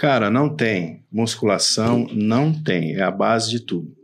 [0.00, 1.04] Cara, não tem.
[1.12, 2.94] Musculação não tem.
[2.94, 3.94] É a base de tudo.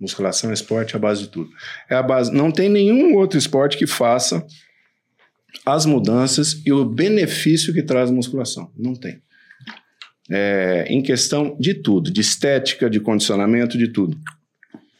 [0.00, 1.50] Musculação é esporte, é a base de tudo.
[1.90, 2.32] É a base.
[2.32, 4.46] Não tem nenhum outro esporte que faça
[5.66, 8.72] as mudanças e o benefício que traz a musculação.
[8.74, 9.20] Não tem.
[10.30, 14.16] É, em questão de tudo, de estética, de condicionamento, de tudo.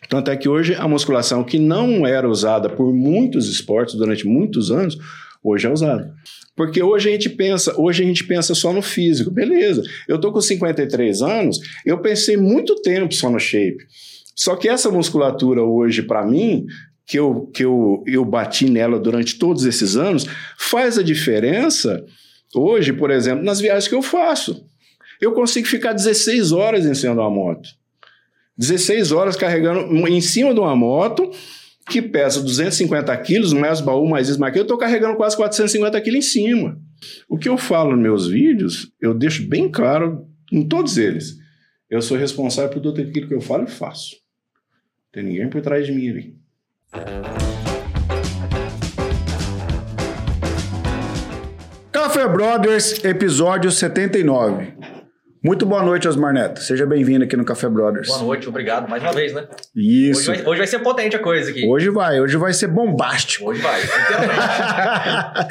[0.06, 4.70] Tanto é que hoje a musculação, que não era usada por muitos esportes durante muitos
[4.70, 4.98] anos,
[5.42, 6.14] hoje é usada.
[6.54, 9.30] Porque hoje a gente pensa, hoje a gente pensa só no físico.
[9.30, 13.78] Beleza, eu tô com 53 anos, eu pensei muito tempo só no shape.
[14.34, 16.66] Só que essa musculatura hoje, para mim,
[17.06, 20.26] que, eu, que eu, eu bati nela durante todos esses anos,
[20.58, 22.04] faz a diferença
[22.54, 24.64] hoje, por exemplo, nas viagens que eu faço.
[25.20, 27.68] Eu consigo ficar 16 horas em cima de uma moto.
[28.58, 31.30] 16 horas carregando em cima de uma moto
[31.88, 36.00] que pesa 250 quilos, mais baú, mais isso, mais aquilo, eu estou carregando quase 450
[36.00, 36.80] quilos em cima.
[37.28, 41.36] O que eu falo nos meus vídeos, eu deixo bem claro em todos eles.
[41.90, 44.14] Eu sou responsável por tudo aquilo que eu falo e faço.
[44.14, 46.36] Não tem ninguém por trás de mim ali.
[51.90, 54.74] Café Brothers, episódio 79.
[55.44, 56.60] Muito boa noite, Osmar Neto.
[56.60, 58.06] Seja bem-vindo aqui no Café Brothers.
[58.06, 59.48] Boa noite, obrigado mais uma vez, né?
[59.74, 60.30] Isso.
[60.30, 61.66] Hoje vai, hoje vai ser potente a coisa aqui.
[61.66, 63.46] Hoje vai, hoje vai ser bombástico.
[63.46, 63.80] Hoje vai,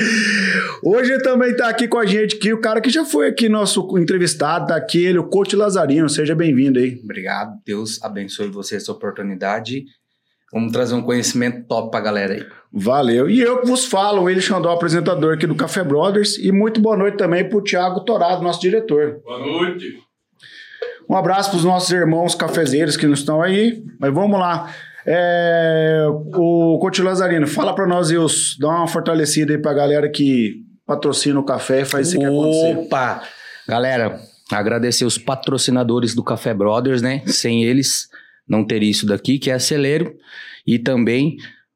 [0.81, 3.85] hoje também tá aqui com a gente aqui o cara que já foi aqui nosso
[3.97, 6.07] entrevistado, tá aqui ele, o Coach Lazarino.
[6.07, 6.97] Seja bem-vindo aí.
[7.03, 9.83] Obrigado, Deus abençoe você essa oportunidade.
[10.53, 12.45] Vamos trazer um conhecimento top pra galera aí.
[12.73, 13.29] Valeu.
[13.29, 16.37] E eu que vos falo, ele Xandó, apresentador aqui do Café Brothers.
[16.37, 19.19] E muito boa noite também pro Thiago Torado, nosso diretor.
[19.25, 19.99] Boa noite.
[21.09, 23.83] Um abraço pros nossos irmãos cafezeiros que não estão aí.
[23.99, 24.73] Mas vamos lá.
[25.05, 26.05] É,
[26.35, 31.39] o Coach Lazarino, fala para nós, Deus, dá uma fortalecida aí pra galera que patrocina
[31.39, 32.77] o café e faz isso que acontecer.
[32.77, 33.23] Opa!
[33.67, 34.19] Galera,
[34.51, 37.23] agradecer os patrocinadores do Café Brothers, né?
[37.25, 38.07] Sem eles,
[38.47, 40.13] não teria isso daqui, que é Acelero.
[40.65, 41.35] E também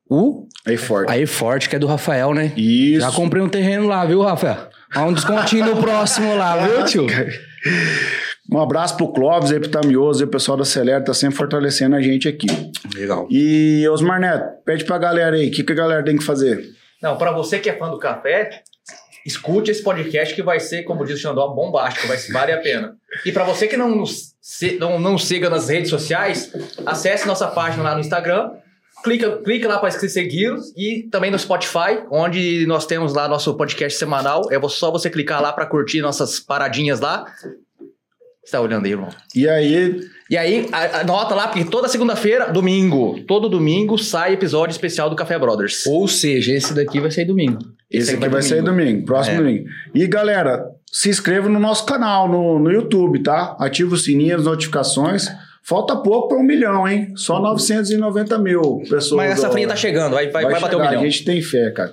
[0.09, 1.12] o Aí forte.
[1.12, 2.52] Aí Forte, que é do Rafael, né?
[2.57, 3.02] Isso.
[3.02, 4.68] Já comprei um terreno lá, viu, Rafael?
[4.94, 7.06] Há um descontinho no próximo lá, viu, tio?
[8.52, 11.96] Um abraço pro Clóvis aí, pro Tamioso e o pessoal da Acelera tá sempre fortalecendo
[11.96, 12.47] a gente aqui.
[12.96, 13.28] Legal.
[13.29, 16.63] E Osmar Neto, pede pra galera aí, o que, que a galera tem que fazer?
[17.02, 18.62] Não, pra você que é fã do café,
[19.25, 22.96] escute esse podcast que vai ser, como diz o Xandó, bombástico, vai vale a pena.
[23.25, 26.52] E pra você que não nos se- não, não siga nas redes sociais,
[26.85, 28.52] acesse nossa página lá no Instagram,
[29.05, 33.97] clica, clica lá para seguir e também no Spotify, onde nós temos lá nosso podcast
[33.97, 34.41] semanal.
[34.51, 37.23] É só você clicar lá pra curtir nossas paradinhas lá.
[38.43, 39.09] Você tá olhando aí, irmão?
[39.33, 40.67] E aí, E aí,
[41.01, 45.85] anota lá, porque toda segunda-feira, domingo, todo domingo sai episódio especial do Café Brothers.
[45.87, 47.59] Ou seja, esse daqui vai sair domingo.
[47.89, 49.37] esse aí aqui vai sair domingo, próximo É.
[49.39, 49.66] domingo.
[49.93, 53.55] E galera, se inscreva no nosso canal no, no YouTube, tá?
[53.59, 55.27] Ativa o sininho, as notificações.
[55.68, 57.12] Falta pouco para um milhão, hein?
[57.16, 59.14] Só 990 mil pessoas.
[59.14, 59.52] Mas essa ó.
[59.52, 61.02] frinha tá chegando, vai, vai, vai, bater um chegar, milhão.
[61.02, 61.92] A gente tem fé, cara.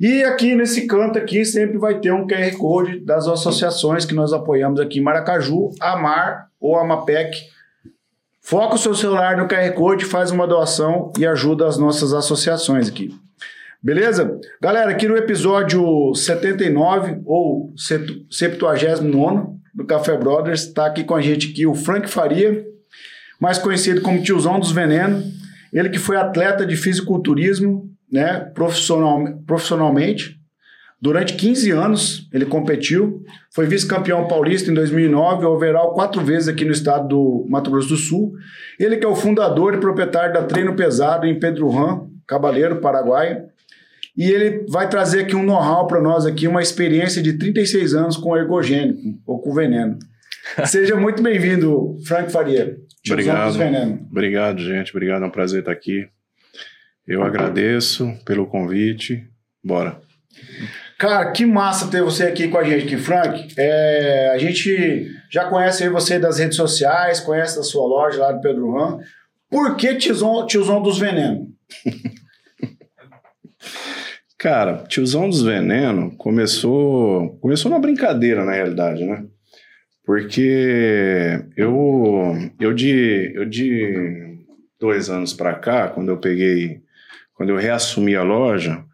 [0.00, 4.32] E aqui nesse canto aqui sempre vai ter um QR Code das associações que nós
[4.32, 7.38] apoiamos aqui em Maracaju, Amar ou Amapec.
[8.40, 12.88] Foca o seu celular no QR Code, faz uma doação e ajuda as nossas associações
[12.88, 13.14] aqui.
[13.80, 14.36] Beleza?
[14.60, 21.50] Galera, aqui no episódio 79 ou 79 do Café Brothers, está aqui com a gente
[21.50, 22.64] aqui o Frank Faria,
[23.40, 25.24] mais conhecido como Tiozão dos Venenos.
[25.72, 30.38] Ele que foi atleta de fisiculturismo, né, profissional, profissionalmente.
[31.00, 33.22] Durante 15 anos ele competiu,
[33.54, 37.96] foi vice-campeão paulista em 2009, overall quatro vezes aqui no estado do Mato Grosso do
[37.96, 38.34] Sul.
[38.78, 43.44] Ele que é o fundador e proprietário da Treino Pesado em Pedro Ram, Cabaleiro, Paraguai.
[44.14, 48.16] E ele vai trazer aqui um know-how para nós aqui, uma experiência de 36 anos
[48.18, 49.98] com ergogênico, ou com veneno.
[50.66, 52.76] Seja muito bem-vindo, Frank Faria.
[53.08, 53.46] Obrigado.
[53.46, 54.00] dos venenos.
[54.10, 54.90] Obrigado, gente.
[54.90, 56.08] Obrigado, é um prazer estar aqui.
[57.06, 59.26] Eu agradeço pelo convite.
[59.62, 59.98] Bora.
[60.98, 63.54] Cara, que massa ter você aqui com a gente aqui, Frank.
[63.56, 68.32] É, a gente já conhece aí você das redes sociais, conhece da sua loja lá
[68.32, 69.00] do Pedro Ram.
[69.48, 71.48] Por que tiozão, tiozão dos venenos?
[74.40, 79.26] Cara, Tiozão dos Veneno começou, começou numa brincadeira, na realidade, né?
[80.10, 84.40] Porque eu, eu, de, eu de
[84.76, 86.82] dois anos pra cá, quando eu peguei,
[87.32, 88.84] quando eu reassumi a loja,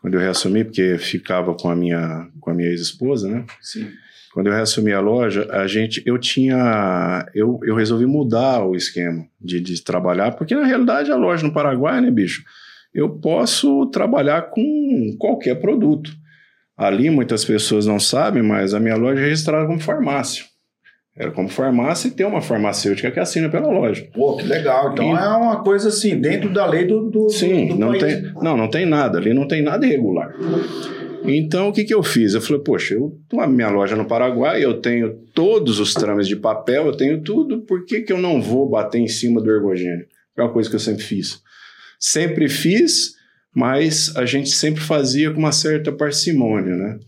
[0.00, 3.44] quando eu reassumi, porque ficava com a minha, com a minha ex-esposa, né?
[3.60, 3.92] Sim.
[4.34, 9.24] Quando eu reassumi a loja, a gente, eu tinha, eu, eu resolvi mudar o esquema
[9.40, 12.42] de, de trabalhar, porque na realidade a loja no Paraguai, né, bicho,
[12.92, 16.10] eu posso trabalhar com qualquer produto.
[16.80, 20.44] Ali muitas pessoas não sabem, mas a minha loja é registrada como farmácia.
[21.14, 24.08] Era como farmácia e tem uma farmacêutica que assina pela loja.
[24.14, 24.92] Pô, que legal.
[24.92, 28.02] Então E- é uma coisa assim, dentro da lei do, do, Sim, do não país.
[28.02, 30.34] tem, não, não tem nada, ali não tem nada irregular.
[31.24, 32.32] Então, o que, que eu fiz?
[32.32, 36.28] Eu falei, poxa, eu tenho a minha loja no Paraguai, eu tenho todos os trâmites
[36.28, 39.50] de papel, eu tenho tudo, por que, que eu não vou bater em cima do
[39.50, 40.06] ergogênio?
[40.36, 41.42] É uma coisa que eu sempre fiz.
[41.98, 43.12] Sempre fiz,
[43.54, 46.98] mas a gente sempre fazia com uma certa parcimônia, né?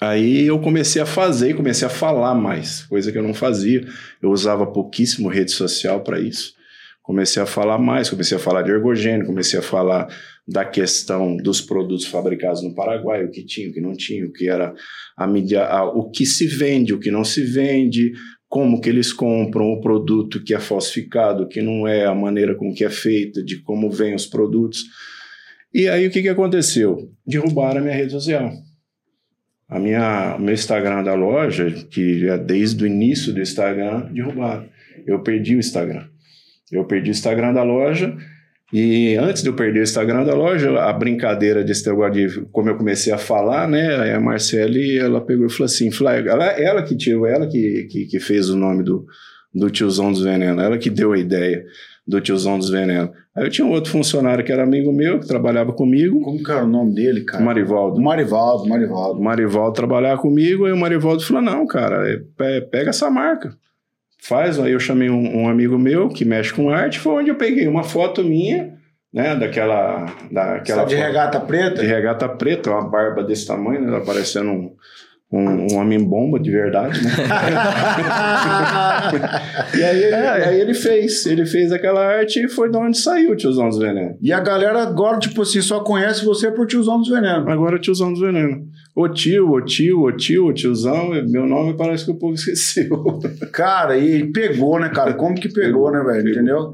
[0.00, 3.86] Aí eu comecei a fazer comecei a falar mais, coisa que eu não fazia.
[4.20, 6.54] Eu usava pouquíssimo rede social para isso.
[7.02, 10.08] Comecei a falar mais, comecei a falar de ergogênio, comecei a falar
[10.46, 14.32] da questão dos produtos fabricados no Paraguai, o que tinha, o que não tinha, o
[14.32, 14.74] que era
[15.16, 18.12] a mídia, a- o que se vende, o que não se vende,
[18.48, 22.54] como que eles compram o produto que é falsificado, o que não é, a maneira
[22.54, 24.84] com que é feita, de como vêm os produtos.
[25.72, 27.10] E aí o que, que aconteceu?
[27.26, 28.52] Derrubaram a minha rede social.
[29.68, 34.68] A minha, o meu Instagram da loja, que é desde o início do Instagram, derrubaram.
[35.06, 36.04] Eu perdi o Instagram.
[36.70, 38.16] Eu perdi o Instagram da loja
[38.72, 42.68] e antes de eu perder o Instagram da loja, a brincadeira desse negócio de como
[42.68, 44.12] eu comecei a falar, né?
[44.12, 48.06] A Marcele, ela pegou e falou assim, Flávio, ela, ela que tirou, ela que, que,
[48.06, 49.06] que fez o nome do,
[49.54, 51.64] do tiozão dos venenos, ela que deu a ideia
[52.06, 53.10] do tiozão dos venenos.
[53.36, 56.50] Aí eu tinha um outro funcionário que era amigo meu, que trabalhava comigo, Como que
[56.50, 57.44] era o nome dele, cara?
[57.44, 58.00] Marivaldo.
[58.00, 59.20] Marivaldo, Marivaldo.
[59.20, 63.54] Marivaldo trabalhava comigo, e o Marivaldo falou: não, cara, é- pe- pega essa marca.
[64.18, 67.36] Faz, aí eu chamei um, um amigo meu que mexe com arte, foi onde eu
[67.36, 68.72] peguei uma foto minha,
[69.12, 70.06] né, daquela.
[70.32, 71.80] daquela Sabe de regata preta?
[71.82, 74.72] de regata preta, uma barba desse tamanho, né, parecendo um,
[75.32, 77.10] um, um homem-bomba de verdade, né?
[79.76, 83.32] e aí ele, aí ele fez, ele fez aquela arte e foi de onde saiu
[83.32, 84.16] o Tiozão dos Venenos.
[84.22, 87.48] E a galera agora, tipo assim, só conhece você por tiozão dos venenos.
[87.48, 88.66] Agora é tiozão dos venenos.
[88.94, 93.20] O tio, o tio, o tio, o tiozão, meu nome parece que o povo esqueceu.
[93.52, 95.14] Cara, e pegou, né, cara?
[95.14, 96.24] Como que pegou, Pegou, né, velho?
[96.24, 96.32] pegou.
[96.32, 96.72] Entendeu?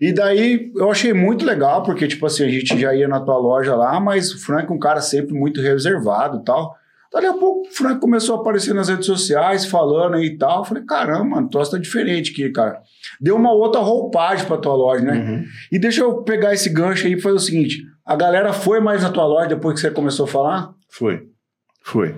[0.00, 3.38] E daí eu achei muito legal, porque, tipo assim, a gente já ia na tua
[3.38, 6.74] loja lá, mas o Frank é um cara sempre muito reservado e tal.
[7.14, 10.58] Dali a pouco o Frank começou a aparecer nas redes sociais, falando aí e tal.
[10.58, 12.82] Eu falei, caramba, mano, tua tá diferente aqui, cara.
[13.20, 15.12] Deu uma outra roupagem pra tua loja, né?
[15.12, 15.44] Uhum.
[15.70, 19.04] E deixa eu pegar esse gancho aí e fazer o seguinte: a galera foi mais
[19.04, 20.74] na tua loja depois que você começou a falar?
[20.88, 21.28] Foi.
[21.80, 22.16] Foi.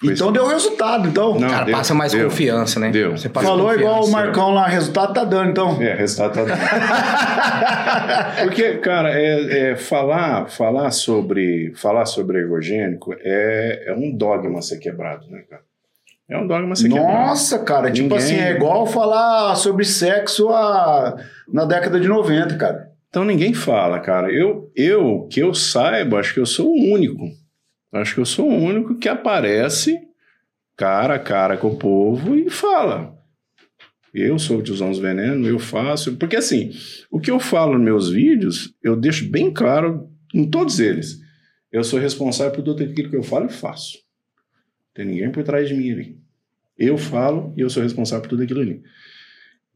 [0.00, 1.40] Foi então deu resultado, então.
[1.40, 2.28] Não, Cara, deu, passa mais deu.
[2.28, 2.90] confiança, né?
[2.90, 3.16] Deu.
[3.16, 4.10] Você passa Falou igual o.
[4.10, 5.82] Marcão lá, resultado tá dando, então.
[5.82, 6.60] É, resultado tá dando.
[8.44, 14.78] Porque, cara, é, é falar, falar sobre falar sobre ergogênico é, é um dogma ser
[14.78, 15.62] quebrado, né, cara?
[16.30, 17.08] É um dogma ser quebrado.
[17.12, 21.16] Nossa, cara, tipo Ninguém- assim, é igual falar sobre sexo a...
[21.52, 22.88] na década de 90, cara.
[23.08, 24.30] Então ninguém fala, cara.
[24.30, 27.24] Eu, eu, que eu saiba, acho que eu sou o único.
[27.92, 29.98] Acho que eu sou o único que aparece
[30.76, 33.16] cara a cara com o povo e fala.
[34.14, 36.16] Eu sou o tiozão dos venenos, eu faço.
[36.16, 36.72] Porque assim,
[37.10, 41.20] o que eu falo nos meus vídeos, eu deixo bem claro em todos eles.
[41.70, 43.98] Eu sou responsável por tudo aquilo que eu falo e faço.
[43.98, 46.18] Não tem ninguém por trás de mim ali.
[46.76, 48.82] Eu falo e eu sou responsável por tudo aquilo ali.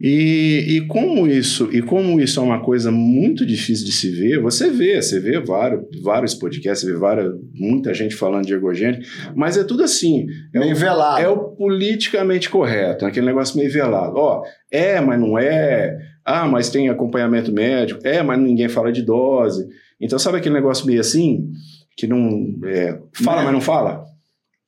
[0.04, 4.40] E, e como isso e como isso é uma coisa muito difícil de se ver,
[4.40, 9.00] você vê, você vê vários, vários podcasts, você vê várias, muita gente falando de ergogênio,
[9.36, 10.26] mas é tudo assim.
[10.52, 11.22] É Meio o, velado.
[11.22, 14.16] é o politicamente correto, aquele negócio meio velado.
[14.16, 14.42] Ó,
[14.72, 15.96] é, mas não é.
[16.24, 18.00] Ah, mas tem acompanhamento médico.
[18.02, 19.68] É, mas ninguém fala de dose.
[20.00, 21.48] Então, sabe aquele negócio meio assim?
[21.96, 22.58] Que não.
[22.64, 23.44] é, fala, Né?
[23.44, 24.04] mas não fala?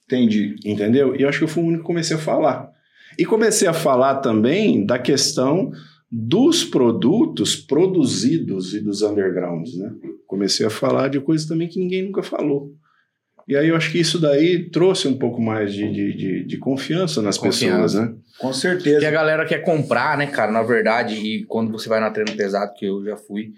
[0.04, 0.54] Entendi.
[0.64, 1.16] Entendeu?
[1.16, 2.73] E eu acho que eu fui o único que comecei a falar.
[3.18, 5.70] E comecei a falar também da questão
[6.10, 9.92] dos produtos produzidos e dos undergrounds, né?
[10.26, 12.72] Comecei a falar de coisas também que ninguém nunca falou.
[13.46, 16.56] E aí eu acho que isso daí trouxe um pouco mais de, de, de, de
[16.56, 17.82] confiança nas Confiança.
[17.82, 18.14] pessoas, né?
[18.38, 19.10] Com Que a certeza.
[19.10, 20.50] galera quer comprar, né, cara?
[20.50, 23.52] Na verdade, e quando você vai na treino pesado, que eu já fui,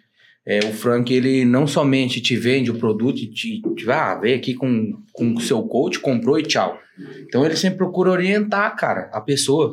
[0.46, 4.36] é, o Frank, ele não somente te vende o produto e te, te ah, veio
[4.36, 6.78] aqui com, com o seu coach, comprou e tchau.
[7.22, 9.72] Então ele sempre procura orientar, cara, a pessoa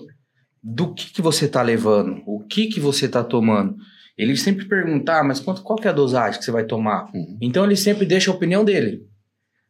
[0.61, 3.75] do que, que você tá levando, o que que você tá tomando.
[4.17, 7.09] Ele sempre pergunta, ah, mas quanto, qual que é a dosagem que você vai tomar?
[7.13, 7.37] Uhum.
[7.41, 9.05] Então ele sempre deixa a opinião dele.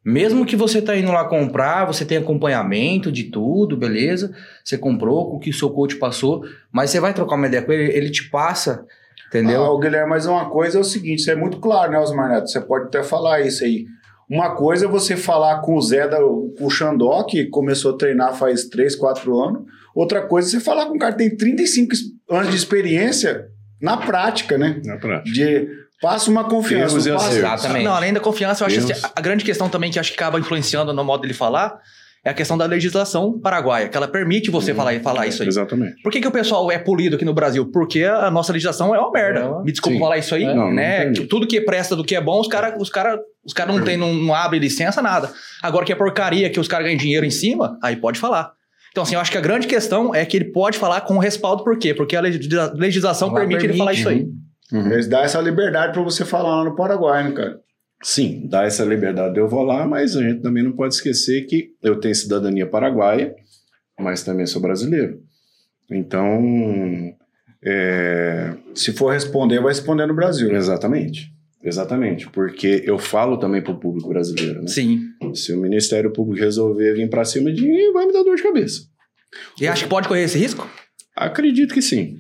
[0.05, 4.35] Mesmo que você tá indo lá comprar, você tem acompanhamento de tudo, beleza?
[4.63, 7.63] Você comprou com o que o seu coach passou, mas você vai trocar uma ideia
[7.63, 8.85] com ele, ele te passa,
[9.39, 9.63] entendeu?
[9.63, 12.29] Ah, o Guilherme, mas uma coisa é o seguinte: isso é muito claro, né, Osmar
[12.29, 12.47] Neto?
[12.49, 13.85] Você pode até falar isso aí.
[14.29, 17.97] Uma coisa é você falar com o Zé, da, com o Xandó, que começou a
[17.97, 19.63] treinar faz 3, 4 anos.
[19.93, 23.45] Outra coisa é você falar com um cara que tem 35 es- anos de experiência
[23.81, 24.81] na prática, né?
[24.85, 25.29] Na prática.
[25.31, 25.67] De
[26.01, 26.95] passa uma confiança.
[27.07, 27.37] Erros passa-.
[27.37, 27.83] Exatamente.
[27.85, 28.99] Não, além da confiança, eu acho Deus.
[29.01, 31.77] que a grande questão também que acho que acaba influenciando no modo dele falar
[32.25, 34.77] é a questão da legislação paraguaia, que ela permite você Uhum.
[34.77, 35.47] falar, falar isso aí.
[35.49, 36.01] Exatamente.
[36.01, 37.69] Por que, que o pessoal é polido aqui no Brasil?
[37.71, 39.39] Porque a nossa legislação é uma merda.
[39.41, 39.99] É uma- Me desculpa Sim.
[40.01, 40.47] falar isso aí, É.
[40.47, 41.11] Não, não né?
[41.11, 41.27] isso.
[41.27, 43.97] tudo que presta do que é bom, os caras os cara, os cara não, tem,
[43.97, 45.29] não, não abre licença, nada.
[45.61, 48.51] Agora que é porcaria, que os caras ganham dinheiro em cima, aí pode falar.
[48.91, 51.63] Então, assim, eu acho que a grande questão é que ele pode falar com respaldo,
[51.63, 51.93] por quê?
[51.95, 54.09] Porque a legisla- legislação Lá permite, ele falar permite, isso
[54.71, 54.79] aí.
[54.79, 54.91] Uhum.
[54.91, 57.57] Eles dão essa liberdade pra você falar lá no Paraguai, né, cara?
[58.03, 61.45] Sim, dá essa liberdade de eu vou lá, mas a gente também não pode esquecer
[61.45, 63.33] que eu tenho cidadania paraguaia,
[63.97, 65.21] mas também sou brasileiro.
[65.89, 67.15] Então,
[67.63, 70.53] é, Se for responder, vai responder no Brasil.
[70.53, 71.31] exatamente,
[71.63, 74.67] exatamente, porque eu falo também para o público brasileiro, né?
[74.67, 75.01] Sim.
[75.33, 78.43] Se o Ministério Público resolver vir para cima de mim, vai me dar dor de
[78.43, 78.81] cabeça.
[79.59, 80.69] E acha que pode correr esse risco?
[81.15, 82.19] Acredito que sim.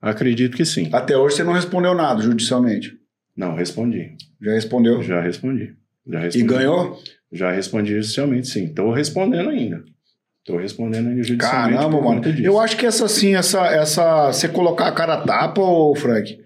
[0.00, 0.88] Acredito que sim.
[0.92, 2.98] Até hoje você não respondeu nada judicialmente.
[3.36, 4.12] Não, respondi.
[4.40, 5.02] Já respondeu?
[5.02, 5.74] Já respondi.
[6.06, 6.44] Já E respondi.
[6.46, 6.98] ganhou?
[7.32, 8.66] Já respondi judicialmente, sim.
[8.66, 9.82] Estou respondendo ainda.
[10.40, 11.76] Estou respondendo ainda judicialmente.
[11.78, 12.20] Caramba, mano.
[12.20, 12.42] disso.
[12.46, 14.26] Eu acho que essa assim, essa, essa.
[14.32, 16.38] Você colocar a cara a tapa, ô Frank,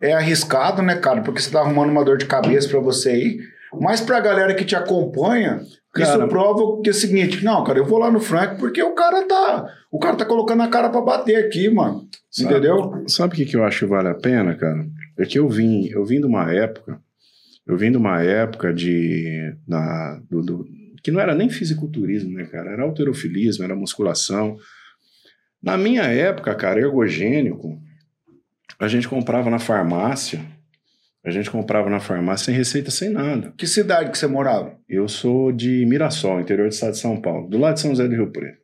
[0.00, 1.22] é arriscado, né, cara?
[1.22, 3.38] Porque você tá arrumando uma dor de cabeça pra você aí.
[3.80, 5.60] Mas pra galera que te acompanha,
[5.92, 8.82] Cara- isso prova que é o seguinte: não, cara, eu vou lá no Frank porque
[8.82, 9.66] o cara tá.
[9.92, 12.06] O cara tá colocando a cara pra bater aqui, mano.
[12.30, 13.04] Sabe- Entendeu?
[13.06, 14.84] Sabe o que, que eu acho que vale a pena, cara?
[15.18, 17.00] É que eu vim, eu vim de uma época,
[17.66, 19.54] eu vim de uma época de.
[19.66, 20.66] Na, do, do-
[21.02, 22.70] que não era nem fisiculturismo, né, cara?
[22.72, 24.56] Era alterofilismo, era musculação.
[25.62, 27.80] Na minha época, cara, ergogênico,
[28.78, 30.44] a gente comprava na farmácia.
[31.24, 33.52] A gente comprava na farmácia sem receita, sem nada.
[33.56, 34.76] Que cidade que você morava?
[34.88, 38.06] Eu sou de Mirassol, interior do estado de São Paulo, do lado de São José
[38.06, 38.58] do Rio Preto.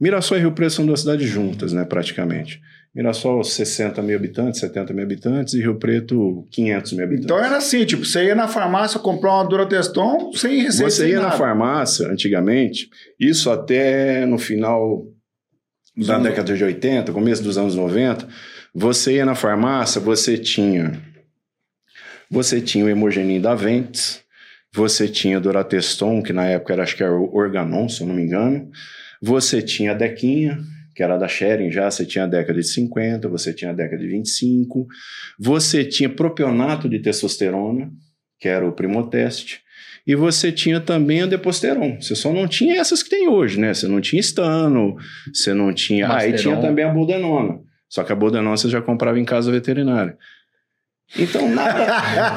[0.00, 2.60] Mirassol e Rio Preto são duas cidades juntas, né, praticamente.
[2.94, 7.24] Mirassol, 60 mil habitantes, 70 mil habitantes, e Rio Preto, 500 mil habitantes.
[7.26, 10.90] Então era assim, tipo, você ia na farmácia comprar uma Durateston sem receita.
[10.90, 11.36] Você ia na nada.
[11.36, 15.04] farmácia, antigamente, isso até no final
[15.96, 18.26] da anos- década de 80, começo dos anos 90,
[18.74, 20.92] você ia na farmácia, você tinha
[22.30, 24.20] você tinha o Hemogenin da Ventes,
[24.72, 28.06] você tinha o Durateston, que na época era, acho que era o Organon, se eu
[28.06, 28.70] não me engano,
[29.20, 30.58] você tinha a Dequinha,
[31.00, 34.02] que era da Sharing já, você tinha a década de 50, você tinha a década
[34.02, 34.86] de 25,
[35.38, 37.90] você tinha propionato de testosterona,
[38.38, 39.62] que era o Primoteste,
[40.06, 41.98] e você tinha também a Deposteron.
[41.98, 43.72] Você só não tinha essas que tem hoje, né?
[43.72, 44.94] Você não tinha Estano,
[45.32, 46.04] você não tinha...
[46.06, 46.36] Ah, e Masteron.
[46.36, 47.60] tinha também a Budenona.
[47.88, 50.18] Só que a Budenona você já comprava em casa veterinária.
[51.18, 51.86] Então, nada,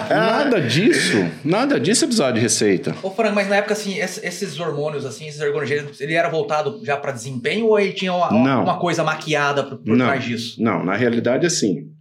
[0.09, 2.95] nada disso, nada disso é precisar de receita.
[3.03, 6.81] Ô, Frank, mas na época, assim, ess- esses hormônios, assim, esses ergonogênicos, ele era voltado
[6.83, 8.63] já pra desempenho ou ele tinha uma, Não.
[8.63, 10.05] uma coisa maquiada por, por Não.
[10.07, 10.61] trás disso?
[10.61, 11.91] Não, na realidade, assim.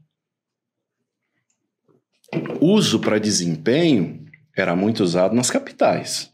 [2.61, 4.25] Uso para desempenho
[4.57, 6.31] era muito usado nas capitais.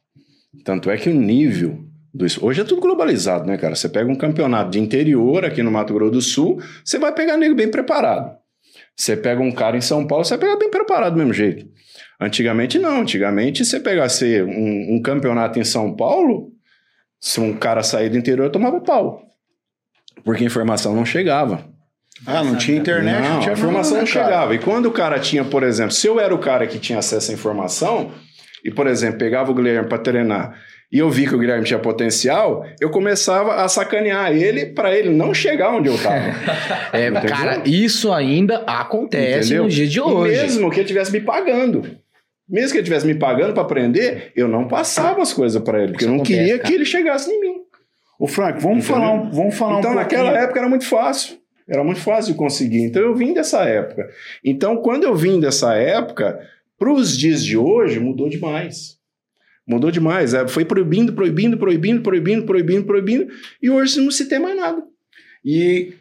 [0.65, 1.85] Tanto é que o nível
[2.41, 3.77] Hoje é tudo globalizado, né, cara?
[3.77, 7.37] Você pega um campeonato de interior aqui no Mato Grosso do Sul, você vai pegar
[7.37, 8.38] nego bem preparado.
[8.99, 11.65] Você pega um cara em São Paulo, você vai pegar bem preparado do mesmo jeito.
[12.21, 16.51] Antigamente não, antigamente você pegasse um, um campeonato em São Paulo,
[17.21, 19.23] se um cara sair do interior, tomava pau.
[20.25, 21.65] Porque a informação não chegava.
[22.27, 24.53] Ah, não tinha internet, não, Não, tinha a informação não né, chegava.
[24.53, 27.31] E quando o cara tinha, por exemplo, se eu era o cara que tinha acesso
[27.31, 28.13] à informação,
[28.65, 31.79] e, por exemplo, pegava o Guilherme para treinar e eu vi que o Guilherme tinha
[31.79, 36.25] potencial, eu começava a sacanear ele para ele não chegar onde eu estava.
[36.93, 39.65] É, cara, isso ainda acontece Entendeu?
[39.65, 40.33] no dia de E hoje.
[40.33, 41.83] mesmo que ele estivesse me pagando.
[42.49, 45.93] Mesmo que ele estivesse me pagando para aprender, eu não passava as coisas para ele,
[45.93, 46.69] porque Isso eu não acontece, queria cara.
[46.69, 47.55] que ele chegasse em mim.
[48.19, 49.03] Ô, Frank, vamos Entendeu?
[49.03, 50.23] falar um, vamos falar Então, um pouquinho.
[50.25, 51.37] naquela época era muito fácil.
[51.69, 52.83] Era muito fácil de conseguir.
[52.83, 54.09] Então, eu vim dessa época.
[54.43, 56.41] Então, quando eu vim dessa época,
[56.79, 58.98] para os dias de hoje, mudou demais.
[59.69, 60.33] Mudou demais.
[60.35, 63.27] É, foi proibindo, proibindo, proibindo, proibindo, proibindo, proibindo.
[63.63, 64.83] E hoje não se tem mais nada.
[65.45, 65.93] E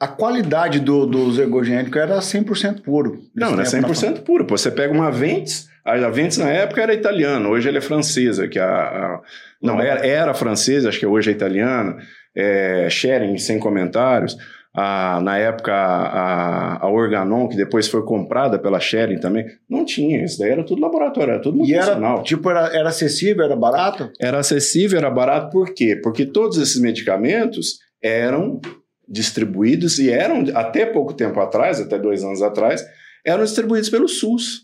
[0.00, 3.20] a qualidade do, dos ergogênicos era 100% puro.
[3.34, 4.46] Não, tempo, 100% puro.
[4.46, 8.48] Pô, você pega uma Ventes, a Ventes na época era italiana, hoje ela é francesa.
[8.48, 9.20] Que a, a-
[9.62, 11.96] não, era, era francesa, acho que hoje é italiana.
[12.36, 14.36] É, Sharing, sem comentários.
[14.76, 20.24] A- na época, a, a Organon, que depois foi comprada pela Sharing também, não tinha.
[20.24, 22.22] Isso daí era tudo laboratório, era tudo E era, multinacional.
[22.24, 24.10] tipo, era, era acessível, era barato?
[24.20, 25.94] Era acessível, era barato, por quê?
[26.02, 28.60] Porque todos esses medicamentos eram
[29.08, 32.84] distribuídos e eram, até pouco tempo atrás, até dois anos atrás,
[33.24, 34.62] eram distribuídos pelo SUS.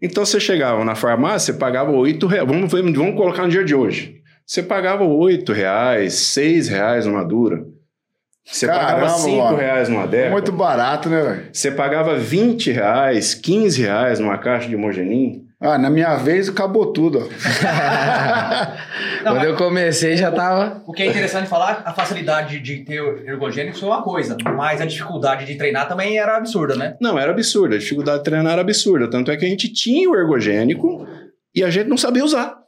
[0.00, 2.48] Então você chegava na farmácia, pagava oito reais.
[2.48, 4.22] Vamos, vamos colocar no dia de hoje.
[4.46, 7.62] Você pagava oito reais, seis reais numa dura.
[8.50, 9.56] Você pagava Caramba, cinco mano.
[9.56, 10.30] reais numa deca.
[10.30, 11.42] Muito barato, né, velho?
[11.52, 15.46] Você pagava 20 reais, 15 reais numa caixa de homogenin.
[15.60, 17.18] Ah, na minha vez acabou tudo.
[17.18, 17.22] ó.
[19.22, 20.82] Não, Quando eu comecei já tava.
[20.86, 24.86] o que é interessante falar, a facilidade de ter ergogênico foi uma coisa, mas a
[24.86, 26.96] dificuldade de treinar também era absurda, né?
[27.00, 27.76] Não, era absurda.
[27.76, 29.08] A dificuldade de treinar era absurda.
[29.10, 31.06] Tanto é que a gente tinha o ergogênico
[31.54, 32.59] e a gente não sabia usar.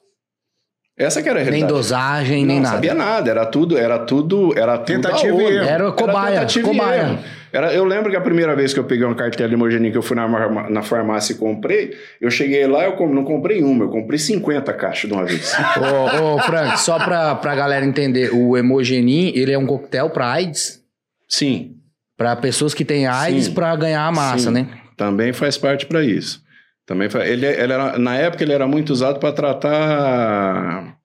[0.97, 1.73] Essa que era a Nem realidade.
[1.73, 2.75] dosagem, nem não nada.
[2.75, 3.31] sabia nada.
[3.31, 5.57] Era tudo, era tudo, era tudo Tentativa e.
[5.57, 7.01] Era cobaia, tentativa e cobaia.
[7.01, 7.19] erro.
[7.53, 10.03] Era, eu lembro que a primeira vez que eu peguei uma cartela de hemogênica, eu
[10.03, 10.27] fui na,
[10.71, 11.95] na farmácia e comprei.
[12.21, 15.53] Eu cheguei lá, eu não comprei uma, eu comprei 50 caixas de uma vez.
[15.77, 20.31] Ô, ô, Frank, só pra, pra galera entender, o Hemogenin, ele é um coquetel pra
[20.33, 20.81] AIDS,
[21.29, 21.77] Sim,
[22.17, 23.53] pra pessoas que têm AIDS Sim.
[23.55, 24.53] pra ganhar a massa, Sim.
[24.53, 24.69] né?
[24.97, 26.42] também faz parte para isso.
[26.87, 30.97] Também fa- ele, ele era, na época ele era muito usado para tratar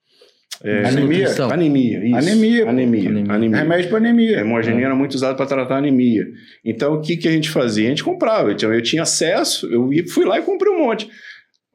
[0.63, 0.89] é, Anemia?
[0.89, 1.23] Anemia.
[1.29, 1.43] Isso.
[1.43, 1.97] Anemia.
[2.17, 2.69] Anemia.
[2.69, 3.33] Anemia.
[3.33, 3.57] anemia.
[3.59, 4.39] Remédio pra A anemia.
[4.39, 6.25] hemogenia era muito usada para tratar anemia.
[6.65, 7.85] Então, o que, que a gente fazia?
[7.85, 8.51] A gente comprava.
[8.51, 11.07] Então, eu tinha acesso, eu fui lá e comprei um monte.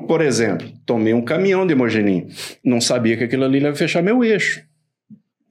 [0.09, 2.26] Por exemplo, tomei um caminhão de hemogenin.
[2.64, 4.61] Não sabia que aquilo ali ia fechar meu eixo.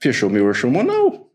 [0.02, 1.30] Fechou meu eixo hormonal.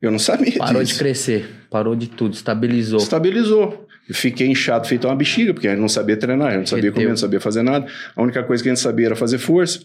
[0.00, 0.92] Eu não sabia Parou disso.
[0.92, 2.98] de crescer, parou de tudo, estabilizou.
[3.00, 3.85] Estabilizou.
[4.08, 6.66] Eu Fiquei inchado, feito uma bexiga, porque a gente não sabia treinar, a gente não
[6.66, 7.86] sabia comer, não sabia fazer nada.
[8.14, 9.80] A única coisa que a gente sabia era fazer força.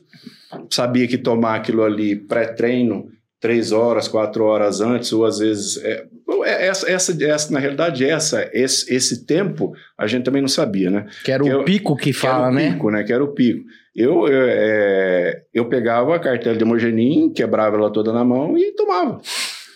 [0.69, 3.07] Sabia que tomar aquilo ali pré-treino,
[3.39, 5.77] três horas, quatro horas antes, ou às vezes.
[5.83, 6.05] é,
[6.45, 10.89] é- essa, essa, essa, na realidade, essa, esse, esse tempo a gente também não sabia,
[10.91, 11.05] né?
[11.23, 12.71] Que era o Que eu- pico que Que era fala, o né?
[12.73, 13.03] pico, né?
[13.03, 13.63] Que era o pico.
[13.95, 18.71] Eu, eu, é, eu pegava a cartela de hemogenin, quebrava ela toda na mão e
[18.73, 19.19] tomava.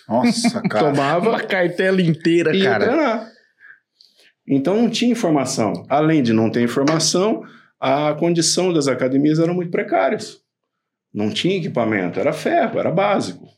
[0.08, 0.90] Nossa, cara.
[0.90, 2.84] Tomava Uma cartela inteira, e ia cara.
[2.86, 3.35] treinar.
[4.48, 5.84] Então não tinha informação.
[5.88, 7.42] Além de não ter informação,
[7.80, 10.38] a condição das academias eram muito precárias.
[11.12, 13.48] Não tinha equipamento, era ferro, era básico.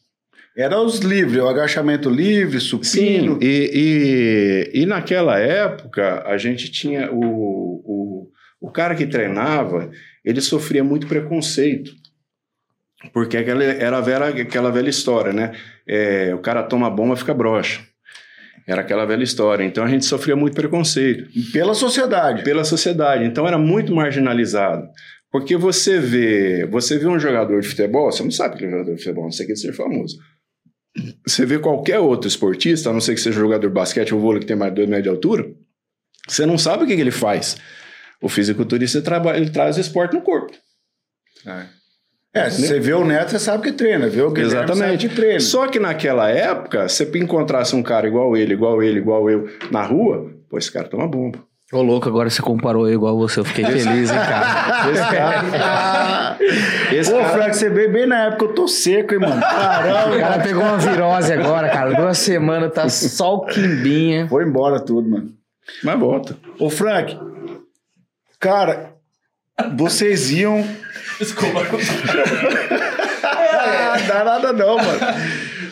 [0.56, 3.38] Era os livres, o agachamento livre, supino.
[3.40, 7.20] e, e, e naquela época a gente tinha o,
[7.84, 8.30] o,
[8.60, 9.90] o cara que treinava,
[10.24, 11.92] ele sofria muito preconceito.
[13.12, 15.52] Porque aquela, era a velha, aquela velha história, né?
[15.86, 17.80] É, o cara toma bomba fica broxa.
[18.68, 19.64] Era aquela velha história.
[19.64, 22.44] Então a gente sofria muito preconceito Pela sociedade.
[22.44, 23.24] pela sociedade.
[23.24, 24.86] Então era muito marginalizado.
[25.32, 28.76] Porque você vê, você vê um jogador de futebol, você não sabe que ele é
[28.76, 30.18] jogador de futebol, não sei que ele seja famoso.
[31.26, 34.40] Você vê qualquer outro esportista, a não ser que seja jogador de basquete ou vôlei
[34.40, 35.50] que tem mais de 2 metros de altura,
[36.26, 37.56] você não sabe o que, que ele faz.
[38.20, 40.52] O fisiculturista ele trabalha, ele traz o esporte no corpo.
[41.46, 41.66] É,
[42.50, 44.08] se você vê o Neto, você sabe que treina.
[44.08, 45.08] Vê o Exatamente.
[45.08, 45.40] treina.
[45.40, 49.48] Só que naquela época, se você encontrasse um cara igual ele, igual ele, igual eu,
[49.70, 51.38] na rua, pô, esse cara toma bomba.
[51.70, 53.40] Ô, louco, agora você comparou eu igual você.
[53.40, 54.88] Eu fiquei feliz, hein, cara.
[54.90, 56.38] Esse cara.
[56.92, 59.36] esse Pô, cara- Frank, você veio bem na época, eu tô seco, hein, mano?
[59.38, 60.18] O Caramba.
[60.18, 61.92] cara pegou uma virose agora, cara.
[61.94, 64.26] Duas semanas, tá só o quimbinha.
[64.28, 65.28] Foi embora tudo, mano.
[65.84, 66.36] Mas volta.
[66.58, 67.18] Ô, Frank,
[68.40, 68.92] cara,
[69.76, 70.64] vocês iam.
[71.18, 71.60] Desculpa.
[73.20, 75.00] Ah, dá nada não, mano.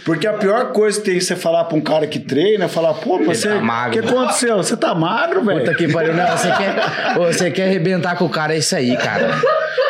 [0.07, 2.95] Porque a pior coisa que tem você falar pra um cara que treina é falar,
[2.95, 3.49] pô, você.
[3.49, 3.93] tá O magro.
[4.01, 4.57] que aconteceu?
[4.59, 5.77] Você tá magro, Puta velho?
[5.77, 6.15] que pariu.
[6.15, 9.35] Não, você quer, você quer arrebentar com o cara, é isso aí, cara.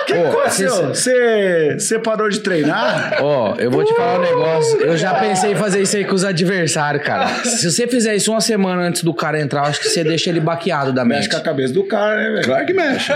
[0.03, 0.89] O que aconteceu?
[0.89, 3.19] você- parou de treinar?
[3.21, 4.81] Ó, eu vou te falar um negócio.
[4.81, 7.27] Eu já pensei em fazer isso aí com os adversários, cara.
[7.45, 10.31] Se você fizer isso uma semana antes do cara entrar, eu acho que você deixa
[10.31, 11.31] ele baqueado da Mexe mente.
[11.33, 12.45] com a cabeça do cara, né, velho?
[12.45, 13.13] Claro que mexe.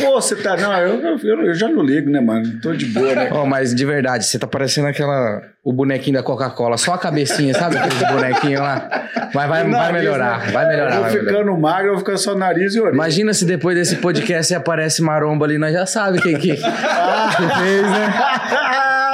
[0.00, 0.56] Pô, você tá.
[0.56, 2.60] Não, eu, eu, eu já não ligo, né, mano?
[2.60, 3.28] Tô de boa, né?
[3.32, 5.42] Ó, mas de verdade, você tá parecendo aquela.
[5.62, 7.76] O bonequinho da Coca-Cola, só a cabecinha, sabe?
[7.76, 8.88] Aqueles bonequinhos lá.
[9.34, 10.52] Mas vai, vai Nariz, melhorar, né?
[10.52, 10.94] vai melhorar.
[10.96, 11.38] Eu vai vou melhorar.
[11.38, 12.94] ficando magro, eu vou ficando só nariz e orelha.
[12.94, 16.56] Imagina se depois desse podcast você aparece maromba ali, nós já sabe quem que, que
[16.56, 18.14] fez, né?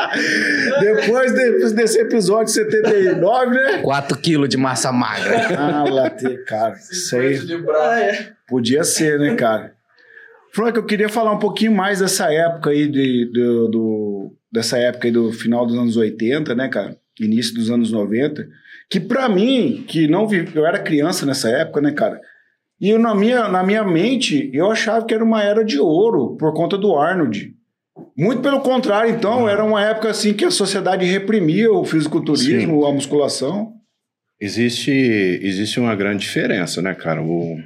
[0.81, 3.79] Depois de- desse episódio 79, né?
[3.83, 5.49] 4 quilos de massa magra.
[5.59, 6.75] Ah, latê, cara.
[6.75, 7.39] Isso aí
[8.47, 9.73] podia ser, né, cara?
[10.53, 14.16] Frank, eu queria falar um pouquinho mais dessa época aí, de, do, do-
[14.57, 16.97] dessa época aí do final dos anos 80, né, cara?
[17.21, 18.49] Início dos anos 90.
[18.89, 22.19] Que pra mim, que não vi, eu era criança nessa época, né, cara?
[22.81, 26.37] E eu, na, minha, na minha mente, eu achava que era uma era de ouro
[26.37, 27.55] por conta do Arnold.
[28.17, 32.93] Muito pelo contrário, então, era uma época assim que a sociedade reprimia o fisiculturismo, a
[32.93, 33.75] musculação.
[34.41, 37.23] Existe, existe uma grande diferença, né, cara?
[37.23, 37.59] O,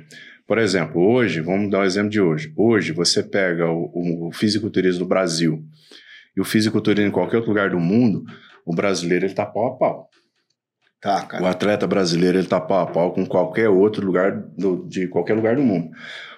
[0.47, 2.53] por exemplo, hoje, vamos dar um exemplo de hoje.
[2.57, 5.65] Hoje, você pega o, o, o fisiculturismo do Brasil
[6.41, 8.25] e o fisiculturismo em qualquer outro lugar do mundo,
[8.65, 10.09] o brasileiro ele tá pau a pau.
[11.01, 11.51] Tá, O cara.
[11.51, 15.57] atleta brasileiro ele tá pau a pau com qualquer outro lugar do, de qualquer lugar
[15.57, 15.91] do mundo.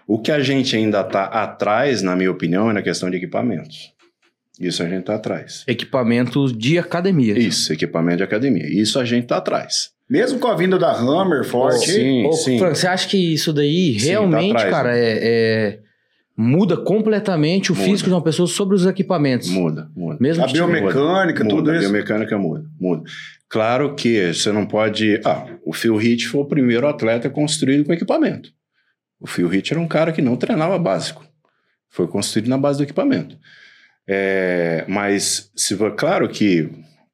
[0.06, 3.92] O que a gente ainda tá atrás, na minha opinião, é na questão de equipamentos.
[4.60, 5.64] Isso a gente tá atrás.
[5.66, 7.38] Equipamentos de academia.
[7.38, 8.66] Isso, equipamento de academia.
[8.66, 9.90] Isso a gente tá atrás.
[10.10, 11.86] Mesmo com a vinda da Hammer forte.
[11.90, 12.58] Sim, Ô, sim.
[12.58, 15.00] Fran, você acha que isso daí Sim, realmente, tá atrás, cara, né?
[15.00, 15.78] é, é-
[16.36, 17.86] muda completamente o Muda.
[17.86, 19.48] físico de uma pessoa sobre os equipamentos.
[19.48, 20.18] Muda, muda.
[20.20, 21.82] Mesmo A biomecânica, muda, tudo a isso.
[21.88, 23.02] biomecânica muda, muda.
[23.48, 25.20] Claro que você não pode.
[25.24, 28.50] Ah, o Phil Heath foi o primeiro atleta construído com equipamento.
[29.20, 31.24] O Phil Heath era um cara que não treinava básico.
[31.90, 33.36] Foi construído na base do equipamento.
[34.08, 36.68] É, mas, se, for- claro que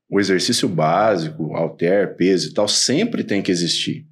[0.09, 4.07] o exercício básico, halter, peso e tal, sempre tem que existir.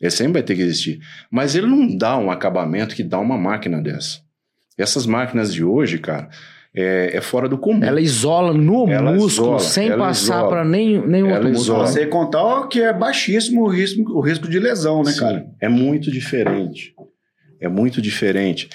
[0.00, 1.00] Ele sempre vai ter que existir.
[1.30, 4.20] Mas ele não dá um acabamento que dá uma máquina dessa.
[4.76, 6.28] Essas máquinas de hoje, cara,
[6.74, 7.84] é, é fora do comum.
[7.84, 11.76] Ela isola no Ela músculo isola, sem passar para nenhum Ela outro músculo.
[11.78, 11.86] isola.
[11.86, 15.46] Sem contar que é baixíssimo o risco, o risco de lesão, né, Sim, cara?
[15.60, 16.92] É muito diferente.
[17.60, 18.68] É muito diferente.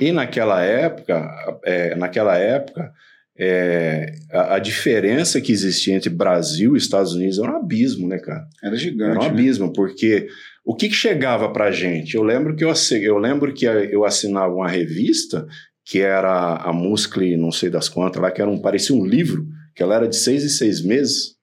[0.00, 1.30] E naquela época,
[1.64, 2.90] é, naquela época,
[3.38, 8.18] é, a, a diferença que existia entre Brasil e Estados Unidos era um abismo, né,
[8.18, 8.44] cara?
[8.62, 9.18] Era Era gigante.
[9.18, 9.26] um né?
[9.28, 10.26] abismo, porque
[10.64, 12.14] o que, que chegava pra gente?
[12.14, 12.72] Eu lembro que eu,
[13.02, 15.46] eu lembro que eu assinava uma revista
[15.84, 19.46] que era a Muscle, não sei das quantas, lá, que era um, parecia um livro,
[19.74, 21.34] que ela era de seis em seis meses,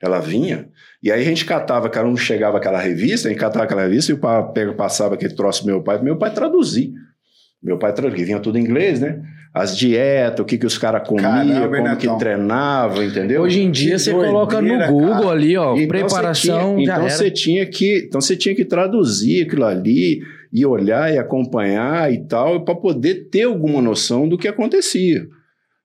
[0.00, 0.70] ela vinha,
[1.02, 4.12] e aí a gente catava, cada um chegava aquela revista, a gente catava aquela revista
[4.12, 6.92] e o pai passava aquele troço meu pai, meu pai traduzir.
[7.62, 9.20] Meu pai traduzia, vinha tudo em inglês, né?
[9.58, 13.42] As dietas, o que, que os caras comiam, Caramba, como que treinavam, entendeu?
[13.42, 15.30] Hoje em dia Que você coloca no doideira, Google cara.
[15.30, 18.64] ali, ó, Então preparação você tinha, já então você tinha que então você tinha que
[18.64, 20.20] traduzir aquilo ali
[20.52, 25.26] e olhar e acompanhar e tal para poder ter alguma noção do que acontecia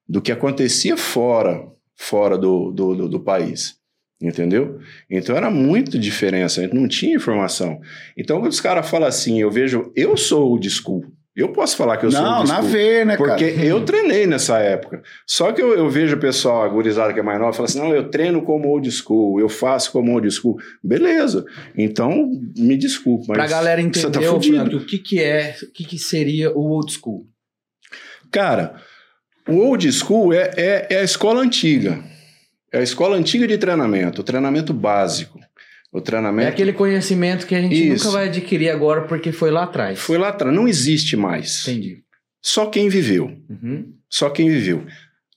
[0.08, 3.76] do que acontecia fora fora do, do, do, do país
[4.22, 4.80] entendeu?
[5.10, 7.82] Então era muito diferença a gente não tinha informação.
[8.16, 11.04] Então quando os caras falam assim eu vejo eu sou o school
[11.36, 12.70] eu posso falar que eu sou Não, old na school.
[12.70, 13.66] veia, né, Porque cara?
[13.66, 15.02] eu treinei nessa época.
[15.26, 17.80] Só que eu, eu vejo o pessoal, a gurizada que é mais nova, fala assim:
[17.80, 20.58] não, eu treino como old school, eu faço como old school.
[20.84, 21.46] Beleza.
[21.78, 23.26] Então, me desculpa.
[23.30, 24.22] Mas Pra galera você entender, tá.
[24.22, 27.26] Frank, o que que é, o que que seria o old school?
[28.32, 28.76] Cara,
[29.48, 32.04] o old school é, é, é a escola antiga.
[32.72, 35.40] É a escola antiga de treinamento, o treinamento básico.
[35.94, 38.06] O É treinamento aquele conhecimento que a gente Isso.
[38.06, 40.00] nunca vai adquirir agora porque foi lá atrás.
[40.00, 41.68] foi lá atrás, não existe mais.
[41.68, 42.00] Entendi.
[42.42, 43.32] Só quem viveu.
[43.50, 43.94] Uhum.
[44.10, 44.84] Só quem viveu.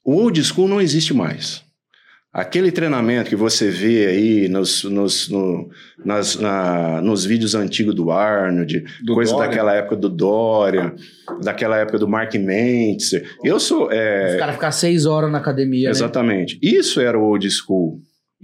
[0.04, 1.62] O old school não existe mais.
[2.32, 5.70] Aquele treinamento que você vê aí nos, nos, no-
[6.04, 9.48] nas- na- nos vídeos antigos do Arnold, Do coisa Dória.
[9.48, 10.94] daquela época do Dória,
[11.42, 13.26] daquela época do Mark Mentzer.
[13.42, 13.90] Eu sou.
[13.90, 15.90] é, Os caras ficam seis horas na academia, né?
[15.90, 16.58] Exatamente.
[16.62, 18.00] Isso era o old school.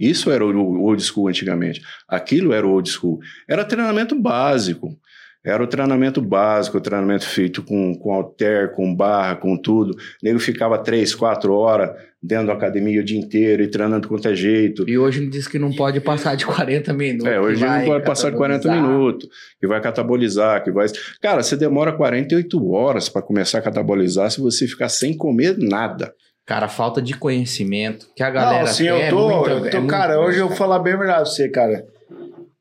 [0.09, 1.81] Isso era o old school antigamente.
[2.07, 3.19] Aquilo era o old school.
[3.47, 4.97] Era treinamento básico.
[5.45, 9.91] Era o treinamento básico, o treinamento feito com, com halter, com barra, com tudo.
[9.91, 14.15] O nego ficava três, quatro horas dentro da academia o dia inteiro e treinando com
[14.15, 14.89] qualquer jeito.
[14.89, 17.27] E hoje diz que não pode passar de 40 minutos.
[17.27, 18.89] É, hoje não pode passar de 40 catabolizar.
[18.89, 20.87] minutos, que vai catabolizar, que vai.
[21.21, 26.13] Cara, você demora 48 horas para começar a catabolizar se você ficar sem comer nada.
[26.45, 29.65] Cara, falta de conhecimento que a galera Não, assim, quer eu é tô, muito- eu
[29.65, 31.85] é tô muito cara, hoje eu vou falar bem a verdade pra você, cara.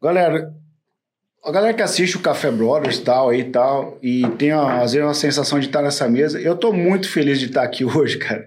[0.01, 0.53] Galera,
[1.45, 4.93] a galera que assiste o Café Brothers e tal aí e tal, e tem às
[4.93, 8.19] vezes uma sensação de estar nessa mesa, eu tô muito feliz de estar aqui hoje,
[8.19, 8.47] cara.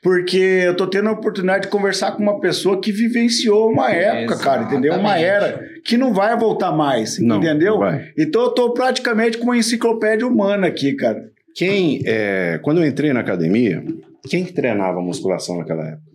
[0.00, 4.38] Porque eu tô tendo a oportunidade de conversar com uma pessoa que vivenciou uma época,
[4.38, 4.94] cara, entendeu?
[4.94, 7.80] Uma era que não vai voltar mais, Não, entendeu?
[7.80, 8.00] não.
[8.16, 11.24] Então eu tô praticamente com uma enciclopédia humana aqui, cara.
[11.52, 13.82] Quem, é, quando eu entrei na academia,
[14.28, 16.10] quem que treinava musculação naquela época?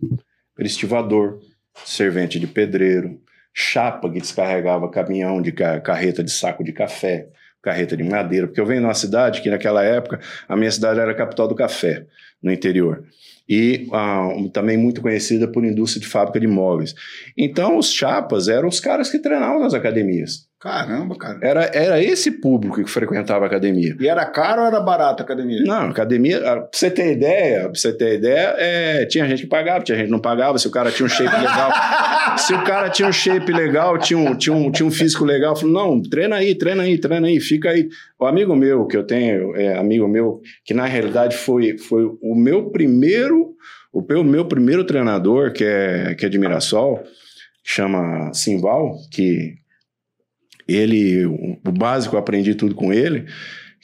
[0.58, 1.40] Estivador,
[1.84, 3.20] servente de pedreiro,
[3.52, 7.28] chapa que descarregava caminhão de ca- carreta de saco de café,
[7.62, 11.10] carreta de madeira, porque eu venho numa cidade que naquela época a minha cidade era
[11.10, 12.06] a capital do café,
[12.42, 13.04] no interior.
[13.48, 16.94] E ah, também muito conhecida por indústria de fábrica de móveis.
[17.36, 20.46] Então, os chapas eram os caras que treinavam nas academias.
[20.64, 21.38] Caramba, cara.
[21.42, 23.94] Era, era esse público que frequentava a academia.
[24.00, 25.60] E era caro ou era barato a academia?
[25.62, 29.46] Não, academia, ah, pra você ter ideia, pra você ter ideia, é, tinha gente que
[29.46, 31.70] pagava, tinha gente que não pagava, se o cara tinha um shape legal.
[32.38, 35.54] se o cara tinha um shape legal, tinha um, tinha um, tinha um físico legal,
[35.54, 37.86] falou, não, treina aí, treina aí, treina aí, fica aí.
[38.18, 42.34] O amigo meu, que eu tenho, é, amigo meu, que na realidade foi, foi o
[42.34, 43.54] meu primeiro,
[43.92, 47.02] o meu, meu primeiro treinador, que é, que é de Mirassol,
[47.62, 49.62] chama Simval, que
[50.68, 53.26] ele, o, básico eu aprendi tudo com ele,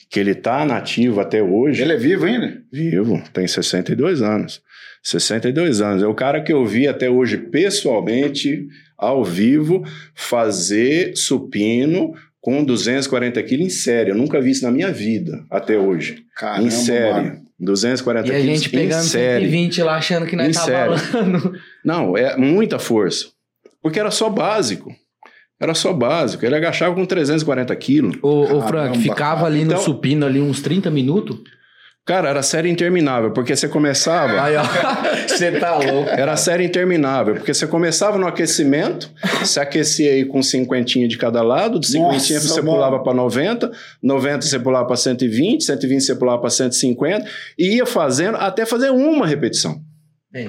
[0.09, 1.81] que ele tá nativo até hoje.
[1.81, 2.61] Ele é vivo ainda?
[2.71, 4.61] Vivo, tem 62 anos.
[5.03, 6.03] 62 anos.
[6.03, 8.67] É o cara que eu vi até hoje pessoalmente,
[8.97, 14.11] ao vivo, fazer supino com 240 quilos em série.
[14.11, 16.23] Eu nunca vi isso na minha vida até hoje.
[16.35, 17.13] Caramba, em série.
[17.29, 17.41] mano.
[17.59, 19.45] 240 E a quilos gente em pegando série.
[19.45, 20.89] 120 lá achando que nós Em tá série.
[20.89, 21.53] balando.
[21.85, 23.27] Não, é muita força.
[23.81, 24.91] Porque era só básico.
[25.61, 26.43] Era só básico.
[26.45, 28.17] Ele agachava com 340 quilos.
[28.21, 29.47] Ô, ô Frank, ficava cara.
[29.47, 31.37] ali no Então- supino ali uns 30 minutos?
[32.03, 34.41] Cara, era série interminável, porque você começava.
[34.41, 34.63] Aí, ó.
[35.29, 36.09] Você tá louco.
[36.09, 39.09] Era série interminável, porque você começava no aquecimento,
[39.45, 42.73] se aquecia aí com cinquentinha de cada lado, de cinquentinha Nossa, você mano.
[42.73, 43.71] pulava para 90,
[44.03, 47.25] 90 você pulava para 120, 120 você pulava para 150,
[47.57, 49.79] e ia fazendo até fazer uma repetição.
[50.33, 50.47] É.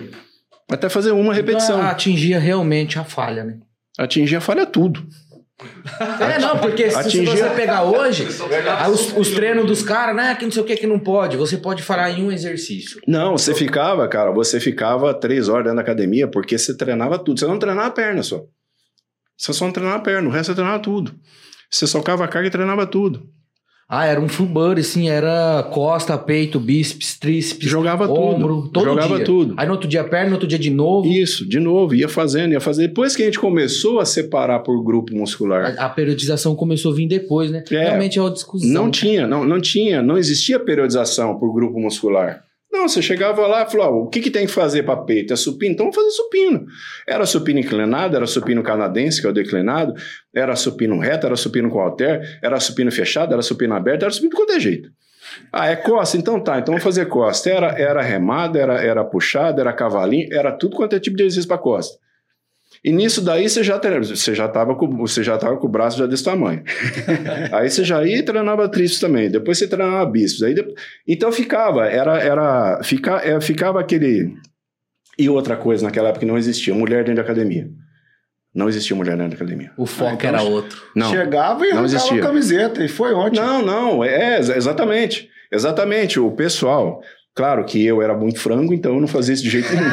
[0.71, 1.77] Até fazer uma repetição.
[1.79, 3.57] Então, atingia realmente a falha, né?
[3.99, 5.07] Atingia falha tudo.
[6.21, 8.27] É, não, porque se, se você pegar hoje,
[8.91, 11.57] os, os treinos dos caras, né, que não sei o que, que não pode, você
[11.57, 13.01] pode falar em um exercício.
[13.07, 17.39] Não, você ficava, cara, você ficava três horas dentro da academia porque você treinava tudo.
[17.39, 18.45] Você não treinava a perna só.
[19.37, 21.15] Você só não treinava a perna, o resto você treinava tudo.
[21.71, 23.29] Você socava a carga e treinava tudo.
[23.95, 28.69] Ah, era um full body, assim, era costa, peito, bíceps, tríceps, Jogava ombro, tudo.
[28.71, 29.25] todo Jogava dia.
[29.27, 29.55] tudo.
[29.59, 31.07] Aí no outro dia perna, no outro dia de novo.
[31.07, 32.89] Isso, de novo, ia fazendo, ia fazendo.
[32.89, 36.95] Depois que a gente começou a separar por grupo muscular, A, a periodização começou a
[36.95, 37.63] vir depois, né?
[37.71, 37.79] É.
[37.85, 38.67] Realmente é uma discussão.
[38.71, 42.45] não tinha, não, não tinha, não existia periodização por grupo muscular.
[42.73, 45.33] Não, você chegava lá e falou: ó, o que, que tem que fazer para peito?
[45.33, 45.75] É supino?
[45.75, 46.65] Então vamos fazer supino.
[47.07, 49.93] Era supino inclinado, era supino canadense, que é o declinado,
[50.35, 54.31] era supino reto, era supino com halter, era supino fechado, era supino aberto, era supino
[54.31, 54.91] de qualquer jeito.
[55.53, 56.17] Ah, é costa?
[56.17, 57.51] Então tá, então vamos fazer costa.
[57.51, 61.49] Era, era remada, era, era puxada, era cavalinho, era tudo quanto é tipo de exercício
[61.49, 61.99] para costa.
[62.85, 65.71] E nisso daí você já tre- você já estava com você já tava com o
[65.71, 66.63] braço já desse tamanho.
[67.53, 69.31] aí você já ia e treinava tríceps também.
[69.31, 70.43] Depois você treinava bíceps.
[70.43, 70.75] Aí depois-
[71.07, 74.35] então ficava, era era fica, é, ficava aquele
[75.19, 77.69] e outra coisa naquela época que não existia, mulher dentro da academia.
[78.55, 79.71] Não existia mulher dentro da academia.
[79.79, 80.83] O foco Ah, então era outro.
[80.95, 81.09] Não.
[81.11, 82.19] Chegava e não arrancava existia.
[82.21, 82.85] a camiseta.
[82.85, 83.41] E foi ontem.
[83.41, 85.29] Não, não, é exa- exatamente.
[85.51, 87.01] Exatamente, o pessoal.
[87.35, 89.89] Claro que eu era muito frango, então eu não fazia isso de jeito nenhum.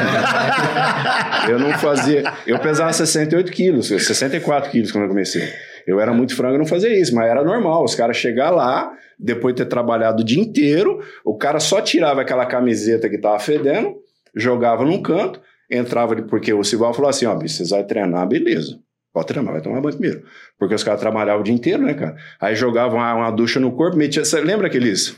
[1.48, 2.22] eu não fazia.
[2.46, 5.48] Eu pesava 68 quilos, 64 quilos quando eu comecei.
[5.86, 7.82] Eu era muito frango, eu não fazia isso, mas era normal.
[7.84, 12.20] Os caras chegar lá, depois de ter trabalhado o dia inteiro, o cara só tirava
[12.20, 13.94] aquela camiseta que tava fedendo,
[14.36, 18.78] jogava num canto, entrava, de- porque o Sival falou assim: ó, vocês vão treinar, beleza.
[19.12, 20.22] Pode treinar, vai tomar banho primeiro.
[20.58, 22.14] Porque os caras trabalhavam o dia inteiro, né, cara?
[22.40, 24.22] Aí jogavam uma, uma ducha no corpo, metia.
[24.44, 25.16] Lembra aqueles,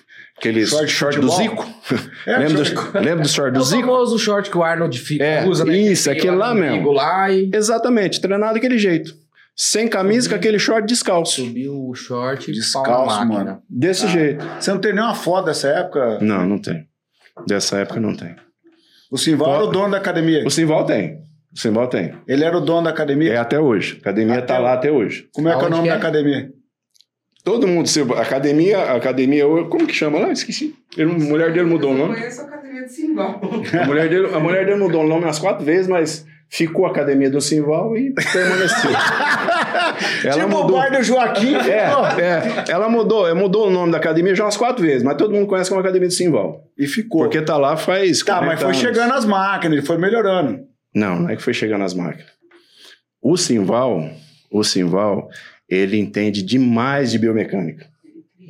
[0.48, 1.28] aqueles Short short, do?
[1.30, 1.66] Zico?
[2.26, 3.82] É, lembra, short- do, lembra do short É do o Zico?
[3.82, 5.76] famoso short que o Arnold fica, É, usa, né?
[5.76, 6.92] isso, Que aquele lá no mesmo.
[6.92, 9.14] Lá e Exatamente, treinar daquele jeito.
[9.54, 11.42] Sem camisa, com aquele short descalço.
[11.44, 13.60] subiu o short Descalço, mano.
[13.68, 14.08] Desse Ah.
[14.08, 14.44] jeito.
[14.58, 16.18] Você não tem nenhuma foto dessa época?
[16.20, 16.86] Não, não tem.
[17.46, 18.34] Dessa época não tem.
[19.10, 20.42] O Simval era o dono da academia.
[20.46, 21.18] O Simval tem.
[21.54, 22.14] O Simval tem.
[22.26, 23.34] Ele era o dono da academia.
[23.34, 23.96] É até hoje.
[23.96, 25.28] A academia Até tá lá até hoje.
[25.34, 25.98] Como é que é o nome que da é?
[25.98, 26.50] academia?
[27.44, 30.30] Todo mundo, se- academia, academia, como que chama lá?
[30.32, 30.74] Esqueci.
[30.96, 32.14] Ele- a mulher dele mudou o Eu nome.
[32.14, 33.40] conheço a academia de Simbal.
[33.82, 36.90] A mulher dele, a mulher dele mudou o nome umas quatro vezes, mas ficou a
[36.90, 38.90] academia do Simval e permaneceu.
[40.24, 40.76] ela tipo mudou.
[40.76, 41.54] o bar do Joaquim.
[41.56, 41.88] É,
[42.22, 45.34] é, ela mudou, é, mudou o nome da academia já umas quatro vezes, mas todo
[45.34, 46.64] mundo conhece como Academia do Simval.
[46.78, 47.22] E ficou.
[47.22, 48.22] Porque tá lá faz.
[48.22, 48.78] Tá, mas 40 foi anos.
[48.78, 50.60] chegando as máquinas, ele foi melhorando.
[50.94, 52.30] Não, não é que foi chegando as máquinas.
[53.20, 54.10] O Simval,
[54.50, 55.28] o Simval,
[55.68, 57.86] ele entende demais de biomecânica.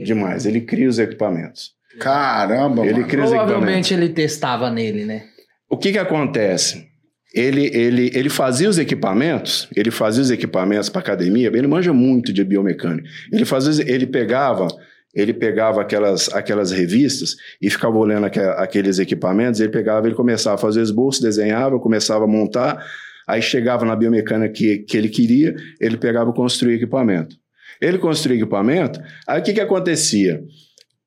[0.05, 0.47] Demais.
[0.47, 1.71] Ele cria os equipamentos.
[2.01, 3.07] Caramba, Ele mano.
[3.07, 3.53] cria os equipamentos.
[3.53, 5.25] Provavelmente ele testava nele, né?
[5.69, 6.87] O que que acontece?
[7.35, 12.31] Ele, ele, ele fazia os equipamentos, ele fazia os equipamentos para academia, ele manja muito
[12.33, 13.09] de biomecânica.
[13.33, 14.69] Ele fazia, ele pegava,
[15.15, 20.57] ele pegava aquelas, aquelas revistas e ficava olhando aque- aqueles equipamentos, ele pegava, ele começava
[20.57, 22.85] a fazer esboço, desenhava, começava a montar,
[23.27, 27.37] aí chegava na biomecânica que, que ele queria, ele pegava e construía equipamento.
[27.81, 30.43] Ele construía equipamento, aí o que que acontecia?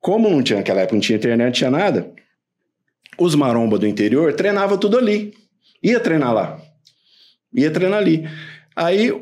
[0.00, 2.12] Como não tinha naquela época, não tinha internet, não tinha nada,
[3.18, 5.32] os maromba do interior treinava tudo ali.
[5.82, 6.60] Ia treinar lá.
[7.54, 8.28] Ia treinar ali.
[8.74, 9.12] Aí,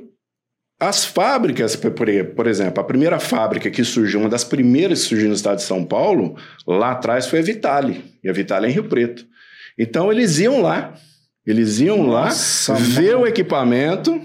[0.80, 5.34] as fábricas, por, exemplo, a primeira fábrica que surgiu, uma das primeiras que surgiu no
[5.34, 8.04] estado de São Paulo, lá atrás foi a Vitale.
[8.22, 9.24] E a Vitale é em Rio Preto.
[9.78, 10.94] Então, eles iam lá.
[11.46, 13.24] Eles iam Nossa, lá, ver mano.
[13.24, 14.20] o equipamento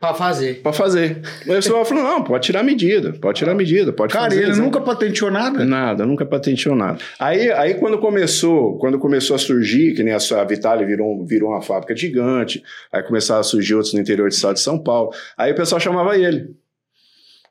[0.00, 0.62] Pra fazer.
[0.62, 1.20] para fazer.
[1.42, 4.40] Aí o pessoal falou: não, pode tirar medida, pode tirar medida, pode Cara, fazer.
[4.42, 4.64] ele exato.
[4.64, 5.62] nunca patenteou nada?
[5.62, 6.98] Nada, nunca patenteou nada.
[7.18, 11.50] Aí, aí quando começou, quando começou a surgir, que nem a, a Vitale virou, virou
[11.50, 15.10] uma fábrica gigante, aí começaram a surgir outros no interior do estado de São Paulo,
[15.36, 16.46] aí o pessoal chamava ele.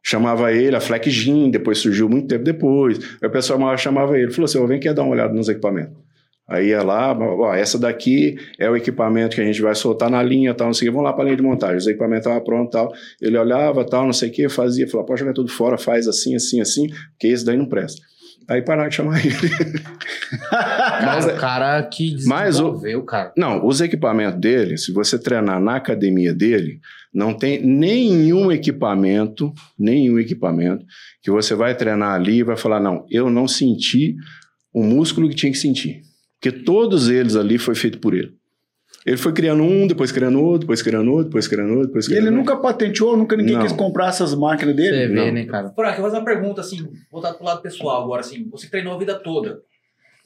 [0.01, 2.97] Chamava ele, a Fleck Gin, depois surgiu muito tempo depois.
[3.21, 5.49] Aí o pessoal chamava- chamava ele, falou assim: "Ô, vem aqui dar uma olhada nos
[5.49, 5.93] equipamentos.
[6.49, 10.21] Aí ia lá, ó, essa daqui é o equipamento que a gente vai soltar na
[10.23, 11.77] linha, tal, não sei o que, vamos lá para a linha de montagem.
[11.77, 12.91] Os equipamentos estavam prontos, tal.
[13.21, 16.35] Ele olhava, tal, não sei o que, fazia, falava, pode jogar tudo fora, faz assim,
[16.35, 18.01] assim, assim, porque esse daí não presta.
[18.47, 19.31] Aí pararam de chamar ele.
[21.05, 23.31] Mas o cara que Mas o- desenvolveu, cara.
[23.37, 26.79] Não, os equipamentos dele, se você treinar na academia dele,
[27.13, 30.83] não tem nenhum equipamento, nenhum equipamento
[31.21, 34.15] que você vai treinar ali e vai falar, não, eu não senti
[34.73, 36.01] o músculo que tinha que sentir.
[36.39, 38.33] Porque todos eles ali foi feito por ele.
[39.05, 42.09] Ele foi criando um, depois criando outro, depois criando outro, depois criando outro, depois E
[42.09, 42.51] criando ele outro.
[42.53, 43.61] nunca patenteou, nunca ninguém Não.
[43.63, 44.89] quis comprar essas máquinas dele.
[44.97, 45.31] Você vê, Não.
[45.31, 45.69] né, cara?
[45.71, 48.47] Frank, eu vou fazer uma pergunta assim, voltado pro lado pessoal agora, assim.
[48.51, 49.61] Você treinou a vida toda.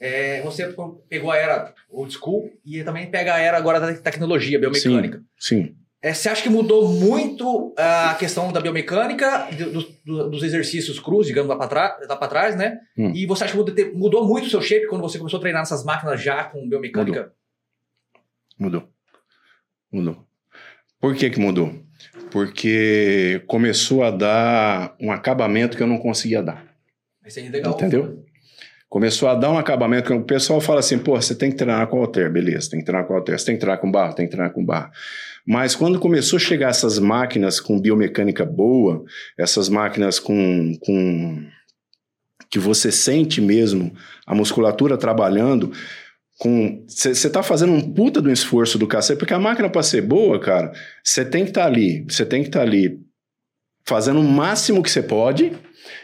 [0.00, 0.74] É, você
[1.08, 5.22] pegou a era old school e também pega a era agora da tecnologia, biomecânica.
[5.38, 5.60] Sim.
[5.62, 10.98] É, você acha que mudou muito ah, a questão da biomecânica, do- do- dos exercícios
[10.98, 11.88] cruz, digamos, lá pra,
[12.28, 12.78] trás, né?
[12.98, 13.12] Hum.
[13.14, 15.62] E você acha que mudou, mudou muito o seu shape quando você começou a treinar
[15.62, 17.32] nessas máquinas já com biomecânica?
[18.58, 18.88] Mudou.
[19.90, 20.26] Mudou.
[21.00, 21.72] Por que que mudou?
[22.30, 26.64] Porque começou a dar um acabamento que eu não conseguia dar.
[27.24, 27.72] Isso é legal.
[27.74, 28.24] Entendeu?
[28.88, 31.86] Começou a dar um acabamento que o pessoal fala assim, pô, você tem que treinar
[31.88, 34.26] com halter, beleza, tem que treinar com halter, você tem que treinar com barra, tem
[34.26, 34.92] que treinar com barra.
[35.46, 39.04] Mas quando começou a chegar essas máquinas com biomecânica boa,
[39.38, 41.46] essas máquinas com, com
[42.48, 43.94] que você sente mesmo
[44.26, 45.70] a musculatura trabalhando,
[46.38, 50.02] com você está fazendo um puta do esforço do cacete, porque a máquina para ser
[50.02, 53.00] boa, cara, você tem que estar ali, você tem que estar ali
[53.84, 55.52] fazendo o máximo que você pode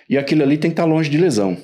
[0.09, 1.57] e aquilo ali tem que estar longe de lesão.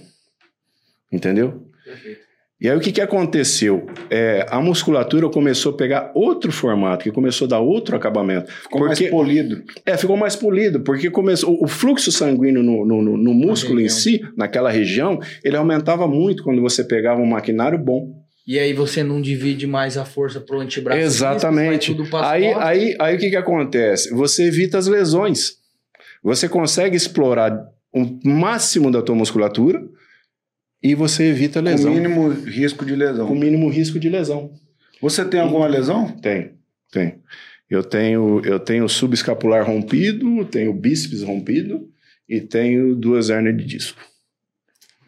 [1.12, 1.70] Entendeu?
[1.84, 2.25] Perfeito.
[2.58, 3.86] E aí o que, que aconteceu?
[4.08, 8.50] É, a musculatura começou a pegar outro formato, que começou a dar outro acabamento.
[8.50, 9.62] Ficou Porque- mais polido.
[9.84, 14.22] É, ficou mais polido, porque começou, o fluxo sanguíneo no, no, no- músculo em si,
[14.36, 18.24] naquela região, ele aumentava muito quando você pegava um maquinário bom.
[18.46, 20.98] E aí você não divide mais a força pro antebraço.
[21.00, 21.90] Exatamente.
[22.22, 22.62] Aí, costas.
[22.62, 24.14] aí, aí o que, que acontece?
[24.14, 25.56] Você evita as lesões.
[26.22, 27.54] Você consegue explorar
[27.92, 29.82] o máximo da tua musculatura
[30.82, 31.92] e você evita a Com lesão.
[31.94, 33.26] mínimo risco de lesão.
[33.28, 34.52] Com mínimo risco de lesão.
[35.00, 36.08] Você tem alguma lesão?
[36.18, 36.52] Tem,
[36.92, 37.18] tem.
[37.68, 41.88] Eu tenho, eu tenho subescapular rompido, tenho bíceps rompido
[42.28, 44.00] e tenho duas hérnias de disco.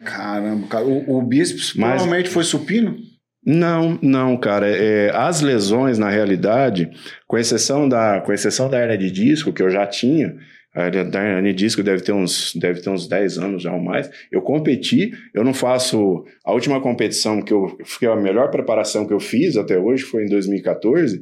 [0.03, 0.85] Caramba, cara.
[0.85, 2.97] O, o bíceps Mas- provavelmente foi supino?
[3.45, 4.67] Não, não, cara.
[4.69, 6.89] É, as lesões, na realidade,
[7.25, 10.35] com exceção da, com exceção da hernia de disco, que eu já tinha,
[10.75, 14.09] a hernia de disco deve ter, uns, deve ter uns 10 anos já ou mais.
[14.31, 16.23] Eu competi, eu não faço.
[16.45, 17.75] A última competição que eu.
[17.83, 21.21] Foi a melhor preparação que eu fiz até hoje, foi em 2014,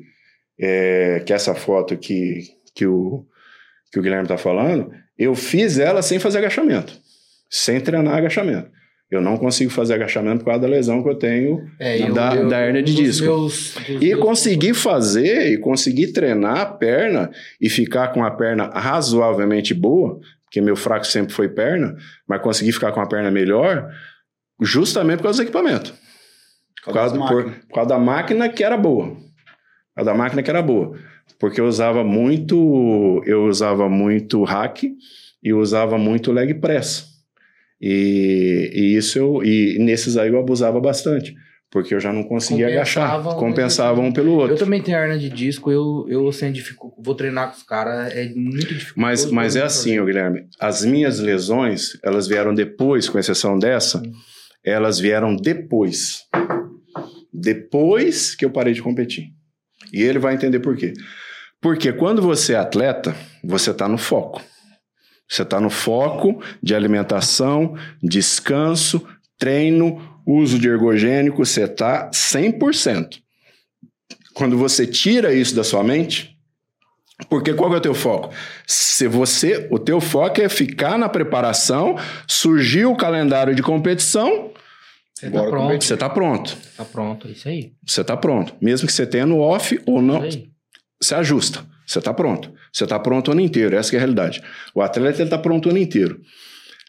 [0.59, 2.41] é, que é essa foto que,
[2.75, 3.25] que, o,
[3.91, 4.91] que o Guilherme está falando.
[5.17, 6.93] Eu fiz ela sem fazer agachamento,
[7.49, 8.69] sem treinar agachamento.
[9.09, 12.59] Eu não consigo fazer agachamento por causa da lesão que eu tenho É, da- da
[12.59, 13.25] hernia de dos disco.
[13.25, 18.31] meus- dos e meus- conseguir fazer e conseguir treinar a perna e ficar com a
[18.31, 21.95] perna razoavelmente boa, porque meu fraco sempre foi perna,
[22.27, 23.89] mas conseguir ficar com a perna melhor,
[24.61, 25.93] justamente por causa do equipamento.
[26.83, 29.07] Por causa, por- por causa da máquina que era boa.
[29.09, 30.97] Por causa da máquina que era boa.
[31.39, 34.93] Porque eu usava muito, eu usava muito hack e
[35.43, 37.05] eu usava muito leg press.
[37.79, 41.35] E, e isso eu, e nesses aí eu abusava bastante.
[41.69, 43.09] Porque eu já não conseguia agachar.
[43.09, 44.53] Compensava um Compensava um pelo outro.
[44.53, 46.93] Eu também tenho hernia de disco, eu, eu assim, dificu...
[46.97, 48.93] vou treinar com os caras, é muito difícil.
[48.95, 54.01] Mas, mas é assim, Guilherme, as minhas lesões, elas vieram depois, com exceção dessa,
[54.63, 56.21] elas vieram depois.
[57.33, 59.25] Depois que eu parei de competir.
[59.91, 60.93] E ele vai entender por quê.
[61.61, 63.13] Porque quando você é atleta,
[63.43, 64.41] você está no foco.
[65.29, 69.05] Você está no foco de alimentação, descanso,
[69.37, 73.19] treino, uso de ergogênico, você está 100%.
[74.33, 76.37] Quando você tira isso da sua mente,
[77.29, 78.33] porque qual é o teu foco?
[78.65, 84.51] Se você, o teu foco é ficar na preparação, surgiu o calendário de competição,
[85.15, 86.57] Você tá Bora pronto, você está pronto.
[86.77, 87.73] tá pronto, é isso aí.
[87.85, 88.53] Você está pronto.
[88.61, 90.49] Mesmo que você tenha no off ou não, Isso aí.
[91.01, 91.65] você ajusta.
[91.87, 92.53] Você está pronto.
[92.71, 93.75] Você está pronto o ano inteiro.
[93.75, 94.41] Essa é a realidade.
[94.73, 96.19] O atleta está pronto o ano inteiro.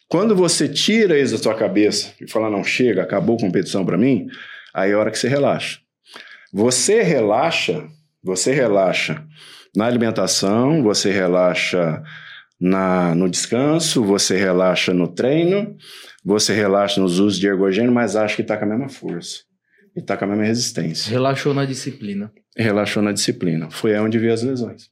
[0.09, 3.99] Quando você tira isso da sua cabeça e fala, não, chega, acabou a competição para
[3.99, 4.27] mim,
[4.73, 5.79] aí é a hora que você relaxa.
[6.53, 7.87] Você relaxa,
[8.23, 9.23] você relaxa
[9.77, 12.03] na alimentação, você relaxa
[12.59, 15.77] na, no descanso, você relaxa no treino,
[16.25, 19.41] você relaxa nos usos de ergogênio, mas acha que está com a mesma força.
[19.95, 21.11] E está com a mesma resistência.
[21.11, 22.33] Relaxou na disciplina.
[22.57, 23.71] Relaxou na disciplina.
[23.71, 24.91] Foi aí onde veio as lesões.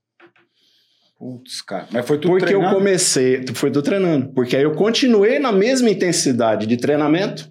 [1.18, 1.86] Putz, cara.
[1.90, 2.76] Mas foi tudo Porque eu treinado?
[2.76, 4.28] comecei, foi do treinando.
[4.34, 7.50] Porque aí eu continuei na mesma intensidade de treinamento,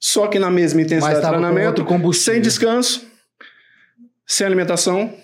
[0.00, 3.06] só que na mesma intensidade de treinamento, sem descanso,
[4.26, 5.14] sem alimentação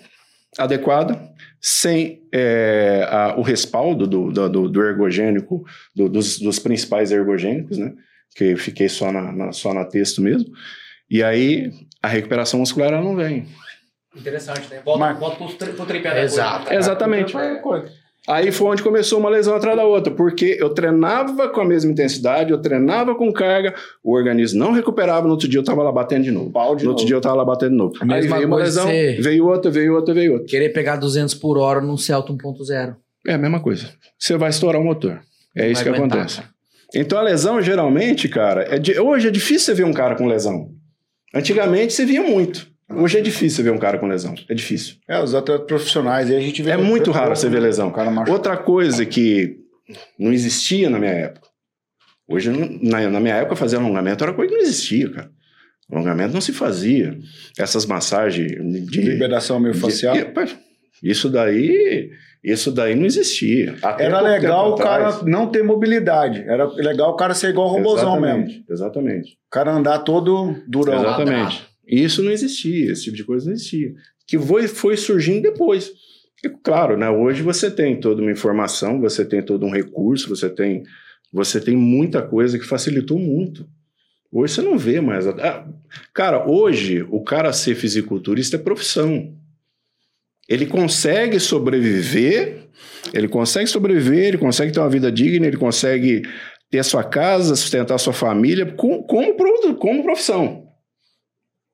[0.57, 1.19] adequada,
[1.61, 5.63] sem é, a- o respaldo do, do, do- do ergogênico,
[5.95, 7.93] do- dos, dos principais ergogênicos, né?
[8.35, 10.49] Que eu fiquei só na, na- só na texto mesmo.
[11.09, 13.47] E aí a recuperação muscular ela não vem.
[14.15, 14.81] Interessante, né?
[14.83, 16.65] Volta, Mas- volta pro, tri- pro tripé da Exato.
[16.65, 16.79] coisa.
[16.79, 17.33] Exatamente.
[18.27, 21.91] Aí foi onde começou uma lesão atrás da outra, porque eu treinava com a mesma
[21.91, 25.91] intensidade, eu treinava com carga, o organismo não recuperava, no outro dia eu tava lá
[25.91, 26.51] batendo de novo.
[26.51, 27.07] Pau de no outro novo.
[27.07, 27.93] dia eu tava lá batendo de novo.
[28.01, 30.47] A Aí veio uma lesão, veio outra, veio outra, veio outra.
[30.47, 32.95] Querer pegar 200 por hora num Celta 1.0.
[33.25, 33.89] É a mesma coisa.
[34.17, 35.21] Você vai estourar o motor.
[35.55, 36.41] É Não isso que aguentar, acontece.
[36.93, 40.27] Então a lesão, geralmente, cara, é de- hoje é difícil você ver um cara com
[40.27, 40.69] lesão.
[41.33, 42.67] Antigamente você via muito.
[42.91, 44.33] Hoje é difícil ver um cara com lesão.
[44.49, 44.95] É difícil.
[45.07, 46.29] É, os atletas profissionais.
[46.29, 47.93] Aí a gente vê É muito raro você ver lesão.
[48.27, 49.57] Outra coisa que
[50.17, 51.47] não existia na minha época.
[52.27, 52.49] Hoje,
[52.81, 55.31] na, na minha época, fazer alongamento era coisa que não existia, cara.
[55.91, 57.17] Alongamento não se fazia.
[57.57, 58.51] Essas massagens
[58.87, 59.01] de.
[59.01, 60.15] Liberação meio facial.
[61.01, 62.11] isso daí.
[62.43, 63.75] Isso daí não existia.
[63.81, 65.25] Até Era legal o tempo cara atrás.
[65.25, 66.41] não ter mobilidade.
[66.47, 68.65] Era legal o cara ser igual o robozão Exatamente, mesmo.
[68.69, 69.31] Exatamente.
[69.33, 70.99] O cara andar todo durão.
[71.01, 71.68] Exatamente.
[71.89, 73.93] Isso não existia, esse tipo de coisa não existia.
[74.27, 75.91] Que foi, foi surgindo depois.
[76.43, 80.49] E, claro, né, hoje você tem toda uma informação, você tem todo um recurso, você
[80.49, 80.83] tem,
[81.33, 83.67] você tem muita coisa que facilitou muito.
[84.31, 85.27] Hoje você não vê mais.
[85.27, 85.67] Ah,
[86.13, 89.33] cara, hoje o cara ser fisiculturista é profissão.
[90.47, 92.67] Ele consegue sobreviver,
[93.13, 96.21] ele consegue sobreviver, ele consegue ter uma vida digna, ele consegue
[96.69, 99.35] ter a sua casa, sustentar a sua família com- como,
[99.77, 100.68] como profissão.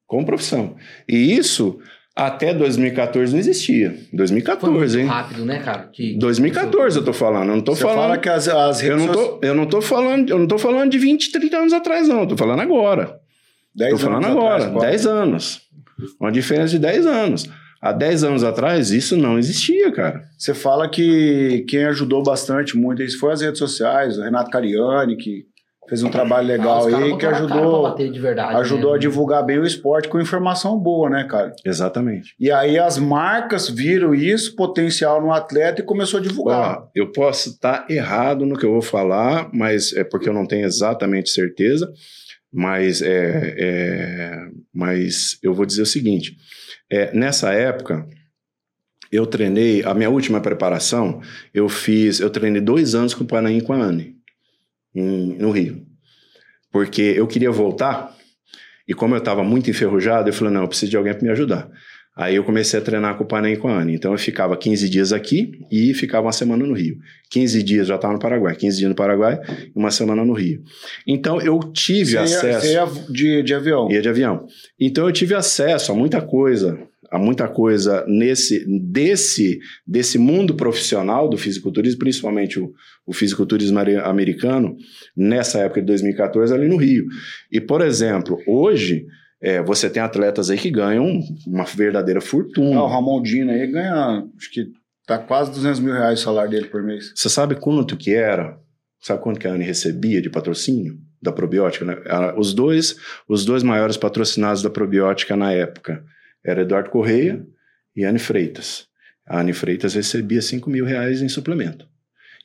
[0.08, 0.76] Como profissão.
[1.08, 1.80] E isso
[2.16, 3.90] até 2014 não existia.
[3.92, 5.06] Foi 2014, muito hein?
[5.06, 5.90] rápido, né, cara?
[5.92, 7.98] Que- 2014 eu tô falando, eu não tô Você falando.
[7.98, 10.58] fala que as, as eu, redes não tô, eu não tô falando, eu não tô
[10.58, 12.22] falando de 20, 30 anos atrás, não.
[12.22, 13.20] Eu tô falando agora.
[13.76, 14.88] Dez Tô falando anos agora, atrás, quase.
[14.88, 15.62] 10 anos.
[16.20, 17.50] Uma diferença de 10 anos.
[17.82, 20.24] Há 10 anos atrás, isso não existia, cara.
[20.38, 25.18] Você fala que quem ajudou bastante muito isso foi as redes sociais, o Renato Cariani,
[25.18, 25.46] que
[25.88, 28.98] fez um trabalho Ah, legal caras aí, que ajudou, bater de verdade, ajudou né?
[28.98, 31.54] a divulgar bem o esporte com informação boa, né, cara?
[31.64, 32.34] Exatamente.
[32.40, 36.80] E aí as marcas viram isso, potencial no atleta, e começou a divulgar.
[36.80, 40.46] Ó, eu posso estar errado no que eu vou falar, mas é porque eu não
[40.46, 41.92] tenho exatamente certeza.
[42.58, 46.38] Mas, é, é, mas eu vou dizer o seguinte:
[46.90, 48.08] é, nessa época,
[49.12, 51.22] eu treinei, a minha última preparação,
[51.54, 54.15] eu fiz, eu treinei dois anos com o Panaim e com a Anne,
[54.96, 55.84] em- no Rio.
[56.72, 58.14] Porque eu queria voltar,
[58.88, 61.30] e como eu estava muito enferrujado, eu falei: não, eu preciso de alguém para me
[61.30, 61.70] ajudar.
[62.18, 63.94] Aí eu comecei a treinar com o Panem e com a Anne.
[63.94, 66.96] Então eu ficava 15 dias aqui e ficava uma semana no Rio.
[67.30, 69.38] 15 dias já estava no Paraguai, 15 dias no Paraguai
[69.76, 70.64] e uma semana no Rio.
[71.06, 72.62] Então eu tive Você ia, acesso.
[72.68, 73.92] você ia de, de avião.
[73.92, 74.48] Ia de avião.
[74.80, 76.80] Então eu tive acesso a muita coisa,
[77.12, 82.74] a muita coisa nesse desse desse mundo profissional do fisiculturismo, principalmente o,
[83.06, 84.76] o fisiculturismo americano,
[85.16, 87.06] nessa época de 2014 ali no Rio.
[87.52, 89.06] E por exemplo, hoje
[89.42, 92.80] é, você tem atletas aí que ganham uma verdadeira fortuna.
[92.80, 94.72] Ah, o Ramondino aí ganha, acho que
[95.06, 97.12] tá quase 200 mil reais o salário dele por mês.
[97.16, 98.58] Você sabe quanto que era?
[99.00, 101.86] Sabe quanto que a Anne recebia de patrocínio da probiótica?
[101.86, 101.96] né?
[102.38, 102.96] Os dois,
[103.28, 106.04] os dois maiores patrocinados da probiótica na época
[106.46, 107.44] era Eduardo Correia
[107.96, 108.88] e Anne Freitas.
[109.28, 111.88] A Anne Freitas recebia 5 mil reais em suplemento.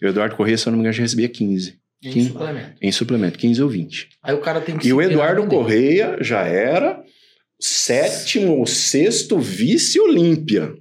[0.01, 2.25] E o Eduardo Correia, se eu não me engano, já recebia 15 Em Quem?
[2.29, 2.71] suplemento.
[2.81, 4.09] em suplemento, 15 ou 20.
[4.23, 5.47] Aí o cara tem que E o Eduardo.
[5.47, 7.03] Correia já era
[7.61, 10.73] sétimo ou sexto vice-olímpia.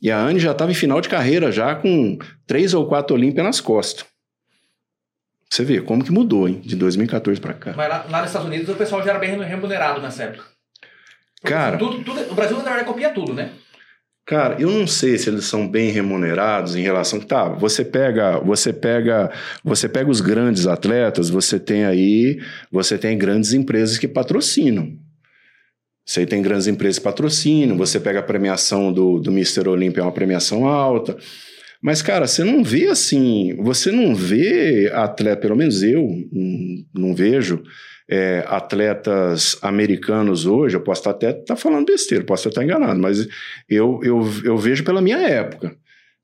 [0.00, 3.42] E a Anne já estava em final de carreira, já com três ou quatro Olímpia
[3.42, 4.04] nas costas.
[5.50, 6.60] Você vê como que mudou, hein?
[6.64, 7.72] De 2014 para cá.
[7.76, 10.44] Mas lá, lá nos Estados Unidos o pessoal já era bem remunerado nessa época.
[11.44, 11.76] Cara.
[11.78, 13.50] tudo- tudo- o Brasil, na verdade, copia tudo, né?
[14.26, 17.20] Cara, eu não sei se eles são bem remunerados em relação.
[17.20, 19.30] Tá, você pega, você pega,
[19.62, 22.40] você pega os grandes atletas, você tem aí,
[22.72, 24.96] você tem grandes empresas que patrocinam.
[26.06, 29.68] Você tem grandes empresas que patrocinam, você pega a premiação do, do Mr.
[29.68, 31.16] Olympia, é uma premiação alta.
[31.82, 37.14] Mas, cara, você não vê assim, você não vê atleta, pelo menos eu hum, não
[37.14, 37.62] vejo
[38.08, 43.00] é, atletas americanos hoje, eu posso estar até estar falando besteira, posso até estar enganado,
[43.00, 43.26] mas
[43.68, 45.74] eu, eu, eu vejo pela minha época.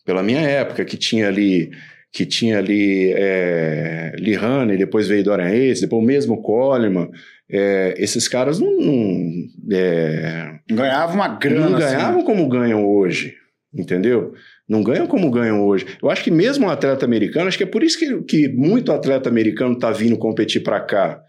[0.04, 1.70] Pela minha época, que tinha ali
[2.12, 7.08] que tinha ali é, Lihane, depois veio Dorian Yates, depois o mesmo Coleman.
[7.48, 11.68] É, esses caras não, não, é, Ganhava uma grana.
[11.68, 13.34] não assim, ganhavam como ganham hoje,
[13.72, 14.34] entendeu?
[14.68, 15.86] Não ganham como ganham hoje.
[16.02, 18.92] Eu acho que mesmo um atleta americano, acho que é por isso que, que muito
[18.92, 21.20] atleta americano tá vindo competir para cá,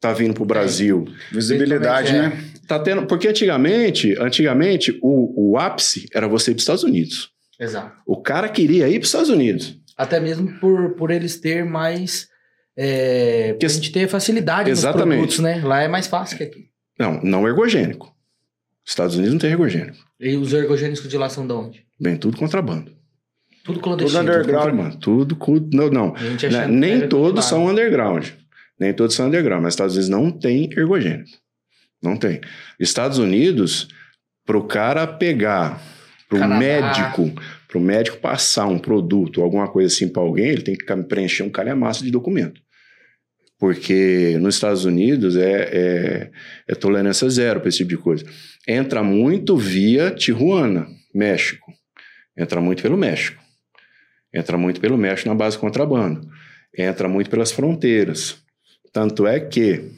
[0.00, 1.06] tá vindo pro Brasil.
[1.32, 2.58] Visibilidade, Principalmente, né?
[2.66, 7.30] Tá tendo, porque antigamente, antigamente o, o ápice era você ir para os Estados Unidos.
[7.58, 7.96] Exato.
[8.06, 9.76] O cara queria ir para os Estados Unidos.
[9.96, 12.28] Até mesmo por, por eles ter mais.
[12.76, 15.06] É, Que- a gente ter facilidade Exatamente.
[15.06, 15.60] nos produtos, né?
[15.66, 16.66] Lá é mais fácil que aqui.
[16.98, 18.14] Não, não ergogênico.
[18.86, 19.98] Estados Unidos não tem ergogênico.
[20.20, 21.84] E os ergogênicos de lá são de onde?
[22.00, 22.92] Vem tudo contrabando.
[23.64, 24.20] Tudo clandestino.
[24.24, 24.94] Tudo underground.
[25.00, 26.14] Tudo, cu- não, não.
[26.14, 28.26] Achando que Nem todos tudo são underground.
[28.78, 31.36] Nem todos são underground, mas Estados Unidos não tem ergogênico.
[32.02, 32.40] Não tem.
[32.78, 33.88] Estados Unidos,
[34.46, 35.82] para o cara pegar,
[36.28, 37.32] para o médico,
[37.66, 41.42] para o médico passar um produto, alguma coisa assim para alguém, ele tem que preencher
[41.42, 42.60] um calhamaço de documento.
[43.58, 46.30] Porque nos Estados Unidos é, é,
[46.68, 48.24] é tolerância zero para esse tipo de coisa.
[48.66, 51.72] Entra muito via Tijuana, México.
[52.36, 53.42] Entra muito pelo México.
[54.32, 56.28] Entra muito pelo México na base de contrabando.
[56.76, 58.40] Entra muito pelas fronteiras.
[58.92, 59.90] Tanto é que,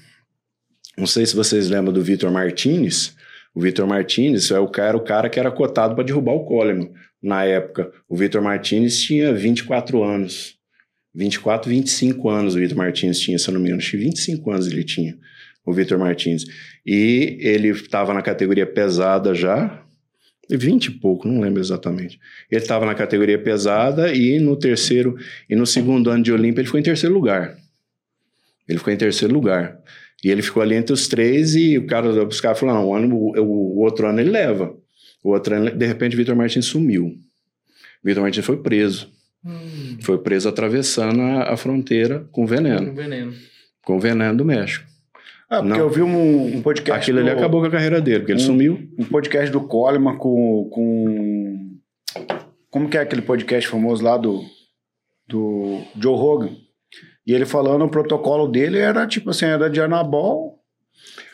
[0.96, 3.14] não sei se vocês lembram do Vitor Martinez.
[3.54, 6.90] O Vitor Martinez é o cara, o cara que era cotado para derrubar o Coleman.
[7.22, 10.60] Na época, o Vitor Martinez tinha 24 anos.
[11.14, 14.50] 24, 25 anos o Vitor Martins tinha, se eu não me engano, acho que 25
[14.50, 15.18] anos ele tinha,
[15.66, 16.44] o Vitor Martins.
[16.86, 19.84] E ele estava na categoria pesada já,
[20.48, 22.18] 20 e pouco, não lembro exatamente.
[22.50, 25.16] Ele estava na categoria pesada e no terceiro
[25.48, 27.56] e no segundo ano de Olímpia ele ficou em terceiro lugar.
[28.70, 29.78] Ele ficou em terceiro lugar.
[30.24, 32.94] E ele ficou ali entre os três e o cara, os caras falaram, não, o,
[32.94, 34.74] ano, o, o outro ano ele leva.
[35.22, 37.14] O outro ano, de repente, o Vitor Martins sumiu.
[38.04, 39.08] Vitor Martins foi preso.
[39.44, 43.32] Hum, Foi preso atravessando a, a fronteira com veneno, um veneno.
[43.82, 44.84] com veneno do México.
[45.48, 45.78] Ah, porque Não.
[45.78, 47.00] eu vi um, um podcast.
[47.10, 48.46] Aquilo ali do- acabou com a carreira dele, porque ele Hum.
[48.46, 48.88] sumiu.
[48.98, 51.78] Um podcast do Coleman com, com.
[52.70, 54.44] Como que é aquele podcast famoso lá do.
[55.26, 56.50] Do Joe Rogan?
[57.26, 60.58] E ele falando o protocolo dele era tipo assim, era de anabol.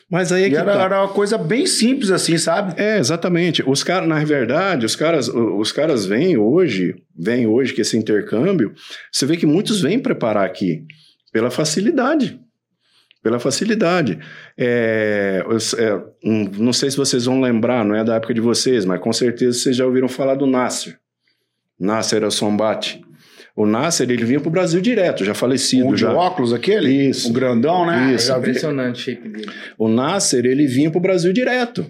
[0.08, 0.82] Mas aí é que era, tá.
[0.84, 2.80] era uma coisa bem simples assim, sabe?
[2.80, 3.62] É, exatamente.
[3.68, 7.96] Os caras, na verdade, os caras, o- os caras vêm hoje, vêm hoje que esse
[7.96, 8.72] intercâmbio,
[9.10, 10.84] você vê que muitos vêm preparar aqui
[11.32, 12.40] pela facilidade.
[13.20, 14.20] Pela facilidade.
[14.56, 15.44] É,
[15.78, 19.00] é, um, não sei se vocês vão lembrar, não é da época de vocês, mas
[19.00, 20.96] com certeza vocês já ouviram falar do Nasser.
[21.78, 23.02] Nasser El Sombate.
[23.56, 25.86] O Nasser, ele vinha para o Brasil direto, já falecido.
[25.88, 26.12] Um de já.
[26.12, 26.90] óculos aquele?
[27.08, 27.30] Isso.
[27.30, 28.12] O grandão, né?
[28.14, 28.30] Isso.
[28.34, 28.38] Vi.
[28.38, 29.46] Impressionante o shape dele.
[29.78, 31.86] O Nasser, ele vinha para o Brasil direto.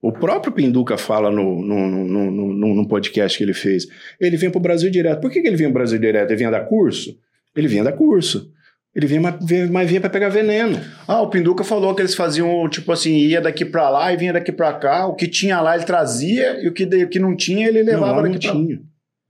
[0.00, 3.86] O próprio Pinduca fala no, no, no, no, no- no podcast que ele fez.
[4.20, 5.20] Ele vinha para o Brasil direto.
[5.20, 6.30] Por que, que ele vinha para o Brasil direto?
[6.30, 7.14] Ele vinha dar curso?
[7.54, 8.50] Ele vinha dar curso.
[8.94, 10.80] Ele vinha, mas vinha, mas vinha para pegar veneno.
[11.08, 14.32] Ah, o Pinduca falou que eles faziam, tipo assim, ia daqui pra lá e vinha
[14.32, 15.06] daqui pra cá.
[15.06, 17.92] O que tinha lá ele trazia e o que, o que não tinha ele Não,
[17.92, 18.64] levava lá não daqui pra lá.
[18.64, 18.80] tinha.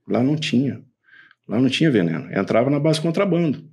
[0.07, 0.81] Lá não tinha.
[1.47, 2.27] Lá não tinha veneno.
[2.31, 3.63] Entrava na base contrabando.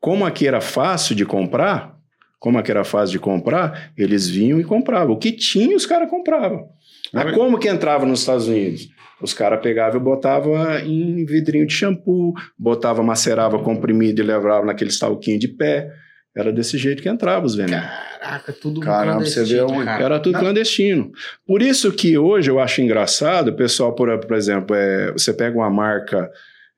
[0.00, 1.94] Como aqui era fácil de comprar,
[2.38, 5.14] como aqui era fácil de comprar, eles vinham e compravam.
[5.14, 6.68] O que tinha, os caras compravam.
[7.12, 8.88] Mas como que entrava nos Estados Unidos?
[9.22, 14.90] Os caras pegavam e botavam em vidrinho de shampoo, botava, macerava comprimido e levava naquele
[14.90, 15.90] stalquinho de pé.
[16.36, 17.86] Era desse jeito que entrava os venenos.
[18.20, 20.04] Caraca, tudo Caramba, você vê clandestino, um- cara.
[20.04, 20.40] Era tudo Não.
[20.40, 21.12] clandestino.
[21.46, 25.56] Por isso que hoje eu acho engraçado, o pessoal, por, por exemplo, é, você pega
[25.56, 26.28] uma marca,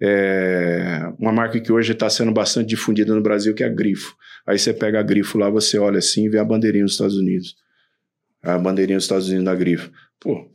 [0.02, 4.14] é, uma marca que hoje está sendo bastante difundida no Brasil, que é a Grifo.
[4.46, 7.16] Aí você pega a Grifo lá, você olha assim e vê a bandeirinha dos Estados
[7.16, 7.54] Unidos.
[8.42, 9.90] A bandeirinha dos Estados Unidos da Grifo.
[10.20, 10.48] Pô,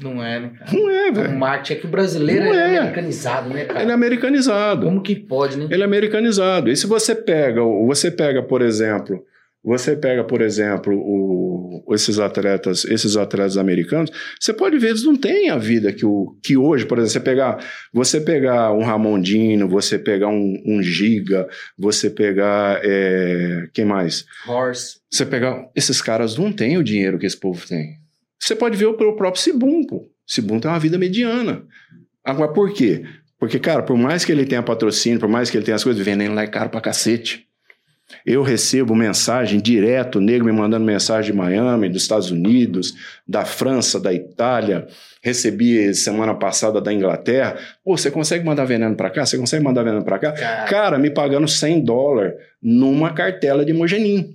[0.00, 0.72] Não é, né, cara?
[0.72, 1.38] não é, O velho.
[1.38, 2.78] marketing é que o brasileiro Não é é.
[2.78, 3.82] americanizado, né, cara?
[3.82, 4.86] Ele é americanizado.
[4.86, 5.68] Como que pode, né?
[5.70, 6.70] Ele é americanizado.
[6.70, 9.22] E se você pega, você pega, por exemplo,
[9.66, 14.10] você pega, por exemplo, o- esses atletas, esses atletas americanos,
[14.40, 17.20] você pode ver, eles não têm a vida que, o, que hoje, por exemplo, você
[17.20, 24.24] pegar, você pegar um Ramondino, você pegar um, um Giga, você pegar, é, quem mais?
[24.46, 25.00] Horse.
[25.10, 27.96] Você pegar, esses caras não têm o dinheiro que esse povo tem.
[28.40, 30.08] Você pode ver o pelo próprio Sibum, pô.
[30.26, 31.64] Sibum tem uma vida mediana.
[32.24, 33.02] Agora, por quê?
[33.38, 36.04] Porque, cara, por mais que ele tenha patrocínio, por mais que ele tenha as coisas,
[36.04, 37.45] veneno lá é caro pra cacete.
[38.24, 42.94] Eu recebo mensagem direto, nego me mandando mensagem de Miami, dos Estados Unidos,
[43.26, 44.86] da França, da Itália.
[45.22, 47.56] Recebi semana passada da Inglaterra.
[47.84, 49.26] Pô, você consegue mandar veneno pra cá?
[49.26, 50.32] Você consegue mandar veneno pra cá?
[50.32, 54.34] Cara, Cara, me pagando 100 dólares numa cartela de Mogenim.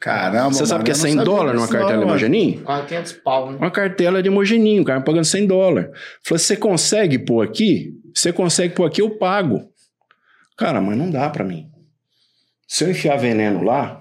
[0.00, 2.58] Caramba, Você sabe mano, que é eu não 100 sabia dólares numa cartela não, de
[2.62, 3.58] quase 500 pau, né?
[3.58, 5.90] Uma cartela de Mogenim, o cara me pagando 100 dólares.
[6.22, 7.94] Falei, você consegue pôr aqui?
[8.14, 9.68] Você consegue pôr aqui, eu pago.
[10.56, 11.66] Cara, mas não dá pra mim.
[12.68, 14.00] Se eu enfiar veneno lá...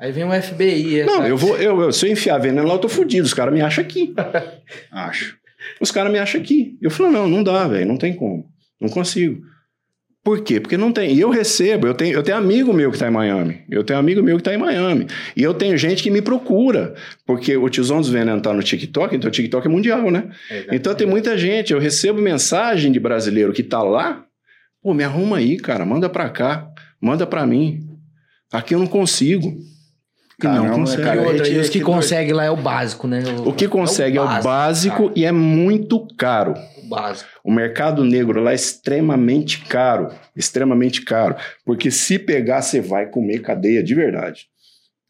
[0.00, 1.00] Aí vem o FBI.
[1.00, 1.56] é, Não, eu vou...
[1.58, 3.26] Eu, eu- se eu enfiar veneno lá, eu tô fudido.
[3.26, 4.14] Os caras me acham aqui.
[4.92, 5.36] Acho.
[5.80, 6.78] Os caras me acham aqui.
[6.80, 7.86] Eu falei, não, não dá, velho.
[7.86, 8.46] Não tem como.
[8.80, 9.42] Não consigo.
[10.22, 10.60] Por quê?
[10.60, 11.14] Porque não tem.
[11.14, 13.62] E eu recebo, eu tenho, eu tenho amigo meu que está em Miami.
[13.70, 15.06] Eu tenho amigo meu que está em Miami.
[15.36, 16.94] E eu tenho gente que me procura.
[17.26, 20.28] Porque o Tiozão dos Venenos tá no TikTok, então o TikTok é mundial, né?
[20.70, 21.72] Então tem muita gente.
[21.72, 24.24] Eu recebo mensagem de brasileiro que tá lá.
[24.82, 25.84] Pô, me arruma aí, cara.
[25.84, 26.68] Manda pra cá.
[27.00, 27.87] Manda pra mim.
[28.52, 29.56] Aqui eu não consigo.
[30.40, 31.02] que não Caramba, consegue.
[31.02, 33.22] cara, E outra, gente- e os que conseguem lá é o básico, né?
[33.44, 35.12] O que consegue é o básico cara.
[35.16, 36.54] e é muito caro.
[36.76, 37.28] O básico.
[37.42, 41.34] O mercado negro lá é extremamente caro, extremamente caro,
[41.64, 44.46] porque se pegar você vai comer cadeia de verdade.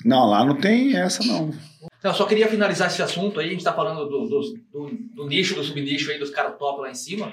[0.02, 1.48] Não, lá não tem essa, não.
[1.48, 3.48] Não, eu só queria finalizar esse assunto aí.
[3.48, 4.40] A gente tá falando do, do,
[4.72, 7.30] do- do nicho, do subnicho aí, dos caras top lá em cima.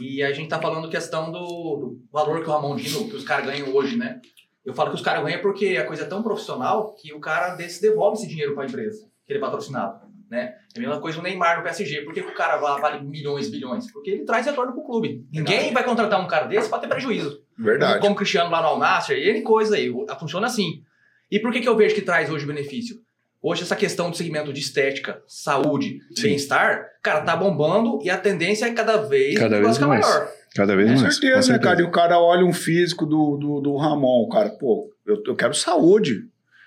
[0.00, 3.22] E a gente tá falando questão do, do valor que o Ramon Dino, que os
[3.24, 4.20] caras ganham hoje, né?
[4.64, 7.54] Eu falo que os caras ganham porque a coisa é tão profissional que o cara
[7.54, 10.00] desse devolve esse dinheiro pra empresa, que ele é patrocinado.
[10.30, 10.54] Né?
[10.74, 12.02] É a mesma coisa o Neymar no PSG.
[12.02, 13.92] Por que, o cara va- vale milhões, bilhões?
[13.92, 15.26] Porque ele traz retorno pro clube.
[15.30, 17.42] Ninguém vai contratar um cara desse pra ter prejuízo.
[17.58, 18.00] Verdade.
[18.00, 19.90] Como o Cristiano lá no Al-Nassr, e N coisa aí.
[19.90, 20.82] o- Funciona assim.
[21.30, 22.96] E por que, que eu vejo que traz hoje benefício?
[23.42, 28.66] Hoje essa questão do segmento de estética, saúde, bem-estar, cara, tá bombando e a tendência
[28.66, 30.06] é cada vez Cada o vez mais.
[30.06, 30.28] maior.
[30.54, 31.16] Cada vez Com mais.
[31.16, 31.80] certeza, né, cara?
[31.80, 35.54] E o cara olha um físico do, do, do Ramon, cara, pô, eu, eu quero
[35.54, 36.24] saúde,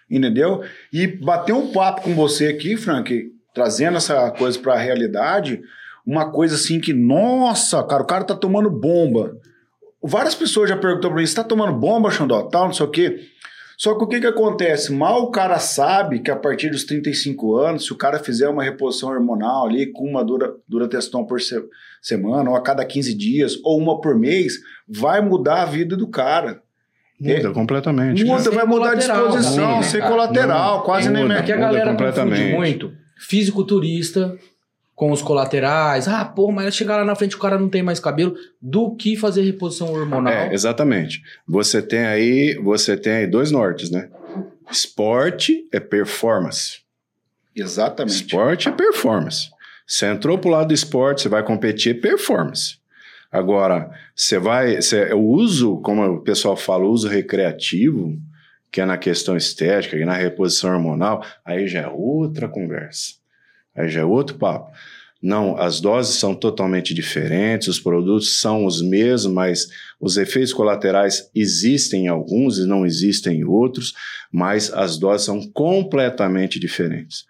[0.10, 0.64] entendeu?
[0.92, 5.62] E bater um papo com você aqui, Frank, trazendo essa coisa pra realidade,
[6.06, 9.38] uma coisa assim que, nossa, cara, o cara tá tomando bomba.
[10.04, 12.92] Várias pessoas já perguntam pra mim, você tá tomando bomba, Xandó, tal, não sei o
[12.92, 13.20] quê.
[13.78, 14.91] Só que o que que acontece?
[14.93, 18.63] Mal o cara sabe que a partir dos 35 anos, se o cara fizer uma
[18.63, 21.61] reposição hormonal ali com uma dura, durateston por se-
[22.01, 24.53] semana, ou a cada 15 dias, ou uma por mês,
[24.88, 26.61] vai mudar a vida do cara.
[27.19, 28.23] Muda completamente.
[28.26, 30.11] Muda, vai mudar a disposição, né, sem cara?
[30.11, 31.36] colateral, quase nem muda.
[31.36, 31.43] mexe.
[31.43, 32.39] É que a Muda galera completamente.
[32.41, 34.38] confunde muito fisiculturista
[34.96, 36.08] com os colaterais.
[36.08, 38.36] Ah, porra, mas chegar lá na frente o cara não tem mais cabelo.
[38.62, 40.32] Do que fazer reposição hormonal.
[40.34, 41.22] É, exatamente.
[41.48, 44.10] Você tem aí, você tem aí dois nortes, né?
[44.72, 46.80] Esporte é performance.
[47.56, 48.16] Exatamente.
[48.16, 49.50] Esporte é performance.
[49.86, 52.78] Você entrou pro lado do esporte, você vai competir é performance.
[53.32, 54.82] Agora, você vai.
[54.82, 58.18] Você, o uso, como o pessoal fala, o uso recreativo,
[58.72, 63.24] que é na questão estética e na reposição hormonal, aí já é outra conversa.
[63.76, 64.71] Aí já é outro papo.
[65.21, 69.67] Não, as doses são totalmente diferentes, os produtos são os mesmos, mas
[69.99, 73.93] os efeitos colaterais existem em alguns e não existem em outros,
[74.32, 77.26] mas as doses são completamente diferentes.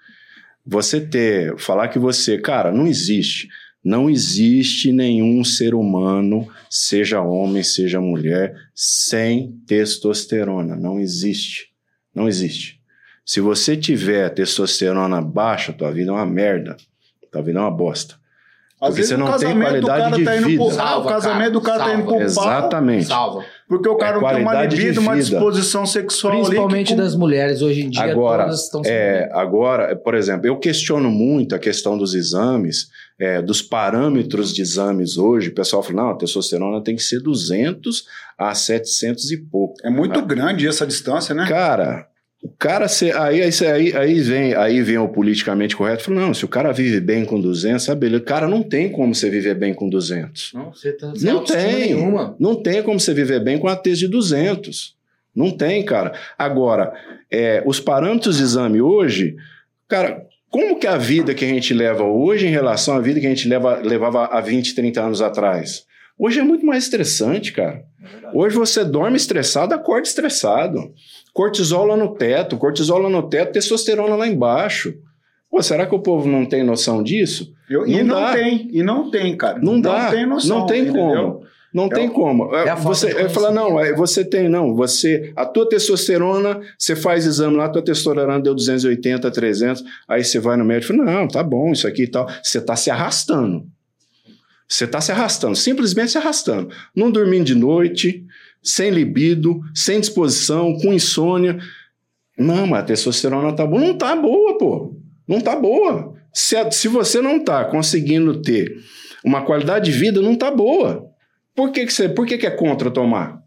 [0.65, 3.47] Você ter, falar que você, cara, não existe.
[3.83, 10.75] Não existe nenhum ser humano, seja homem, seja mulher, sem testosterona.
[10.75, 11.69] Não existe.
[12.13, 12.74] Não existe.
[13.25, 16.77] Se você tiver testosterona baixa, tua vida é uma merda.
[17.31, 18.15] Tua vida é uma bosta.
[18.79, 20.63] Às Porque vezes você o não tem casamento do qualidade cara de tá indo vida.
[20.65, 23.05] pro, ah, o casamento cara, do cara tá indo pro pau, Exatamente.
[23.05, 23.45] Salva.
[23.69, 26.41] porque o cara É não tem uma libido, uma disposição sexual ali.
[26.43, 30.59] Principalmente que, das mulheres hoje em dia, Agora, todas estão É, agora, por exemplo, eu
[30.59, 35.49] questiono muito a questão dos exames, é, dos parâmetros de exames hoje.
[35.49, 38.05] O pessoal fala, não, a testosterona tem que ser 200
[38.37, 39.75] a 700 e pouco.
[39.83, 41.47] É muito grande essa distância, né?
[41.47, 42.07] Cara,
[42.45, 46.45] o cara, se, aí, aí, aí, vem, aí vem o politicamente correto, fala, não, se
[46.45, 48.23] o cara vive bem com 200, sabe, beleza.
[48.23, 50.51] Cara, não tem como você viver bem com 200.
[50.53, 51.79] Não, você tá Não tem.
[51.79, 52.35] nenhuma.
[52.39, 54.95] Não tem como você viver bem com a tese de 200.
[55.35, 56.13] Não tem, cara.
[56.37, 56.93] Agora,
[57.31, 59.35] é, os parâmetros de exame hoje,
[59.87, 63.25] cara, como que a vida que a gente leva hoje em relação à vida que
[63.25, 65.83] a gente leva, levava há 20, 30 anos atrás?
[66.15, 67.83] Hoje é muito mais estressante, cara.
[68.35, 70.93] Hoje você dorme estressado, acorda estressado.
[71.35, 74.93] Cortisol lá no teto, cortisol lá no teto, testosterona lá embaixo.
[75.51, 77.51] Pô, será que o povo não tem noção disso?
[77.69, 78.33] Eu- e não não dá.
[78.33, 79.59] tem, e não tem, cara.
[79.61, 80.11] Não dá.
[80.11, 80.59] tem noção.
[80.59, 81.01] Não tem entendeu?
[81.03, 81.41] como.
[81.73, 82.55] Não É tem o- como.
[82.55, 84.73] é falta você eu falo, não, é, você tem, não.
[84.77, 90.23] Você, a tua testosterona, você faz exame lá, a tua testosterona deu 280, 300, aí
[90.23, 92.29] você vai no médico e fala, não, tá bom, isso aqui e tal.
[92.41, 93.65] Você tá se arrastando.
[94.67, 96.69] Você tá se arrastando, simplesmente se arrastando.
[96.95, 98.25] Não dormindo de noite,
[98.65, 101.59] sem libido, sem disposição, com insônia.
[102.37, 103.81] Não, mas a testosterona tá boa.
[103.81, 104.95] Não tá boa, pô.
[105.27, 106.15] Não tá boa.
[106.33, 108.75] Se, se você não tá conseguindo ter
[109.23, 111.09] uma qualidade de vida, não tá boa.
[111.55, 113.41] Por que, que, você, por que, que é contra tomar?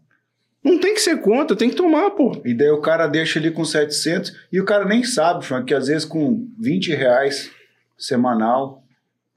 [0.63, 2.41] Não tem que ser contra, tem que tomar, pô.
[2.43, 5.73] E daí o cara deixa ali com 700 e o cara nem sabe, Frank, que
[5.73, 7.51] às vezes com 20 reais
[7.97, 8.83] semanal,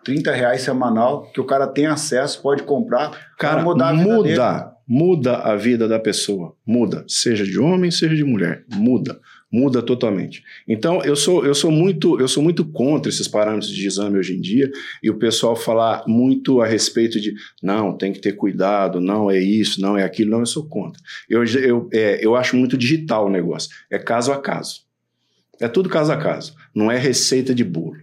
[0.05, 4.72] 30 reais semanal, que o cara tem acesso, pode comprar, Cara, mudar a vida dele.
[4.95, 6.55] Muda, a vida da pessoa.
[6.67, 8.63] Muda, seja de homem, seja de mulher.
[8.75, 9.19] Muda,
[9.51, 10.45] muda totalmente.
[10.69, 14.37] Então, eu sou, eu sou muito, eu sou muito contra esses parâmetros de exame hoje
[14.37, 14.71] em dia
[15.03, 17.33] e o pessoal falar muito a respeito de
[17.63, 21.01] não, tem que ter cuidado, não é isso, não é aquilo, não, eu sou contra.
[21.27, 23.71] Eu, eu, é, eu acho muito digital o negócio.
[23.91, 24.83] É caso a caso.
[25.59, 26.55] É tudo caso a caso.
[26.75, 27.97] Não é receita de bolo.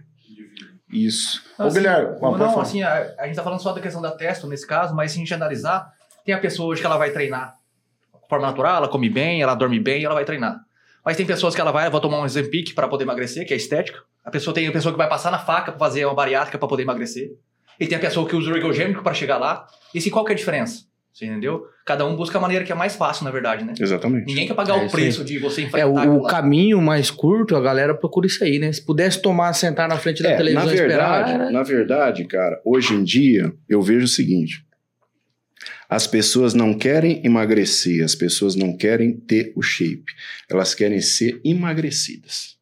[0.92, 1.40] Isso.
[1.56, 4.10] Não, Ô, assim, Guilherme, não, assim, a, a gente tá falando só da questão da
[4.10, 7.10] testo nesse caso, mas se a gente analisar, tem a pessoa hoje que ela vai
[7.10, 7.54] treinar
[8.22, 10.56] de forma natural, ela come bem, ela dorme bem, ela vai treinar.
[11.04, 13.56] Mas tem pessoas que ela vai, vai tomar um Zempic para poder emagrecer, que é
[13.56, 13.98] estética.
[14.24, 16.68] A pessoa tem a pessoa que vai passar na faca para fazer uma bariátrica para
[16.68, 17.30] poder emagrecer.
[17.80, 19.66] E tem a pessoa que usa o ergogênico para chegar lá.
[19.94, 20.84] E se qual que é a diferença?
[21.12, 21.64] Você entendeu?
[21.84, 23.72] Cada um busca a maneira que é mais fácil, na verdade, né?
[23.80, 24.26] Exatamente.
[24.26, 26.30] Ninguém quer pagar É o preço de você É, enfrentar o, aquilo o lá.
[26.30, 28.70] caminho mais curto, a galera procura isso aí, né?
[28.70, 31.40] Se pudesse tomar, sentar na frente da É, na televisão e verdade, esperar.
[31.46, 34.64] era- na verdade, cara, hoje em dia eu vejo o seguinte:
[35.90, 40.14] as pessoas não querem emagrecer, as pessoas não querem ter o shape,
[40.48, 42.59] elas querem ser emagrecidas.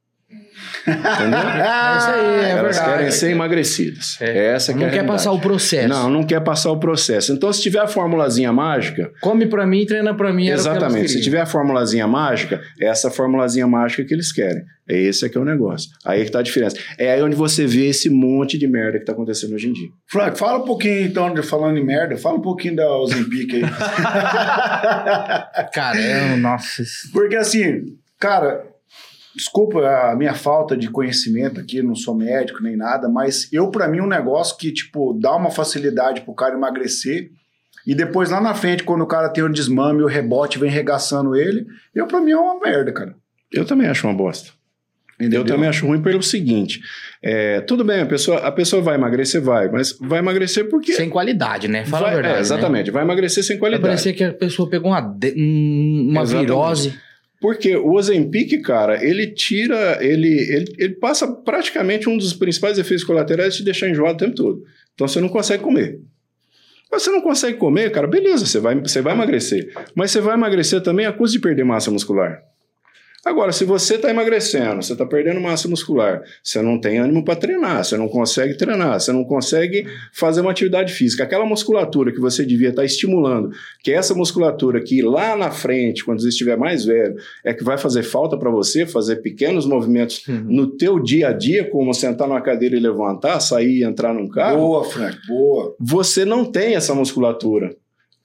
[0.87, 1.39] Entendeu?
[1.59, 2.99] É isso aí, é elas verdade.
[2.99, 4.17] querem ser emagrecidas.
[4.21, 4.53] É.
[4.55, 5.89] Essa que é Não a quer passar o processo.
[5.89, 7.33] Não, não quer passar o processo.
[7.33, 10.45] Então, se tiver a formulazinha mágica, Come pra mim, treina pra mim.
[10.45, 11.11] que exatamente.
[11.11, 14.63] Se tiver a formulazinha mágica, é essa formulazinha mágica que eles querem.
[14.89, 15.91] É esse aqui é o negócio.
[16.05, 16.77] Aí que tá a diferença.
[16.97, 19.89] É aí onde você vê esse monte de merda que tá acontecendo hoje em dia.
[20.07, 23.63] Frank, fala um pouquinho então, de falando em merda, fala um pouquinho da Ozempic aí.
[25.75, 26.83] Caramba, nossa.
[27.13, 27.83] Porque assim,
[28.19, 28.65] cara,
[29.39, 33.87] desculpa a minha falta de conhecimento aqui, não sou médico nem nada, mas eu, pra
[33.89, 37.31] mim, um negócio que, tipo, dá uma facilidade pro cara emagrecer
[37.87, 41.37] e depois lá na frente, quando o cara tem o desmame o rebote vem regaçando
[41.37, 43.15] ele, eu, pra mim, é uma merda, cara.
[43.53, 44.51] Eu também acho uma bosta.
[45.21, 45.41] Entendeu?
[45.41, 46.81] Eu também acho ruim pelo seguinte:
[47.21, 50.93] é, tudo bem, a pessa, a pessoa vai emagrecer, vai, mas vai emagrecer porque.
[50.93, 51.85] Sem qualidade, né?
[51.87, 52.37] Fala vai- a verdade.
[52.37, 53.61] é, exatamente, vai emagrecer sem Né?
[53.61, 53.89] Vai qualidade.
[53.95, 56.47] parecer que a pessoa pegou uma, de- um- uma Exatamente.
[56.47, 56.99] virose.
[57.41, 63.05] Porque o Ozempic, cara, ele tira, ele, ele, ele passa praticamente um dos principais efeitos
[63.05, 64.65] colaterais de te deixar enjoado o tempo todo.
[64.95, 66.01] Então você não consegue comer.
[66.91, 69.73] Mas você não consegue comer, cara, beleza, você vai, você vai emagrecer.
[69.95, 72.43] Mas você vai emagrecer também a custo de perder massa muscular.
[73.25, 77.35] Agora, se você está emagrecendo, você está perdendo massa muscular, você não tem ânimo para
[77.35, 81.25] treinar, você não consegue treinar, você não consegue fazer uma atividade física.
[81.25, 83.51] Aquela musculatura que você devia estar estimulando,
[83.83, 87.65] que é essa musculatura que lá na frente, quando você estiver mais velho, é que
[87.65, 92.29] vai fazer falta para você fazer pequenos movimentos no teu dia a dia, como sentar
[92.29, 95.75] numa cadeira e levantar, sair e entrar num carro Boa, Frank, boa.
[95.81, 97.75] você não tem essa musculatura.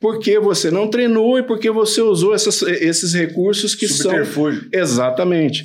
[0.04, 4.12] Porque você não treinou e porque você usou essas- esses recursos que são.
[4.72, 5.64] Exatamente.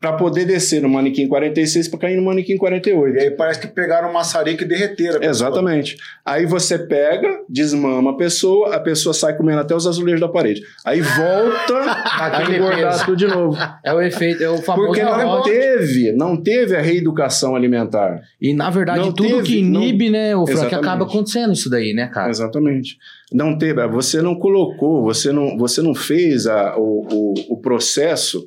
[0.00, 3.16] Para poder descer no manequim 46 para cair no manequim 48.
[3.16, 5.22] E aí parece que pegaram um maçarico e derreteram.
[5.22, 5.98] Exatamente.
[6.24, 10.62] Aí você pega, desmama a pessoa, a pessoa sai comendo até os azulejos da parede.
[10.86, 11.74] Aí volta
[12.18, 13.04] a engordar peso.
[13.04, 13.58] tudo de novo.
[13.84, 18.22] É o efeito, é o famoso Porque não teve, não teve a reeducação alimentar.
[18.40, 20.74] E na verdade, Não tudo teve, que inibe, né, o Exatamente.
[20.76, 22.30] acaba acontecendo isso daí, né, cara?
[22.30, 22.96] Exatamente.
[23.30, 28.44] Não teve, você não colocou, você não, você não fez a, o, o, o processo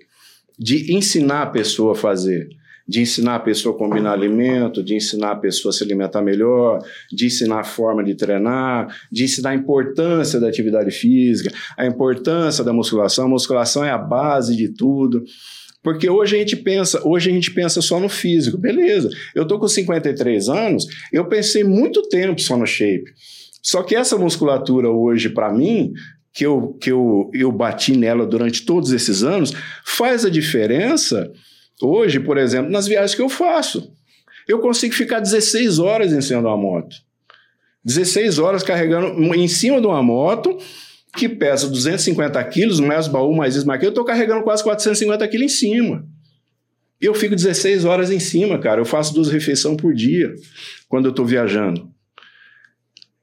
[0.58, 2.50] de ensinar a pessoa a fazer.
[2.86, 6.84] De ensinar a pessoa a combinar alimento, de ensinar a pessoa a se alimentar melhor,
[7.10, 12.62] de ensinar a forma de treinar, de ensinar a importância da atividade física, a importância
[12.62, 13.26] da musculação.
[13.26, 15.24] A musculação é a base de tudo.
[15.82, 18.58] Porque hoje a gente pensa, hoje a gente pensa só no físico.
[18.58, 19.10] Beleza.
[19.36, 23.12] Eu tô com 53 anos, eu pensei muito tempo só no shape.
[23.62, 25.94] Só que essa musculatura hoje, para mim,
[26.34, 29.54] que, eu, que eu, eu bati nela durante todos esses anos,
[29.86, 31.32] faz a diferença
[31.82, 33.94] hoje, por exemplo, nas viagens que eu faço.
[34.48, 36.96] Eu consigo ficar 16 horas em cima de uma moto.
[37.86, 40.58] 16 horas carregando em cima de uma moto
[41.16, 43.90] que pesa 250 quilos, mais baú, mais isso, mais aquilo.
[43.90, 46.08] Eu estou carregando quase 450 quilos em cima.
[47.00, 48.82] Eu fico 16 horas em cima, cara.
[48.82, 50.34] Eu faço duas refeições por dia
[50.88, 51.92] quando eu estou viajando.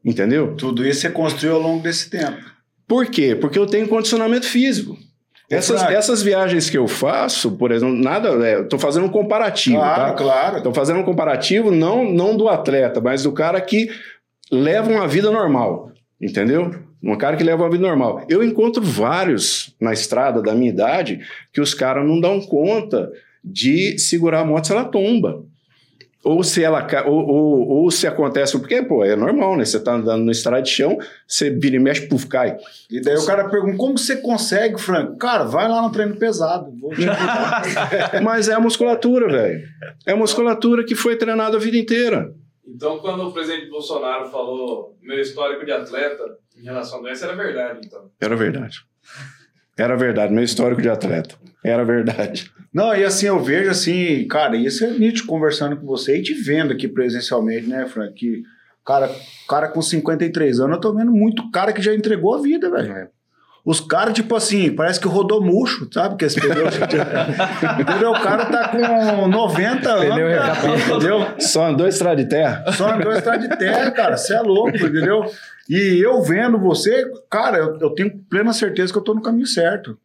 [0.04, 0.54] Entendeu?
[0.54, 2.59] Tudo isso você construiu ao longo desse tempo.
[2.90, 3.36] Por quê?
[3.36, 4.98] Porque eu tenho condicionamento físico.
[5.48, 5.96] Essas, Fraga.
[5.96, 10.12] essas viagens que eu faço, por exemplo, nada, é, tô fazendo um comparativo, Claro, tá?
[10.14, 10.56] claro.
[10.56, 13.88] Estou fazendo um comparativo não, não do atleta, mas do cara que
[14.50, 16.74] leva uma vida normal, entendeu?
[17.00, 18.26] Um cara que leva uma vida normal.
[18.28, 21.20] Eu encontro vários na estrada da minha idade
[21.52, 23.08] que os caras não dão conta
[23.44, 25.44] de segurar a moto se ela tomba.
[26.22, 29.64] Ou se ela ou, ou, ou se acontece, porque, pô, é normal, né?
[29.64, 32.58] Você tá andando no estrada de chão, você vira e mexe, puf, cai.
[32.90, 35.16] E daí o cara pergunta: como você consegue, Frank?
[35.18, 36.70] Cara, vai lá no treino pesado.
[36.78, 38.22] Vou te ajudar.
[38.22, 39.66] Mas é a musculatura, velho.
[40.06, 42.34] É a musculatura que foi treinada a vida inteira.
[42.66, 46.22] Então, quando o presidente Bolsonaro falou meu histórico de atleta
[46.56, 48.10] em relação à doença, era verdade, então.
[48.20, 48.84] Era verdade.
[49.80, 51.34] Era verdade, meu histórico de atleta.
[51.64, 52.50] Era verdade.
[52.72, 56.34] Não, e assim, eu vejo assim, cara, isso é nítido conversando com você e te
[56.34, 58.14] vendo aqui presencialmente, né, Frank?
[58.14, 58.42] Que,
[58.84, 59.10] cara,
[59.48, 62.92] cara com 53 anos, eu tô vendo muito cara que já entregou a vida, velho.
[62.92, 63.08] É.
[63.64, 66.16] Os caras, tipo assim, parece que rodou murcho, sabe?
[66.16, 66.64] Que esse pneu.
[67.78, 68.10] entendeu?
[68.10, 70.14] O cara tá com 90 anos.
[70.14, 71.26] Pneu cara, entendeu?
[71.38, 72.64] Só andou estrada de terra.
[72.72, 74.16] Só andou estrada de terra, cara.
[74.16, 75.30] Você é louco, entendeu?
[75.68, 79.46] E eu vendo você, cara, eu, eu tenho plena certeza que eu tô no caminho
[79.46, 79.98] certo.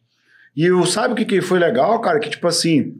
[0.56, 2.18] E eu, sabe o que, que foi legal, cara?
[2.20, 2.94] Que tipo assim.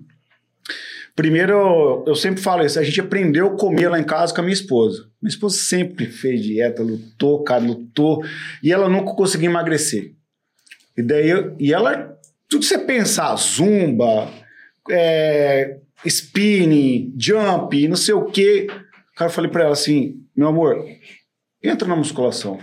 [1.14, 4.44] Primeiro, eu, sempre falo isso, a gente aprendeu a comer lá em casa com a
[4.44, 5.08] minha esposa.
[5.22, 8.22] Minha esposa sempre fez dieta, lutou, cara, lutou.
[8.62, 10.12] E ela nunca conseguiu emagrecer.
[10.96, 14.30] E daí, eu- e ela, tudo que você pensar, zumba,
[14.90, 18.66] é, spinning, jump, não sei o quê.
[19.16, 20.84] Cara, eu falei pra ela assim, meu amor,
[21.62, 22.58] entra na musculação.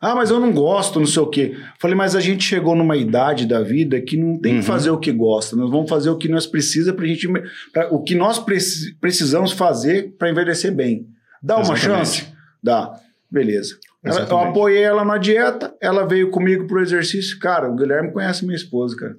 [0.00, 1.56] Ah, mas eu não gosto, não sei o quê.
[1.80, 4.60] Falei, mas a gente chegou numa idade da vida que não tem Uhum.
[4.60, 5.56] que fazer o que gosta.
[5.56, 7.26] Nós vamos fazer o que nós precisamos pra gente.
[7.72, 11.06] pra- o que nós preci- precisamos fazer para envelhecer bem.
[11.42, 11.84] Dá uma Exatamente.
[12.18, 12.26] chance?
[12.62, 12.92] Dá.
[13.30, 13.78] Beleza.
[14.04, 17.38] Ela- eu apoiei ela na dieta, ela veio comigo pro exercício.
[17.38, 19.16] Cara, o Guilherme conhece minha esposa, cara.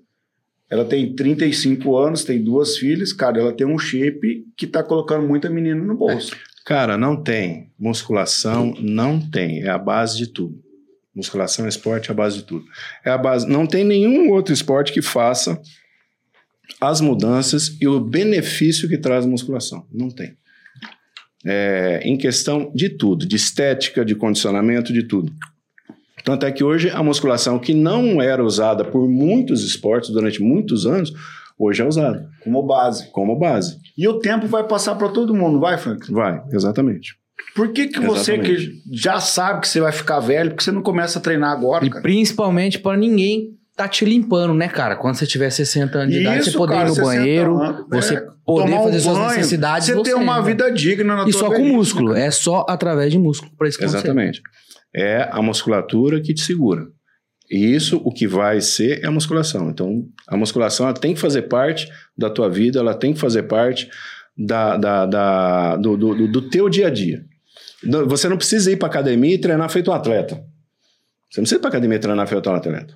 [0.70, 5.28] Ela tem 35 anos, tem duas filhas, cara, ela tem um shape que tá colocando
[5.28, 6.36] muita menina no bolso.
[6.66, 7.72] Cara, não tem.
[7.78, 9.62] Musculação não tem.
[9.62, 10.60] É a base de tudo.
[11.16, 12.66] Musculação é esporte, é a base de tudo.
[13.06, 13.48] É a base.
[13.48, 15.62] Não tem nenhum outro esporte que faça
[16.82, 19.86] as mudanças e o benefício que traz a musculação.
[19.94, 20.36] Não tem.
[21.46, 25.32] É, em questão de tudo, de estética, de condicionamento, de tudo.
[26.24, 30.88] Tanto é que hoje a musculação, que não era usada por muitos esportes durante muitos
[30.88, 31.14] anos,
[31.58, 33.12] hoje é usada Como base.
[33.12, 33.78] como base.
[33.98, 36.12] E o tempo vai passar para todo mundo, vai, Frank?
[36.12, 37.16] Vai, exatamente.
[37.56, 38.68] Por que, que você Exatamente.
[38.68, 41.86] que já sabe que você vai ficar velho, porque você não começa a treinar agora,
[41.86, 42.02] E cara?
[42.02, 44.96] principalmente pra ninguém tá te limpando, né, cara?
[44.96, 47.58] Quando você tiver 60 anos de idade, você Isso, poder cara, ir no 60 banheiro,
[47.62, 49.88] anos, você é, poder tomar um fazer suas banho, necessidades.
[49.90, 50.46] Você, ter uma né?
[50.48, 52.14] vida digna na E tua só com músculo.
[52.14, 53.52] né, É só através de músculo.
[53.58, 54.06] Pra isso que consegue.
[54.06, 54.42] Exatamente.
[54.96, 56.84] É a musculatura que te segura.
[57.50, 59.70] E isso, o que vai ser, é a musculação.
[59.70, 61.88] Então, a musculação ela tem que fazer parte
[62.18, 63.90] da tua vida, ela tem que fazer parte
[64.38, 67.24] da, da- da- do, do- do- do teu dia a dia.
[68.08, 70.36] Você não precisa ir para academia e treinar feito um atleta.
[71.30, 72.96] Você não precisa ir para academia e treinar feito um atleta.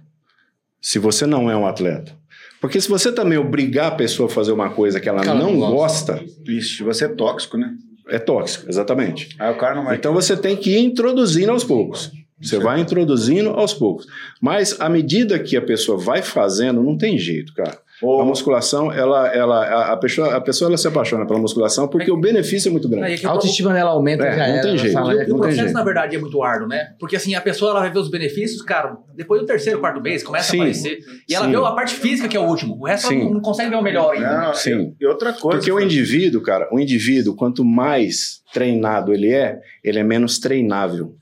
[0.82, 2.18] Se você não é um atleta.
[2.60, 5.54] Porque se você também obrigar a pessoa a fazer uma coisa que ela, ela não
[5.72, 6.24] gosta?
[6.48, 7.74] Ixi, você é tóxico, né?
[8.12, 9.30] é tóxico, exatamente.
[9.38, 9.96] Aí o cara não vai.
[9.96, 12.12] Então você tem que ir introduzindo aos poucos.
[12.42, 14.08] Você vai introduzindo aos poucos.
[14.42, 17.78] Mas à medida que a pessoa vai fazendo, não tem jeito, cara.
[18.02, 21.86] A Ô, musculação, ela, ela, a- a pessoa, a pessoa ela se apaixona pela musculação
[21.86, 23.22] porque o benefício é muito grande.
[23.22, 24.94] é A autoestima dela aumenta, É, já não era, tem jeito.
[24.94, 25.74] fala, E o, é, e o não tem processo, jeito.
[25.74, 26.94] na verdade, é muito árduo, né?
[26.98, 30.24] Porque assim, a pessoa ela vai ver os benefícios, cara, depois do terceiro, quarto mês,
[30.24, 30.60] começa Sim.
[30.60, 31.00] a aparecer.
[31.28, 31.52] E ela Sim.
[31.52, 32.78] vê a parte física, que é o último.
[32.80, 33.26] O resto ela Sim.
[33.26, 34.46] não, não consegue ver o melhor ainda.
[34.46, 34.96] não, Sim.
[34.98, 35.58] E outra coisa.
[35.58, 41.16] Porque o indivíduo, cara, o indivíduo, quanto mais treinado ele é, ele é menos treinável.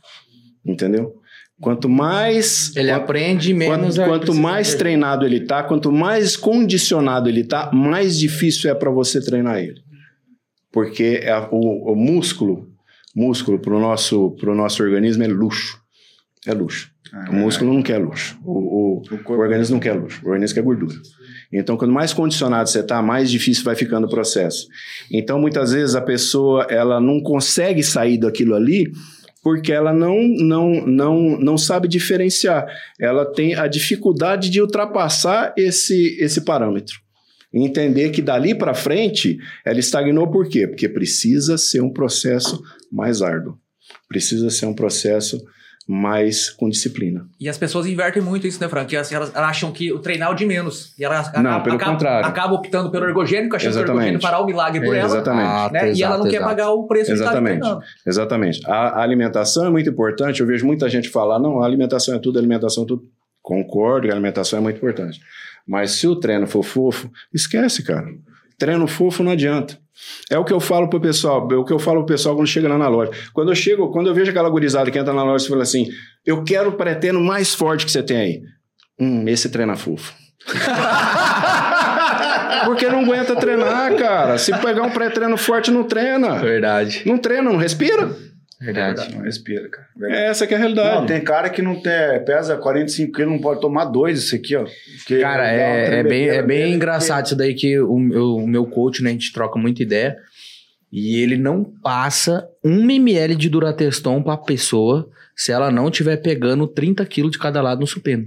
[0.68, 1.14] Entendeu?
[1.60, 2.76] Quanto mais.
[2.76, 3.96] Ele quanto- aprende menos.
[3.98, 8.92] Quanto, quanto mais treinado ele tá, quanto mais condicionado ele tá, mais difícil é para
[8.92, 9.82] você treinar ele.
[10.72, 12.68] Porque é o, o músculo,
[13.16, 15.80] músculo pro nosso, pro nosso organismo é luxo.
[16.46, 16.92] É luxo.
[17.12, 18.38] Ah, O músculo não quer luxo.
[18.44, 20.22] O, o, O o organismo não quer luxo.
[20.26, 20.96] O organismo quer gordura.
[21.52, 24.68] Então, quanto mais condicionado você tá, mais difícil vai ficando o processo.
[25.12, 28.92] Então, muitas vezes a pessoa ela não consegue sair daquilo ali
[29.48, 32.68] porque ela não, não, não, não sabe diferenciar.
[33.00, 37.00] Ela tem a dificuldade de ultrapassar esse, esse parâmetro.
[37.54, 40.68] Entender que dali para frente ela estagnou por quê?
[40.68, 43.58] Porque precisa ser um processo mais árduo.
[44.10, 45.42] Precisa ser um processo
[45.88, 47.26] mais com disciplina.
[47.40, 48.94] E as pessoas invertem muito isso, né, Frank?
[48.94, 50.94] Elas, elas acham que o treinar é o de menos.
[51.00, 52.28] E elas Não, acabam, pelo acabam, contrário.
[52.28, 54.00] acabam optando pelo ergogênico, achando que o Exatamente.
[54.04, 55.08] ergogênico fará o milagre por É, ela.
[55.08, 55.48] exatamente.
[55.48, 55.94] Ah, Né?
[55.94, 57.60] e ela não exato, quer pagar o preço que Exatamente.
[57.60, 57.86] tá treinando.
[58.06, 58.62] Exatamente.
[58.70, 60.42] A a alimentação é muito importante.
[60.42, 63.04] Eu vejo muita gente falar: não, a alimentação é tudo, a alimentação é tudo.
[63.42, 65.22] Concordo que a alimentação é muito importante.
[65.66, 68.06] Mas se o treino for fofo, esquece, cara.
[68.58, 69.78] Treino fofo não adianta.
[70.30, 72.48] É o que eu falo pro pessoal, é o que eu falo pro pessoal quando
[72.48, 73.12] chega lá na loja.
[73.34, 75.88] Quando eu chego, quando eu vejo aquela gurizada que entra na loja e fala assim:
[76.26, 78.42] eu quero o pré-treino mais forte que você tem aí.
[79.00, 80.14] Hum, esse treina fofo.
[82.66, 84.38] Porque não aguenta treinar, cara.
[84.38, 86.38] Se pegar um pré-treino forte, não treina.
[86.40, 87.04] Verdade.
[87.06, 88.10] Não treina, não respira.
[88.60, 89.14] Verdade.
[89.16, 89.88] Não respira, cara.
[90.12, 90.96] É essa que é a realidade.
[91.02, 94.56] Não, tem cara que não tem, pesa 45 quilos, não pode tomar dois isso aqui,
[94.56, 94.66] ó.
[95.22, 99.04] Cara, é, é bem, é bem engraçado isso daí que o, meu- o meu coach,
[99.04, 100.18] né, a gente troca muita ideia.
[100.92, 106.66] E ele não passa um ml de Durateston pra pessoa se ela não tiver pegando
[106.66, 108.26] 30 quilos de cada lado no supino.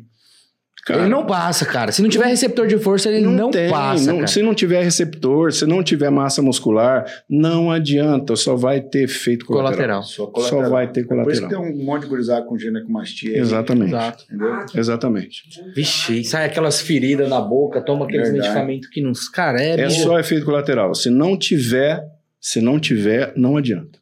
[0.86, 1.92] Cara, ele não passa, cara.
[1.92, 4.26] Se não tiver receptor de força, ele não, tem, passa, não- cara.
[4.26, 9.44] se não tiver receptor, se não tiver massa muscular, não adianta, só vai ter efeito
[9.44, 9.72] colateral.
[9.76, 10.02] Colateral.
[10.02, 10.70] Só, Só colateral.
[10.70, 11.62] vai ter Por isso que colateral.
[11.74, 13.36] tem um monte de gurizada com ginecomastia.
[13.38, 13.88] Exatamente.
[13.90, 14.24] Exato.
[14.24, 14.56] Entendeu?
[14.74, 15.42] Exatamente.
[15.74, 18.48] Vixe, sai aquelas feridas na boca, toma aqueles Verdade.
[18.48, 19.12] medicamentos que não.
[19.34, 19.80] Cara, é.
[19.80, 20.94] É bicho- só efeito colateral.
[20.94, 22.02] Se não tiver,
[22.40, 23.98] se não tiver, não adianta.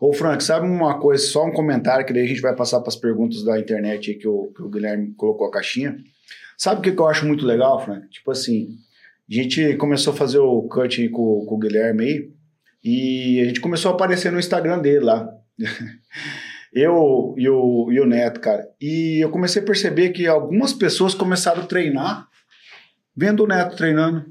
[0.00, 2.88] Ô, Frank, sabe uma coisa, só um comentário, que daí a gente vai passar para
[2.88, 5.96] as perguntas da internet aí que o, que o Guilherme colocou a caixinha.
[6.56, 8.08] Sabe o que, que eu acho muito legal, Frank?
[8.10, 8.68] Tipo assim,
[9.30, 12.30] a gente começou a fazer o cutting com, com o Guilherme aí,
[12.82, 15.28] e a gente começou a aparecer no Instagram dele lá.
[16.72, 18.66] eu e o, e o Neto, cara.
[18.80, 22.28] E eu comecei a perceber que algumas pessoas começaram a treinar
[23.16, 24.24] vendo o Neto treinando,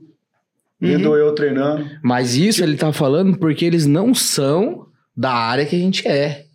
[0.80, 1.89] vendo eu treinando.
[2.03, 6.45] Mas isso ele tá falando porque eles não são da área que a gente é.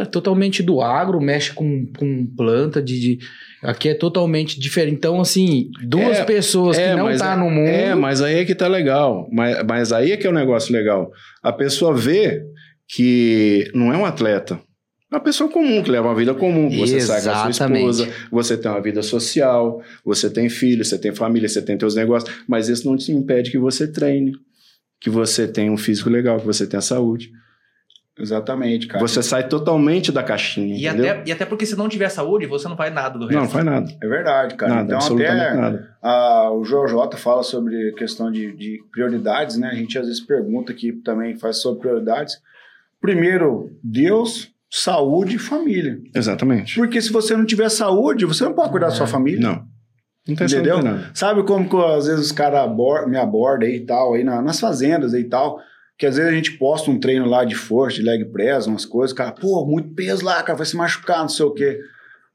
[0.00, 3.18] É totalmente do agro, mexe com, com planta de, de-
[3.62, 4.96] Aqui é totalmente diferente.
[4.96, 7.68] Então, assim, duas É, pessoas que não tá é- no mundo.
[7.68, 9.28] É, mas aí é que tá legal.
[9.30, 11.10] Mas, mas aí é que é o negócio legal.
[11.42, 12.42] A pessoa vê
[12.88, 14.60] que não é um atleta.
[15.12, 16.70] É uma pessoa comum, que leva uma vida comum.
[16.70, 17.78] Você sai com a sua Exatamente.
[17.80, 21.94] esposa, você tem uma vida social, você tem filho, você tem família, você tem teus
[21.94, 22.32] negócios.
[22.48, 24.32] Mas isso não te impede que você treine,
[25.00, 27.30] que você tenha um físico legal, que você tenha saúde.
[28.18, 29.00] Exatamente, cara.
[29.06, 31.10] Você sai totalmente da caixinha, E entendeu?
[31.12, 33.34] até, e até porque se não tiver saúde, você não faz nada do resto.
[33.34, 33.90] Não, não faz nada.
[34.02, 34.74] É verdade, cara.
[34.74, 35.96] nada, então, absolutamente até nada.
[36.02, 39.68] a, o JJ fala sobre questão de, de prioridades, né?
[39.68, 42.36] A gente às vezes pergunta aqui também, faz sobre prioridades.
[43.00, 45.98] Primeiro, Deus, saúde e família.
[46.14, 46.74] Exatamente.
[46.74, 49.40] Porque se você não tiver saúde, você não pode cuidar da sua família.
[49.40, 49.64] Não.
[50.28, 50.82] Não tem Entendeu?
[50.82, 51.10] saúde.
[51.14, 54.42] Sabe como que às vezes os caras abor- me abordam aí e tal, aí na-
[54.42, 55.58] nas fazendas aí e tal,
[56.00, 58.86] que às vezes a gente posta um treino lá de força, de leg press, umas
[58.86, 61.78] coisas, cara, pô, muito peso lá, cara, vai se machucar, não sei o quê.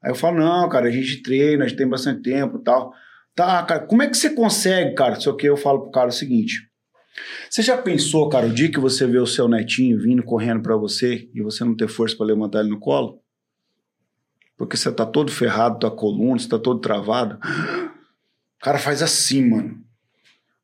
[0.00, 2.94] Aí eu falo, não, cara, a gente treina, a gente tem bastante tempo e tal.
[3.34, 5.48] Tá, cara, como é que você consegue, cara, não sei o quê?
[5.48, 6.70] Eu falo pro cara o seguinte,
[7.50, 10.76] você já pensou, cara, o dia que você vê o seu netinho vindo correndo pra
[10.76, 13.20] você e você não ter força pra levantar ele no colo?
[14.56, 17.34] Porque você tá todo ferrado, tua coluna, você tá todo travado.
[17.34, 19.82] O cara faz assim, mano.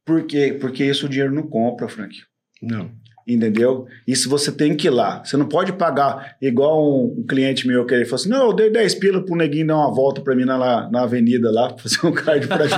[0.04, 0.56] Por quê?
[0.60, 2.16] Porque isso o dinheiro não compra, Frank.
[2.62, 2.90] Não.
[3.24, 3.86] Entendeu?
[4.04, 5.22] Isso você tem que ir lá.
[5.24, 8.68] Você não pode pagar igual um, cliente meu que ele falou assim: não, eu dei
[8.68, 12.04] 10 pila pro neguinho dar uma volta pra mim na, na avenida lá, pra fazer
[12.04, 12.70] um cardio pra mim.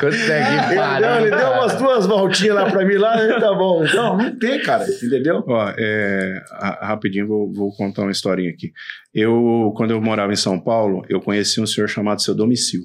[0.00, 3.84] Quanto ele, para, deu, ele deu umas duas voltinhas lá pra mim lá, tá bom.
[3.84, 5.42] Então, não tem, cara, entendeu?
[5.46, 8.72] Ó, é, ra- rapidinho vou, vou contar uma historinha aqui.
[9.12, 12.82] Eu, quando eu morava em São Paulo, eu conheci um senhor chamado Seu Domicil.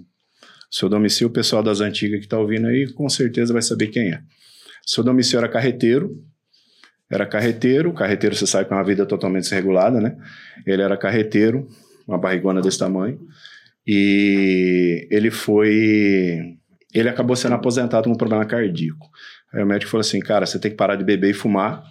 [0.72, 4.12] Seu Domicil, o pessoal das antigas que tá ouvindo aí, com certeza vai saber quem
[4.12, 4.20] é.
[4.86, 6.24] Seu Domicil era carreteiro,
[7.10, 10.18] era carreteiro, carreteiro você sabe que é uma vida totalmente desregulada, né?
[10.66, 11.68] Ele era carreteiro,
[12.08, 13.20] uma barrigona desse tamanho,
[13.86, 16.58] e ele foi...
[16.94, 19.10] Ele acabou sendo aposentado com um problema cardíaco.
[19.52, 21.84] Aí o médico falou assim, cara, você tem que parar de beber e fumar,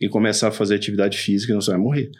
[0.00, 2.10] e começar a fazer atividade física, senão você vai morrer.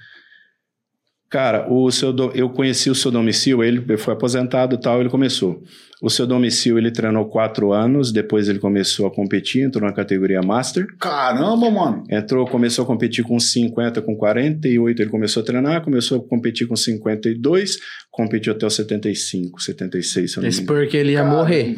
[1.30, 5.08] Cara, o seu do- eu conheci o seu domicílio, ele foi aposentado e tal, ele
[5.10, 5.60] começou.
[6.00, 10.40] O seu domicílio, ele treinou quatro anos, depois ele começou a competir, entrou na categoria
[10.42, 12.04] Master, Caramba, mano.
[12.10, 16.68] entrou, começou a competir com 50, com 48, ele começou a treinar, começou a competir
[16.68, 17.78] com 52,
[18.12, 20.78] competiu até os 75, 76, se eu não me Esse engano.
[20.80, 21.36] porque ele ia Caramba.
[21.36, 21.74] morrer.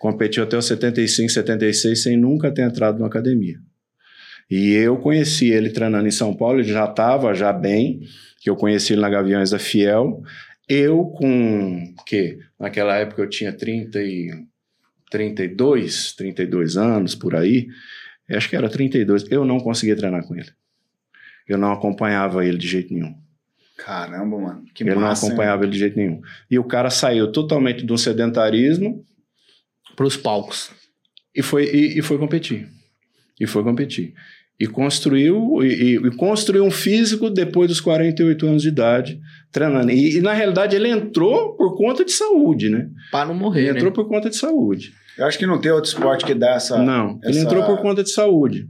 [0.00, 3.56] Competiu até os 75, 76, sem nunca ter entrado na academia.
[4.50, 8.00] E eu conheci ele treinando em São Paulo, ele já estava já bem,
[8.44, 10.22] que eu conheci ele na Gaviões da Fiel.
[10.68, 14.46] Eu com, que naquela época eu tinha 30 e,
[15.10, 17.68] 32, 32 anos, por aí,
[18.30, 20.50] acho que era 32, eu não conseguia treinar com ele.
[21.48, 23.14] Eu não acompanhava ele de jeito nenhum.
[23.78, 24.64] Caramba, mano.
[24.74, 25.32] Que ele não massa, hein?
[25.32, 26.20] acompanhava ele de jeito nenhum.
[26.50, 29.02] E o cara saiu totalmente do sedentarismo
[29.96, 30.70] Pros palcos.
[31.34, 32.68] e foi, e, e foi competir.
[33.40, 34.14] E foi competir.
[34.58, 39.90] E construiu, e, e- construiu um físico depois dos 48 anos de idade, treinando.
[39.90, 42.88] E, e, na realidade ele entrou por conta de saúde, né?
[43.10, 43.90] Pra não Ele morrer, entrou né?
[43.90, 44.92] por conta de saúde.
[45.18, 47.80] Eu acho que não tem outro esporte que dá essa, Não, ele essa entrou por
[47.82, 48.66] conta de saúde.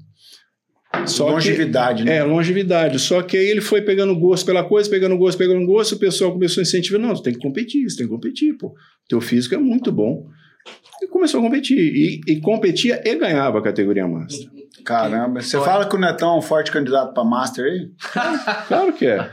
[1.06, 2.16] Só longevidade, que, né?
[2.18, 2.98] É, longevidade.
[2.98, 6.32] Só que aí ele foi pegando gosto pela coisa, pegando gosto, pegando gosto, o pessoal
[6.32, 8.72] começou a incentivar, não, você tem que competir, você tem que competir, pô.
[9.08, 10.26] Teu físico é muito bom.
[11.02, 11.76] E começou a competir.
[11.78, 14.48] E, e competia e ganhava a categoria Master.
[14.84, 15.40] Caramba.
[15.42, 15.64] Você Olha.
[15.66, 17.90] fala que o Netão é um forte candidato pra Master aí?
[18.68, 19.30] Claro que é.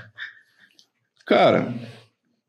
[1.26, 1.74] Cara,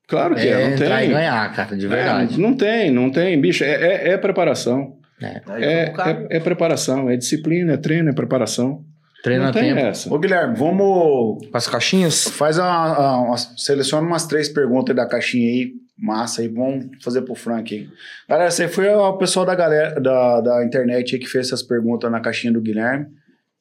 [0.08, 1.14] claro que é, É, não entrar e tem.
[1.14, 2.34] ganhar, cara, de verdade.
[2.34, 3.40] É, não tem, não tem.
[3.40, 4.96] Bicho, é, é- é preparação.
[5.20, 8.84] É, é, é preparação, é disciplina, é treino, é preparação.
[9.22, 9.86] Treina não tem tempo.
[9.86, 10.12] essa.
[10.12, 11.46] Ô, Guilherme, vamos.
[11.52, 12.24] As caixinhas?
[12.24, 15.72] Faz a, a- uma- seleciona umas três perguntas da caixinha aí,
[16.02, 17.88] massa aí, vamos fazer pro Frank aí.
[18.28, 22.10] Galera, você foi o pessoal da galera da, da internet aí que fez essas perguntas
[22.10, 23.06] na caixinha do Guilherme.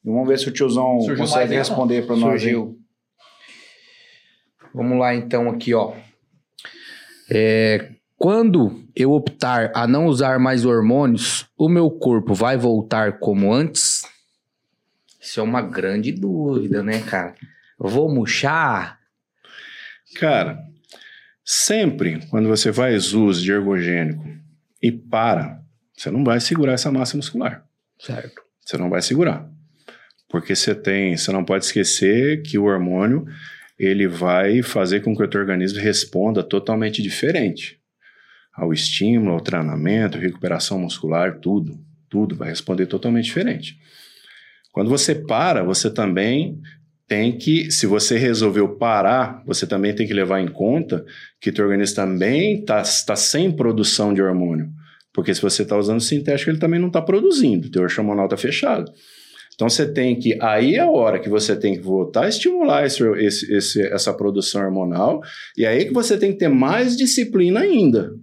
[0.04, 2.24] E vamos ver se o tiozão Surgiu consegue responder pra nós.
[2.24, 2.40] aí.
[2.40, 2.80] Surgiu.
[4.74, 5.94] Vamos lá então aqui, ó.
[7.30, 13.54] É, quando eu optar a não usar mais hormônios, o meu corpo vai voltar como
[13.54, 14.02] antes?
[15.20, 17.36] Isso é uma grande dúvida, né, cara?
[17.78, 19.00] Vou murchar?
[20.20, 20.58] Cara,
[21.44, 24.24] Sempre, quando você faz uso de ergogênico
[24.82, 25.62] e para,
[25.96, 27.66] você não vai segurar essa massa muscular.
[28.00, 28.42] Certo.
[28.64, 29.50] Você não vai segurar.
[30.30, 33.26] Porque você tem, você não pode esquecer que o hormônio
[33.78, 37.82] ele vai fazer com que o teu organismo responda totalmente diferente
[38.54, 41.80] ao estímulo, ao treinamento, recuperação muscular, tudo,
[42.10, 43.78] tudo vai responder totalmente diferente.
[44.72, 46.62] Quando você para, você também
[47.12, 51.04] tem que, se você resolveu parar, você também tem que levar em conta
[51.42, 54.70] que teu organismo também está tá sem produção de hormônio.
[55.14, 58.90] Porque se você está usando sintético, ele também não está produzindo, teu hormonal está fechado.
[59.54, 62.86] Então você tem que, aí é a hora que você tem que voltar a estimular
[62.86, 65.20] esse, esse, esse, essa produção hormonal,
[65.58, 68.14] e aí que você tem que ter mais disciplina ainda.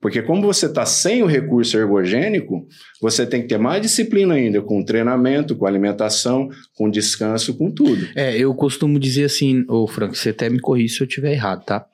[0.00, 2.66] Porque como você está sem o recurso ergogênico,
[3.00, 8.08] você tem que ter mais disciplina ainda, com treinamento, com alimentação, com descanso, com tudo.
[8.16, 11.64] É, eu costumo dizer assim, ô Frank, você até me corrige se eu estiver errado,
[11.64, 11.86] tá?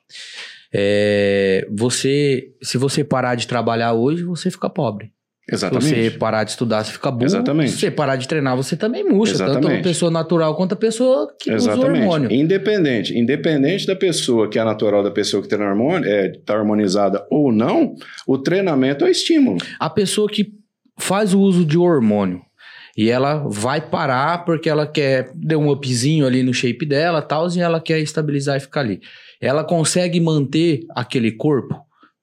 [0.73, 5.11] É, você, se você parar de trabalhar hoje, você fica pobre.
[5.49, 5.85] Exatamente.
[5.85, 7.25] Se você parar de estudar, você fica burro.
[7.25, 7.71] Exatamente.
[7.71, 9.37] Se você parar de treinar, você também murcha.
[9.37, 9.83] Tanto a Exatamente.
[9.83, 12.01] pessoa natural quanto a pessoa que usa Exatamente.
[12.01, 12.31] hormônio.
[12.31, 17.25] Independente, independente da pessoa que é natural da pessoa que tem hormônio, é, tá hormonizada
[17.31, 17.95] ou não,
[18.27, 19.57] o treinamento é estímulo.
[19.79, 20.51] A pessoa que
[20.99, 22.41] faz o uso de hormônio
[22.97, 27.47] e ela vai parar porque ela quer dar um upzinho ali no shape dela tal,
[27.49, 28.99] e ela quer estabilizar e ficar ali.
[29.39, 31.75] Ela consegue manter aquele corpo,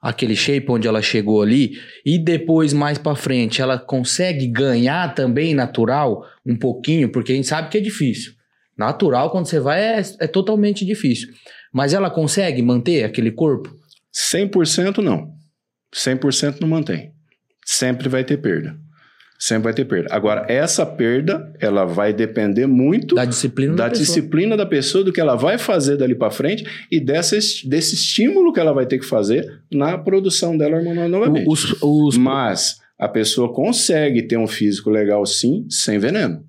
[0.05, 5.55] aquele shape onde ela chegou ali, e depois mais pra frente ela consegue ganhar também
[5.55, 8.35] natural um pouquinho, porque a gente sabe que é difícil.
[8.77, 11.33] Natural, quando você vai, é, é totalmente difícil.
[11.73, 13.75] Mas ela consegue manter aquele corpo?
[14.13, 15.33] 100% não.
[15.95, 17.13] 100% não mantém.
[17.65, 18.79] Sempre vai ter perda.
[19.45, 20.09] Sempre vai ter perda.
[20.11, 24.07] Agora, essa perda, ela vai depender muito Da disciplina da da pessoa.
[24.07, 28.55] disciplina da pessoa, do que ela vai fazer dali para frente e dessa, desse estímulo
[28.55, 31.47] que ela vai ter que fazer na produção dela hormonal novamente.
[31.47, 36.43] Os, os, Mas a pessoa consegue ter um físico legal sim, sem veneno.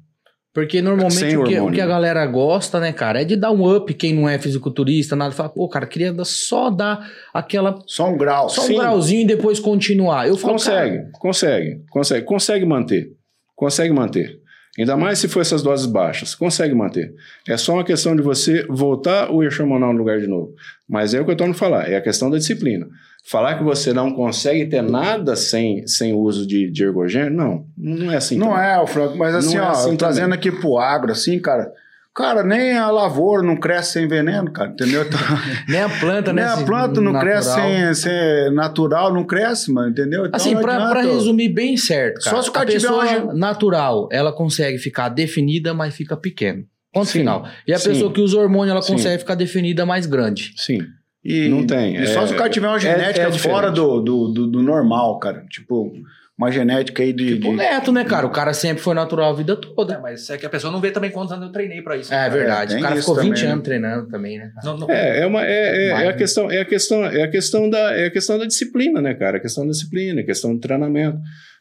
[0.56, 3.76] Porque normalmente o que, o que a galera gosta, né, cara, é de dar um
[3.76, 5.34] up quem não é fisiculturista, nada.
[5.34, 7.78] Fala, pô, cara, queria dar- só dar aquela.
[7.86, 8.48] Só um grau.
[8.50, 8.76] Só Sim.
[8.76, 10.30] um grauzinho e depois continuar.
[10.30, 13.12] Eu falo, Consegue, cara, consegue, consegue, consegue manter.
[13.54, 14.40] Consegue manter.
[14.80, 16.34] Ainda mais se for essas doses baixas.
[16.34, 17.14] Consegue manter.
[17.48, 20.54] É só uma questão de você voltar o eixo hormonal no lugar de novo.
[20.88, 22.88] Mas é o que eu estou falar, é a questão da disciplina.
[23.28, 27.66] Falar que você não consegue ter nada sem, sem uso de, de ergogênio, não.
[27.78, 28.38] Não é assim.
[28.38, 28.64] Não também.
[28.70, 31.72] é, o Franco, mas assim, Não é ó, assim trazendo aqui pro agro, assim, cara.
[32.14, 35.02] Cara, nem a lavoura não cresce sem veneno, cara, entendeu?
[35.02, 35.20] Então,
[35.68, 36.50] nem a planta, nem né?
[36.52, 37.34] a se- planta não natural.
[37.34, 40.26] cresce sem, sem natural, não cresce, mano, entendeu?
[40.26, 41.18] Então Assim, não pra, pra adianta.
[41.18, 42.36] resumir bem certo, cara.
[42.38, 46.16] Só se o a cara tiver pessoa uma- natural, ela consegue ficar definida, mas fica
[46.16, 46.64] pequeno.
[46.94, 47.46] Ponto Sim, final.
[47.68, 47.90] E a sim.
[47.90, 48.94] pessoa que usa hormônio, ela Sim.
[48.94, 50.54] consegue ficar definida mais grande.
[50.56, 50.80] Sim.
[51.26, 53.72] E, Não tem, E só é- se o cara tiver uma é- genética é fora
[53.72, 53.74] diferente.
[53.76, 55.44] do, do, do, do normal, cara.
[55.50, 55.92] Tipo,
[56.38, 57.36] uma genética aí de.
[57.36, 58.28] Tipo o de- neto, né, cara?
[58.28, 59.96] O cara sempre foi natural a vida toda.
[59.96, 62.14] É, mas é que a pessoa não vê também quantos anos eu treinei pra isso.
[62.14, 62.76] É verdade.
[62.76, 63.52] o cara ficou 20 também, né?
[63.54, 64.52] anos treinando também, né?
[64.64, 66.14] Não, não- É, é, uma, é, é- é a né?
[66.14, 69.38] questão, é a questão, é a questão da, é a questão da disciplina, né, cara?
[69.38, 71.18] A questão da disciplina, a questão do treinamento.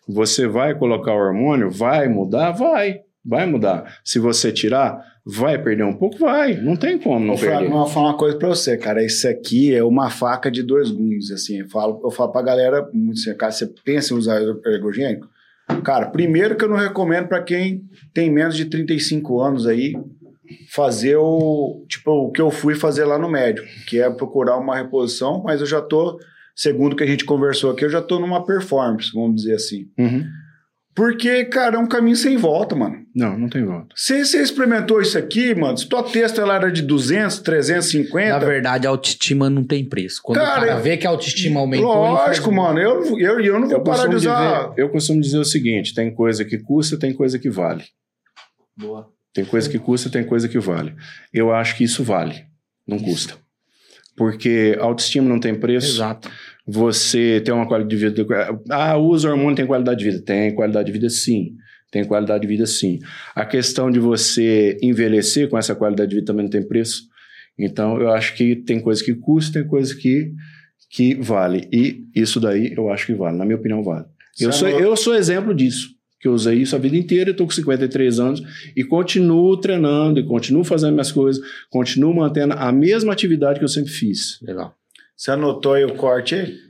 [0.07, 3.97] Você vai colocar o hormônio, vai mudar, vai, vai mudar.
[4.05, 6.55] Se você tirar, vai perder um pouco, vai.
[6.55, 7.73] Não tem como não Fraga, perder.
[7.73, 9.05] eu vou falar uma coisa pra você, cara.
[9.05, 11.61] Isso aqui é uma faca de dois gumes, assim.
[11.61, 15.29] Eu falo, eu falo pra galera, muito assim, cara, você pensa em usar ergogênico?
[15.83, 19.95] Cara, primeiro que eu não recomendo pra quem tem menos de 35 anos aí
[20.71, 24.77] fazer o, tipo, o que eu fui fazer lá no médico, que é procurar uma
[24.77, 26.19] reposição, mas eu já tô,
[26.55, 29.89] segundo o que a gente conversou aqui, eu já tô numa performance, vamos dizer assim.
[29.99, 30.25] Uhum.
[30.95, 33.05] Porque, cara, é um caminho sem volta, mano.
[33.13, 33.89] Não, não tem volta.
[33.97, 38.29] Se você experimentou isso aqui, mano, se tua testa ela era de 200, 350...
[38.29, 40.21] Na verdade, a autoestima não tem preço.
[40.23, 42.79] Quando Cara, o cara vê que a autoestima aumentou, Lógico, mano.
[42.79, 44.69] Eu, eu, eu não vou Eu parar de usar.
[44.69, 47.85] dizer, eu costumo dizer o seguinte: tem coisa que custa, tem coisa que vale.
[48.77, 49.09] Boa.
[49.33, 50.95] Tem coisa que custa, tem coisa que vale.
[51.33, 52.45] Eu acho que isso vale,
[52.87, 53.35] não custa.
[54.17, 55.89] Porque autoestima não tem preço.
[55.97, 56.31] Exato.
[56.67, 58.27] Você tem uma qualidade de vida.
[58.71, 60.23] Ah, usa hormônio, tem qualidade de vida.
[60.25, 61.55] Tem qualidade de vida, sim.
[61.91, 62.99] Tem qualidade de vida, sim.
[63.35, 67.03] A questão de você envelhecer com essa qualidade de vida também não tem preço.
[67.59, 70.33] Então, eu acho que tem coisa que custa, tem coisa que,
[70.91, 71.69] que vale.
[71.73, 73.37] E isso daí eu acho que vale.
[73.37, 74.07] Na minha opinião, vale.
[74.41, 75.91] Eu sou, não- eu sou exemplo disso.
[76.19, 78.43] Que eu usei isso a vida inteira, eu tô com 53 anos
[78.75, 83.69] e continuo treinando e continuo fazendo minhas coisas, continuo mantendo a mesma atividade que eu
[83.69, 84.41] sempre fiz.
[84.41, 84.75] Legal.
[85.17, 86.59] Você anotou aí o corte aí?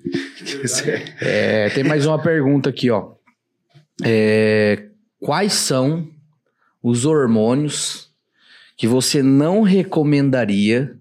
[1.21, 3.13] É, tem mais uma pergunta aqui, ó.
[4.05, 4.89] É,
[5.19, 6.09] quais são
[6.83, 8.11] os hormônios
[8.77, 10.99] que você não recomendaria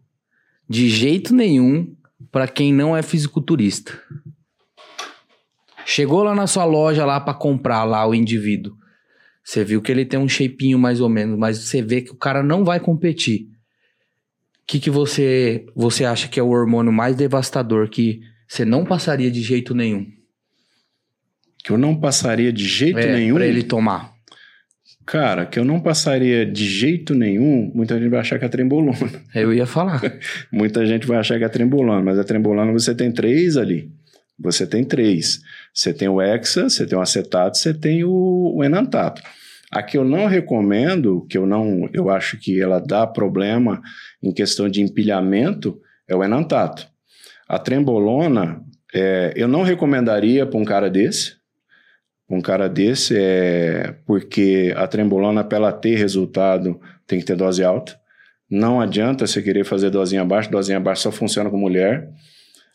[0.70, 1.94] de jeito nenhum
[2.32, 3.94] pra quem não é fisiculturista.
[5.86, 8.76] Chegou lá na sua loja lá pra comprar lá o indivíduo.
[9.44, 12.16] Você viu que ele tem um shapinho mais ou menos, mas você vê que o
[12.16, 13.50] cara não vai competir.
[14.74, 18.84] O que, que você, você acha que é o hormônio mais devastador que você não
[18.84, 20.08] passaria de jeito nenhum?
[21.64, 23.36] Que eu não passaria de jeito É, nenhum.
[23.36, 24.12] Pra ele tomar.
[25.06, 28.98] Cara, que eu não passaria de jeito nenhum, muita gente vai achar que é trembolona.
[29.36, 30.02] Eu ia falar.
[30.52, 33.92] Muita gente vai achar que é trembolona, mas a trembolona você tem três ali.
[34.40, 35.40] Você tem três.
[35.72, 39.22] Você tem o hexa, você tem o acetato, você tem o, o enantato.
[39.72, 43.80] A que eu não recomendo, que eu não, eu acho que ela dá problema
[44.24, 46.88] em questão de empilhamento, é o enantato.
[47.48, 48.64] A trembolona,
[48.94, 51.36] é, eu não recomendaria para um cara desse.
[52.30, 57.64] Um cara desse é porque a trembolona, para ela ter resultado, tem que ter dose
[57.64, 58.00] alta.
[58.50, 62.10] Não adianta você querer fazer dosinha abaixo, dosinha abaixo só funciona com mulher.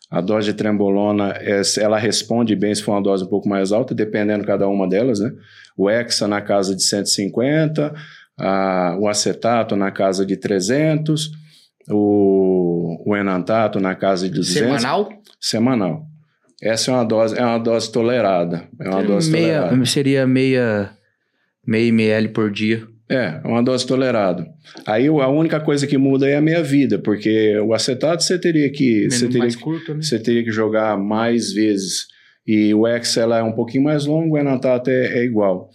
[0.09, 3.71] A dose de trembolona, é, ela responde bem se for uma dose um pouco mais
[3.71, 5.31] alta, dependendo cada uma delas, né?
[5.77, 7.93] O hexa na casa de 150,
[8.39, 11.31] a, o acetato na casa de 300,
[11.89, 14.81] o, o enantato na casa de 200.
[14.81, 15.09] Semanal?
[15.39, 16.05] Semanal.
[16.61, 18.67] Essa é uma dose, é uma dose tolerada.
[18.79, 19.85] É uma dose meia, tolerada.
[19.85, 20.91] seria meia,
[21.65, 22.85] meia ml por dia.
[23.09, 24.45] É, uma dose tolerada.
[24.85, 29.09] Aí a única coisa que muda é a meia-vida, porque o acetato você teria que.
[29.09, 30.01] Você teria mais que curto, né?
[30.01, 32.07] você teria que jogar mais vezes.
[32.45, 35.69] E o Excel é um pouquinho mais longo, o Enantato é, é igual.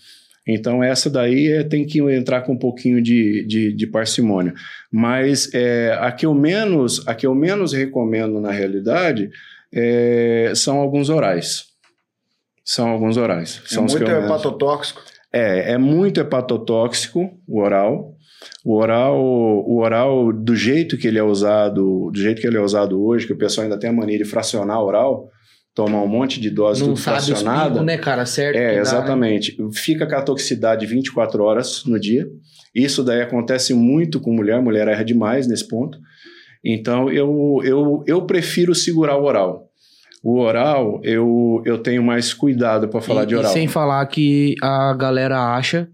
[0.46, 4.52] Então, essa daí é, tem que entrar com um pouquinho de, de, de parcimônia.
[4.92, 9.30] Mas é, a, que eu menos, a que eu menos recomendo, na realidade,
[9.72, 11.64] é, são alguns orais.
[12.64, 13.62] São alguns orais.
[13.64, 15.02] É São que muito hepatotóxico.
[15.32, 18.14] é, é muito hepatotóxico o oral.
[18.62, 22.60] O oral, o oral do jeito que ele é usado, do jeito que ele é
[22.60, 25.30] usado hoje, que o pessoal ainda tem a mania de fracionar oral,
[25.74, 27.82] tomar um monte de dose Não tudo sabe fracionada.
[27.82, 28.24] né, cara?
[28.24, 28.54] Certo.
[28.56, 28.80] que dá, É, né?
[28.80, 29.56] exatamente.
[29.72, 32.26] Fica com a toxicidade 24 horas no dia.
[32.74, 35.98] Isso daí acontece muito com mulher, mulher erra demais nesse ponto.
[36.64, 39.68] Então, eu, eu, eu prefiro segurar o oral.
[40.22, 43.52] O oral, eu, eu tenho mais cuidado para falar e, de oral.
[43.52, 45.88] Sem falar que a galera acha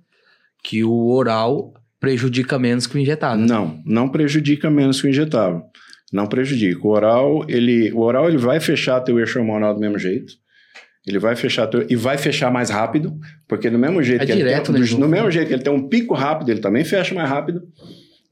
[0.63, 3.45] que o oral prejudica menos que o injetável.
[3.45, 5.63] Não, não prejudica menos que o injetável.
[6.13, 6.81] Não prejudica.
[6.87, 10.33] O oral, ele, o oral ele vai fechar teu eixo hormonal do mesmo jeito.
[11.07, 13.17] Ele vai fechar teu, e vai fechar mais rápido,
[13.49, 15.01] porque do mesmo jeito É que direto, ele né, tem, do, João?
[15.01, 17.63] no mesmo jeito que ele tem um pico rápido, ele também fecha mais rápido.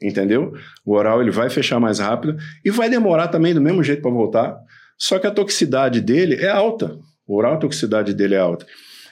[0.02, 0.52] Entendeu?
[0.84, 4.10] O oral ele vai fechar mais rápido e vai demorar também do mesmo jeito para
[4.10, 4.56] voltar.
[4.96, 6.96] Só que a toxicidade dele é alta.
[7.26, 8.64] O oral, a toxicidade dele é alta.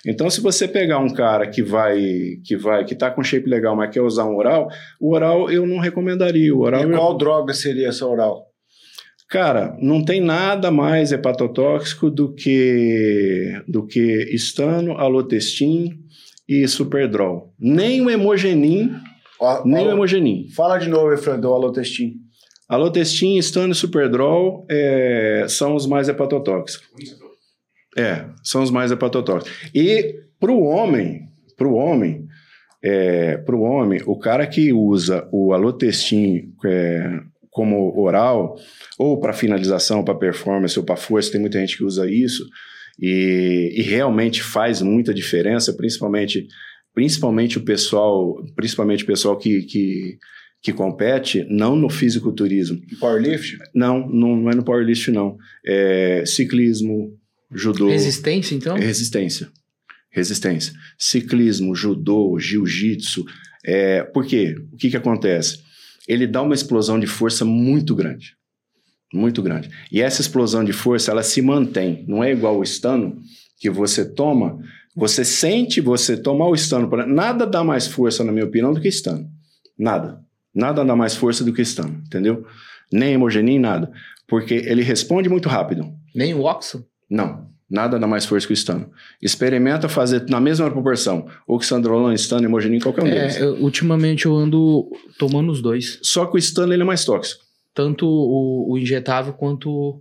[0.07, 2.01] Então, se você pegar um cara que vai,
[2.45, 4.69] que vai, que tá com shape legal, mas quer usar um oral,
[5.01, 6.55] o oral eu não recomendaria.
[6.55, 8.46] O oral E eu- qual droga seria essa oral?
[9.29, 14.01] Cara, não tem nada mais hepatotóxico do que do que
[14.33, 15.99] estano, alotestin
[16.49, 17.53] e superdrol.
[17.59, 18.93] Nem o hemogenin,
[19.65, 20.49] nem o ó, hemogenin.
[20.55, 22.15] Fala de novo, Efraim, do alotestin.
[22.69, 26.89] Alotestin, estano e superdrol é, são os mais hepatotóxicos.
[27.97, 29.71] É, são os mais hepatotóxicos.
[29.75, 32.27] E para o homem, para o homem,
[32.83, 37.21] é, para o homem, o cara que usa o alotestin é,
[37.57, 38.55] como oral,
[38.99, 42.47] ou para finalização, para performance, ou para força, tem muita gente que usa isso,
[43.01, 46.49] e, e realmente faz muita diferença, principalmente,
[46.95, 50.19] principalmente o pessoal, principalmente o pessoal que, que,
[50.61, 53.57] que compete, não no fisiculturismo, Powerlift?
[53.75, 55.39] não, não, não é no powerlift, não.
[55.67, 57.19] É ciclismo,
[57.51, 57.89] judô.
[57.89, 58.77] Resistência, então?
[58.77, 59.49] Resistência.
[60.11, 60.75] Resistência.
[60.99, 63.25] Ciclismo, judô, jiu-jitsu.
[63.65, 64.57] É, por quê?
[64.71, 65.65] O que, que acontece?
[66.07, 68.37] Ele dá uma explosão de força muito grande.
[69.13, 69.71] Muito grande.
[69.91, 72.05] E essa explosão de força, ela se mantém.
[72.09, 73.21] Não é igual o estano,
[73.59, 74.59] que você toma,
[74.95, 76.89] você sente, você tomar o estano.
[77.07, 79.29] Nada dá mais força, na minha opinião, do que estano.
[79.79, 80.21] Nada.
[80.55, 82.47] Nada dá mais força do que estano, entendeu?
[82.93, 83.91] Nem hemogenin, nada.
[84.27, 85.93] Porque ele responde muito rápido.
[86.15, 86.87] Nem o Oxo?
[87.09, 88.89] Não, nada dá mais força que o estano.
[89.21, 91.27] Experimenta fazer na mesma proporção.
[91.47, 93.37] Oxandrolona, estano, hemogenin, qualquer um deles.
[93.37, 94.89] É, eu- ultimamente eu ando
[95.19, 95.99] tomando os dois.
[96.03, 97.43] Só que o estano ele é mais tóxico.
[97.75, 100.01] Tanto o, o injetável quanto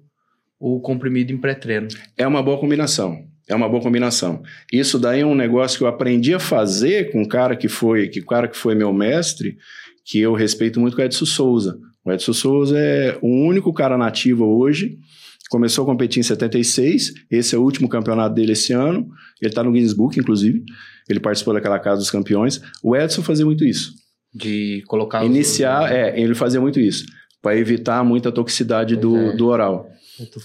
[0.59, 1.87] o, comprimido em pré-treino.
[2.17, 3.17] É uma boa combinação.
[3.47, 4.41] É uma boa combinação.
[4.71, 8.07] Isso daí é um negócio que eu aprendi a fazer com um cara que foi,
[8.07, 9.57] que o cara que foi meu mestre,
[10.03, 11.77] que eu respeito muito, que é o Edson Souza.
[12.03, 14.97] O Edson Souza é o único cara nativo hoje.
[15.55, 17.13] Começou a competir em 76.
[17.31, 19.07] Esse é o último campeonato dele esse ano.
[19.41, 20.65] Ele está no Guinness Book, inclusive.
[21.07, 22.59] Ele participou daquela Casa dos Campeões.
[22.83, 23.93] O Edson fazia muito isso.
[24.33, 27.05] De colocar os- Iniciar, é, ele fazia muito isso,
[27.41, 29.37] para evitar muita toxicidade do, é.
[29.37, 29.89] do oral.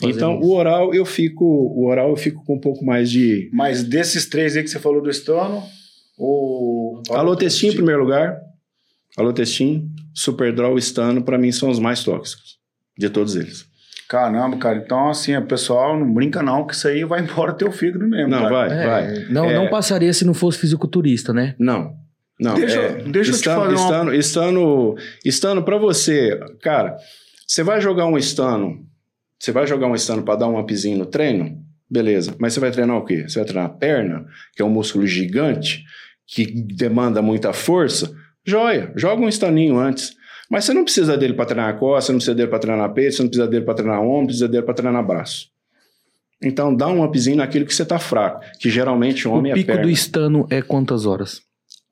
[0.01, 0.47] Então, isso.
[0.49, 4.27] o oral eu fico, o oral eu fico com um pouco mais de Mas desses
[4.27, 5.61] três aí que você falou do estano,
[6.17, 7.03] o.
[7.11, 8.39] Alotestin em primeiro lugar.
[9.19, 12.61] Alotestin, Superdrol, Stano, pra mim são os mais tóxicos
[12.97, 13.69] de todos eles.
[14.11, 14.77] Caramba, cara.
[14.77, 18.29] Então, assim, o pessoal não brinca não, que isso aí vai embora teu fígado mesmo.
[18.29, 18.51] Não, cara.
[18.51, 19.25] vai, É, vai.
[19.31, 19.55] Não, É.
[19.55, 21.55] não passaria se não fosse fisiculturista, né?
[21.59, 21.95] Não.
[22.41, 26.97] Não, Deixa eu- é, deixa eu te estano, fazer uma- estano, estano para você, cara,
[27.47, 28.85] você vai jogar um estano,
[29.39, 31.59] você vai jogar um estano para dar um upzinho no treino,
[31.89, 33.29] beleza, mas você vai treinar o quê?
[33.29, 34.25] Você vai treinar a perna,
[34.57, 35.85] que é um músculo gigante,
[36.27, 38.11] que demanda muita força,
[38.45, 40.13] joia, joga um estaninho antes.
[40.51, 42.93] Mas você não precisa dele para treinar a costa, você não precisa dele para treinar
[42.93, 45.49] peito, você não precisa dele para treinar ombro, precisa dele para treinar braço.
[46.43, 49.69] Então dá um upzinho naquilo que você tá fraco, que geralmente O homem é pico
[49.69, 49.83] perna.
[49.83, 51.41] do estano é quantas horas?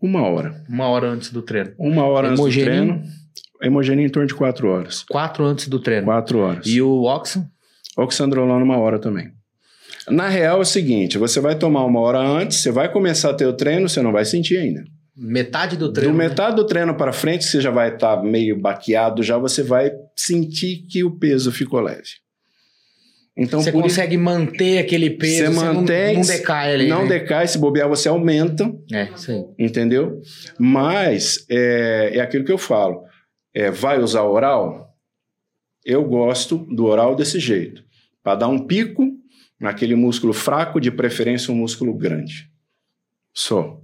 [0.01, 0.65] Uma hora.
[0.69, 1.73] Uma hora antes do treino.
[1.79, 3.03] Uma hora antes do treino.
[3.63, 5.05] Hemogenia em torno de quatro horas.
[5.09, 6.07] Quatro antes do treino.
[6.07, 6.67] Quatro horas.
[6.67, 7.45] E o Oxon?
[7.97, 9.33] Oxandrolona uma hora também.
[10.09, 13.35] Na real é o seguinte, você vai tomar uma hora antes, você vai começar a
[13.35, 14.85] ter o treino, você não vai sentir ainda.
[15.21, 16.13] Metade do treino.
[16.13, 16.29] Do né?
[16.29, 20.87] metade do treino para frente, você já vai estar meio baqueado, já você vai sentir
[20.89, 22.09] que o peso ficou leve.
[23.37, 26.89] Então, você por isso- consegue manter aquele peso, Você você não- mantém- não, decai ali.
[26.89, 27.09] não né?
[27.21, 29.45] decai, se bobear, você aumenta, É, aí.
[29.59, 30.21] entendeu?
[30.59, 33.03] Mas é, é aquilo que eu falo.
[33.55, 34.93] É, vai usar oral?
[35.85, 37.83] Eu gosto do oral desse jeito.
[38.23, 39.09] Para dar um pico
[39.59, 42.49] naquele músculo fraco, de preferência um músculo grande.
[43.33, 43.81] Só.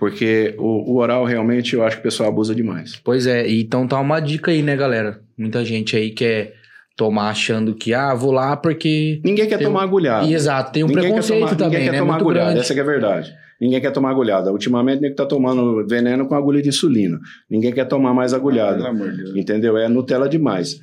[0.00, 2.96] Porque o, o oral realmente eu acho que o pessoal abusa demais.
[3.04, 5.20] Pois é, então tá uma dica aí, né, galera?
[5.36, 6.54] Muita gente aí quer
[6.96, 9.20] tomar achando que, ah, vou lá porque.
[9.22, 10.26] Ninguém quer Tem um- tomar agulhada.
[10.26, 11.98] Exato, tem um Ninguém preconceito tomar- também, Ninguém quer né?
[11.98, 12.60] tomar Muito agulhada, grande.
[12.60, 13.34] essa que é a verdade.
[13.60, 14.50] Ninguém quer tomar agulhada.
[14.50, 17.18] Ultimamente, ninguém tá tomando veneno com agulha de insulina.
[17.48, 18.88] Ninguém quer tomar mais Pelo agulhada.
[18.88, 19.36] amor de Deus.
[19.36, 19.76] Entendeu?
[19.76, 20.80] É Nutella demais.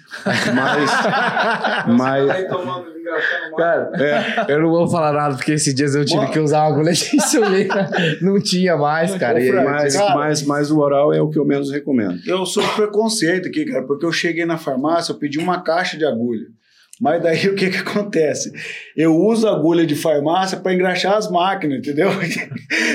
[0.54, 0.92] Mas.
[1.98, 2.98] mas Aí tomando,
[3.58, 3.92] Cara,
[4.50, 7.16] eu não vou falar nada, porque esses dias eu tive que usar uma agulha de
[7.16, 7.90] insulina.
[8.22, 9.40] Não tinha mais, cara.
[9.40, 12.20] Aí- mas, cara- mas, mas o oral é o que eu menos recomendo.
[12.28, 16.06] Eu sou preconceito aqui, cara, porque eu cheguei na farmácia, eu pedi uma caixa de
[16.06, 16.48] agulha.
[17.00, 18.52] Mas daí o que que acontece?
[18.96, 22.10] Eu uso agulha de farmácia para engraxar as máquinas, entendeu?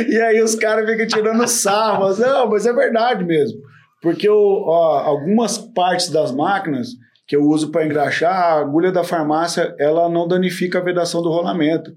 [0.09, 2.05] E aí os caras ficam tirando sarro.
[2.05, 3.61] Mas, não, mas é verdade mesmo.
[4.01, 6.89] Porque eu, ó, algumas partes das máquinas
[7.27, 11.31] que eu uso para engraxar, a agulha da farmácia, ela não danifica a vedação do
[11.31, 11.93] rolamento.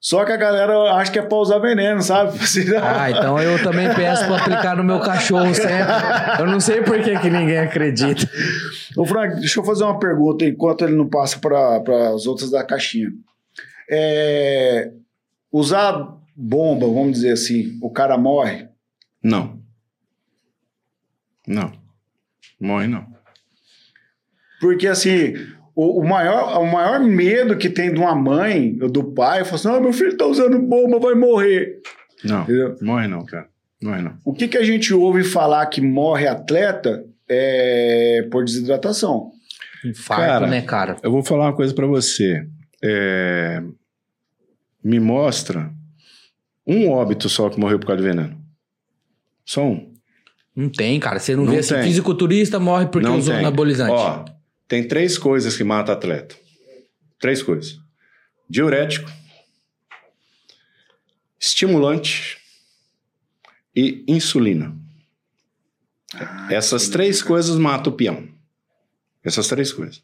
[0.00, 2.38] Só que a galera acha que é pra usar veneno, sabe?
[2.82, 5.92] Ah, então eu também peço pra aplicar no meu cachorro sempre.
[6.38, 8.28] Eu não sei por que, que ninguém acredita.
[8.96, 12.64] Ô, Frank, deixa eu fazer uma pergunta enquanto ele não passa para as outras da
[12.64, 13.10] caixinha.
[13.90, 14.90] É,
[15.52, 18.68] usar bomba, vamos dizer assim, o cara morre.
[19.22, 19.60] Não.
[21.46, 21.72] Não.
[22.58, 23.06] Morre não.
[24.60, 25.34] Porque, assim,
[25.82, 29.44] o, o maior, o maior medo que tem de uma mãe ou do pai é
[29.44, 31.80] falar assim: ah, meu filho tá usando bomba, vai morrer.
[32.24, 32.42] Não.
[32.42, 32.76] Entendeu?
[32.82, 33.48] Morre não, cara.
[33.82, 34.14] Morre não.
[34.24, 39.30] O que, que a gente ouve falar que morre atleta é por desidratação.
[39.84, 40.96] Infarto, Cara, né, cara?
[41.02, 42.46] Eu vou falar uma coisa pra você.
[42.84, 43.62] É,
[44.84, 45.70] Me mostra
[46.66, 48.36] um óbito só que morreu por causa de veneno.
[49.46, 49.90] Só um.
[50.54, 51.18] Não tem, cara.
[51.18, 51.84] Você não, Não vê assim, tem.
[51.84, 53.42] fisiculturista morre porque Não usou tem.
[53.44, 53.92] anabolizante.
[53.92, 54.24] Ó,
[54.70, 56.36] tem três coisas que matam atleta.
[57.18, 57.76] Três coisas:
[58.48, 59.10] diurético,
[61.38, 62.38] estimulante
[63.74, 64.72] e insulina.
[66.48, 68.28] Essas três coisas matam o peão.
[69.24, 70.02] Essas três coisas.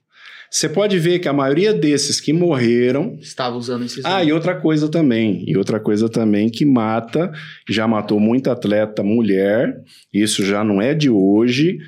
[0.51, 3.17] Você pode ver que a maioria desses que morreram.
[3.21, 4.05] Estava usando esses.
[4.05, 5.45] Ah, e outra coisa também.
[5.47, 7.33] E outra coisa também que mata,
[7.69, 9.81] já matou muito atleta mulher.
[10.13, 11.79] Isso já não é de hoje.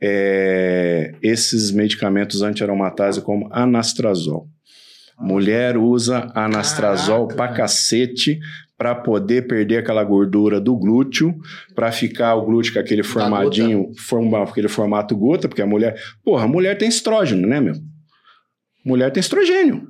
[0.00, 4.48] É, esses medicamentos anti-aromatase como anastrazol.
[5.18, 8.38] Mulher usa anastrazol Caraca, pra cacete
[8.76, 11.36] para poder perder aquela gordura do glúteo,
[11.74, 16.44] para ficar o glúteo com aquele formadinho, forma, aquele formato gota, porque a mulher, porra,
[16.44, 17.74] a mulher tem estrógeno, né, meu?
[18.84, 19.88] Mulher tem estrogênio.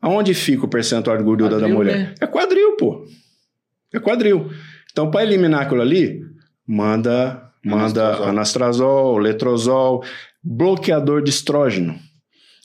[0.00, 1.98] Aonde fica o percentual de gordura da Quadril, mulher?
[1.98, 2.14] né?
[2.20, 3.06] É quadril, pô.
[3.94, 4.50] É quadril.
[4.92, 6.20] Então, para eliminar aquilo ali,
[6.66, 8.28] manda, manda Anastrazol.
[8.28, 10.04] anastrazol, letrozol,
[10.42, 11.98] bloqueador de estrógeno.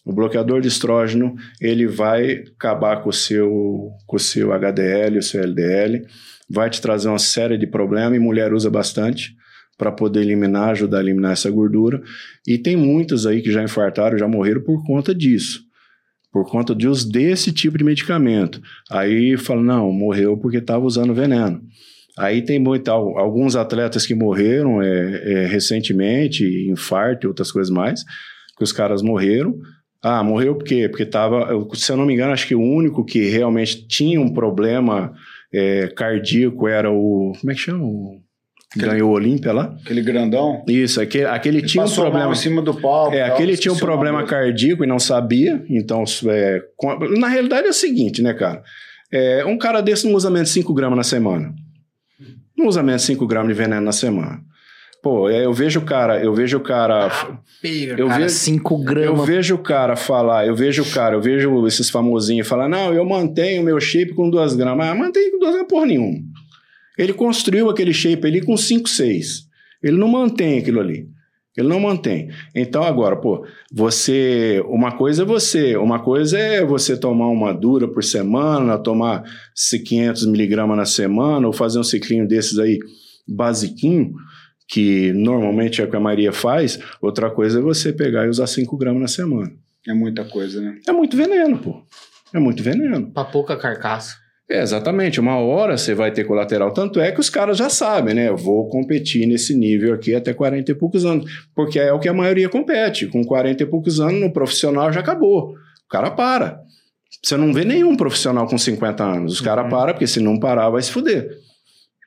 [0.05, 5.23] O bloqueador de estrógeno, ele vai acabar com o seu, com o seu HDL, o
[5.23, 6.05] seu LDL,
[6.49, 9.33] vai te trazer uma série de problemas, e mulher usa bastante
[9.77, 12.01] para poder eliminar, ajudar a eliminar essa gordura.
[12.45, 15.61] E tem muitos aí que já infartaram, já morreram por conta disso.
[16.31, 18.61] Por conta de uso desse tipo de medicamento.
[18.89, 21.61] Aí fala, não, morreu porque estava usando veneno.
[22.17, 24.87] Aí tem muito, al- alguns atletas que morreram é,
[25.43, 28.03] é, recentemente, infarto e outras coisas mais,
[28.57, 29.55] que os caras morreram.
[30.01, 30.87] Ah, morreu por quê?
[30.89, 34.19] Porque tava, eu- se eu não me engano, acho que o único que realmente tinha
[34.21, 35.13] um problema
[35.53, 37.33] é, cardíaco era o.
[37.39, 37.83] Como é que chama?
[37.85, 38.19] O,
[38.73, 39.75] que ganhou o Olímpia lá?
[39.83, 40.63] Aquele grandão.
[40.67, 42.31] Isso, aquele, aquele Ele tinha um problema.
[42.31, 43.13] em cima do palco.
[43.15, 45.63] É, tal, aquele tinha um problema cardíaco e não sabia.
[45.69, 46.61] Então, é,
[47.19, 48.63] na realidade é o seguinte, né, cara?
[49.11, 51.53] É, um cara desse não usa menos de 5 gramas na semana.
[52.63, 54.39] Não usa menos de 5 gramas de veneno na semana.
[55.01, 57.11] Pô, é, eu vejo o cara, eu vejo o cara.
[57.61, 59.25] Pega, Eu cara, vejo- 5 Eu gramas.
[59.27, 63.03] vejo o cara falar, eu vejo o cara, eu vejo esses famosinhos falar, não, eu
[63.03, 64.87] mantenho o meu shape com 2 gramas.
[64.87, 66.19] Ah, mantém com 2 gramas porra nenhuma.
[66.97, 69.45] Ele construiu aquele shape ali com 5, 6.
[69.83, 71.05] Ele não mantém aquilo ali.
[71.55, 72.29] Ele não mantém.
[72.55, 74.63] Então, agora, pô, você.
[74.67, 75.77] Uma coisa é você.
[75.77, 79.23] Uma coisa é você tomar uma dura por semana, tomar
[79.55, 82.79] esse 500 miligramas na semana, ou fazer um ciclinho desses aí,
[83.27, 84.13] basiquinho,
[84.67, 86.79] que normalmente é o que a Maria faz.
[86.99, 89.51] Outra coisa é você pegar e usar 5 gramas na semana.
[89.87, 90.79] É muita coisa, né?
[90.87, 91.83] É muito veneno, pô.
[92.33, 93.11] É muito veneno.
[93.11, 94.22] Pra pouca carcaça.
[94.53, 95.19] É, exatamente.
[95.19, 96.71] Uma hora você vai ter colateral.
[96.71, 98.29] Tanto é que os caras já sabem, né?
[98.29, 101.25] Eu vou competir nesse nível aqui até 40 e poucos anos.
[101.55, 103.07] Porque é o que a maioria compete.
[103.07, 105.53] Com 40 e poucos anos, no profissional já acabou.
[105.53, 106.61] O cara para.
[107.23, 109.33] Você não vê nenhum profissional com 50 anos.
[109.33, 111.35] Os caras param, porque se não parar, vai se fuder.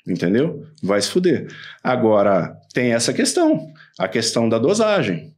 [0.07, 0.63] Entendeu?
[0.81, 1.49] Vai se fuder.
[1.83, 3.67] Agora, tem essa questão.
[3.99, 5.33] A questão da dosagem.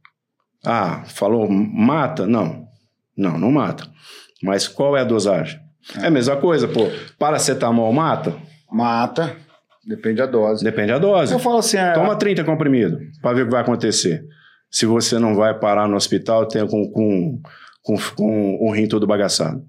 [0.63, 2.27] Ah, falou, mata?
[2.27, 2.67] Não.
[3.17, 3.89] Não, não mata.
[4.43, 5.59] Mas qual é a dosagem?
[5.97, 6.87] É a mesma coisa, pô.
[7.17, 8.35] Paracetamol mata?
[8.71, 9.35] Mata.
[9.85, 10.63] Depende da dose.
[10.63, 11.33] Depende da dose.
[11.33, 14.23] Eu falo assim, é, Toma 30 comprimidos para ver o que vai acontecer.
[14.69, 17.41] Se você não vai parar no hospital tem, com, com,
[17.81, 19.65] com, com o rim todo bagaçado.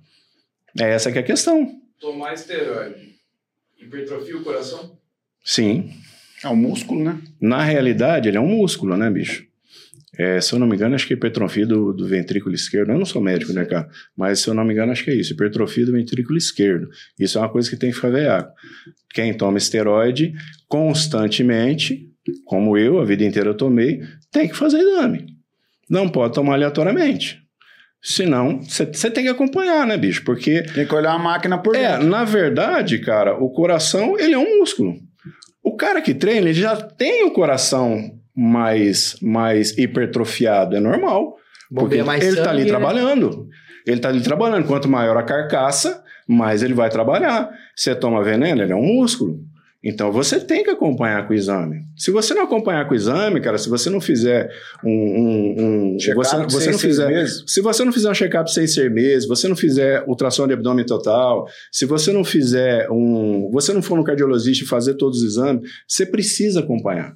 [0.79, 1.67] É essa que é a questão.
[1.99, 3.15] Tomar esteroide.
[3.81, 4.99] Hipertrofia o coração?
[5.43, 5.91] Sim.
[6.45, 7.19] é um músculo, né?
[7.41, 9.50] Na realidade, ele é um músculo, né, bicho?
[10.21, 12.93] É, se eu não me engano, acho que é hipertrofia do, do ventrículo esquerdo.
[12.93, 13.89] Eu não sou médico, né, cara?
[14.15, 15.33] Mas se eu não me engano, acho que é isso.
[15.33, 16.91] Hipertrofia do ventrículo esquerdo.
[17.19, 18.53] Isso é uma coisa que tem que ficar veaco.
[19.15, 20.35] Quem toma esteroide
[20.69, 22.07] constantemente,
[22.45, 25.25] como eu, a vida inteira eu tomei, tem que fazer exame.
[25.89, 27.41] Não pode tomar aleatoriamente.
[28.03, 30.23] Senão, você tem que acompanhar, né, bicho?
[30.23, 32.09] Porque Tem que olhar a máquina por é, dentro.
[32.09, 34.97] na verdade, cara, o coração, ele é um músculo.
[35.63, 41.37] O cara que treina, ele já tem o coração mais, mais hipertrofiado, é normal.
[41.73, 42.69] Porque Bombeia ele tá ali né?
[42.69, 43.49] trabalhando.
[43.87, 44.67] Ele tá ali trabalhando.
[44.67, 47.51] Quanto maior a carcaça, mais ele vai trabalhar.
[47.77, 49.41] Você toma veneno, ele é um músculo.
[49.83, 51.81] Então você tem que acompanhar com o exame.
[51.97, 54.51] Se você não acompanhar com o exame, cara, se você não fizer
[54.85, 54.91] um.
[54.91, 57.45] um, um Check-up você, você não fizer, meses.
[57.47, 60.85] se você não fizer um check-up seis, seis meses, você não fizer ultrassom de abdômen
[60.85, 63.49] total, se você não fizer um.
[63.53, 67.15] Você não for no cardiologista e fazer todos os exames, você precisa acompanhar.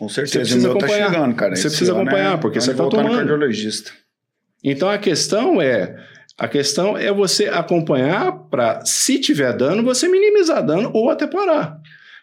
[0.00, 0.38] Com Você certeza.
[0.38, 1.06] precisa o meu acompanhar.
[1.06, 1.54] tá chegando, cara.
[1.54, 3.16] Você Esse precisa ano acompanhar, é porque você tá no tomando.
[3.16, 3.92] cardiologista.
[4.64, 5.94] Então a questão é.
[6.38, 11.78] A questão é você acompanhar para, se tiver dano, você minimizar dano ou até parar.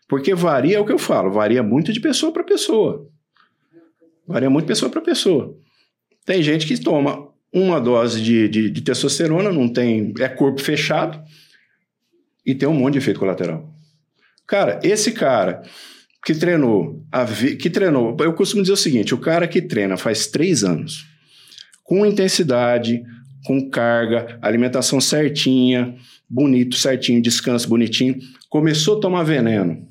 [0.07, 3.07] Porque varia, é o que eu falo, varia muito de pessoa para pessoa.
[4.27, 5.55] Varia muito de pessoa para pessoa.
[6.25, 10.15] Tem gente que toma uma dose de, de, de testosterona, não tem.
[10.19, 11.23] é corpo fechado
[12.43, 13.69] e tem um monte de efeito colateral.
[14.47, 15.61] Cara, esse cara
[16.25, 19.97] que treinou, a vi- que treinou, eu costumo dizer o seguinte: o cara que treina
[19.97, 21.05] faz três anos,
[21.83, 23.01] com intensidade,
[23.45, 25.95] com carga, alimentação certinha,
[26.29, 28.17] bonito, certinho, descanso bonitinho,
[28.49, 29.87] começou a tomar veneno.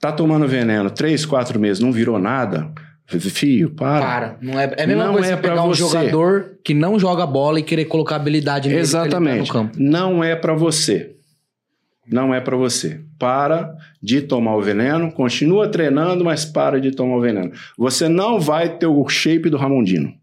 [0.00, 2.70] Tá tomando veneno três, quatro meses, não virou nada.
[3.08, 4.04] Fio, para.
[4.04, 4.38] Para.
[4.42, 5.80] Não é, é a mesma Não coisa é pegar um você.
[5.80, 9.46] jogador que não joga bola e querer colocar habilidade nele Exatamente.
[9.46, 9.76] no campo.
[9.78, 11.15] Não é para você.
[12.10, 13.00] Não é para você.
[13.18, 17.52] Para de tomar o veneno, continua treinando, mas para de tomar o veneno.
[17.76, 20.14] Você não vai ter o shape do Ramondino.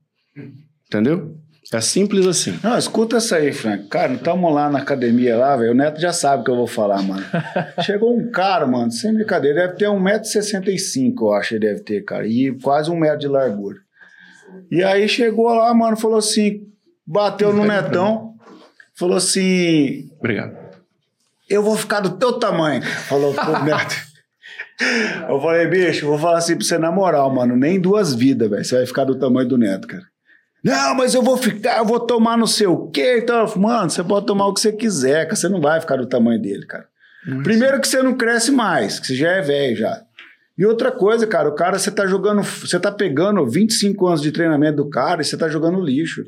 [0.87, 1.37] Entendeu?
[1.73, 2.57] É simples assim.
[2.63, 3.87] Não, escuta essa aí, Frank.
[3.87, 5.71] Cara, estamos lá na academia lá, velho.
[5.71, 7.25] O Neto já sabe o que eu vou falar, mano.
[7.81, 12.27] Chegou um cara, mano, sem brincadeira, deve ter 1,65m, eu acho ele deve ter, cara.
[12.27, 13.79] E quase um metro de largura.
[14.69, 16.61] E aí chegou lá, mano, falou assim,
[17.05, 18.35] bateu no Netão,
[18.93, 20.62] falou assim, Obrigado.
[21.53, 22.81] Eu vou ficar do teu tamanho.
[22.81, 23.95] Falou pro Neto.
[25.29, 27.55] Eu falei, bicho, vou falar assim pra você na moral, mano.
[27.55, 28.65] Nem duas vidas, velho.
[28.65, 30.03] Você vai ficar do tamanho do Neto, cara.
[30.63, 33.19] Não, mas eu vou ficar, eu vou tomar não sei o quê.
[33.21, 35.35] Então, mano, você pode tomar o que você quiser, cara.
[35.35, 36.87] Você não vai ficar do tamanho dele, cara.
[37.43, 40.01] Primeiro que você não cresce mais, que você já é velho já.
[40.57, 44.31] E outra coisa, cara, o cara, você tá jogando, você tá pegando 25 anos de
[44.31, 46.23] treinamento do cara e você tá jogando lixo.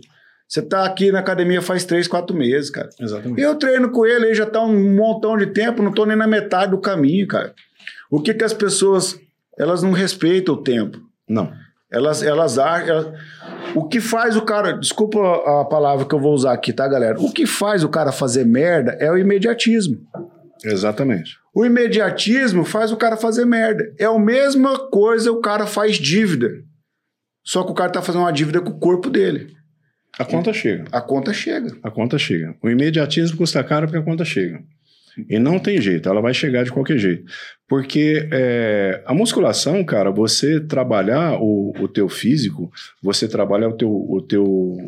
[0.48, 2.90] Você tá aqui na academia faz 3, 4 meses, cara.
[3.00, 3.42] Exatamente.
[3.42, 6.28] Eu treino com ele aí já tá um montão de tempo, não tô nem na
[6.28, 7.54] metade do caminho, cara.
[8.12, 9.20] O que que as pessoas,
[9.58, 11.00] elas não respeitam o tempo.
[11.28, 11.52] Não.
[11.92, 13.08] Elas, elas elas-
[13.74, 14.74] O que faz o cara.
[14.74, 15.20] Desculpa
[15.62, 17.20] a palavra que eu vou usar aqui, tá, galera?
[17.20, 19.98] O que faz o cara fazer merda é o imediatismo.
[20.64, 21.38] Exatamente.
[21.54, 23.84] O imediatismo faz o cara fazer merda.
[24.00, 26.50] É a mesma coisa o cara faz dívida.
[27.44, 29.54] Só que o cara tá fazendo uma dívida com o corpo dele.
[30.18, 30.86] A conta chega.
[30.92, 31.78] A conta chega.
[31.84, 32.56] A conta chega.
[32.62, 34.64] O imediatismo custa caro porque a conta chega.
[35.30, 37.24] E não tem jeito, ela vai chegar de qualquer jeito.
[37.68, 42.72] Porque é, a musculação, cara, você trabalhar o, o teu físico,
[43.02, 44.44] você trabalhar o teu, o, teu,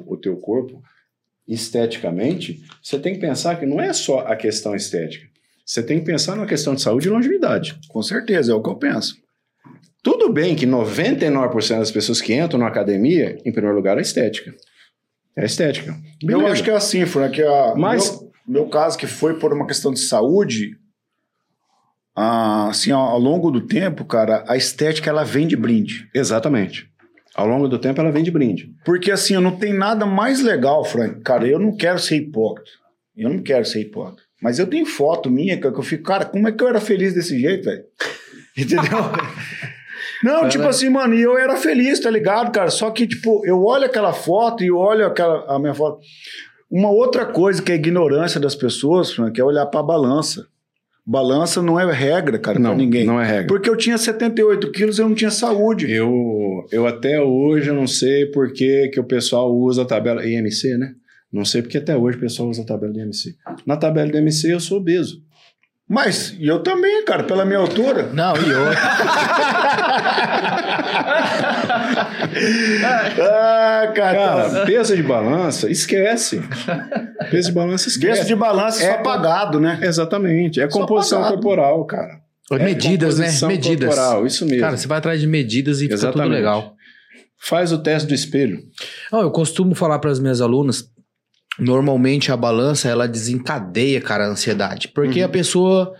[0.05, 0.81] o teu corpo
[1.47, 5.25] esteticamente, você tem que pensar que não é só a questão estética.
[5.65, 7.77] Você tem que pensar na questão de saúde e longevidade.
[7.87, 9.17] Com certeza, é o que eu penso.
[10.03, 14.53] Tudo bem que 99% das pessoas que entram na academia, em primeiro lugar, é estética.
[15.37, 15.95] É estética.
[16.21, 16.51] Eu Beleza.
[16.53, 18.31] acho que é assim, Fran, que a, Mas- meu,
[18.63, 20.71] meu caso, que foi por uma questão de saúde,
[22.15, 26.09] ah, assim, ao, ao longo do tempo, cara, a estética ela vem de brinde.
[26.13, 26.89] Exatamente.
[27.35, 28.73] Ao longo do tempo, ela vem de brinde.
[28.83, 31.21] Porque assim, eu não tem nada mais legal, Frank.
[31.21, 32.71] Cara, eu não quero ser hipócrita.
[33.15, 34.23] Eu não quero ser hipócrita.
[34.41, 37.13] Mas eu tenho foto minha, que eu fico, cara, como é que eu era feliz
[37.13, 37.83] desse jeito, velho?
[38.57, 38.81] Entendeu?
[40.23, 42.69] Não, tipo assim, mano, e eu era feliz, tá ligado, cara?
[42.69, 45.99] Só que, tipo, eu olho aquela foto e olho aquela, a minha foto.
[46.69, 50.45] Uma outra coisa que é a ignorância das pessoas, Frank, é olhar pra balança.
[51.05, 53.05] Balança não é regra, cara, Não, pra ninguém.
[53.05, 53.47] não é regra.
[53.47, 55.89] Porque eu tinha 78 quilos e eu não tinha saúde.
[55.89, 60.75] Eu, eu até hoje não sei por que, que o pessoal usa a tabela IMC,
[60.77, 60.93] né?
[61.31, 63.35] Não sei porque até hoje o pessoal usa a tabela IMC.
[63.65, 65.21] Na tabela do IMC eu sou obeso.
[65.89, 68.09] Mas eu também, cara, pela minha altura.
[68.11, 68.77] Não, e outra.
[73.19, 74.17] Ah, cara.
[74.17, 76.41] Cara, peso de balança, esquece.
[77.29, 78.15] Peso de balança, esquece.
[78.15, 79.79] Gesto de balança é É só pagado, né?
[79.81, 80.59] Exatamente.
[80.61, 81.35] É Só composição pagado.
[81.35, 82.19] corporal, cara.
[82.51, 83.25] É medidas, né?
[83.25, 83.95] composição Medidas.
[83.95, 84.61] Corporal, isso mesmo.
[84.61, 86.33] Cara, você vai atrás de medidas e fica tudo Exatamente.
[86.33, 86.73] legal.
[87.39, 88.59] Faz o teste do espelho.
[89.11, 90.89] Não, eu costumo falar para as minhas alunas,
[91.59, 95.93] normalmente a balança ela desencadeia, cara, a ansiedade, porque a pessoa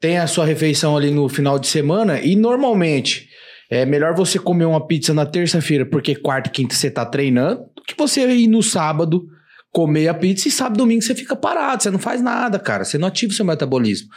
[0.00, 3.28] tem a sua refeição ali no final de semana e normalmente
[3.70, 7.62] é melhor você comer uma pizza na terça-feira, porque quarta e quinta você tá treinando,
[7.74, 9.26] do que você ir no sábado
[9.72, 12.84] comer a pizza e sábado e domingo você fica parado, você não faz nada, cara,
[12.84, 14.08] você não ativa o seu metabolismo.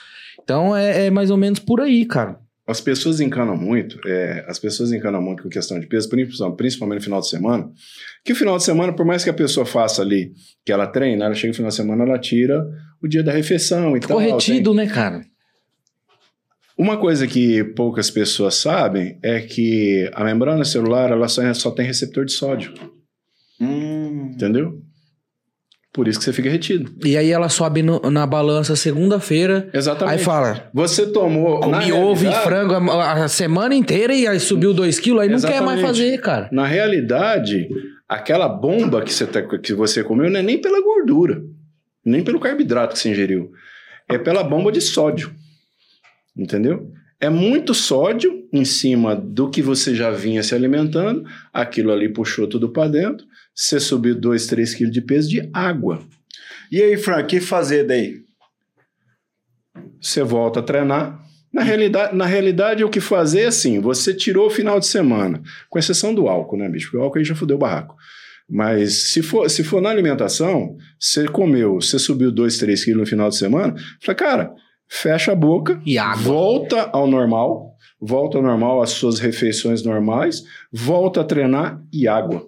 [0.43, 2.37] Então é, é mais ou menos por aí, cara.
[2.67, 6.09] As pessoas encanam muito, é, as pessoas encanam muito com questão de peso,
[6.57, 7.71] principalmente no final de semana.
[8.25, 10.33] Que o final de semana, por mais que a pessoa faça ali,
[10.65, 12.67] que ela treina, ela chega no final de semana, ela tira
[13.01, 14.19] o dia da refeição e Ficou tal.
[14.19, 15.23] retido, né, cara?
[16.77, 21.85] Uma coisa que poucas pessoas sabem é que a membrana celular ela só, só tem
[21.87, 22.73] receptor de sódio,
[23.59, 24.31] Hum.
[24.35, 24.81] entendeu?
[25.97, 26.91] Por isso que você fica retido.
[27.03, 30.19] E aí ela sobe no- na balança segunda-feira, Exatamente.
[30.19, 31.59] aí fala, Você tomou.
[31.59, 35.39] Comi ovo e frango a, a semana inteira e aí subiu 2 quilos, aí não
[35.41, 35.87] quer mais Exatamente.
[35.87, 36.49] fazer, cara.
[36.51, 37.67] Na realidade,
[38.07, 41.41] aquela bomba que você, tá- que você comeu não é nem pela gordura,
[42.05, 43.49] nem pelo carboidrato que você ingeriu.
[44.07, 45.31] É pela bomba de sódio.
[46.37, 46.91] Entendeu?
[47.19, 52.45] É muito sódio em cima do que você já vinha se alimentando, aquilo ali puxou
[52.47, 53.25] tudo para dentro,
[53.57, 55.99] você subiu 2, 3 quilos de peso de água.
[56.71, 58.21] E aí, Frank, o que fazer daí?
[59.99, 61.19] Você volta a treinar.
[61.51, 65.41] Na realidade, na realidade, o que fazer é assim: você tirou o final de semana,
[65.69, 66.87] com exceção do álcool, né, bicho?
[66.87, 67.95] Porque o álcool aí já fudeu o barraco.
[68.47, 73.05] Mas se for, se for na alimentação, você comeu, você subiu 2, 3 quilos no
[73.05, 74.53] final de semana, fala, cara,
[74.87, 76.21] fecha a boca, E água.
[76.21, 82.47] volta ao normal, volta ao normal, às suas refeições normais, volta a treinar e água.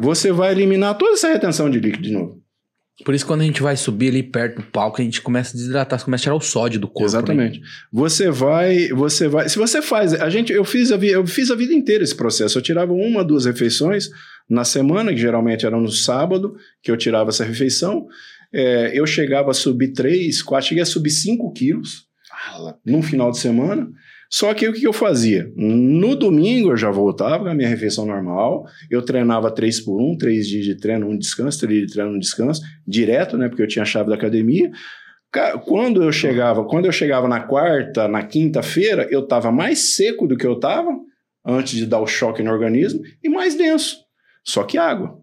[0.00, 2.42] Você vai eliminar toda essa retenção de líquido de novo.
[3.04, 5.56] Por isso, quando a gente vai subir ali perto do palco, a gente começa a
[5.56, 7.00] desidratar, começa a tirar o sódio do corpo.
[7.02, 7.06] né?
[7.06, 7.60] Exatamente.
[7.92, 9.48] Você vai, você vai.
[9.48, 12.58] Se você faz, a gente, eu fiz a, eu fiz a vida inteira esse processo.
[12.58, 14.10] Eu tirava uma, duas refeições
[14.50, 18.08] na semana, que geralmente era no sábado, que eu tirava essa refeição.
[18.52, 22.06] É, eu chegava a subir três, quatro, cheguei a subir cinco quilos
[22.84, 23.88] num final de semana.
[24.30, 25.50] Só que o que eu fazia?
[25.56, 28.66] No domingo eu já voltava com a minha refeição normal.
[28.90, 32.12] Eu treinava três por um, três dias de treino, um descanso, três dias de treino,
[32.14, 33.48] um descanso, direto, né?
[33.48, 34.70] Porque eu tinha a chave da academia.
[35.32, 40.26] Ca- Quando eu chegava, quando eu chegava na quarta, na quinta-feira, eu estava mais seco
[40.26, 40.90] do que eu estava
[41.46, 43.96] antes de dar o choque no organismo e mais denso.
[44.44, 45.18] Só que água.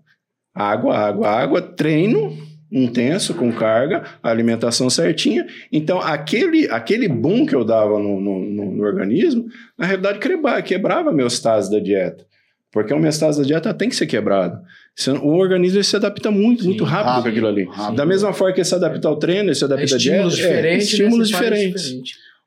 [0.54, 2.36] Água, água, água, treino
[2.72, 5.46] intenso, com carga, alimentação certinha.
[5.72, 9.46] Então, aquele, aquele boom que eu dava no, no, no- no organismo,
[9.78, 12.26] na realidade, quebra, quebrava a homeostase da dieta.
[12.72, 14.62] Porque a homeostase da dieta tem que ser quebrada.
[14.96, 17.64] Senão, O organismo se adapta muito, muito rápido, com rápido, aquilo ali.
[17.66, 17.96] rápido.
[17.96, 20.28] Da mesma forma que ele se adapta ao treino, ele se adapta à dieta.
[20.28, 20.88] estímulos é, diferentes.
[20.92, 21.92] estímulos diferentes.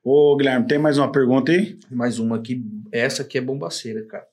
[0.03, 1.77] Ô, Guilherme, tem mais uma pergunta aí?
[1.91, 4.25] Mais uma aqui, essa aqui é bombaceira, cara.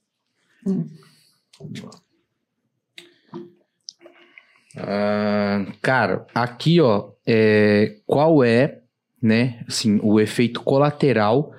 [4.77, 8.81] Ah, cara, aqui, ó, é, qual é,
[9.23, 11.55] né, assim, o efeito colateral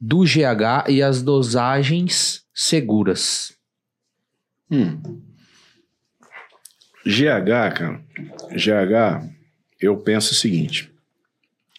[0.00, 3.52] do GH e as dosagens seguras?
[4.70, 5.00] Hum.
[7.04, 8.04] GH, cara.
[8.52, 9.28] GH,
[9.80, 10.92] eu penso o seguinte.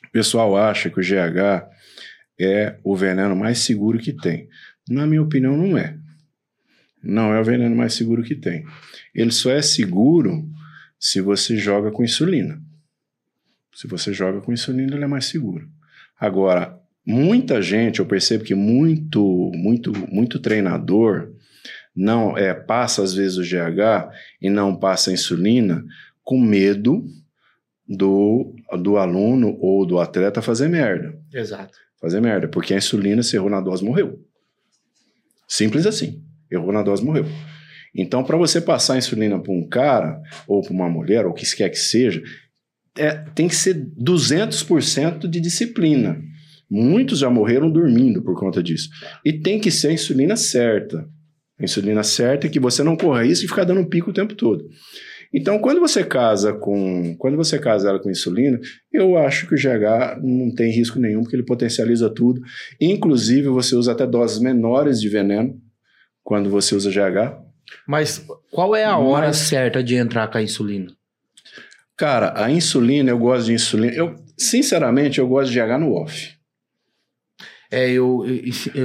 [0.06, 1.70] O pessoal acha que o GH
[2.38, 4.50] é o veneno mais seguro que tem.
[4.90, 5.98] Na minha opinião, não é.
[7.02, 8.66] Não é o veneno mais seguro que tem.
[9.16, 10.50] Ele só é seguro
[11.02, 12.62] se você joga com insulina.
[13.74, 15.68] Se você joga com insulina, ele é mais seguro.
[16.20, 21.34] Agora, muita gente, eu percebo que muito, muito, muito treinador
[21.96, 25.84] não é passa às vezes o GH e não passa a insulina
[26.24, 27.04] com medo
[27.88, 31.20] do, do aluno ou do atleta fazer merda.
[31.34, 31.80] Exato.
[32.00, 34.24] Fazer merda, porque a insulina, se errou na dose, morreu.
[35.48, 36.24] Simples assim.
[36.50, 37.26] Errou na dose, morreu.
[37.94, 41.34] Então, para você passar a insulina para um cara, ou para uma mulher, ou o
[41.34, 42.22] que quer que seja,
[42.98, 46.22] é, tem que ser 200% de disciplina.
[46.70, 48.90] Muitos já morreram dormindo por conta disso.
[49.26, 51.06] E tem que ser a insulina certa.
[51.60, 54.36] A insulina certa é que você não corra risco de ficar dando pico o tempo
[54.36, 54.64] todo.
[55.34, 58.60] Então, quando você casa com, quando você casa ela com insulina,
[58.92, 62.42] eu acho que o GH não tem risco nenhum, porque ele potencializa tudo.
[62.80, 65.58] Inclusive, você usa até doses menores de veneno
[66.24, 67.51] quando você usa GH.
[67.88, 70.92] Mas qual é a hora Mas- certa de entrar com a insulina?
[71.98, 73.94] Cara, a insulina, eu gosto de insulina.
[73.94, 76.32] Eu, sinceramente, eu gosto de GH no off.
[77.70, 78.44] É, eu, eu,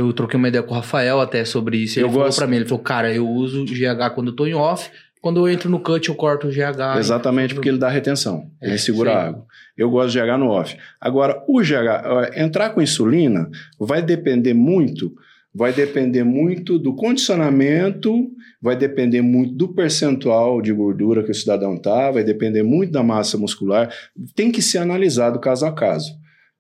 [0.09, 1.99] eu troquei uma ideia com o Rafael até sobre isso.
[1.99, 4.47] Ele Eu falou gosto- pra mim, ele falou, cara, eu uso GH quando eu tô
[4.47, 4.91] em off,
[5.21, 6.99] quando eu entro no cut eu corto o GH.
[6.99, 8.49] Exatamente porque ele dá retenção.
[8.61, 9.17] É, ele segura sim.
[9.17, 9.47] a água.
[9.77, 10.77] Eu gosto de GH no off.
[11.01, 13.51] Agora, o GH, entrar com insulina
[13.81, 15.13] vai depender muito,
[15.57, 18.31] vai depender muito do condicionamento,
[18.61, 23.03] vai depender muito do percentual de gordura que o cidadão tá, vai depender muito da
[23.03, 23.91] massa muscular.
[24.35, 26.13] Tem que ser analisado caso a caso.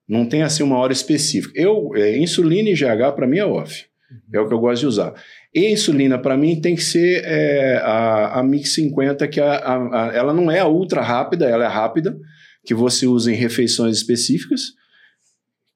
[0.09, 1.53] Não tem assim uma hora específica.
[1.61, 3.85] Eu, é, insulina e GH para mim é off.
[4.33, 5.13] É o que eu gosto de usar.
[5.55, 10.11] E insulina, para mim, tem que ser é, a, a Mix 50, que a, a-
[10.11, 12.17] a- ela não é ultra rápida, ela é rápida,
[12.65, 14.61] que você usa em refeições específicas,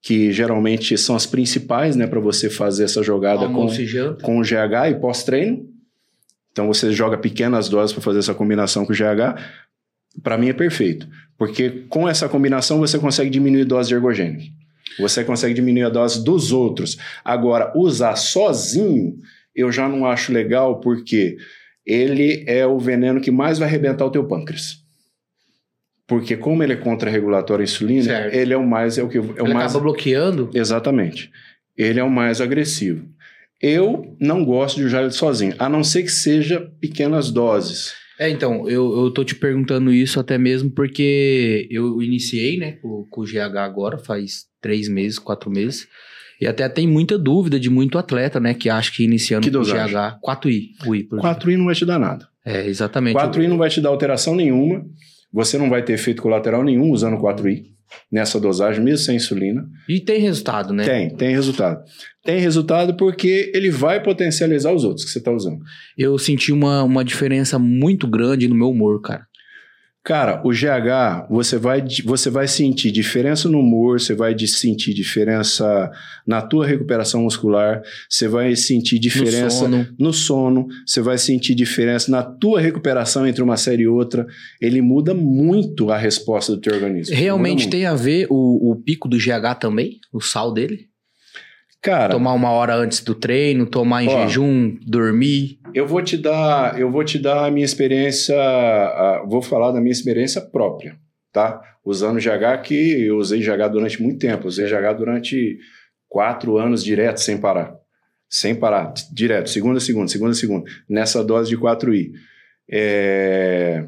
[0.01, 3.75] que geralmente são as principais, né, para você fazer essa jogada com, Almoço
[4.23, 5.69] com o GH e pós-treino.
[6.51, 9.39] Então você joga pequenas doses para fazer essa combinação com o GH.
[10.23, 11.07] Para mim é perfeito,
[11.37, 14.43] porque com essa combinação você consegue diminuir a dose de ergogênico.
[14.99, 16.97] Você consegue diminuir a dose dos outros.
[17.23, 19.17] Agora, usar sozinho,
[19.55, 21.37] eu já não acho legal, porque
[21.85, 24.80] ele é o veneno que mais vai arrebentar o teu pâncreas.
[26.11, 28.35] Porque como ele é contra-regulatório à insulina, Certo.
[28.35, 30.49] ele é o mais é o que é o ele mais acaba bloqueando.
[30.53, 31.31] Exatamente.
[31.77, 33.07] Ele é o mais agressivo.
[33.61, 37.93] Eu não gosto de usar ele sozinho, a não ser que seja pequenas doses.
[38.19, 43.05] É, então, eu, eu tô te perguntando isso até mesmo porque eu iniciei, né, com,
[43.09, 45.87] com o GH agora, faz três meses, quatro meses.
[46.41, 49.59] E até tem muita dúvida de muito atleta, né, que acha que iniciando Que com
[49.59, 49.63] o?
[49.63, 51.39] GH, 4I, o I, por exemplo.
[51.39, 52.27] 4i não vai te dar nada.
[52.45, 53.15] É, exatamente.
[53.15, 54.83] 4i não vai te dar alteração nenhuma.
[55.33, 57.63] Você não vai ter efeito colateral nenhum usando 4i
[58.11, 59.67] nessa dosagem, mesmo sem insulina.
[59.87, 60.83] E tem resultado, né?
[60.83, 61.83] Tem, tem resultado.
[62.23, 65.59] Tem resultado porque ele vai potencializar os outros que você está usando.
[65.97, 69.25] Eu senti uma, uma diferença muito grande no meu humor, cara.
[70.03, 75.91] Cara, o GH, você vai, você vai sentir diferença no humor, você vai sentir diferença
[76.25, 79.95] na tua recuperação muscular, você vai sentir diferença No sono.
[79.99, 84.25] no sono, você vai sentir diferença na tua recuperação entre uma série e outra.
[84.59, 87.15] Ele muda muito a resposta do teu organismo.
[87.15, 89.99] Realmente tem a ver o, o pico do GH também?
[90.11, 90.89] O sal dele?
[91.79, 94.21] Cara, Tomar uma hora antes do treino, tomar em Ó.
[94.27, 95.59] jejum, dormir.
[95.73, 98.35] Eu vou te dar, eu vou te dar a minha experiência,
[99.27, 100.97] vou falar da minha experiência própria,
[101.31, 101.61] tá?
[101.83, 105.57] Usando GH que eu usei GH durante muito tempo, usei GH durante
[106.07, 107.75] quatro anos direto sem parar,
[108.29, 112.11] sem parar, direto, segunda, segunda, segunda, segunda, nessa dose de 4i.
[112.69, 113.85] É,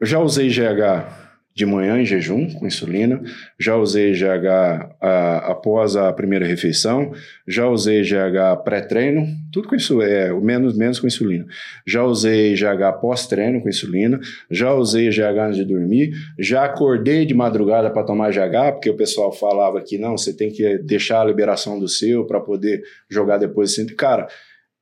[0.00, 1.19] Eu já usei GH
[1.60, 3.20] de manhã em jejum com insulina,
[3.58, 4.96] já usei GH
[5.42, 7.12] após a primeira refeição,
[7.46, 11.44] já usei GH pré-treino, tudo com isso é o menos menos com insulina.
[11.86, 14.18] Já usei GH pós-treino com insulina,
[14.50, 18.96] já usei GH antes de dormir, já acordei de madrugada para tomar GH, porque o
[18.96, 22.80] pessoal falava que não, você tem que deixar a liberação do seu para poder
[23.10, 23.76] jogar depois.
[23.98, 24.28] Cara,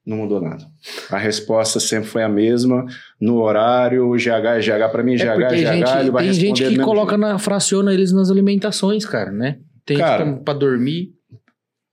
[0.09, 0.65] não mudou nada.
[1.11, 2.87] A resposta sempre foi a mesma,
[3.21, 6.33] no horário, GH é GH, para mim GH É porque GH, gente, ele vai tem
[6.33, 7.21] gente que coloca jeito.
[7.21, 9.59] na, fraciona eles nas alimentações, cara, né?
[9.85, 11.11] Tem Cara, que pra dormir.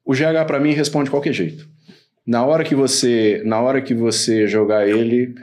[0.05, 1.67] O GH para mim responde de qualquer jeito.
[2.25, 5.35] Na hora que você, na hora que você jogar ele,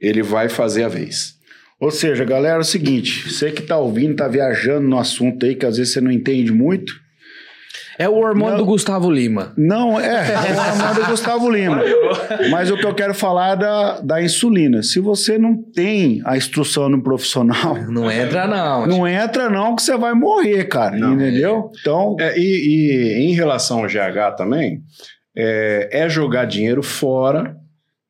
[0.00, 1.34] ele vai fazer a vez.
[1.78, 5.54] Ou seja, galera, é o seguinte, você que tá ouvindo, tá viajando no assunto aí,
[5.54, 6.92] que às vezes você não entende muito,
[7.98, 8.58] É o hormônio Não.
[8.58, 9.52] do Gustavo Lima.
[9.56, 11.82] Não, é, é o Armando Gustavo Lima.
[12.50, 14.82] Mas o que eu quero falar é da, da insulina.
[14.82, 18.86] Se você não tem a instrução no profissional, Não entra, não.
[18.88, 20.96] não entra não que você vai morrer, cara.
[20.96, 21.14] Não.
[21.14, 21.70] entendeu?
[21.80, 24.80] Então, É, e, e em relação ao GH também,
[25.36, 27.56] é, é jogar dinheiro fora,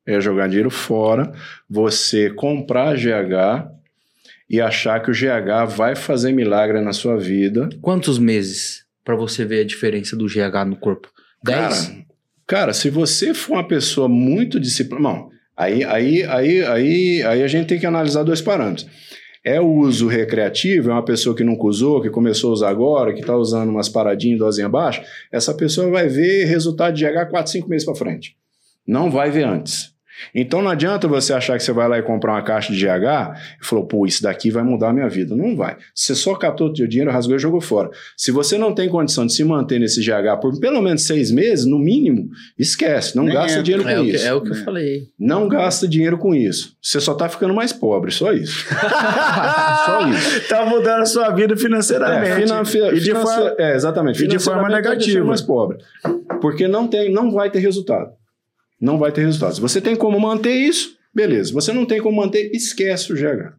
[0.05, 1.31] é jogar dinheiro fora,
[1.69, 3.67] você comprar GH
[4.49, 7.69] e achar que o GH vai fazer milagre na sua vida.
[7.81, 11.09] Quantos meses pra você ver a diferença do GH no corpo?
[11.43, 11.87] Dez?
[11.87, 12.05] Cara,
[12.47, 15.25] cara, se você for uma pessoa muito disciplinada,
[15.55, 18.87] aí, aí, aí, aí, aí a gente tem que analisar dois parâmetros.
[19.45, 23.13] É o uso recreativo, é uma pessoa que nunca usou, que começou a usar agora,
[23.13, 25.01] que está usando umas paradinhas, dosinha abaixo,
[25.31, 28.37] essa pessoa vai ver resultado de GH 4, 5 meses para frente.
[28.87, 29.92] Não vai ver antes.
[30.33, 33.35] Então não adianta você achar que você vai lá e comprar uma caixa de GH
[33.61, 35.35] e falou, pô, isso daqui vai mudar a minha vida.
[35.35, 35.75] Não vai.
[35.93, 37.89] Você só catou o teu dinheiro, rasgou e jogou fora.
[38.15, 41.65] Se você não tem condição de se manter nesse GH por pelo menos seis meses,
[41.65, 43.15] no mínimo, esquece.
[43.15, 44.27] Não Nem gasta dinheiro com É, o que, isso.
[44.27, 44.63] é o que eu É.
[44.63, 45.01] falei.
[45.19, 46.75] Não gasta dinheiro com isso.
[46.81, 48.65] Você só tá ficando mais pobre, só isso.
[49.85, 50.47] só isso.
[50.47, 52.31] tá mudando a sua vida financeiramente.
[52.31, 54.23] É, finan- fi- e de forma, é, exatamente.
[54.23, 55.25] e de forma tá negativa.
[55.25, 55.77] mais pobre.
[56.41, 58.11] Porque não tem, não vai ter resultado.
[58.83, 59.55] Não vai ter resultado.
[59.55, 61.53] Se você tem como manter isso, beleza.
[61.53, 63.53] Você não tem como manter, esquece o GH.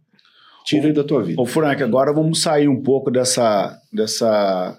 [0.67, 1.41] Tira ele da tua vida.
[1.41, 4.79] Ô, Frank, agora vamos sair um pouco dessa, dessa.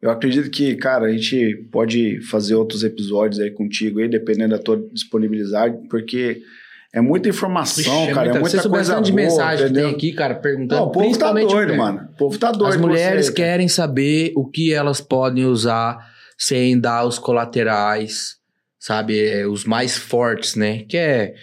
[0.00, 4.58] Eu acredito que, cara, a gente pode fazer outros episódios aí contigo aí, dependendo da
[4.58, 6.40] tua disponibilidade, porque
[6.94, 9.88] é muita informação, cara, é muita Se soubesse coisa tanto de boa, mensagem que entendeu?
[9.88, 10.80] tem aqui, cara, perguntando.
[10.80, 12.08] Não, o povo tá principalmente doido, mano.
[12.12, 12.72] O povo tá doido.
[12.72, 13.48] As mulheres você, cara.
[13.50, 15.98] querem saber o que elas podem usar
[16.38, 18.42] sem dar os colaterais,
[18.84, 19.18] sabe?
[19.18, 20.84] É, os mais fortes, né?
[20.86, 21.34] Que é.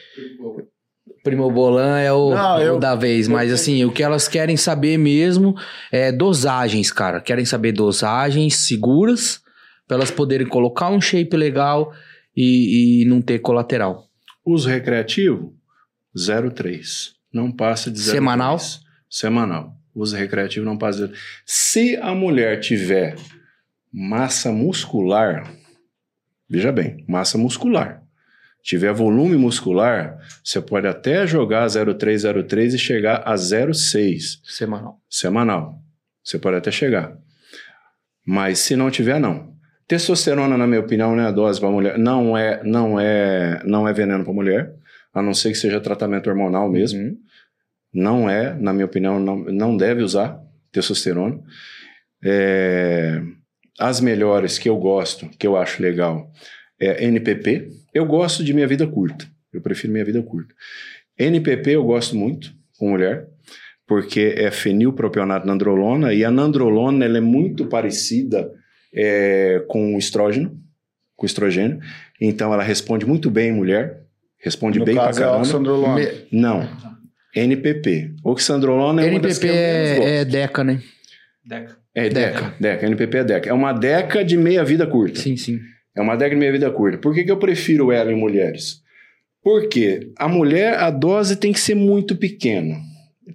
[1.23, 4.55] Primo Bolan é o, Não, o eu- da vez, mas assim, o que elas querem
[4.57, 5.55] saber mesmo
[5.91, 7.19] é dosagens, cara.
[7.19, 9.39] Querem saber dosagens seguras
[9.87, 11.91] para elas poderem colocar um shape legal
[12.35, 14.07] e, e não ter colateral.
[14.45, 15.53] Uso recreativo,
[16.15, 17.11] 0,3.
[17.33, 18.11] Não passa de 0,3.
[18.11, 18.57] Semanal?
[19.09, 19.73] Semanal.
[19.95, 21.17] Uso recreativo não passa de 0,3.
[21.45, 23.15] Se a mulher tiver
[23.93, 25.60] massa muscular,
[26.51, 28.03] veja bem, massa muscular.
[28.61, 35.01] Tiver volume muscular, você pode até jogar 0,3, 0,3 e chegar a 0,6 Semanal.
[35.09, 35.79] semanal.
[36.23, 37.17] Você pode até chegar.
[38.25, 39.51] Mas se não tiver, não.
[39.87, 41.97] Testosterona, na minha opinião, não é a dose para mulher.
[41.97, 44.75] Não é, não é, não é veneno para mulher,
[45.13, 47.01] a não ser que seja tratamento hormonal mesmo.
[47.01, 47.17] Uhum.
[47.93, 50.39] Não é, na minha opinião, não, não deve usar
[50.71, 51.41] testosterona.
[52.23, 53.21] É,
[53.79, 56.31] as melhores que eu gosto, que eu acho legal,
[56.79, 57.69] é NPP.
[57.93, 59.25] Eu gosto de minha vida curta.
[59.53, 60.53] Eu prefiro minha vida curta.
[61.17, 63.27] NPP eu gosto muito com mulher,
[63.87, 68.49] porque é fenilpropionato nandrolona e a nandrolona ela é muito parecida
[68.93, 70.57] é, com o estrógeno,
[71.15, 71.79] com o estrogênio.
[72.19, 74.01] Então ela responde muito bem em mulher,
[74.39, 75.41] responde No bem pra caso, é caramba.
[75.41, 75.95] oxandrolona.
[75.95, 76.67] Me- Não.
[77.35, 78.13] NPP.
[78.23, 80.07] Oxandrolona é uma das NPP que eu menos gosto.
[80.09, 80.81] é, é Deca, né?
[81.45, 81.77] Deca.
[81.93, 83.49] É DECA, DECA, NPP é DECA.
[83.49, 85.19] É uma DECA de meia vida curta.
[85.19, 85.59] Sim, sim.
[85.95, 86.97] É uma DECA de meia vida curta.
[86.97, 88.81] Por que, que eu prefiro ela em mulheres?
[89.43, 92.77] Porque a mulher, a dose tem que ser muito pequena.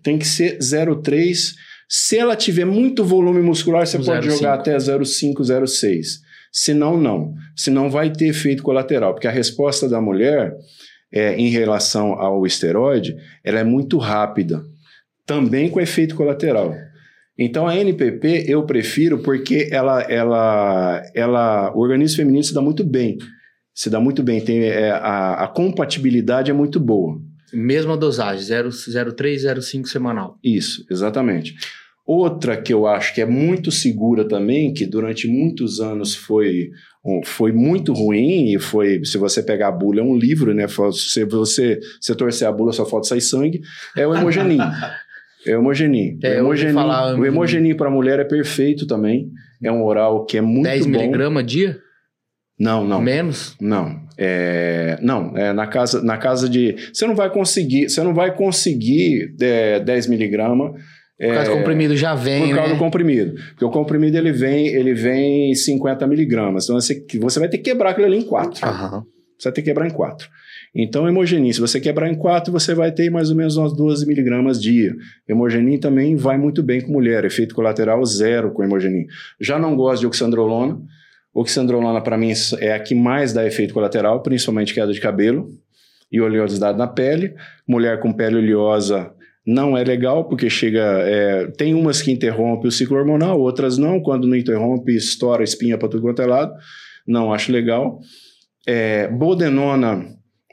[0.03, 1.55] Tem que ser 0,3.
[1.89, 4.31] Se ela tiver muito volume muscular, você pode 0,5.
[4.31, 6.07] jogar até 0,5, 0,6.
[6.51, 7.35] Senão, não.
[7.55, 9.13] Senão vai ter efeito colateral.
[9.13, 10.55] Porque a resposta da mulher
[11.13, 14.65] é, em relação ao esteroide, ela é muito rápida.
[15.27, 16.75] Também com efeito colateral.
[17.39, 22.83] Então a NPP eu prefiro porque ela, ela, ela, o organismo feminino se dá muito
[22.83, 23.19] bem,
[23.75, 27.21] se dá muito bem, tem é, a, a compatibilidade é muito boa.
[27.53, 30.39] Mesma dosagem, 0,3, 0,5 semanal.
[30.43, 31.55] Isso, exatamente.
[32.07, 36.71] Outra que eu acho que é muito segura também, que durante muitos anos foi,
[37.25, 40.67] foi muito ruim, e foi, se você pegar a bula, é um livro, né?
[40.69, 43.61] Se você, você torcer a bula, só falta sair sangue,
[43.97, 44.59] é o hemogenin.
[45.47, 46.19] É o hemogenin.
[46.23, 49.31] É, o eu ouvi hemogenin, falar, o hemogenin para mulher é perfeito também.
[49.63, 50.93] É um oral que é muito 10 bom.
[50.93, 51.79] miligramas dia?
[52.59, 53.01] Não, não.
[53.01, 53.55] Menos?
[53.61, 58.15] Não, é, não, é na casa, na casa de, você não vai conseguir, você não
[58.15, 60.73] vai conseguir é, 10 miligramas
[61.19, 62.75] Por causa do comprimido já vem, por causa né?
[62.75, 67.49] do comprimido, porque o comprimido ele vem, ele vem 50 miligramas, então você, você vai
[67.49, 69.05] ter que quebrar aquilo ali em quatro, Aham.
[69.39, 70.27] você vai ter que quebrar em quatro.
[70.75, 74.07] Então, hemogenin, se você quebrar em quatro, você vai ter mais ou menos umas 12
[74.07, 74.95] miligramas dia.
[75.29, 79.07] Hemogenin também vai muito bem com mulher, efeito colateral zero com hemogenin.
[79.41, 80.79] Já não gosto de oxandrolona.
[81.33, 85.51] Oxandrolona, para mim, é a que mais dá efeito colateral, principalmente queda de cabelo
[86.11, 87.35] e oleosidade na pele.
[87.67, 89.13] Mulher com pele oleosa
[89.47, 90.81] não é legal, porque chega.
[90.81, 94.01] é, tem umas que interrompe o ciclo hormonal, outras não.
[94.01, 96.53] Quando não interrompe, estoura espinha para tudo quanto é lado.
[97.07, 98.01] Não acho legal.
[98.67, 100.05] É, bodenona,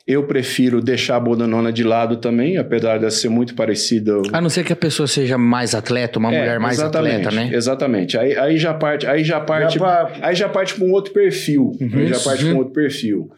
[0.05, 4.13] eu prefiro deixar a bodenona de lado também, apesar de ser muito parecida.
[4.33, 7.49] A não ser que a pessoa seja mais atleta, uma É, mulher mais atleta, né?
[7.53, 8.17] Exatamente.
[8.17, 11.13] Aí, aí já parte, aí já parte, Já pra- aí já parte para um outro
[11.13, 11.71] perfil.
[11.93, 13.29] Aí já parte para um outro perfil.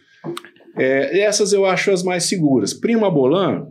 [0.77, 2.73] É, essas eu acho as mais seguras.
[2.73, 3.67] Prima Bolan,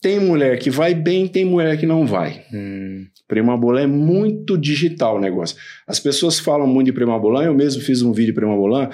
[0.00, 2.42] tem mulher que vai bem, tem mulher que não vai.
[2.54, 5.56] Hum, Prima Bolan é muito digital o negócio.
[5.86, 8.88] As pessoas falam muito de Prima Bolan, eu mesmo fiz um vídeo de Prima Bolan.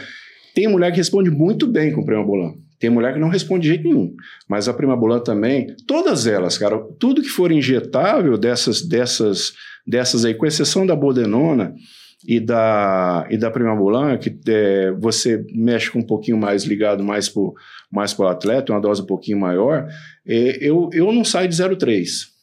[0.55, 2.55] Tem mulher que responde muito bem com Prima Bolan.
[2.79, 4.15] Tem mulher que não responde de jeito nenhum.
[4.49, 9.55] Mas a Prima Bolan também, todas elas, cara, tudo que for injetável dessas, dessas,
[9.87, 11.75] dessas aí, com exceção da Bodenona
[12.27, 17.03] e da, e da Prima Bolan, que é, você mexe com um pouquinho mais ligado
[17.03, 17.55] mais pro,
[17.91, 19.89] mais pro atleta, uma dose um pouquinho maior,
[20.27, 22.37] é, eu, eu não saio de 0,3.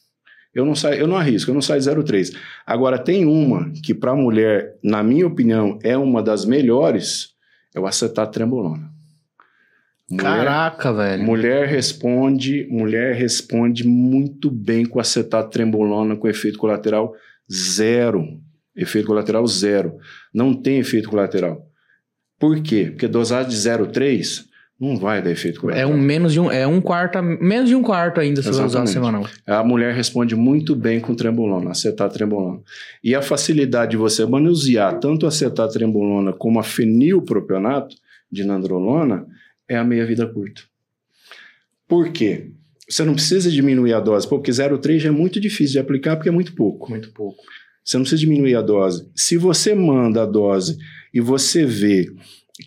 [0.53, 2.35] Eu não saio, eu não arrisco, eu não saio de 0,3.
[2.65, 7.29] Agora, tem uma que, para mulher, na minha opinião, é uma das melhores,
[7.73, 8.92] é o acetato trembolona.
[10.09, 11.23] Mulher, Caraca, velho.
[11.23, 17.13] mulher responde, mulher responde muito bem com acetato trembolona com efeito colateral
[17.51, 18.23] zero.
[18.75, 19.97] Efeito colateral zero.
[20.33, 21.65] Não tem efeito colateral.
[22.39, 22.87] Por quê?
[22.89, 24.45] Porque dosagem de 0,3
[24.79, 25.91] não vai dar efeito É colateral.
[25.91, 28.85] um menos de um, é um quarto, menos de um quarto ainda se você usar
[28.87, 29.25] semanal.
[29.47, 32.59] A mulher responde muito bem com trembolona, acetato trembolona.
[33.03, 37.95] E a facilidade de você manusear tanto acetato trembolona como a fenilpropionato
[38.31, 39.25] de nandrolona
[39.67, 40.61] é a meia-vida curta.
[41.87, 42.51] Por quê?
[42.89, 46.29] Você não precisa diminuir a dose, porque 0,3 já é muito difícil de aplicar porque
[46.29, 46.89] é muito pouco.
[46.89, 47.37] Muito pouco.
[47.83, 49.09] Você não precisa diminuir a dose.
[49.15, 50.77] Se você manda a dose
[51.13, 52.05] e você vê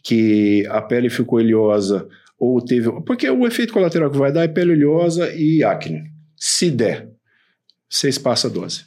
[0.03, 2.09] que a pele ficou oleosa
[2.39, 2.91] ou teve.
[3.03, 6.11] Porque o efeito colateral que vai dar é pele oleosa e acne.
[6.37, 7.09] Se der,
[7.89, 8.85] você espaça a dose.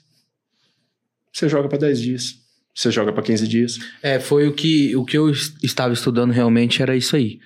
[1.33, 2.35] Você joga para 10 dias.
[2.75, 3.77] Você joga para 15 dias.
[4.01, 7.39] É, foi o que, o que eu es- estava estudando realmente era isso aí.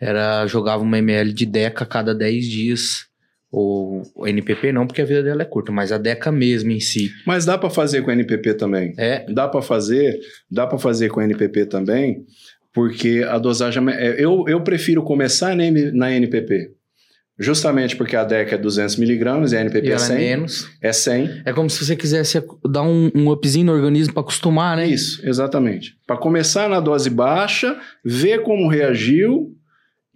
[0.00, 3.06] Era, jogava uma ml de Deca a cada 10 dias.
[3.50, 6.80] Ou o NPP não, porque a vida dela é curta, mas a Deca mesmo em
[6.80, 7.10] si.
[7.26, 8.92] Mas dá para fazer com NPP também.
[8.98, 10.18] É, Dá para fazer,
[10.50, 12.24] dá para fazer com NPP também,
[12.74, 16.72] porque a dosagem é- eu, eu prefiro começar na, NPP.
[17.38, 20.16] Justamente porque a DEC é 200 miligramas e a NPP e é ela é 100.
[20.18, 20.70] menos.
[20.82, 21.42] É 100.
[21.44, 24.86] É como se você quisesse dar um, um upzinho no organismo pra acostumar, né?
[24.86, 25.94] Isso, exatamente.
[26.06, 29.54] Para começar na dose baixa, ver como reagiu,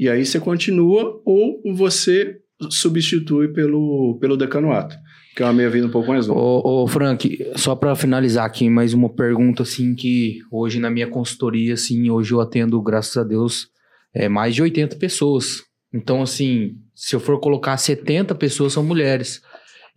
[0.01, 2.39] e aí você continua, ou você
[2.71, 4.97] substitui pelo, pelo decanoato,
[5.37, 6.41] que é uma meia-vida um pouco mais longa.
[6.41, 11.07] Ô, ô, Frank, só pra finalizar aqui, mais uma pergunta, assim, que hoje na minha
[11.07, 13.69] consultoria, assim, hoje eu atendo, graças a Deus,
[14.15, 15.65] é, mais de 80 pessoas.
[15.93, 19.43] Então, assim, se eu for colocar 70 pessoas são mulheres.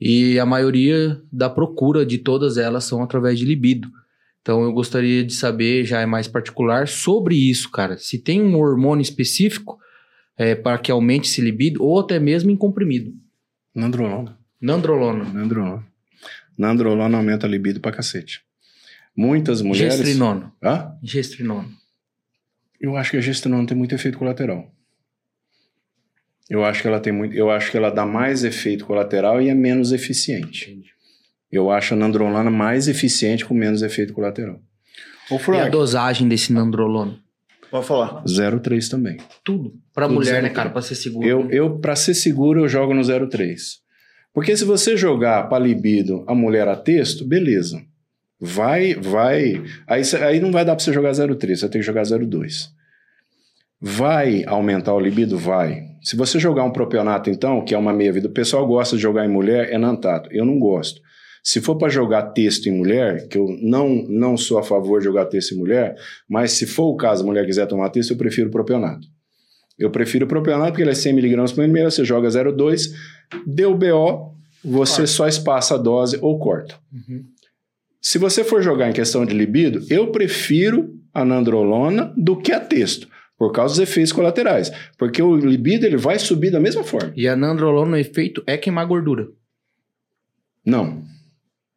[0.01, 3.87] E a maioria da procura de todas elas são através de libido.
[4.41, 7.97] Então, eu gostaria de saber, já é mais particular, sobre isso, cara.
[7.97, 9.81] Se tem um hormônio específico
[10.37, 13.13] é, para que aumente esse libido, ou até mesmo em comprimido.
[13.73, 14.37] Nandrolona.
[14.59, 15.25] Nandrolona.
[15.25, 15.83] Nandrolona.
[16.57, 18.41] Nandrolona aumenta a libido pra cacete.
[19.15, 19.95] Muitas mulheres...
[19.95, 20.53] Gestrinona.
[20.61, 20.97] Hã?
[21.01, 21.69] Gestrinona.
[22.79, 24.71] Eu acho que a gestrinona tem muito efeito colateral.
[26.49, 29.49] Eu acho que ela tem muito, eu acho que ela dá mais efeito colateral e
[29.49, 30.83] é menos eficiente.
[31.51, 34.59] Eu acho a nandrolona mais eficiente com menos efeito colateral.
[35.29, 37.17] Ô, E a dosagem desse nandrolona?
[37.73, 38.23] Pode falar.
[38.23, 39.17] 0,3 também.
[39.43, 39.73] Tudo.
[39.93, 40.55] Pra Tudo mulher, zero né, três.
[40.55, 40.69] cara?
[40.69, 41.27] Pra ser seguro.
[41.27, 43.55] Eu, eu para ser seguro, eu jogo no 0,3.
[44.31, 47.81] Porque se você jogar para libido a mulher a texto, beleza.
[48.39, 49.63] Vai, vai.
[49.87, 52.67] Aí, aí não vai dar para você jogar 0,3, você tem que jogar 0,2.
[53.81, 55.37] Vai aumentar o libido?
[55.37, 55.81] Vai.
[56.01, 59.25] Se você jogar um propionato, então, que é uma meia-vida, o pessoal gosta de jogar
[59.25, 60.29] em mulher, é nantato.
[60.31, 61.01] Eu não gosto.
[61.43, 65.05] Se for para jogar texto em mulher, que eu não, não sou a favor de
[65.05, 65.95] jogar texto em mulher,
[66.27, 69.05] mas se for o caso, a mulher quiser tomar texto, eu prefiro propionato.
[69.77, 72.93] Eu prefiro o propionato porque ele é 100 mg por ml, você joga 0,2,
[73.45, 74.33] deu BO,
[74.63, 76.75] você só espaça a dose ou corta.
[76.91, 77.25] Uhum.
[78.01, 82.59] Se você for jogar em questão de libido, eu prefiro a nandrolona do que a
[82.59, 83.07] texto,
[83.37, 84.71] por causa dos efeitos colaterais.
[84.97, 87.13] Porque o libido ele vai subir da mesma forma.
[87.15, 89.27] E a nandrolona, o efeito é queimar gordura.
[90.65, 91.03] Não.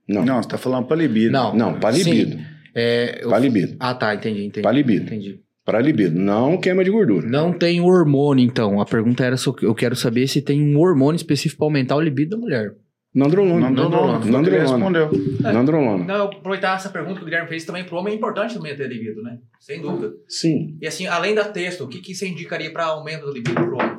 [0.09, 0.25] Não.
[0.25, 1.33] Não, Não, você tá falando pra libido.
[1.33, 1.79] Não.
[1.81, 2.11] para Sim.
[2.13, 2.43] libido.
[2.75, 3.77] É, eu- Para libido.
[3.81, 4.15] Ah, tá.
[4.15, 4.63] Entendi, entendi.
[4.63, 5.05] Para libido.
[5.07, 5.41] Entendi.
[5.65, 6.17] Para libido.
[6.19, 7.27] Não queima de gordura.
[7.27, 8.81] Não tem hormônio, então.
[8.81, 11.97] A pergunta era se eu- eu quero saber se tem um hormônio específico pra aumentar
[11.97, 12.73] o libido da mulher.
[13.15, 13.71] Nandrolona.
[13.71, 14.21] Nandrolona.
[14.23, 14.61] Ele Nandrolona.
[14.63, 15.11] respondeu.
[15.41, 16.05] Nandrolona.
[16.05, 18.77] Não, eu aproveitar essa pergunta que o Guilherme fez também pro homem é importante também
[18.77, 19.39] ter libido, né?
[19.59, 20.13] Sem dúvida.
[20.29, 20.77] Sim.
[20.83, 23.75] E assim, além da texto, o que, que você indicaria para aumento da libido pro
[23.79, 23.97] homem?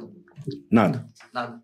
[0.71, 1.05] Nada.
[1.33, 1.55] Nada.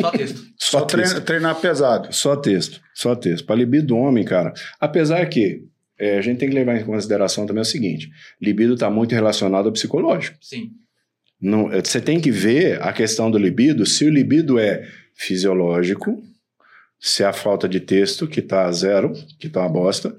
[0.00, 0.42] Só texto.
[0.56, 1.20] Só, Só texto.
[1.22, 2.12] treinar pesado.
[2.12, 2.80] Só texto.
[2.94, 3.44] Só texto.
[3.44, 4.52] Para libido do homem, cara.
[4.80, 5.64] Apesar que
[5.98, 8.10] é, a gente tem que levar em consideração também o seguinte:
[8.40, 10.36] libido está muito relacionado ao psicológico.
[10.40, 10.70] Sim.
[11.40, 16.22] Não, é, você tem que ver a questão do libido, se o libido é fisiológico,
[16.98, 20.16] se é a falta de texto, que está zero, que está uma bosta,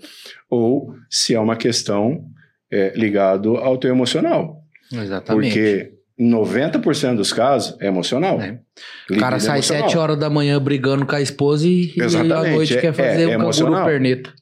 [0.50, 2.30] ou se é uma questão
[2.72, 4.64] é, ligado ao teu emocional.
[4.92, 5.50] Exatamente.
[5.50, 8.40] Porque 90% dos casos é emocional.
[8.42, 8.60] É.
[9.12, 9.90] O cara é sai emocional.
[9.90, 12.94] 7 horas da manhã brigando com a esposa e, e à Exatamente, noite é- quer
[12.94, 13.86] fazer é o canguru emocional.
[13.86, 14.34] perneta.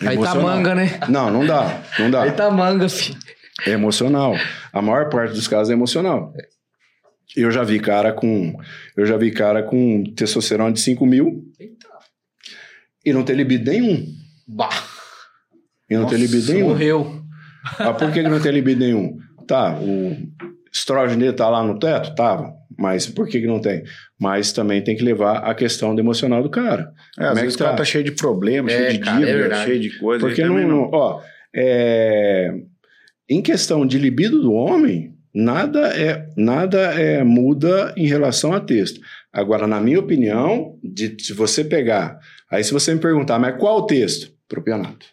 [0.00, 0.42] Aí tá Emocional.
[0.56, 1.00] manga, né?
[1.08, 2.22] Não, não dá, não dá.
[2.22, 3.18] Aí tá manga, filho.
[3.66, 4.34] É emocional.
[4.72, 6.32] A maior parte dos casos é emocional.
[7.36, 8.54] Eu já vi cara com.
[8.96, 11.88] Eu já vi cara com testosterona de 5 mil Eita.
[13.04, 14.06] e não ter libido nenhum.
[14.46, 14.68] Bah,
[15.90, 16.68] E não ter libido nenhum.
[16.68, 17.22] morreu.
[17.78, 19.18] Ah, por que, que não tem libido nenhum?
[19.46, 20.16] Tá, o
[21.16, 22.14] dele tá lá no teto?
[22.14, 22.52] Tava.
[22.78, 23.82] Mas por que, que não tem?
[24.18, 26.92] Mas também tem que levar a questão do emocional do cara.
[27.18, 27.82] É, às Como é vezes que o cara tá?
[27.82, 29.64] tá cheio de problemas, É, cheio de cara, é dívida, verdade.
[29.64, 30.26] cheio de coisa.
[30.26, 31.20] Porque não, não- Ó,
[31.54, 32.52] é,
[33.28, 39.00] em questão de libido do homem, nada é nada é muda em relação a texto.
[39.32, 42.18] Agora, na minha opinião, de, se você pegar,
[42.50, 44.32] aí se você me perguntar, mas qual o texto?
[44.48, 45.06] Propionato.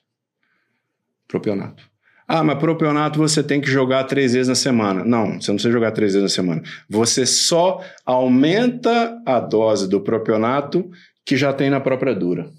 [1.27, 1.84] Propionato.
[2.27, 5.06] Ah, mas propionato você tem que jogar três vezes na semana.
[5.06, 6.64] Não, você não precisa jogar três vezes na semana.
[6.89, 10.89] Você só aumenta a dose do propionato
[11.23, 12.49] que já tem na própria dura.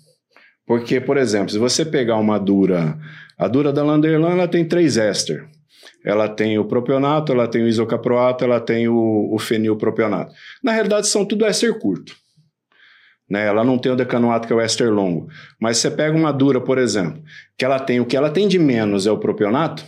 [0.67, 2.97] Porque, por exemplo, se você pegar uma dura,
[3.39, 5.45] a dura da Landerlan, ela tem três éster.
[6.05, 10.33] Ela tem o propionato, ela tem o isocaproato, ela tem o, o fenilpropionato.
[10.63, 12.15] Na realidade, são tudo éster curto.
[13.29, 13.47] Né?
[13.47, 15.29] Ela não tem o decanoato, que é o éster longo.
[15.61, 17.23] Mas você pega uma dura, por exemplo,
[17.57, 19.85] que ela tem, o que ela tem de menos é o propionato.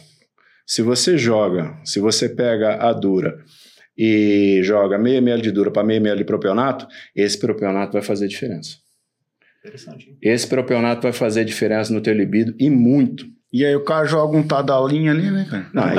[0.67, 3.39] Se você joga, se você pega a dura
[3.97, 6.87] e joga meio ml de dura para meio ml de propionato,
[7.17, 8.77] esse propionato vai fazer diferença.
[10.23, 13.27] Esse propionato vai fazer diferença no teu libido e muito.
[13.51, 15.67] E aí o cara joga um tadalinho ali, né, cara?
[15.73, 15.97] Não, aí,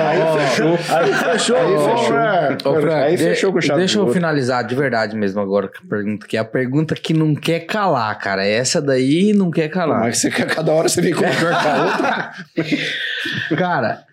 [0.00, 0.78] aí fechou.
[0.96, 1.56] Aí fechou.
[1.56, 2.18] Aí fechou.
[2.18, 2.56] é.
[2.64, 5.68] Ô, Frank, Aí de- fechou com chave Deixa de eu finalizar de verdade mesmo agora
[5.68, 8.46] com a pergunta, que é a pergunta que não quer calar, cara.
[8.46, 10.00] Essa daí não quer calar.
[10.00, 12.32] mas você quer cada hora você vem com outra.
[13.56, 14.04] Cara,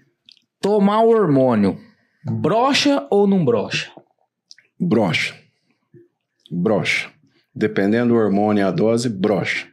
[0.61, 1.77] tomar o hormônio,
[2.25, 3.91] brocha ou não brocha?
[4.79, 5.35] Brocha.
[6.49, 7.09] Brocha.
[7.53, 9.67] Dependendo do hormônio e a dose, brocha.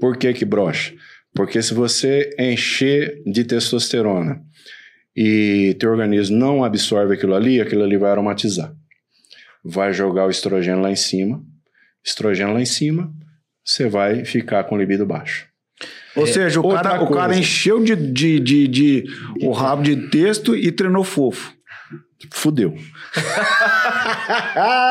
[0.00, 0.92] Por que que brocha?
[1.34, 4.40] Porque se você encher de testosterona
[5.16, 8.72] e teu organismo não absorve aquilo ali, aquilo ali vai aromatizar.
[9.64, 11.42] Vai jogar o estrogênio lá em cima.
[12.04, 13.12] Estrogênio lá em cima,
[13.64, 15.46] você vai ficar com libido baixo.
[16.16, 19.04] Ou seja, o cara, o cara encheu de, de, de, de-
[19.42, 21.54] o rabo de texto e treinou fofo.
[22.32, 22.74] Fudeu.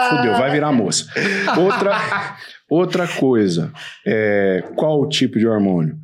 [0.10, 1.06] Fudeu, vai virar moça.
[1.58, 2.38] Outra,
[2.72, 3.74] outra coisa,
[4.06, 6.00] é, qual o tipo de hormônio?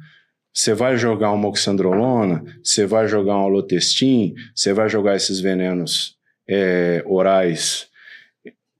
[0.54, 6.18] Você vai jogar uma oxandrolona, você vai jogar um alotestin, você vai jogar esses venenos
[6.48, 7.88] é, orais.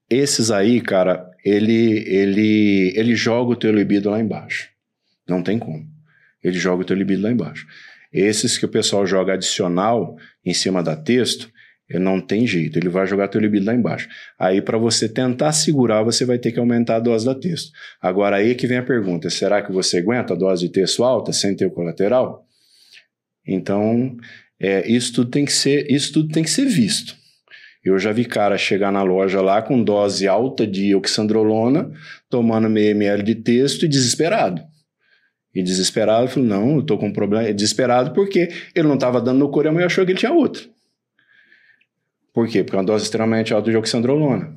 [0.10, 4.70] Esses aí, cara, ele, ele, ele joga o teu libido lá embaixo.
[5.28, 5.88] Não tem como.
[6.44, 7.66] Ele joga o teu libido lá embaixo.
[8.12, 11.52] Esses que o pessoal joga adicional em cima da texto,
[11.90, 14.10] ele não tem jeito, ele vai jogar teu libido lá embaixo.
[14.38, 17.72] Aí, para você tentar segurar, você vai ter que aumentar a dose da texto.
[18.02, 21.32] Agora, aí que vem a pergunta: será que você aguenta a dose de texto alta
[21.32, 22.46] sem ter o colateral?
[23.48, 24.18] Então,
[24.60, 27.16] é, isso, tudo tem que ser, isso tudo tem que ser visto.
[27.82, 31.90] Eu já vi cara chegar na loja lá com dose alta de oxandrolona,
[32.30, 34.62] tomando meio ml de texto e desesperado.
[35.56, 37.54] E desesperado, falou: não, eu tô com um problema.
[37.54, 40.70] Desesperado porque ele não estava dando no corama e achou que ele tinha outro.
[42.38, 42.64] Por quê?
[42.64, 44.54] Porque é uma dose extremamente alta de oxandrolona.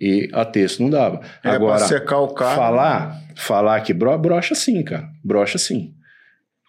[0.00, 1.20] E a texto não dava.
[1.44, 2.56] É Agora, secar o cara.
[2.56, 5.06] falar, falar que bro, brocha sim, cara.
[5.22, 5.92] Brocha sim.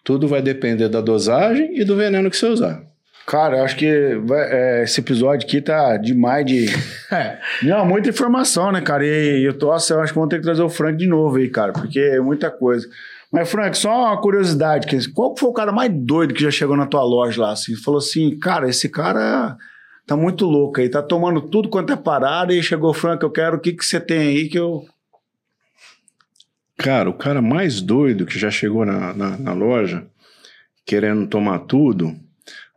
[0.04, 2.82] Tudo vai depender da dosagem e do veneno que você usar.
[3.26, 6.66] Cara, eu acho que vai- é, esse episódio aqui tá demais de.
[7.10, 7.38] É.
[7.62, 9.02] Não, muita informação, né, cara?
[9.06, 11.38] E eu tô, nossa, eu acho que vamos ter que trazer o Frank de novo
[11.38, 12.86] aí, cara, porque é muita coisa.
[13.32, 16.84] Mas, Frank, só uma curiosidade: qual foi o cara mais doido que já chegou na
[16.84, 17.52] tua loja lá?
[17.52, 19.56] Assim, falou assim, cara, esse cara
[20.06, 23.56] tá muito louco aí, tá tomando tudo quanto é parada, e chegou Frank, eu quero
[23.56, 24.86] o que, que você tem aí que eu.
[26.78, 30.06] Cara, o cara mais doido que já chegou na, na, na loja,
[30.84, 32.14] querendo tomar tudo,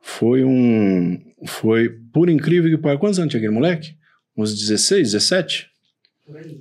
[0.01, 1.21] foi um.
[1.45, 2.99] Foi, por incrível que pareça.
[2.99, 3.99] Quantos anos tinha aquele moleque?
[4.39, 5.69] uns 16, 17?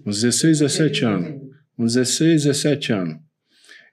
[0.04, 1.42] Uns 16, 17 anos.
[1.78, 3.16] Uns 16, 17 anos.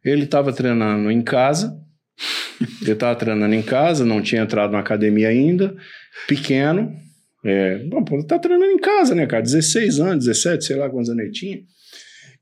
[0.04, 1.80] Ele estava treinando em casa.
[2.82, 5.76] Ele estava treinando em casa, não tinha entrado na academia ainda,
[6.28, 6.94] pequeno.
[7.44, 9.44] É, bom, tá treinando em casa, né, cara?
[9.44, 11.60] 16 anos, 17, sei lá quantos anos ele tinha.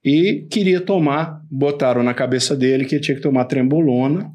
[0.04, 4.30] E queria tomar, botaram na cabeça dele que ele tinha que tomar trembolona,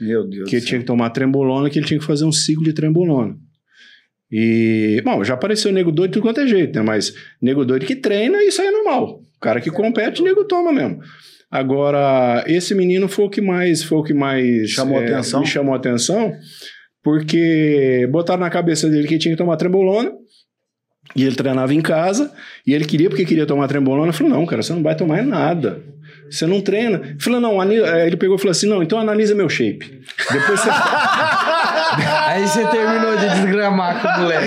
[0.00, 2.64] Meu Deus que ele tinha que tomar trembolona, que ele tinha que fazer um ciclo
[2.64, 3.36] de trembolona.
[4.30, 6.82] E, bom, já apareceu nego doido de tudo quanto é jeito, né?
[6.82, 9.20] Mas nego doido que treina, isso aí é normal.
[9.36, 11.00] O cara que compete, nego toma mesmo.
[11.50, 15.40] Agora, esse menino foi o que mais, foi o que mais Chamou é, atenção?
[15.40, 16.32] me chamou atenção,
[17.02, 20.12] porque botaram na cabeça dele que tinha que tomar trembolona,
[21.14, 22.32] e ele treinava em casa,
[22.66, 24.08] e ele queria porque queria tomar trembolona.
[24.08, 25.82] Eu falei, não, cara, você não vai tomar nada.
[26.30, 27.00] Você não treina.
[27.04, 30.02] Ele falou, não, ele pegou e falou assim, não, então analisa meu shape.
[30.30, 30.70] Depois você...
[32.26, 34.46] Aí você terminou de desgramar com o moleque.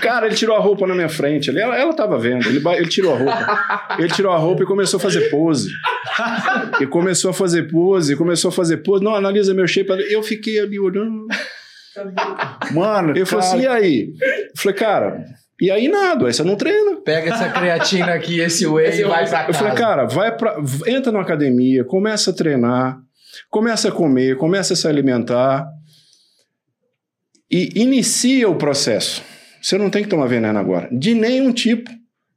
[0.00, 1.50] Cara, ele tirou a roupa na minha frente.
[1.50, 2.48] ali, Ela, ela tava vendo.
[2.48, 3.96] Ele, ele tirou a roupa.
[3.98, 5.68] Ele tirou a roupa e começou a fazer pose.
[6.80, 9.04] E começou a fazer pose, começou a fazer pose.
[9.04, 9.90] Não, analisa meu shape.
[10.10, 11.26] Eu fiquei ali olhando.
[12.72, 14.12] Mano, Ele falou assim: e aí?
[14.20, 15.24] Eu falei, cara,
[15.60, 17.00] e aí nada, aí você não treina.
[17.02, 19.58] Pega essa creatina aqui, esse whey e vai pra Eu casa.
[19.58, 20.56] falei, cara, vai pra,
[20.86, 22.98] entra numa academia, começa a treinar,
[23.50, 25.66] começa a comer, começa a se alimentar
[27.50, 29.22] e inicia o processo.
[29.62, 31.90] Você não tem que tomar veneno agora, de nenhum tipo.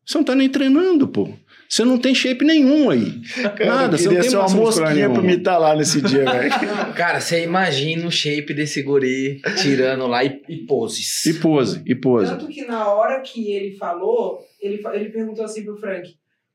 [0.05, 1.29] Você não tá nem treinando, pô.
[1.69, 3.21] Você não tem shape nenhum aí.
[3.63, 6.49] Nada, você não queria tem ser uma mosquinha pra me estar lá nesse dia, velho.
[6.97, 11.23] Cara, você imagina o shape desse guri tirando lá e, e poses.
[11.27, 12.31] E pose, e pose.
[12.31, 16.09] Tanto que na hora que ele falou, ele, ele perguntou assim pro Frank,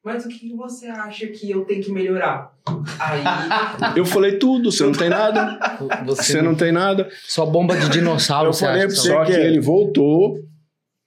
[0.04, 2.50] mas o que você acha que eu tenho que melhorar?
[2.98, 3.22] Aí,
[3.96, 7.08] Eu falei tudo, você não tem nada, Você, você não tem nada.
[7.22, 9.38] Só bomba de dinossauro, Eu você falei acha pra que você só- Só que que-
[9.46, 10.40] ele voltou.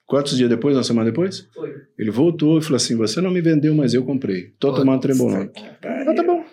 [0.07, 0.73] Quantos dias depois?
[0.75, 1.49] Uma semana depois?
[1.53, 1.75] foi.
[1.97, 4.53] Ele voltou e falou assim: Você não me vendeu, mas eu comprei.
[4.57, 5.51] Tô tomando trembolona.
[5.83, 6.45] Ah, tá bom.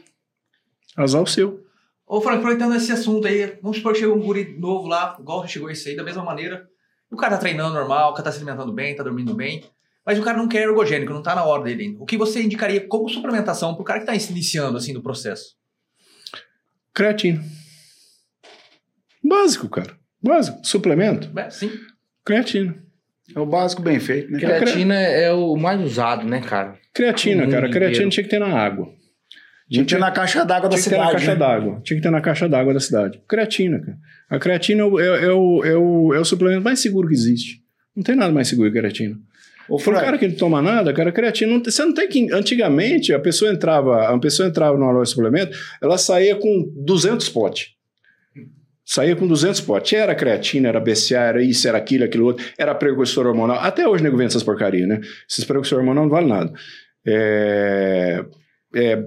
[0.96, 1.64] Azar o seu.
[2.06, 5.46] Ô, Frank, aproveitando esse assunto aí, vamos supor que chegou um guri novo lá, igual
[5.46, 6.68] chegou esse aí, da mesma maneira.
[7.10, 9.64] O cara tá treinando normal, o cara tá se alimentando bem, tá dormindo bem,
[10.04, 12.02] mas o cara não quer ergogênico, não tá na hora dele ainda.
[12.02, 15.56] O que você indicaria como suplementação pro cara que tá se iniciando, assim, no processo?
[16.92, 17.42] Creatina.
[19.22, 19.96] Básico, cara.
[20.20, 20.58] Básico.
[20.64, 21.30] Suplemento.
[21.38, 21.70] É, sim.
[22.24, 22.84] Creatina.
[23.34, 24.38] É o básico bem feito, né?
[24.38, 26.76] Creatina é o mais usado, né, cara?
[26.92, 27.68] Creatina, cara.
[27.70, 28.10] Creatina inteiro.
[28.10, 28.88] tinha que ter na água.
[29.70, 31.12] Tinha que ter na caixa d'água da Tinha que ter na cidade.
[31.24, 31.36] caixa né?
[31.38, 31.80] d'água.
[31.82, 33.20] Tinha que ter na caixa d'água da cidade.
[33.26, 33.98] Creatina, cara.
[34.28, 37.14] A creatina é o, é, é o, é, o, é o suplemento mais seguro que
[37.14, 37.60] existe.
[37.96, 39.16] Não tem nada mais seguro que creatina.
[39.68, 42.06] Ô, Para o cara que não toma nada, cara, creatina, não tem- você não tem
[42.06, 42.30] que.
[42.32, 47.30] Antigamente, a pessoa entrava, a pessoa entrava numa loja de suplemento, ela saía com 200
[47.30, 47.68] potes.
[48.84, 49.92] Saía com 200 potes.
[49.94, 52.44] Era creatina, era BCA, era isso, era aquilo, aquilo outro.
[52.58, 53.58] Era precursor hormonal.
[53.60, 55.00] Até hoje, nego vende essas porcarias, né?
[55.28, 56.52] Esses precursor hormonal não vale nada.
[57.06, 58.24] É,
[58.74, 59.04] é,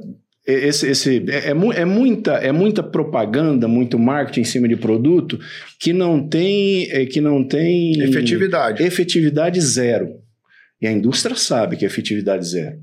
[0.48, 5.38] esse, esse, é, é é muita, é muita propaganda, muito marketing em cima de produto
[5.80, 6.90] que não tem.
[6.90, 8.82] é, que não tem efetividade.
[8.82, 10.22] efetividade zero.
[10.82, 12.78] E a indústria sabe que é efetividade zero.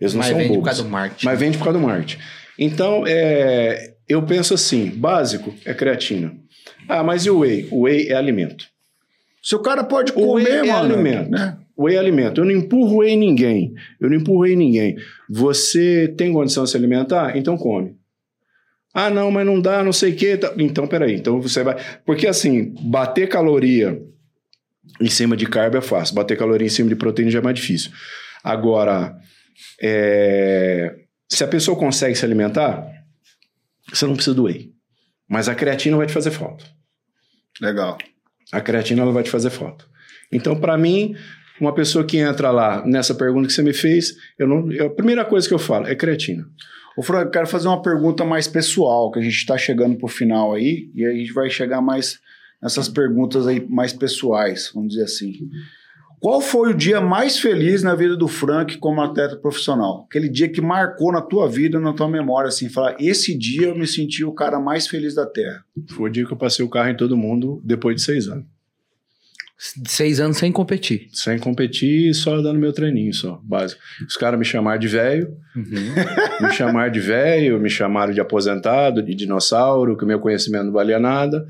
[0.00, 0.68] Eles não Mas são vende por bobos.
[0.68, 1.26] causa do marketing.
[1.26, 2.18] Mas vende por causa do marketing.
[2.58, 6.34] Então, é, eu penso assim, básico é creatina.
[6.88, 7.68] Ah, mas e o whey?
[7.70, 8.66] O whey é alimento.
[9.42, 10.94] Se o cara pode O whey comer, é mano.
[10.94, 11.30] alimento.
[11.30, 11.56] Né?
[11.76, 12.40] O whey é alimento.
[12.40, 13.74] Eu não empurro whey em ninguém.
[14.00, 14.96] Eu não empurro whey em ninguém.
[15.28, 17.36] Você tem condição de se alimentar?
[17.36, 17.96] Então come.
[18.92, 20.38] Ah, não, mas não dá, não sei o quê.
[20.56, 21.16] Então, peraí.
[21.16, 21.76] Então você vai.
[22.06, 24.00] Porque assim, bater caloria
[25.00, 26.14] em cima de carbo é fácil.
[26.14, 27.90] Bater caloria em cima de proteína já é mais difícil.
[28.42, 29.16] Agora,
[29.82, 30.94] é,
[31.28, 32.86] se a pessoa consegue se alimentar,
[33.92, 34.72] você não precisa do whey.
[35.28, 36.64] Mas a creatina vai te fazer falta.
[37.60, 37.98] Legal.
[38.52, 39.84] A creatina ela vai te fazer falta.
[40.30, 41.14] Então, para mim,
[41.60, 44.90] uma pessoa que entra lá nessa pergunta que você me fez, eu não, eu- a
[44.94, 46.46] primeira coisa que eu falo é creatina.
[46.96, 50.06] Ô, Frank, eu quero fazer uma pergunta mais pessoal, que a gente está chegando pro
[50.08, 52.18] final aí, e aí a gente vai chegar mais
[52.62, 55.48] nessas perguntas aí mais pessoais, vamos dizer assim.
[56.24, 60.06] Qual foi o dia mais feliz na vida do Frank como atleta profissional?
[60.08, 63.76] Aquele dia que marcou na tua vida, na tua memória, assim, falar, esse dia eu
[63.76, 65.62] me senti o cara mais feliz da Terra.
[65.90, 68.46] Foi o dia que eu passei o carro em todo mundo depois de seis anos.
[69.86, 71.10] Seis anos sem competir.
[71.12, 73.82] Sem competir, só dando meu treininho, só, básico.
[74.08, 75.28] Os caras me chamaram de velho,
[76.40, 80.98] me chamaram de velho, me chamaram de aposentado, de dinossauro, que meu conhecimento não valia
[80.98, 81.44] nada.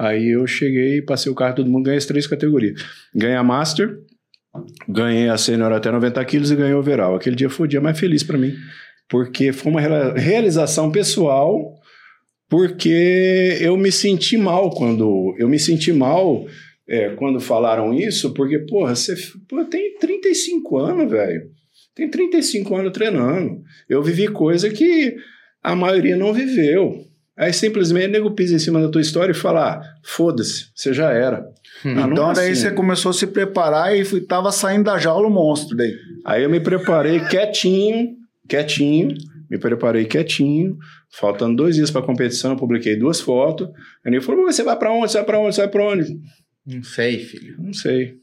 [0.00, 2.82] Aí eu cheguei, passei o carro, todo mundo ganhei as três categorias.
[3.14, 3.98] Ganhei a Master,
[4.88, 7.16] ganhei a Senior até 90 quilos e ganhei o Overall.
[7.16, 8.54] Aquele dia foi o dia mais feliz para mim,
[9.10, 9.80] porque foi uma
[10.14, 11.74] realização pessoal,
[12.48, 15.36] porque eu me senti mal quando...
[15.38, 16.46] Eu me senti mal
[16.88, 19.14] é, quando falaram isso, porque, porra, você
[19.46, 21.42] pô, tem 35 anos, velho.
[21.94, 23.60] Tem 35 anos treinando.
[23.86, 25.14] Eu vivi coisa que
[25.62, 27.09] a maioria não viveu.
[27.40, 30.92] Aí simplesmente o nego pisa em cima da tua história e fala: ah, foda-se, você
[30.92, 31.42] já era.
[31.82, 32.60] Ah, não então é daí assim.
[32.60, 35.96] você começou a se preparar e fui, tava saindo da jaula o monstro daí.
[36.22, 38.10] Aí eu me preparei quietinho,
[38.46, 39.16] quietinho,
[39.50, 40.76] me preparei quietinho.
[41.10, 43.68] Faltando dois dias para a competição, eu publiquei duas fotos.
[44.04, 45.10] Aí ele falou: "Mas você vai para onde?
[45.10, 45.54] Você vai para onde?
[45.54, 46.20] Você vai para onde?
[46.66, 47.56] Não sei, filho.
[47.58, 48.16] Não sei.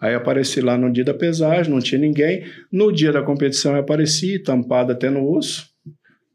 [0.00, 2.44] Aí apareci lá no dia da pesagem, não tinha ninguém.
[2.72, 5.71] No dia da competição eu apareci, tampado até no osso.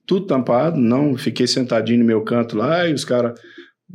[0.08, 1.16] Tudo tampado, não.
[1.18, 3.40] Fiquei sentadinho no meu canto lá e os caras.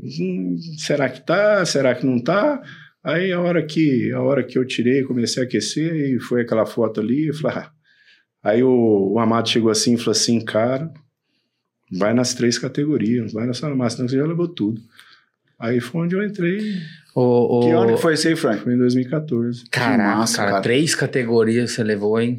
[0.00, 1.64] "Hum, será que tá?
[1.66, 2.62] Será que não tá?
[3.02, 6.64] Aí a hora que, a hora que eu tirei, comecei a aquecer e foi aquela
[6.66, 7.26] foto ali.
[7.28, 7.70] Eu falei, ah.
[8.44, 10.92] Aí o, o Amado chegou assim e falou assim: cara,
[11.90, 14.80] vai nas três categorias, vai na sala máxima, senão você já levou tudo.
[15.58, 16.60] Aí foi onde eu entrei,
[17.14, 18.62] Ô, ô, Que ano que foi isso aí, Frank?
[18.62, 19.64] foi em 2014.
[19.70, 20.62] Caraca, massa, cara, cara.
[20.62, 22.38] três categorias você levou, hein?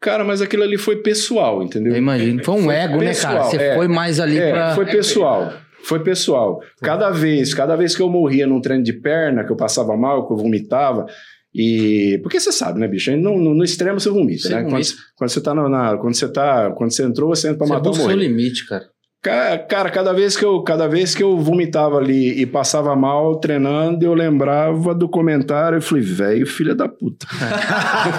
[0.00, 1.92] Cara, mas aquilo ali foi pessoal, entendeu?
[1.92, 2.44] Eu imagino.
[2.44, 3.38] Foi um Foi ego, né, cara?
[3.38, 3.74] pessoal, Você é.
[3.74, 4.74] foi mais ali É, pra.
[4.74, 5.52] foi pessoal.
[5.82, 6.60] Foi pessoal.
[6.82, 10.26] Cada vez, cada vez que eu morria num treino de perna, que eu passava mal,
[10.26, 11.06] que eu vomitava,
[11.54, 12.18] e.
[12.22, 13.10] Porque você sabe, né, bicho?
[13.16, 14.62] No, no, no extremo você vomita, Você né?
[14.62, 14.70] vomita.
[14.70, 16.70] Quando, quando você tá na, na- Quando você tá.
[16.76, 18.84] Quando você entrou, você entra pra Você matar ou busca o limite, cara.
[19.22, 23.36] Ca- Cara, cada vez que eu, cada vez que eu vomitava ali e passava mal
[23.40, 27.26] treinando, eu lembrava do comentário e falei, velho, filha da puta.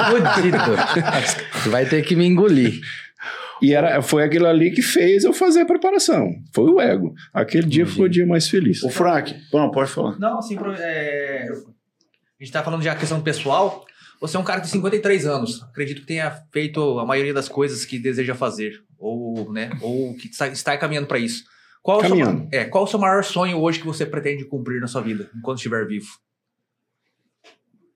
[0.09, 1.69] Fudido.
[1.69, 2.79] Vai ter que me engolir.
[3.61, 6.29] E era, foi aquilo ali que fez eu fazer a preparação.
[6.53, 7.13] Foi o ego.
[7.33, 8.81] Aquele dia foi o dia mais feliz.
[8.83, 10.17] O Frank, não, pode falar.
[10.17, 13.85] Não, assim, é, a gente tá falando já a questão pessoal.
[14.19, 15.63] Você é um cara de 53 anos.
[15.63, 18.83] Acredito que tenha feito a maioria das coisas que deseja fazer.
[18.97, 21.45] Ou, né, ou que está, está caminhando para isso.
[21.81, 22.47] Qual o seu, Caminhando.
[22.51, 25.57] é, qual o seu maior sonho hoje que você pretende cumprir na sua vida, enquanto
[25.59, 26.07] estiver vivo?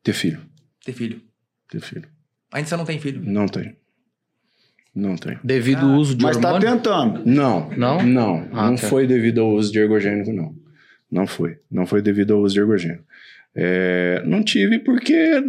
[0.02, 0.42] Ter filho.
[0.84, 1.22] Ter filho.
[1.70, 2.08] Ter filho.
[2.52, 3.22] Ainda você não tem filho.
[3.24, 3.76] Não tem.
[4.96, 5.38] Não tem.
[5.44, 6.72] Devido ao uso de Mas tá hormônio.
[6.78, 7.26] tentando.
[7.26, 7.70] Não.
[7.72, 8.04] Não?
[8.04, 8.48] Não.
[8.54, 8.88] Ah, não tá.
[8.88, 10.56] foi devido ao uso de ergogênico, não.
[11.12, 11.60] Não foi.
[11.70, 13.04] Não foi devido ao uso de ergogênico.
[13.56, 15.42] É, não tive porque,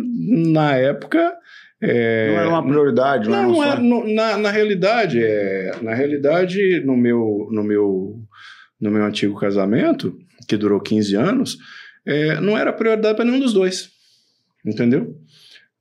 [0.53, 1.35] na época...
[1.81, 5.73] é, Não era uma prioridade, não, Não, era não era, no- na, na realidade, é,
[5.83, 8.19] na realidade, no meu, no meu,
[8.81, 10.17] no meu antigo casamento,
[10.49, 11.59] que durou 15 anos,
[12.07, 13.89] é, não era prioridade para nenhum dos dois.
[14.65, 15.15] Entendeu?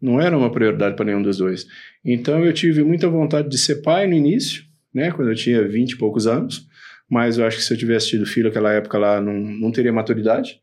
[0.02, 1.66] Não era uma prioridade para nenhum dos dois.
[2.04, 4.64] Então eu tive muita vontade de ser pai no início,
[4.94, 6.68] né, quando eu tinha 20 e poucos anos,
[7.10, 9.92] mas eu acho que se eu tivesse tido filho naquela época lá, não, não teria
[9.94, 10.60] maturidade.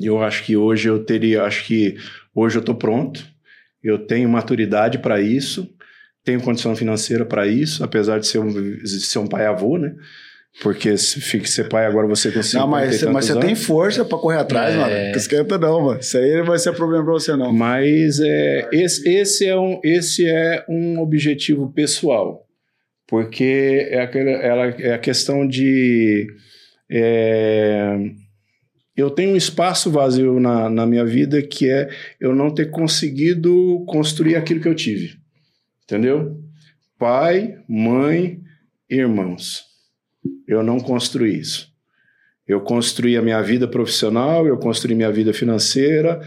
[0.00, 1.96] Eu acho que hoje eu teria, acho que
[2.34, 3.24] hoje eu estou pronto,
[3.82, 5.68] eu tenho maturidade para isso,
[6.24, 9.94] tenho condição financeira para isso, apesar de ser um, de ser um pai avô, né?
[10.62, 12.58] Porque se fica ser pai agora você consegue.
[12.62, 14.78] Não, mas, mas você tem força pra correr atrás, É.
[14.78, 14.94] mano.
[14.94, 15.98] Não esquenta não, mano.
[16.00, 17.52] Isso aí não vai ser problema pra você, não.
[17.52, 22.46] Mas é, esse, esse, é um, esse é um objetivo pessoal,
[23.06, 26.28] porque é, aquela, ela, é a questão de.
[26.88, 27.96] é,
[28.96, 31.88] eu tenho um espaço vazio na, na minha vida que é
[32.20, 35.16] eu não ter conseguido construir aquilo que eu tive.
[35.82, 36.40] Entendeu?
[36.98, 38.40] Pai, mãe,
[38.88, 39.64] irmãos.
[40.46, 41.72] Eu não construí isso.
[42.46, 46.20] Eu construí a minha vida profissional, eu construí minha vida financeira,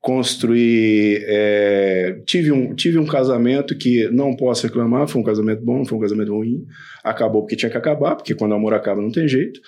[0.00, 1.18] construí.
[1.22, 5.96] é, tive, um, tive um casamento que não posso reclamar, foi um casamento bom, foi
[5.96, 6.66] um casamento ruim.
[7.02, 9.60] Acabou porque tinha que acabar, porque quando o amor acaba não tem jeito,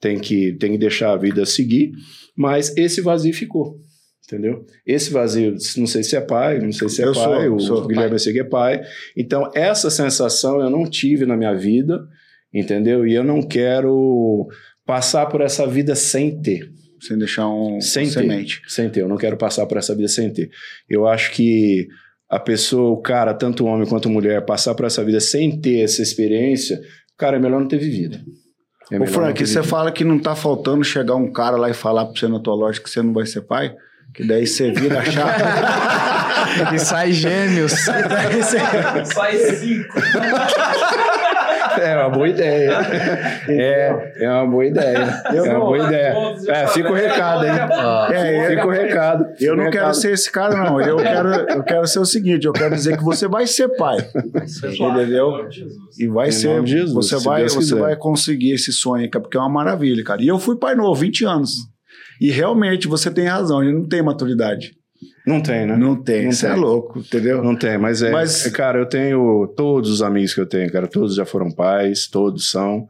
[0.00, 1.92] tem que, tem que deixar a vida seguir.
[2.36, 3.78] Mas esse vazio ficou.
[4.26, 4.64] Entendeu?
[4.86, 7.60] Esse vazio, não sei se é pai, não sei se é Eu pai, sou, o
[7.60, 8.18] sou Guilherme.
[8.18, 8.82] Segui é pai.
[9.16, 12.00] Então, essa sensação eu não tive na minha vida,
[12.52, 13.06] entendeu?
[13.06, 14.48] E eu não quero
[14.86, 16.70] passar por essa vida sem ter.
[17.00, 18.12] Sem deixar um Sem ter.
[18.12, 18.62] semente.
[18.66, 20.50] Sem ter, eu não quero passar por essa vida sem ter.
[20.88, 21.86] Eu acho que
[22.28, 26.00] a pessoa, o cara, tanto homem quanto mulher, passar por essa vida sem ter essa
[26.00, 26.80] experiência,
[27.18, 28.18] cara, é melhor não ter vivido.
[28.90, 32.04] É Ô, Frank, você fala que não tá faltando chegar um cara lá e falar
[32.06, 33.74] pra você na tua loja que você não vai ser pai?
[34.14, 35.42] Que daí você vira a chave.
[36.74, 37.72] E sai gêmeos.
[39.06, 39.94] Sai cinco.
[41.80, 42.70] É uma boa ideia.
[43.48, 45.22] É, é uma boa ideia.
[45.32, 46.14] É uma boa ideia.
[46.48, 47.52] É, fica o recado, hein?
[48.12, 49.26] É, Fica o recado.
[49.40, 50.80] Eu não quero ser esse cara, não.
[50.80, 53.98] Eu quero, eu quero ser o seguinte: eu quero dizer que você vai ser pai.
[54.64, 55.48] Entendeu?
[55.98, 56.66] E vai Em ser.
[56.66, 57.80] Jesus, você vai, Deus você quiser.
[57.80, 60.22] vai conseguir esse sonho, cara, porque é uma maravilha, cara.
[60.22, 61.50] E eu fui pai novo, 20 anos.
[62.20, 64.72] E realmente você tem razão, ele não tem maturidade.
[65.26, 65.76] Não tem, né?
[65.76, 67.42] Não tem, isso é louco, entendeu?
[67.42, 70.86] Não tem, mas é, Mas- Cara, eu tenho todos os amigos que eu tenho, cara,
[70.86, 72.86] todos já foram pais, todos são.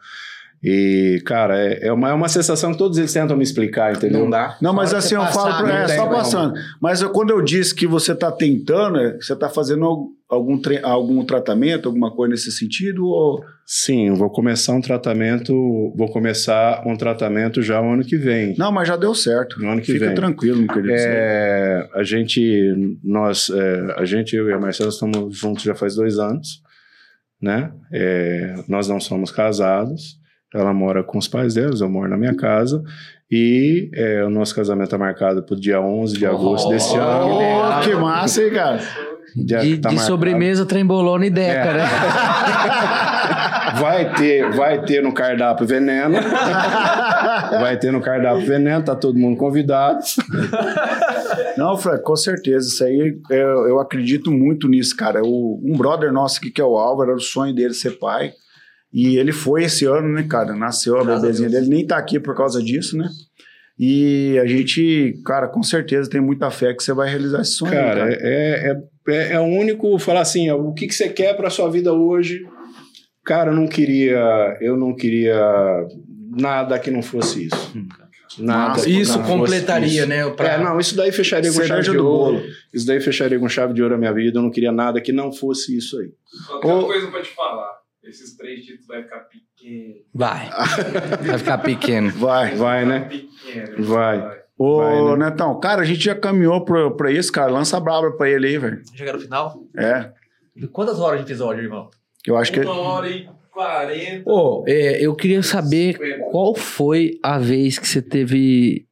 [0.67, 4.21] E, cara, é, é, uma, é uma sensação que todos eles tentam me explicar, entendeu?
[4.21, 4.57] Não dá.
[4.63, 6.55] Não, mas Só assim, eu falo, pra- é tem só passando.
[6.81, 10.59] Mas eu- quando eu disse que você tá tentando, é, você tá fazendo al- algum,
[10.59, 13.05] tre- algum tratamento, alguma coisa nesse sentido?
[13.05, 13.45] Ou...
[13.67, 15.53] Sim, eu vou começar um tratamento,
[15.95, 18.55] vou começar um tratamento já o ano que vem.
[18.57, 19.61] Não, mas já deu certo.
[19.61, 20.15] No ano que Fica vem.
[20.15, 20.95] tranquilo, meu querido.
[20.97, 25.95] É, a gente, nós, é, a gente, eu e a Marcela estamos juntos já faz
[25.95, 26.63] dois anos,
[27.41, 27.71] né?
[27.93, 30.24] É, nós não somos casados.
[30.55, 32.83] Ela mora com os pais deles, eu moro na minha casa.
[33.31, 37.39] E é, o nosso casamento está marcado para o dia 11 de agosto desse ano.
[37.39, 38.81] Oh, que massa, hein, cara?
[39.35, 41.75] Dia De, tá de sobremesa, trembolona e deca, É.
[41.75, 41.85] né?
[43.81, 46.15] Vai ter, vai ter no cardápio veneno.
[47.61, 49.99] Vai ter no cardápio veneno, tá todo mundo convidado.
[51.57, 52.69] Não, Fred, com certeza.
[52.69, 55.23] Isso aí, eu, eu acredito muito nisso, cara.
[55.25, 58.33] O, um brother nosso aqui, que é o Álvaro, era o sonho dele ser pai.
[58.95, 60.55] E ele foi esse ano, né, cara?
[60.55, 63.09] Nasceu a Graças bebezinha dele, nem tá aqui por causa disso, né?
[63.77, 67.73] E a gente, cara, com certeza tem muita fé que você vai realizar esse sonho.
[67.73, 68.17] né, Cara, é,
[68.71, 71.69] é, é, é o único falar assim, ó, o que, que você quer pra sua
[71.69, 72.47] vida hoje?
[73.25, 75.41] Cara, eu não queria, eu não queria
[76.31, 77.73] nada que não fosse isso.
[78.39, 78.69] Nada.
[78.71, 80.07] Nossa, que Isso não fosse completaria, isso.
[80.09, 80.31] né?
[80.31, 80.53] Pra...
[80.55, 82.37] É, não, isso daí fecharia com chave de do ouro.
[82.39, 82.47] bolo.
[82.73, 84.39] Isso daí fecharia com chave de ouro a minha vida.
[84.39, 86.11] Eu não queria nada que não fosse isso aí.
[86.47, 86.79] Só tem Ô.
[86.79, 87.84] uma coisa pra te falar.
[88.07, 89.95] Esses três títulos vai ficar pequeno.
[90.13, 90.51] Vai.
[91.27, 92.11] Vai ficar pequeno.
[92.11, 92.55] Vai.
[92.55, 93.01] Vai, né?
[93.01, 93.85] Pequeno.
[93.85, 94.41] Vai.
[94.59, 95.31] Ô, Vai, né?
[95.31, 97.51] Netão, cara, a gente já caminhou pra, pra isso, cara.
[97.51, 98.83] Lança a braba pra ele aí, velho.
[98.95, 99.59] Chegar no final.
[99.77, 100.13] É.
[100.73, 101.91] Quantas horas de episódio, irmão?
[102.27, 102.61] Eu acho que.
[102.61, 104.31] Uma hora e quarenta.
[104.31, 105.99] Ô, é, eu queria saber
[106.31, 108.87] qual foi a vez que você teve.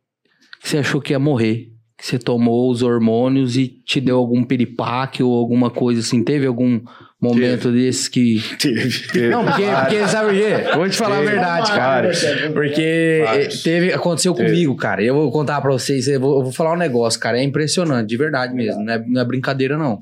[0.61, 1.72] que você achou que ia morrer.
[2.03, 6.25] Que você tomou os hormônios e te deu algum piripaque ou alguma coisa assim.
[6.25, 6.81] Teve algum
[7.21, 8.43] momento desses que.
[8.59, 9.29] Teve.
[9.29, 10.75] Não, porque, porque sabe o quê?
[10.75, 11.31] Vou te falar a Teve.
[11.31, 12.11] verdade, cara.
[12.53, 13.61] Porque Vários.
[13.61, 14.49] eh, teve, aconteceu Teve.
[14.51, 15.01] comigo, cara.
[15.01, 17.39] Eu vou contar pra vocês, eu vou, eu vou falar um negócio, cara.
[17.39, 18.83] É impressionante, de verdade mesmo.
[18.85, 20.01] Não é, não é brincadeira, não.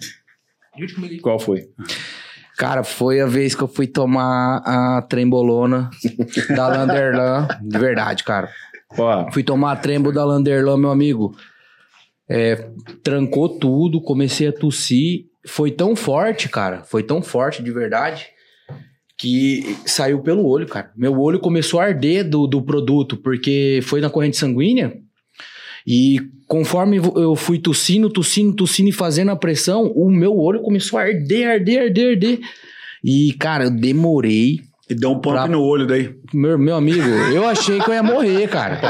[1.20, 1.68] Qual foi?
[2.56, 5.90] Cara, foi a vez que eu fui tomar a trembolona
[6.56, 7.47] da Landerlan.
[7.62, 8.48] De verdade, cara.
[8.97, 11.36] Ó, Fui tomar a trembo da Landerlan, meu amigo.
[12.31, 12.70] É,
[13.02, 15.27] trancou tudo, comecei a tossir.
[15.47, 16.85] Foi tão forte, cara.
[16.85, 18.28] Foi tão forte, de verdade,
[19.19, 20.93] que saiu pelo olho, cara.
[20.97, 24.94] Meu olho começou a arder do, do produto, porque foi na corrente sanguínea.
[25.86, 30.98] E conforme eu fui tossindo, tossindo, tossindo e fazendo a pressão, o meu olho começou
[30.98, 32.39] a arder, arder, arder, arder.
[33.02, 36.14] E, cara, eu demorei E deu um pump Pra- no olho daí.
[36.34, 38.80] meu, meu amigo, eu achei que eu ia morrer, cara.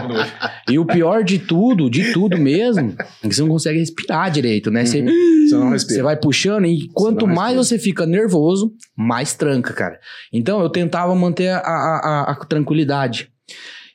[0.69, 4.71] E o pior de tudo, de tudo mesmo, é que você não consegue respirar direito,
[4.71, 4.85] né?
[4.87, 6.03] Você, você não você respira.
[6.05, 9.99] vai puxando e quanto não mais você fica nervoso, mais tranca, cara.
[10.33, 13.29] Então eu tentava manter a, a, a- a tranquilidade.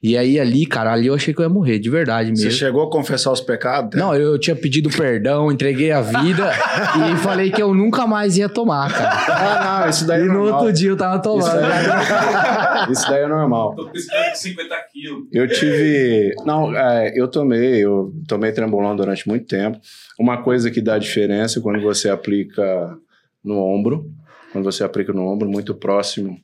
[0.07, 2.59] E aí ali, cara, ali eu achei que eu ia morrer, de verdade Você mesmo.
[2.59, 3.99] chegou a confessar os pecados?
[3.99, 6.51] Não, eu tinha pedido perdão, entreguei a vida
[7.11, 9.09] e falei que eu nunca mais ia tomar, cara.
[9.33, 10.59] Ah, não, isso daí E é no normal.
[10.59, 11.61] outro dia eu tava Isso tomando.
[11.61, 13.75] daí, isso daí é normal.
[13.75, 15.27] Tô precisando de 50 quilos.
[15.33, 16.33] Eu tive.
[16.45, 19.79] Não, é, eu tomei, eu tomei trembolona durante muito tempo.
[20.19, 22.95] Uma coisa que dá diferença quando você aplica
[23.43, 24.05] no ombro,
[24.51, 26.37] quando você aplica no ombro, muito próximo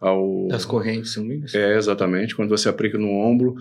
[0.00, 0.48] ao.
[0.48, 1.54] Das correntes sanguíneas?
[1.54, 2.34] É, exatamente.
[2.36, 3.54] Quando você aplica no ombro,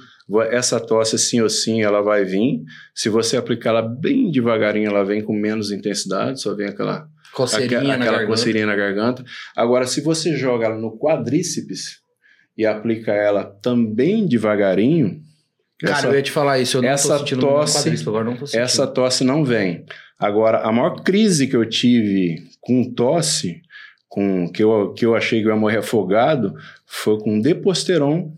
[0.52, 2.62] essa tosse, sim ou sim, ela vai vir.
[2.94, 7.80] Se você aplicar ela bem devagarinho, ela vem com menos intensidade, só vem aquela, Coceirinha
[7.80, 8.32] aquela, na aquela garganta.
[8.32, 9.24] coceirinha na garganta.
[9.56, 12.00] Agora, se você joga ela no quadríceps
[12.58, 15.22] e aplica ela também devagarinho,
[15.80, 18.46] Cara, essa- eu ia te falar isso, eu não essa tô tosse- agora não tô
[18.58, 19.86] essa tosse não vem.
[20.20, 23.62] Agora, a maior crise que eu tive com tosse,
[24.18, 26.56] com que eu, que eu achei que eu ia morrer afogado,
[26.88, 28.34] foi com Deposteron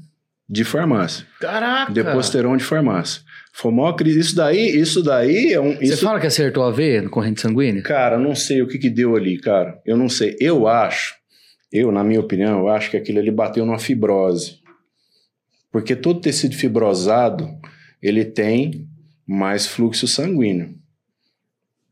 [0.49, 1.25] de farmácia.
[1.39, 1.93] Caraca!
[1.93, 3.21] Deposteron de farmácia.
[3.53, 4.19] Foi maior crise.
[4.19, 5.77] Isso daí, isso daí é um.
[5.77, 7.81] Você Isso, fala que acertou a veia no corrente sanguínea?
[7.81, 9.79] Cara, não sei o que, que deu ali, cara.
[9.85, 10.35] Eu não sei.
[10.37, 11.15] Eu acho,
[11.71, 14.59] eu, na minha opinião, eu acho que aquilo ali bateu numa fibrose.
[15.71, 17.47] Porque todo tecido fibrosado,
[18.03, 18.85] ele tem
[19.25, 20.75] mais fluxo sanguíneo.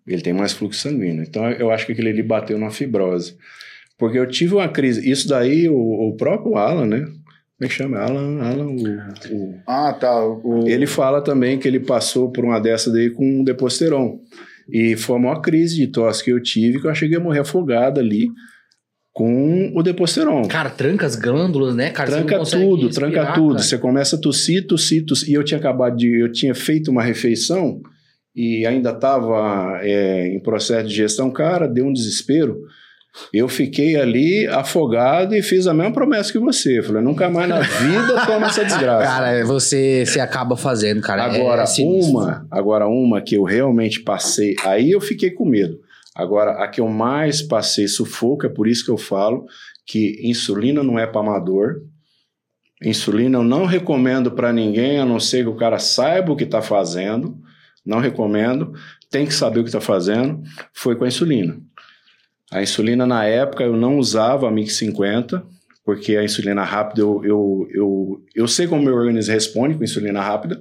[0.05, 1.23] Ele tem mais fluxo sanguíneo.
[1.23, 3.37] Então, eu acho que aquilo ali bateu numa fibrose.
[3.97, 5.09] Porque eu tive uma crise.
[5.09, 5.75] Isso daí, o,
[6.09, 6.99] o próprio Alan, né?
[6.99, 7.97] Como é que chama?
[7.97, 10.23] Alan, Alan o- o, Ah, tá.
[10.23, 10.67] O...
[10.67, 14.19] ele fala também que ele passou por uma dessa daí com deposteron.
[14.69, 17.39] E foi a maior crise de tosse que eu tive, que eu cheguei a morrer
[17.39, 18.27] afogado ali
[19.11, 20.47] com o deposteron.
[20.47, 22.11] Cara, tranca as glândulas, né, cara?
[22.11, 23.53] Tranca tudo, respirar, tranca tudo.
[23.55, 23.63] cara.
[23.63, 25.29] Você começa a tossir, tossir, tossir.
[25.29, 26.19] E eu tinha acabado de.
[26.21, 27.81] Eu tinha feito uma refeição
[28.35, 31.31] e ainda estava em processo de digestão.
[31.31, 32.59] Cara, deu um desespero.
[33.33, 36.81] Eu fiquei ali afogado e fiz a mesma promessa que você.
[36.81, 39.03] Falei, nunca mais na vida toma essa desgraça.
[39.05, 41.23] Cara, você, você acaba fazendo, cara.
[41.23, 41.65] É- Agora, é
[42.09, 45.79] uma, agora uma que eu realmente passei, aí eu fiquei com medo.
[46.15, 49.45] Agora, a que eu mais passei sufoco, é por isso que eu falo
[49.85, 51.81] que insulina não é para amador.
[52.83, 56.43] Insulina eu não recomendo para ninguém, a não ser que o cara saiba o que
[56.43, 57.37] está fazendo.
[57.85, 58.73] Não recomendo.
[59.09, 60.41] Tem que saber o que está fazendo.
[60.73, 61.57] Foi com a insulina.
[62.51, 65.43] A insulina, na época, eu não usava a MIC 50,
[65.83, 70.21] porque a insulina rápida, eu, eu, eu, eu sei como meu organismo responde com insulina
[70.21, 70.59] rápida.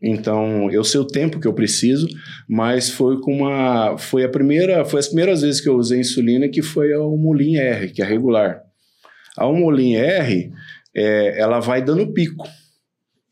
[0.00, 2.06] Então, eu sei o tempo que eu preciso,
[2.48, 3.98] mas foi com uma.
[3.98, 4.84] Foi a primeira.
[4.84, 8.04] Foi as primeiras vezes que eu usei insulina que foi a Humulin R, que é
[8.04, 8.62] regular.
[9.36, 10.52] A Humulin R,
[10.94, 12.46] é, ela vai dando pico.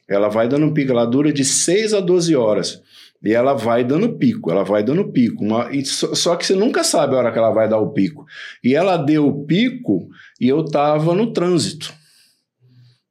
[0.08, 2.82] Ela vai dando pico, ela dura de 6 a 12 horas.
[3.24, 5.42] E ela vai dando pico, ela vai dando pico.
[5.44, 7.90] Uma- e só, só que você nunca sabe a hora que ela vai dar o
[7.92, 8.24] pico.
[8.62, 10.08] E ela deu o pico
[10.40, 11.92] e eu tava no trânsito.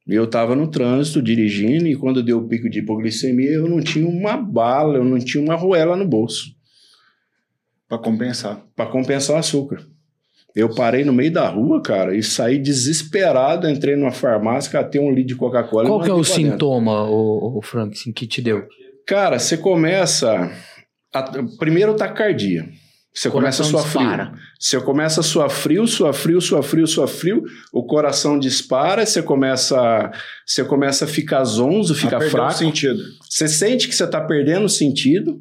[0.06, 4.08] Eu tava no trânsito dirigindo e quando deu o pico de hipoglicemia eu não tinha
[4.08, 6.54] uma bala, eu não tinha uma ruela no bolso
[7.88, 8.64] Pra compensar.
[8.76, 9.84] para compensar o açúcar.
[10.54, 15.10] Eu parei no meio da rua, cara, e saí desesperado, entrei numa farmácia, catei um
[15.10, 15.84] litro de Coca-Cola.
[15.84, 18.64] e Qual que é o sintoma, o, Frank, assim, que te deu?
[19.06, 20.50] Cara, você começa.
[21.14, 21.22] A,
[21.58, 22.68] primeiro, taquicardia.
[23.14, 24.32] Você começa a suar frio.
[24.60, 27.42] Você começa a suar frio, suar frio, suar frio, suar frio.
[27.72, 30.10] O coração dispara, você começa,
[30.44, 32.52] você começa a ficar zonzo, fica A perder o fraco.
[32.52, 33.02] sentido.
[33.26, 35.40] Você sente que você está perdendo o sentido.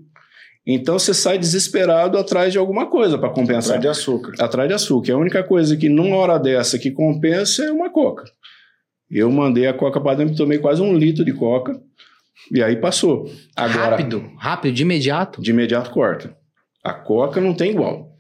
[0.66, 4.34] Então você sai desesperado atrás de alguma coisa para compensar Atrás de açúcar.
[4.40, 5.14] atrás de açúcar.
[5.14, 8.24] A única coisa que numa hora dessa que compensa é uma coca.
[9.12, 11.80] Eu mandei a coca para dentro, tomei quase um litro de coca
[12.52, 13.26] e aí passou.
[13.56, 15.42] Agora, Rápido, rápido, de imediato.
[15.42, 16.36] de imediato corta.
[16.84, 18.12] A coca não tem igual.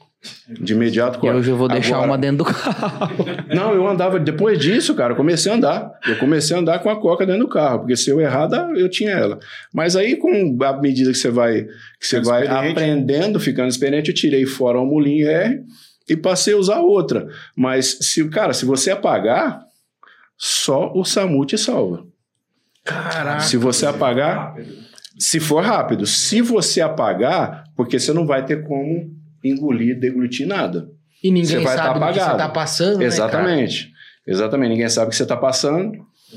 [0.59, 1.37] De imediato E corta.
[1.37, 3.15] hoje eu vou deixar Agora- uma dentro do carro.
[3.53, 4.19] Não, eu andava.
[4.19, 5.91] Depois disso, cara, eu comecei a andar.
[6.07, 8.89] Eu comecei a andar com a coca dentro do carro, porque se eu errada, eu
[8.89, 9.37] tinha ela.
[9.71, 11.61] Mas aí, com a medida que você vai,
[11.99, 12.71] que você vai experiente.
[12.71, 15.61] aprendendo, ficando experiente, eu tirei fora o molinho R
[16.09, 17.27] e passei a usar outra.
[17.55, 19.59] Mas, se, cara, se você apagar,
[20.35, 22.03] só o SAMU te salva.
[22.85, 23.39] Caraca.
[23.41, 24.55] Se você apagar,
[25.19, 26.05] se for rápido.
[26.05, 29.09] Se você apagar, porque você não vai ter como
[29.43, 30.87] engolir, deglutir nada.
[31.23, 32.37] E ninguém Você vai sabe tá do que você apagado.
[32.37, 33.05] tá passando, né, cara?
[33.07, 33.91] Exatamente.
[34.27, 34.69] Exatamente.
[34.69, 35.91] Ninguém sabe o que você está passando.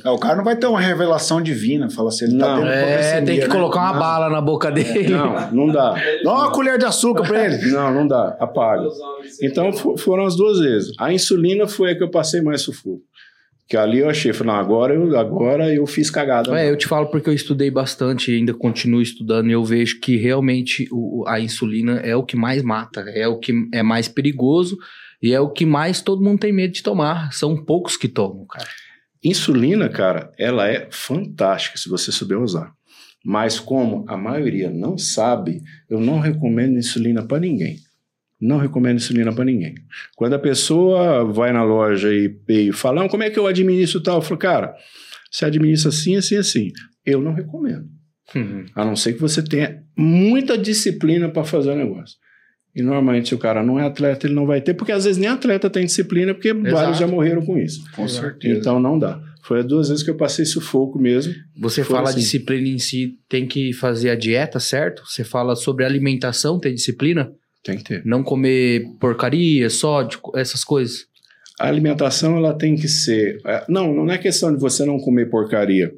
[0.04, 1.90] É, o cara não vai ter uma revelação divina.
[1.90, 2.46] Fala assim, ele Não.
[2.46, 3.52] tá tendo É, tem que né?
[3.52, 3.98] colocar uma Não.
[3.98, 5.08] bala na boca dele.
[5.08, 5.94] Não, não dá.
[6.22, 7.56] Dá uma colher de açúcar pra ele.
[7.72, 8.36] Não, não dá.
[8.38, 8.86] Apaga.
[9.42, 10.92] Então fo- foram as duas vezes.
[10.98, 13.00] A insulina foi a que eu passei mais sufoco.
[13.68, 16.58] Que ali eu achei, falei, não, agora eu, agora eu fiz cagada.
[16.58, 20.00] É, eu te falo porque eu estudei bastante e ainda continuo estudando e eu vejo
[20.00, 24.08] que realmente o- a insulina é o que mais mata, é o que é mais
[24.08, 24.78] perigoso
[25.22, 27.30] e é o que mais todo mundo tem medo de tomar.
[27.34, 28.68] São poucos que tomam, cara.
[29.22, 32.72] Insulina, cara, ela é fantástica se você souber usar.
[33.24, 37.76] Mas como a maioria não sabe, eu não recomendo insulina para ninguém.
[38.40, 39.74] Não recomendo insulina para ninguém.
[40.16, 44.00] Quando a pessoa vai na loja e, e fala, "Não, como é que eu administro
[44.02, 44.18] tal?
[44.18, 44.74] Eu falo, cara,
[45.30, 46.68] você administra assim, assim, assim.
[47.04, 47.86] Eu não recomendo.
[48.74, 52.16] A não ser que você tenha muita disciplina para fazer o negócio.
[52.74, 55.18] E normalmente, se o cara não é atleta, ele não vai ter, porque às vezes
[55.18, 57.82] nem atleta tem disciplina, porque vários já morreram com isso.
[57.92, 58.58] Com certeza.
[58.58, 59.20] Então não dá.
[59.42, 61.32] Foi as duas vezes que eu passei sufoco mesmo.
[61.58, 62.18] Você Foi fala assim.
[62.20, 65.02] disciplina em si, tem que fazer a dieta, certo?
[65.06, 67.32] Você fala sobre alimentação, ter disciplina?
[67.68, 68.02] Tem que ter.
[68.06, 71.04] Não comer porcaria, sódio, essas coisas.
[71.60, 73.38] A alimentação ela tem que ser.
[73.44, 75.92] é, Não, não é questão de você não comer porcaria.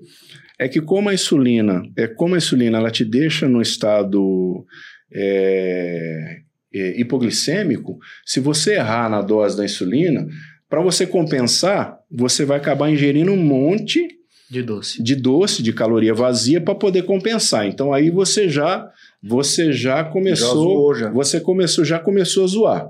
[0.59, 4.66] É que como a insulina, é como a insulina ela te deixa no estado
[5.12, 6.38] é,
[6.74, 10.26] é, hipoglicêmico, se você errar na dose da insulina,
[10.68, 14.06] para você compensar, você vai acabar ingerindo um monte
[14.51, 15.01] De doce.
[15.02, 17.66] de doce, de caloria vazia para poder compensar.
[17.66, 18.90] Então aí você já
[19.22, 21.10] você já Já começou zoou, já.
[21.10, 22.88] você começou já começou a zoar.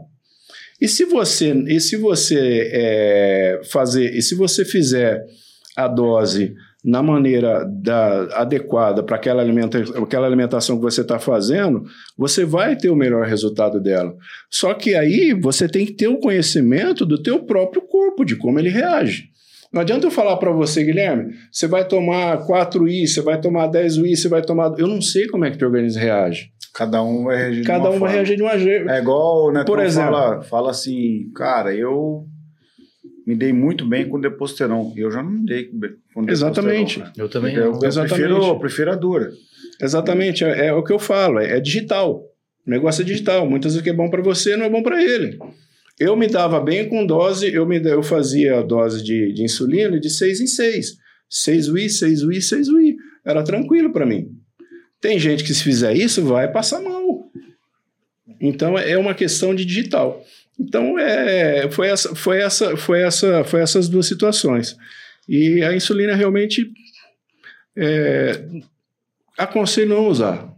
[0.81, 5.23] E se você e se você é, fazer e se você fizer
[5.77, 6.55] a dose
[6.85, 11.85] na maneira da, adequada para aquela, alimenta, aquela alimentação que você está fazendo,
[12.17, 14.15] você vai ter o melhor resultado dela.
[14.51, 18.59] Só que aí você tem que ter o conhecimento do teu próprio corpo, de como
[18.59, 19.30] ele reage.
[19.73, 24.17] Não adianta eu falar para você, Guilherme, você vai tomar 4I, você vai tomar 10UI,
[24.17, 24.73] você vai tomar...
[24.79, 26.51] Eu não sei como é que teu organismo reage.
[26.75, 28.15] Cada um vai reagir de Cada uma um vai forma.
[28.15, 28.89] reagir de uma jeito.
[28.91, 29.61] É igual, né?
[29.61, 30.11] Por Por exemplo.
[30.13, 32.25] Fala, fala assim, cara, eu
[33.27, 34.93] me dei muito bem com deposteron.
[34.97, 36.29] Eu já não me dei com deposteron.
[36.31, 36.99] Exatamente.
[37.01, 37.13] cara.
[37.17, 37.81] Eu também Eu, não.
[37.81, 38.15] eu Exatamente.
[38.15, 39.31] prefiro, eu prefiro a dura.
[39.83, 42.23] Exatamente, é, é o que eu falo, é, é digital.
[42.67, 43.49] O negócio é digital.
[43.49, 45.39] Muitas vezes o que é bom para você não é bom para ele.
[46.01, 50.01] Eu me dava bem com dose, eu, me, eu fazia a dose de, de insulina
[50.01, 50.97] de 6 em 6.
[51.29, 52.97] 6 UI, 6 UI, 6 UI.
[53.23, 54.35] Era tranquilo para mim.
[54.99, 57.31] Tem gente que se fizer isso vai passar mal.
[58.41, 60.25] Então é uma questão de digital.
[60.59, 64.79] Então é, foi, essa, foi, essa, foi, essa, foi essas duas situações.
[65.29, 66.73] E a insulina realmente
[67.77, 68.43] é,
[69.37, 70.51] aconselho não usar.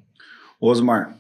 [0.61, 1.19] Osmar,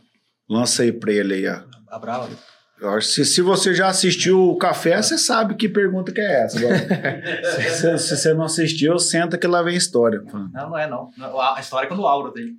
[0.49, 1.61] lança aí pra ele aí, ó.
[1.89, 2.51] A brava.
[3.00, 6.59] Se, se você já assistiu o café, você sabe que pergunta que é essa.
[7.76, 10.20] Se, se- você não assistiu, senta que lá vem a história.
[10.32, 11.10] Não, não é não.
[11.54, 12.56] A história é quando o Auro tem.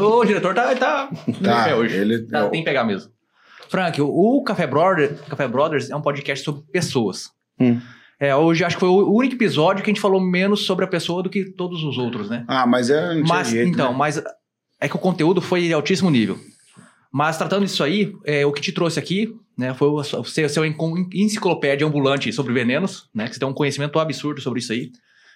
[0.00, 1.08] o diretor tá, tá,
[1.42, 1.96] Tá, é hoje.
[1.96, 3.10] ele- Tá, tem que pegar mesmo.
[3.68, 7.30] Frank, o, Café, Brother, Café Brothers é um podcast sobre pessoas.
[7.58, 7.80] Hum.
[8.20, 10.88] É, hoje acho que foi o único episódio que a gente falou menos sobre a
[10.88, 12.44] pessoa do que todos os outros, né?
[12.46, 13.14] Ah, mas é.
[13.22, 13.98] Mas, jeito, então, né?
[13.98, 14.22] mas
[14.80, 16.38] é que o conteúdo foi de altíssimo nível.
[17.12, 20.64] Mas tratando disso aí, é, o que te trouxe aqui, né, foi o seu, seu
[21.12, 24.90] enciclopédia ambulante sobre venenos, né, que você tem um conhecimento absurdo sobre isso aí.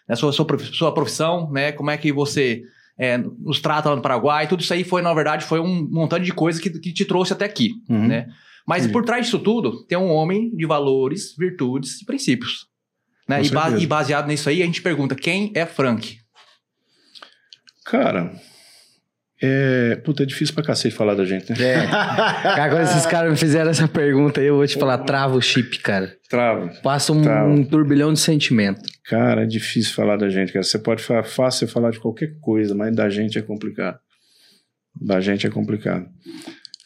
[0.08, 2.62] Né, sua, sua, prof- sua profissão, né, como é que você
[2.98, 6.24] é, nos trata lá no Paraguai, tudo isso aí foi, na verdade, foi um montante
[6.24, 8.06] de coisa que, que te trouxe até aqui, Uhum.
[8.08, 8.26] né?
[8.66, 8.92] Mas Entendi.
[8.94, 12.66] por trás disso tudo, tem um homem de valores, virtudes e princípios.
[13.28, 13.42] Né?
[13.44, 16.18] E, ba- e baseado nisso aí, a gente pergunta, quem é Frank?
[17.84, 18.32] Cara,
[19.42, 19.96] é.
[19.96, 21.56] Puta, é difícil pra cacete falar da gente, né?
[21.60, 21.86] É.
[22.70, 25.78] Quando esses caras me fizeram essa pergunta aí, eu vou te falar, trava o chip,
[25.80, 26.16] cara.
[26.28, 26.68] Trava.
[26.82, 27.48] Passa um, Trava.
[27.48, 28.80] um turbilhão de sentimento.
[29.04, 30.62] Cara, é difícil falar da gente, cara.
[30.62, 33.98] Você pode falar fácil você falar de qualquer coisa, mas da gente é complicado.
[35.00, 36.08] Da gente é complicado.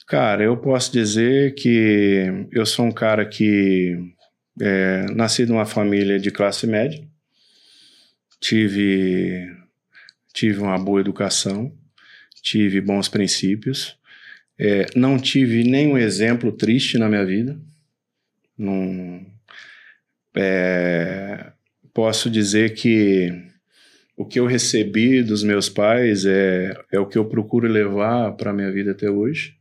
[0.08, 3.96] Cara, eu posso dizer que eu sou um cara que
[4.60, 7.00] é, nasci numa família de classe média,
[8.40, 9.46] tive,
[10.34, 11.72] tive uma boa educação,
[12.42, 13.98] tive bons princípios,
[14.58, 17.58] é, não tive nenhum exemplo triste na minha vida.
[18.58, 19.24] Não,
[20.36, 21.50] é,
[21.94, 23.32] posso dizer que
[24.16, 28.50] o que eu recebi dos meus pais é, é o que eu procuro levar para
[28.50, 29.54] a minha vida até hoje,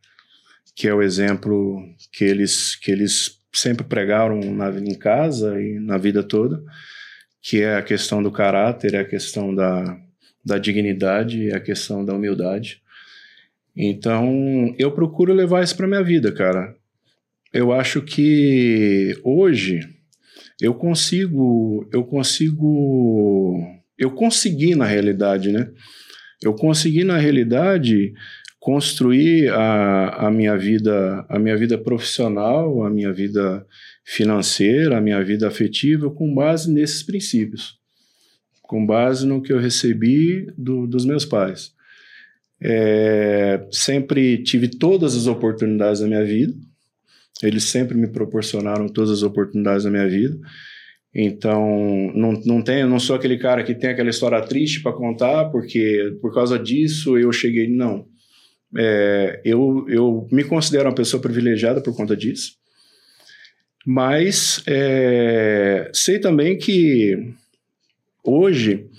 [0.76, 1.81] que é o exemplo
[2.11, 6.61] que eles, que eles sempre pregaram na, em casa e na vida toda,
[7.41, 9.97] que é a questão do caráter, é a questão da,
[10.49, 12.81] da dignidade, a questão da humildade.
[13.76, 16.76] Então, eu procuro levar isso para minha vida, cara.
[17.53, 19.80] Eu acho que hoje
[20.59, 23.57] eu consigo, eu consigo,
[23.97, 25.69] eu consegui na realidade, né?
[26.43, 28.13] Eu consegui na realidade
[28.59, 33.65] construir a, a minha vida, a minha vida profissional, a minha vida
[34.03, 37.78] financeira, a minha vida afetiva com base nesses princípios,
[38.69, 41.73] com base no que eu recebi do, dos meus pais.
[42.61, 46.53] É, sempre tive todas as oportunidades da minha vida.
[47.41, 50.37] Eles sempre me proporcionaram todas as oportunidades da minha vida.
[51.15, 55.45] Então, não, não, tenho, não sou aquele cara que tem aquela história triste para contar,
[55.45, 57.67] porque por causa disso eu cheguei.
[57.67, 58.05] Não.
[58.77, 62.51] É, eu, eu me considero uma pessoa privilegiada por conta disso.
[63.83, 67.33] Mas é, sei também que
[68.23, 68.89] hoje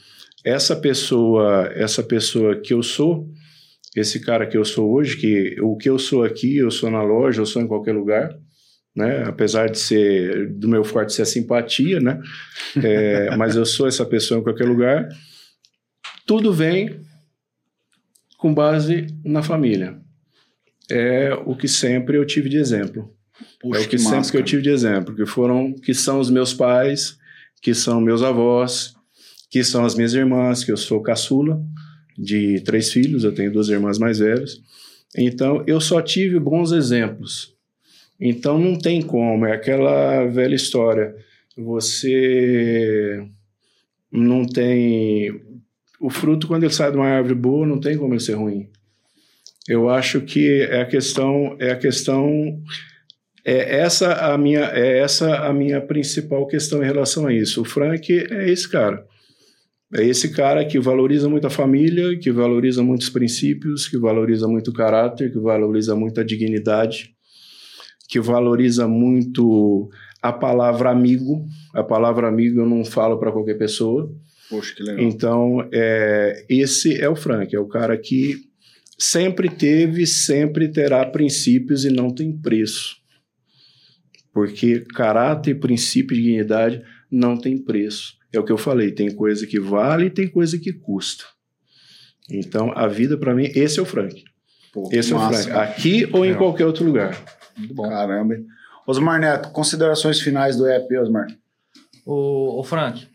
[0.44, 3.28] essa pessoa, essa pessoa que eu sou,
[3.94, 7.02] esse cara que eu sou hoje, que o que eu sou aqui, eu sou na
[7.02, 8.34] loja, eu sou em qualquer lugar,
[8.94, 9.24] né?
[9.24, 12.20] Apesar de ser do meu forte ser a simpatia, né?
[12.82, 15.08] É, mas eu sou essa pessoa em qualquer lugar.
[16.24, 17.00] Tudo vem
[18.38, 19.98] com base na família.
[20.88, 23.12] É o que sempre eu tive de exemplo.
[23.64, 26.30] É o que, sempre massa, que eu tive de exemplo, que foram, que são os
[26.30, 27.18] meus pais,
[27.60, 28.94] que são meus avós,
[29.50, 31.60] que são as minhas irmãs, que eu sou caçula
[32.16, 34.62] de três filhos, eu tenho duas irmãs mais velhas.
[35.16, 37.54] Então, eu só tive bons exemplos.
[38.20, 41.14] Então, não tem como, é aquela velha história.
[41.56, 43.26] Você
[44.12, 45.40] não tem.
[45.98, 48.68] O fruto, quando ele sai de uma árvore boa, não tem como ele ser ruim.
[49.68, 52.62] Eu acho que é a questão, é a questão
[53.44, 57.62] é essa a minha é essa a minha principal questão em relação a isso.
[57.62, 59.06] O Frank é esse cara.
[59.92, 64.68] É esse cara que valoriza muito a família, que valoriza muitos princípios, que valoriza muito
[64.68, 67.12] o caráter, que valoriza muito a dignidade,
[68.08, 69.90] que valoriza muito
[70.22, 71.44] a palavra amigo.
[71.74, 74.14] A palavra amigo eu não falo para qualquer pessoa.
[74.48, 75.04] Poxa, que legal.
[75.04, 78.36] Então, é, esse é o Frank, é o cara que
[78.96, 82.96] sempre teve, sempre terá princípios e não tem preço.
[84.32, 88.19] Porque caráter, princípio e dignidade não tem preço.
[88.32, 91.24] É o que eu falei, tem coisa que vale e tem coisa que custa.
[92.30, 94.22] Então, a vida para mim, esse é o Frank.
[94.72, 95.50] Pô, Esse é o massa, Frank.
[95.50, 95.62] cara.
[95.70, 96.38] Aqui ou em Legal.
[96.38, 97.20] qualquer outro lugar.
[97.56, 97.88] Muito bom.
[97.88, 98.36] Caramba.
[98.86, 101.26] Osmar Neto, considerações finais do app, Osmar.
[102.06, 103.06] Ô, ô Frank,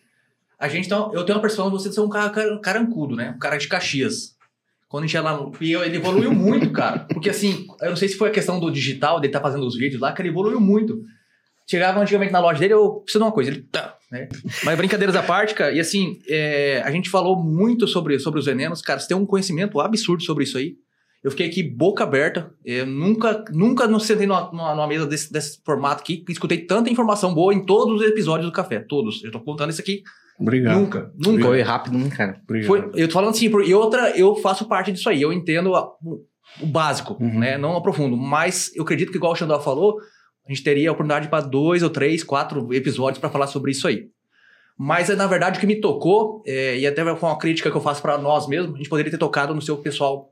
[0.59, 3.31] a gente tá, eu tenho uma percepção de você ser um cara car- carancudo, né?
[3.35, 4.35] Um cara de Caxias.
[4.89, 5.51] Quando a gente ia lá no.
[5.61, 6.99] E eu- ele evoluiu muito, cara.
[7.11, 9.77] Porque assim, eu não sei se foi a questão do digital, dele tá fazendo os
[9.77, 11.01] vídeos lá, que ele evoluiu muito.
[11.69, 13.49] Chegava antigamente na loja dele, eu preciso de uma coisa.
[13.51, 13.61] Ele.
[13.71, 14.27] Tá, né?
[14.63, 18.45] Mas brincadeiras à parte, cara, e assim, é, a gente falou muito sobre, sobre os
[18.45, 18.99] venenos, cara.
[18.99, 20.75] Você tem um conhecimento absurdo sobre isso aí.
[21.23, 22.51] Eu fiquei aqui boca aberta.
[22.63, 26.23] Eu nunca, nunca não sentei numa, numa, numa mesa desse, desse formato aqui.
[26.29, 28.79] e Escutei tanta informação boa em todos os episódios do café.
[28.79, 29.23] Todos.
[29.23, 30.03] Eu tô contando isso aqui.
[30.39, 30.77] Obrigado.
[30.79, 31.11] Nunca.
[31.17, 31.45] Nunca.
[31.45, 32.39] Foi rápido, né, cara?
[32.43, 32.67] Obrigado.
[32.67, 35.73] Foi, eu tô falando assim, por- e outra, eu faço parte disso aí, eu entendo
[35.73, 36.19] a- o,
[36.61, 37.39] o básico, Uhum.
[37.39, 37.57] né?
[37.57, 38.15] Não aprofundo.
[38.15, 39.95] Mas eu acredito que, igual o Xandó falou,
[40.47, 43.87] a gente teria a oportunidade para dois ou três, quatro episódios para falar sobre isso
[43.87, 44.07] aí.
[44.77, 47.77] Mas, é, na verdade, o que me tocou, é, e até foi uma crítica que
[47.77, 50.31] eu faço para nós mesmos, a gente poderia ter tocado no seu pessoal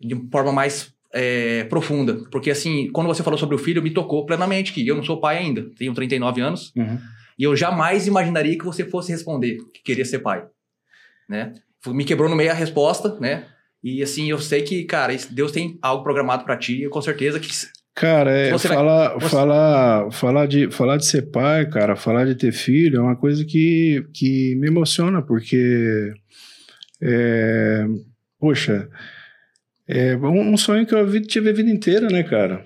[0.00, 2.24] de forma mais é, profunda.
[2.30, 5.20] Porque, assim, quando você falou sobre o filho, me tocou plenamente que eu não sou
[5.20, 6.98] pai ainda, tenho 39 anos, Uhum.
[7.38, 10.44] e eu jamais imaginaria que você fosse responder que queria ser pai,
[11.28, 11.52] né?
[11.86, 13.46] Me quebrou no meio a resposta, né?
[13.84, 17.38] E assim, eu sei que, cara, Deus tem algo programado pra ti, e com certeza
[17.38, 17.48] que
[17.96, 22.34] Cara, é, Você vai- falar, falar, falar, de, falar de ser pai, cara, falar de
[22.34, 26.12] ter filho é uma coisa que, que me emociona, porque,
[27.02, 27.86] é,
[28.38, 28.86] poxa,
[29.88, 32.62] é um, um sonho que eu vi- tive a vida inteira, né, cara?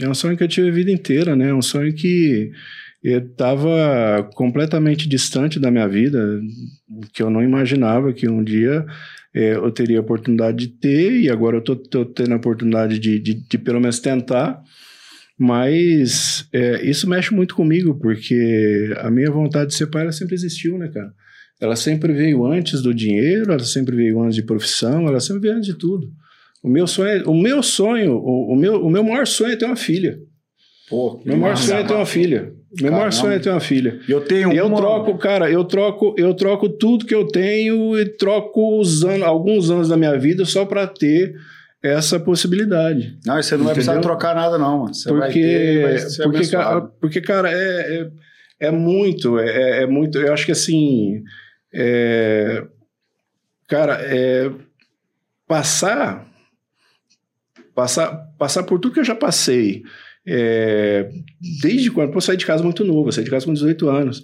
[0.00, 1.52] É um sonho que eu tive a vida inteira, né?
[1.52, 2.52] Um sonho que
[3.02, 6.40] estava completamente distante da minha vida,
[7.12, 8.86] que eu não imaginava que um dia
[9.34, 11.74] é, eu teria a oportunidade de ter, e agora eu tô
[12.04, 14.60] tendo a oportunidade de, de, de pelo menos tentar,
[15.38, 20.34] mas é, isso mexe muito comigo, porque a minha vontade de ser pai, ela sempre
[20.34, 21.12] existiu, né, cara?
[21.60, 25.54] Ela sempre veio antes do dinheiro, ela sempre veio antes de profissão, ela sempre veio
[25.54, 26.08] antes de tudo.
[26.62, 29.64] O meu sonho, o meu sonho, o, o meu, o meu maior sonho é ter
[29.64, 30.18] uma filha.
[30.90, 32.52] Pô, Meu maior sonho é ter uma filha.
[32.80, 33.12] Meu maior Caramba.
[33.12, 34.00] sonho é ter uma filha.
[34.08, 38.06] Eu tenho eu uma- troco, cara, eu troco, eu troco tudo que eu tenho e
[38.16, 41.34] troco os anos, alguns anos da minha vida só para ter
[41.82, 43.18] essa possibilidade.
[43.24, 44.10] Não, você não vai precisar Entendeu?
[44.10, 44.94] trocar nada, não, mano.
[44.94, 48.00] Você vai Porque, ter porque, cara, porque, cara, é,
[48.60, 50.18] é, é muito, é, é muito.
[50.18, 51.22] Eu acho que assim,
[51.72, 52.66] é,
[53.68, 54.50] cara, é,
[55.46, 56.26] passar,
[57.74, 59.82] passar, passar por tudo que eu já passei.
[60.26, 61.08] é,
[61.62, 64.22] desde quando eu saí de casa muito novo, eu saí de casa com 18 anos.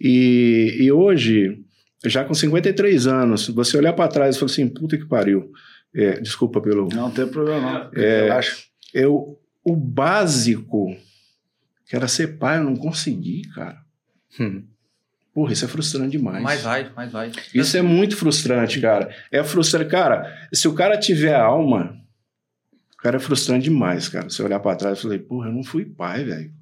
[0.00, 1.58] E, e hoje,
[2.06, 5.50] já com 53 anos, você olhar para trás e falar assim, puta que pariu.
[5.94, 6.88] É, desculpa pelo.
[6.88, 8.02] Não tem problema, não.
[8.02, 8.66] É, Eu acho.
[8.92, 10.96] Eu, o básico,
[11.86, 13.78] que era ser pai, eu não consegui, cara.
[14.38, 14.64] Hum.
[15.32, 16.42] Porra, isso é frustrante demais.
[16.42, 17.32] mais vai, mais vai.
[17.52, 19.12] Isso é muito frustrante, cara.
[19.32, 19.90] É frustrante.
[19.90, 21.96] Cara, se o cara tiver alma,
[22.94, 24.30] o cara é frustrante demais, cara.
[24.30, 26.52] Você olhar pra trás e falar, porra, eu não fui pai, velho.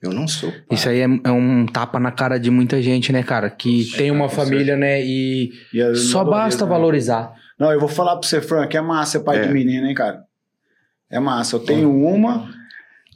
[0.00, 0.62] Eu não sou pai.
[0.72, 3.50] Isso aí é, é um tapa na cara de muita gente, né, cara?
[3.50, 5.04] Que tem uma família, né?
[5.04, 7.32] E E eu só basta valorizo, né?
[7.58, 9.46] Não, eu vou falar pra você, Frank, é massa ser pai É.
[9.46, 10.22] de menina, hein, cara?
[11.10, 11.56] É massa.
[11.56, 12.48] Eu tenho uma.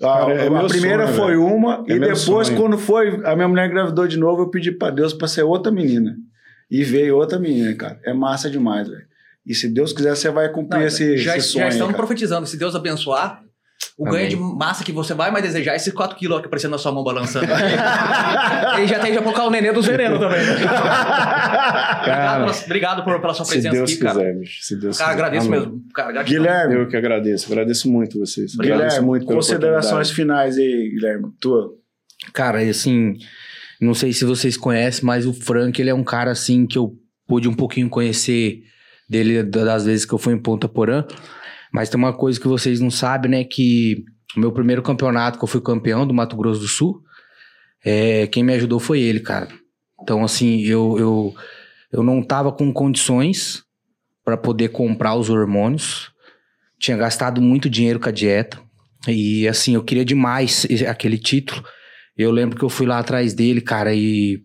[0.00, 1.44] A, Cara, é a primeira sonho, foi velho.
[1.44, 2.56] uma, É e depois, sonho.
[2.56, 5.72] quando foi, a minha mulher engravidou de novo, eu pedi pra Deus pra ser outra
[5.72, 6.14] menina.
[6.70, 7.98] E veio outra menina, cara.
[8.04, 9.06] É massa demais, velho.
[9.44, 11.64] E se Deus quiser, você vai cumprir Não, esse, já, esse já sonho.
[11.64, 11.96] aí, estamos cara.
[12.06, 12.46] profetizando.
[12.46, 13.42] Se Deus abençoar,
[13.96, 14.18] o Amém.
[14.20, 16.78] ganho de massa que você vai mais desejar é esses 4 quilos aqui aparecendo na
[16.78, 17.46] sua mão balançando.
[18.82, 20.40] e já tem já colocar o nenê dos venenos também.
[22.00, 24.18] obrigado, pela, obrigado por, pela sua Se presença Deus aqui, cara.
[24.18, 24.62] quiser, bicho.
[24.62, 25.24] Se Deus Cara, quiser.
[25.24, 25.60] agradeço Amém.
[25.60, 25.82] mesmo.
[25.94, 26.22] Cara.
[26.22, 27.50] Guilherme, Eu que agradeço.
[27.52, 28.52] Agradeço muito vocês.
[28.58, 31.32] agradeço Guilherme, muito considerações finais aí, Guilherme.
[31.40, 31.70] Tua.
[32.32, 33.14] Cara, e assim,
[33.80, 36.92] não sei se vocês conhecem, mas o Frank, ele é um cara assim que eu
[37.26, 38.62] pude um pouquinho conhecer
[39.08, 41.04] dele da- das vezes que eu fui em Ponta Porã.
[41.72, 43.44] Mas tem uma coisa que vocês não sabem, né?
[43.44, 44.04] Que
[44.36, 47.02] o meu primeiro campeonato, que eu fui campeão do Mato Grosso do Sul,
[47.84, 49.48] é, quem me ajudou foi ele, cara.
[50.02, 51.34] Então, assim, eu, eu,
[51.92, 53.62] eu não tava com condições
[54.24, 56.10] para poder comprar os hormônios.
[56.78, 58.60] Tinha gastado muito dinheiro com a dieta.
[59.06, 61.64] E, assim, eu queria demais aquele título.
[62.16, 64.42] Eu lembro que eu fui lá atrás dele, cara, e.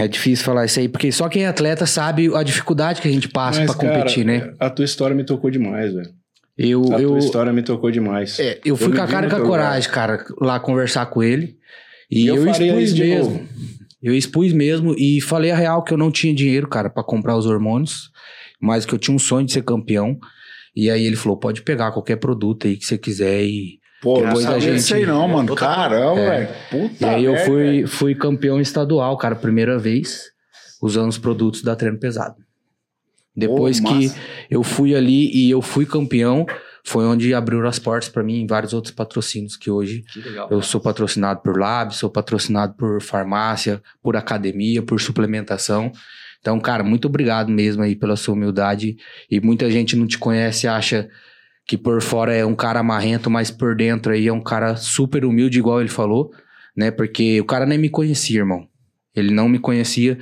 [0.00, 3.10] É difícil falar isso aí, porque só quem é atleta sabe a dificuldade que a
[3.12, 4.52] gente passa Mas, pra competir, né?
[4.58, 6.10] A tua história me tocou demais, velho.
[6.56, 8.38] Eu, A eu, tua história me tocou demais.
[8.38, 9.60] é, eu fui eu com a cara e com a teu lugar.
[9.60, 11.56] coragem, cara, lá conversar com ele.
[12.10, 13.48] E Eu eu, expus mesmo.
[14.02, 17.36] Eu expus mesmo e falei a real que eu não tinha dinheiro, cara, pra comprar
[17.36, 18.10] os hormônios,
[18.60, 20.18] mas que eu tinha um sonho de ser campeão.
[20.74, 24.26] E aí ele falou: pode pegar qualquer produto aí que você quiser e Pô, não
[24.26, 25.54] Depois a sabia gente- aí não, mano.
[25.54, 26.30] Caramba, É.
[26.40, 26.48] velho.
[26.88, 27.88] Puta E aí eu fui, velho.
[27.88, 30.24] fui campeão estadual, cara, primeira vez,
[30.82, 32.34] usando os produtos da Treino Pesado.
[33.34, 34.10] Depois Pô, que
[34.50, 36.44] eu fui ali e eu fui campeão,
[36.84, 40.48] foi onde abriu as portas para mim em vários outros patrocínios que hoje Que legal.
[40.50, 45.90] eu sou patrocinado por Lab, sou patrocinado por farmácia, por academia, por suplementação.
[46.40, 48.96] Então, cara, muito obrigado mesmo aí pela sua humildade.
[49.30, 51.08] E muita gente não te conhece, acha
[51.72, 55.24] que por fora é um cara marrento, mas por dentro aí é um cara super
[55.24, 56.30] humilde, igual ele falou,
[56.76, 56.90] né?
[56.90, 58.68] Porque o cara nem me conhecia, irmão.
[59.16, 60.18] Ele não me conhecia.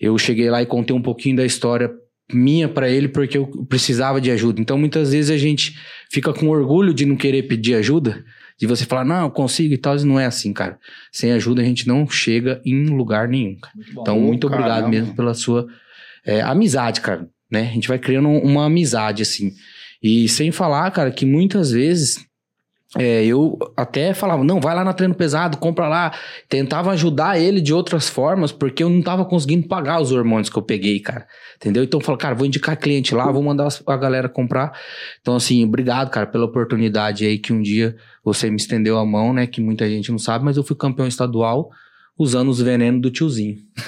[0.00, 1.92] Eu cheguei lá e contei um pouquinho da história
[2.32, 4.62] minha pra ele porque eu precisava de ajuda.
[4.62, 5.78] Então, muitas vezes a gente
[6.10, 8.24] fica com orgulho de não querer pedir ajuda,
[8.58, 10.78] de você falar, não, eu consigo e tal, e não é assim, cara.
[11.12, 13.58] Sem ajuda a gente não chega em lugar nenhum.
[13.74, 14.00] Muito bom.
[14.00, 14.88] Então, muito obrigado caramba.
[14.88, 15.66] mesmo pela sua
[16.24, 17.28] é, amizade, cara.
[17.50, 17.68] Né?
[17.68, 19.52] A gente vai criando uma amizade, assim.
[20.04, 22.18] E sem falar, cara, que muitas vezes
[22.98, 26.12] é, eu até falava, não, vai lá na treino pesado, compra lá.
[26.46, 30.58] Tentava ajudar ele de outras formas, porque eu não tava conseguindo pagar os hormônios que
[30.58, 31.26] eu peguei, cara.
[31.56, 31.82] Entendeu?
[31.82, 34.78] Então eu falo, cara, vou indicar cliente lá, vou mandar a galera comprar.
[35.22, 39.32] Então, assim, obrigado, cara, pela oportunidade aí que um dia você me estendeu a mão,
[39.32, 39.46] né?
[39.46, 41.70] Que muita gente não sabe, mas eu fui campeão estadual
[42.18, 43.58] usando os venenos do tiozinho.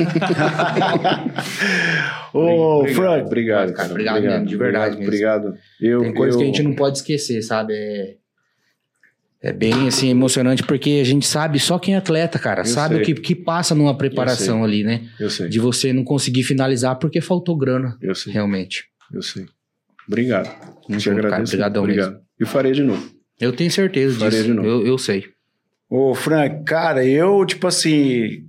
[2.33, 3.91] Ô, Obrigado, Frank, Obrigado, cara.
[3.91, 5.59] Obrigado mesmo, de verdade obrigado, Obrigado.
[5.81, 7.73] Eu, Tem coisa eu, que a gente não pode esquecer, sabe?
[7.75, 8.17] É,
[9.43, 12.95] é bem assim emocionante porque a gente sabe só quem é atleta, cara, Eu sabe
[12.97, 13.03] sei.
[13.03, 15.09] o que, que passa numa preparação ali, né?
[15.21, 18.85] Eu sei, De você não conseguir finalizar porque faltou grana, eu sei, realmente.
[19.13, 19.47] eu sei.
[20.09, 20.49] Obrigado.
[20.89, 21.29] Muito Te bom, cara.
[21.29, 21.53] agradeço.
[21.55, 22.21] Obrigadão Obrigado.
[22.41, 23.11] E farei de novo.
[23.41, 24.45] Eu tenho certeza Faria disso.
[24.45, 24.69] de novo.
[24.69, 25.25] Eu, eu sei.
[25.89, 28.45] Ô, Frank, cara, eu, tipo assim.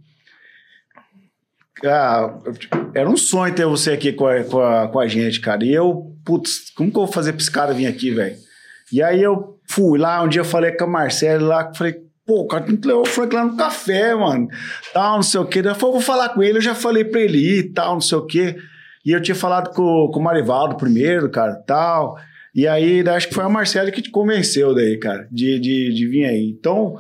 [1.86, 2.34] Ah,
[2.96, 5.64] era um sonho ter você aqui com a, com a, com a gente, cara.
[5.64, 8.36] E eu, putz, como que eu vou fazer pra esse cara vir aqui, velho?
[8.92, 12.48] E aí eu fui lá, um dia eu falei com a Marcela lá, falei, pô,
[12.48, 14.48] cara tem que o Frank lá no café, mano.
[14.94, 15.60] Tal, não sei o quê.
[15.60, 18.18] Ela falou, vou falar com ele, eu já falei pra ele ir, tal, não sei
[18.18, 18.56] o quê.
[19.06, 22.18] E eu tinha falado com, com o Marivaldo primeiro, cara, tal.
[22.56, 26.08] E aí, acho que foi a Marcela que te convenceu daí, cara, de, de, de
[26.08, 26.50] vir aí.
[26.60, 26.98] Então,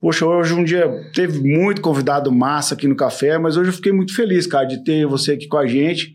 [0.00, 3.92] poxa, hoje um dia teve muito convidado massa aqui no café, mas hoje eu fiquei
[3.92, 6.14] muito feliz, cara, de ter você aqui com a gente.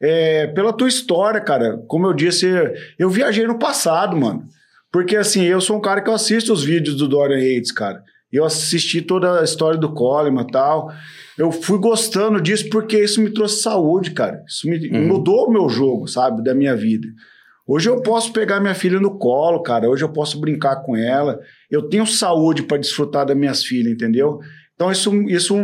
[0.00, 2.46] É, pela tua história, cara, como eu disse,
[2.98, 4.44] eu viajei no passado, mano.
[4.92, 8.02] Porque assim, eu sou um cara que eu assisto os vídeos do Dorian Yates, cara.
[8.32, 10.90] Eu assisti toda a história do Coleman e tal.
[11.38, 14.42] Eu fui gostando disso porque isso me trouxe saúde, cara.
[14.46, 15.06] Isso me Uhum.
[15.08, 17.06] mudou o meu jogo, sabe, da minha vida.
[17.66, 19.88] Hoje eu posso pegar minha filha no colo, cara.
[19.88, 21.40] Hoje eu posso brincar com ela.
[21.70, 24.38] Eu tenho saúde para desfrutar das minhas filhas, entendeu?
[24.74, 25.56] Então isso, isso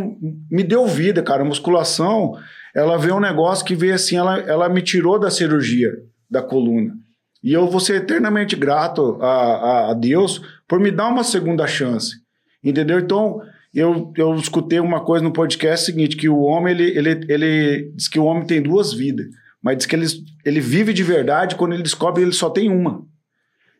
[0.51, 1.43] me deu vida, cara.
[1.43, 2.33] A musculação,
[2.75, 5.91] ela veio um negócio que veio assim, ela, ela me tirou da cirurgia
[6.29, 6.93] da coluna.
[7.41, 11.67] E eu vou ser eternamente grato a, a, a Deus por me dar uma segunda
[11.67, 12.15] chance,
[12.63, 12.99] entendeu?
[12.99, 13.41] Então
[13.73, 18.07] eu, eu escutei uma coisa no podcast seguinte, que o homem, ele, ele, ele diz
[18.07, 19.25] que o homem tem duas vidas,
[19.63, 20.05] mas diz que ele,
[20.43, 23.05] ele vive de verdade quando ele descobre que ele só tem uma.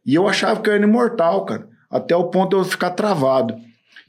[0.06, 3.54] E eu achava que eu era imortal, cara, até o ponto de eu ficar travado.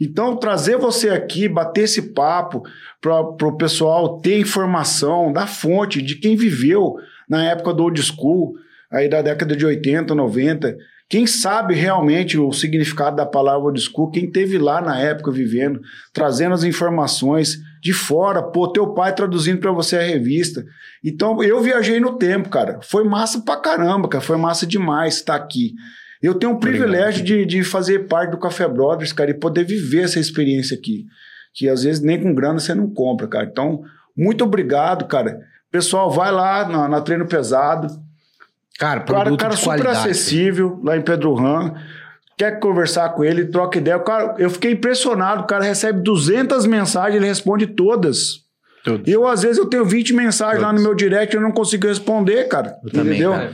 [0.00, 2.62] Então, trazer você aqui, bater esse papo
[3.00, 6.94] para o pessoal ter informação da fonte de quem viveu
[7.28, 8.54] na época do old school,
[8.90, 10.76] aí da década de 80, 90,
[11.08, 15.80] quem sabe realmente o significado da palavra old school, quem teve lá na época vivendo,
[16.12, 20.64] trazendo as informações de fora, pô, teu pai traduzindo para você a revista.
[21.04, 22.80] Então, eu viajei no tempo, cara.
[22.82, 24.24] Foi massa pra caramba, cara.
[24.24, 25.74] Foi massa demais estar aqui.
[26.22, 30.04] Eu tenho o privilégio de, de fazer parte do Café Brothers, cara, e poder viver
[30.04, 31.04] essa experiência aqui.
[31.52, 33.44] Que às vezes nem com grana você não compra, cara.
[33.44, 33.82] Então,
[34.16, 35.38] muito obrigado, cara.
[35.70, 37.88] Pessoal, vai lá na, na Treino Pesado.
[38.78, 39.98] Cara, Cara, produto cara de super qualidade.
[39.98, 41.74] acessível lá em Pedro Ram.
[42.36, 43.96] Quer conversar com ele, troca ideia.
[43.96, 45.42] O cara, eu fiquei impressionado.
[45.42, 48.42] O cara recebe 200 mensagens, ele responde todas.
[48.84, 49.06] Todos.
[49.06, 51.86] Eu, às vezes, eu tenho 20 mensagens lá no meu direct e eu não consigo
[51.86, 52.76] responder, cara.
[52.84, 53.32] Eu também, entendeu?
[53.32, 53.52] cara.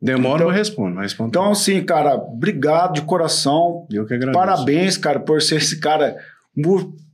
[0.00, 0.96] Demora, Então- eu respondo.
[0.96, 1.28] Eu respondo.
[1.30, 3.86] Então, assim, cara, obrigado de coração.
[3.90, 4.38] eu que agradeço.
[4.38, 6.16] Parabéns, cara, por ser esse cara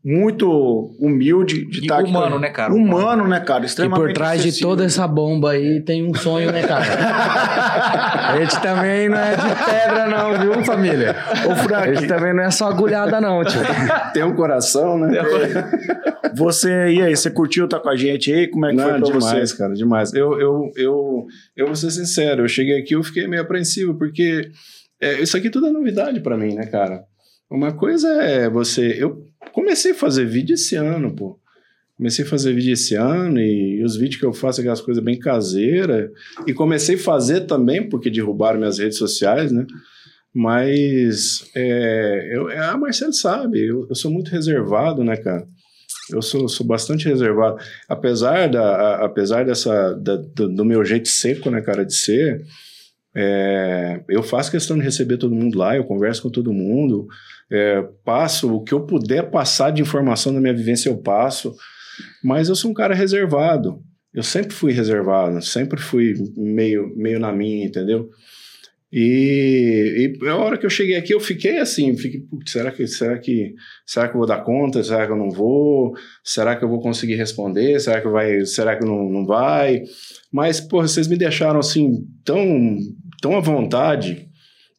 [0.07, 2.11] muito humilde de E estar aqui.
[2.11, 2.75] humano, né, cara?
[2.75, 3.63] Humano, né, cara?
[3.63, 4.69] E Extremamente por trás de acessível.
[4.71, 6.85] toda essa bomba aí tem um sonho, né, cara?
[8.33, 11.17] a gente também não é de pedra, não, viu, família?
[11.49, 13.61] Ô, A Frank, gente também não é só agulhada, não, tio.
[14.13, 15.19] Tem um coração, né?
[16.37, 18.47] você, e aí, você curtiu estar com a gente aí?
[18.49, 19.57] Como é que Não, foi pra demais, você?
[19.57, 20.13] cara, demais.
[20.13, 21.25] Eu, eu, eu,
[21.57, 24.51] eu vou ser sincero, eu cheguei aqui eu fiquei meio apreensivo, porque
[25.01, 27.05] é, isso aqui tudo é novidade pra mim, né, cara?
[27.51, 28.97] Uma coisa é você.
[29.03, 31.39] Eu comecei a fazer vídeo esse ano, pô.
[31.97, 35.03] Comecei a fazer vídeo esse ano e, os vídeos que eu faço é aquelas coisas
[35.03, 36.11] bem caseiras.
[36.47, 39.65] E comecei a fazer também, porque derrubaram minhas redes sociais, né?
[40.35, 45.47] Mas é, eu, a Marcelo sabe, eu, eu sou muito reservado, né, cara?
[46.11, 47.57] Eu sou, sou bastante reservado.
[47.89, 52.43] Apesar, da, a- apesar dessa, da- do, do meu jeito seco, né, cara, de ser,
[53.17, 57.07] É, eu faço questão de receber todo mundo lá, eu converso com todo mundo,
[57.51, 61.55] é, passo o que eu puder passar de informação da minha vivência, eu passo.
[62.23, 63.81] Mas eu sou um cara reservado.
[64.13, 68.11] Eu sempre fui reservado, sempre fui meio, meio na minha, entendeu?
[68.97, 73.19] E, e a hora que eu cheguei aqui, eu fiquei assim, fiquei, será que, será
[73.19, 73.53] que,
[73.85, 74.85] será que eu vou dar conta?
[74.85, 75.95] Será que eu não vou?
[76.23, 77.81] Será que eu vou conseguir responder?
[77.81, 79.83] Será que vai, será que não, não vai?
[80.31, 82.79] Mas, pô, vocês me deixaram assim tão,
[83.25, 84.29] tão à vontade.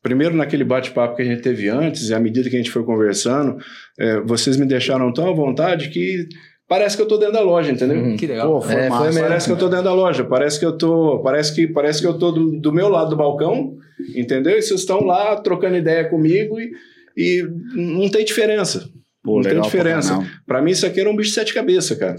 [0.04, 2.84] Primeiro naquele bate-papo que a gente teve antes, e à medida que a gente foi
[2.84, 3.58] conversando,
[4.00, 6.28] é, vocês me deixaram tão à vontade que
[6.68, 7.98] parece que eu tô dentro da loja, entendeu?
[7.98, 8.54] Hum, que legal.
[8.54, 9.12] Pô, foi É, massa.
[9.12, 9.22] foi.
[9.24, 12.08] Parece que eu tô dentro da loja, parece que eu tô, parece que parece que
[12.08, 13.74] eu tô do, do meu lado do balcão,
[14.16, 14.56] entendeu?
[14.56, 16.70] E vocês estão lá trocando ideia comigo e,
[17.18, 17.44] e
[17.74, 18.88] não tem diferença.
[19.24, 20.24] Pô, não tem diferença.
[20.46, 22.16] Pra mim isso aqui era um bicho de sete cabeças, cara.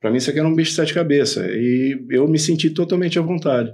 [0.00, 3.18] Pra mim isso aqui era um bicho de sete cabeças e eu me senti totalmente
[3.18, 3.72] à vontade.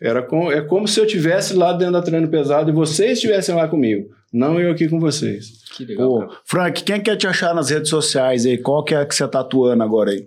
[0.00, 3.54] Era com, é como se eu tivesse lá dentro da treino pesado e vocês estivessem
[3.54, 5.64] lá comigo, não eu aqui com vocês.
[5.76, 6.26] Que legal.
[6.26, 6.36] Pô.
[6.44, 8.56] Frank, quem quer te achar nas redes sociais aí?
[8.56, 10.26] Qual que é que você tá atuando agora aí?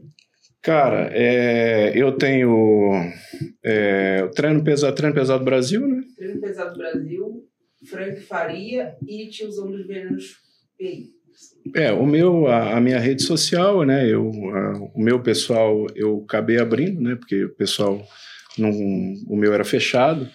[0.62, 2.94] Cara, é, eu tenho
[3.64, 6.02] é, o treino pesado, treino pesado Brasil, né?
[6.18, 7.44] Treino Pesado Brasil,
[7.90, 10.36] Frank Faria e Tiozão dos Venenos
[10.78, 11.19] PI.
[11.76, 14.08] É, o meu, a, a minha rede social, né?
[14.12, 17.16] Eu, a- o meu pessoal eu acabei abrindo, né?
[17.16, 18.02] Porque o pessoal
[18.58, 18.72] não,
[19.28, 20.28] o meu era fechado,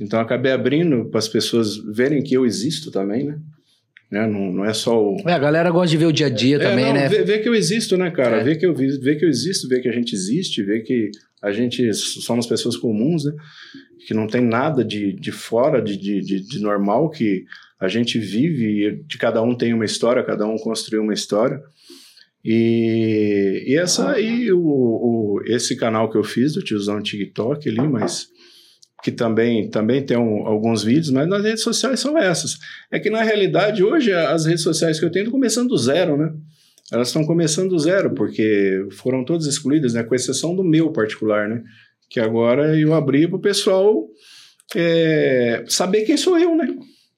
[0.00, 3.38] então acabei abrindo para as pessoas verem que eu existo também, né?
[4.10, 4.26] né?
[4.26, 6.56] Não, não é só o É, a galera gosta de ver o dia a dia
[6.56, 7.08] É, também, não, né?
[7.08, 8.38] Ver, ver que eu existo, né, cara?
[8.38, 8.44] É.
[8.44, 11.10] Ver, que eu, ver que eu existo, ver que a gente existe, ver que
[11.42, 13.32] a gente somos pessoas comuns, né?
[14.06, 17.44] Que não tem nada de, de fora de, de, de normal, que
[17.82, 21.60] a gente vive de cada um tem uma história, cada um construiu uma história.
[22.44, 27.80] E, e essa aí, o, o, esse canal que eu fiz do tiozão TikTok ali,
[27.88, 28.28] mas
[29.02, 32.56] que também, também tem um- alguns vídeos, mas nas redes sociais são essas.
[32.90, 36.16] É que na realidade, hoje, as redes sociais que eu tenho estão começando do zero,
[36.16, 36.32] né?
[36.92, 40.04] Elas estão começando do zero, porque foram todas excluídas, né?
[40.04, 41.62] Com exceção do meu particular, né?
[42.08, 44.06] Que agora eu abri para o pessoal
[44.76, 46.66] é, saber quem sou eu, né?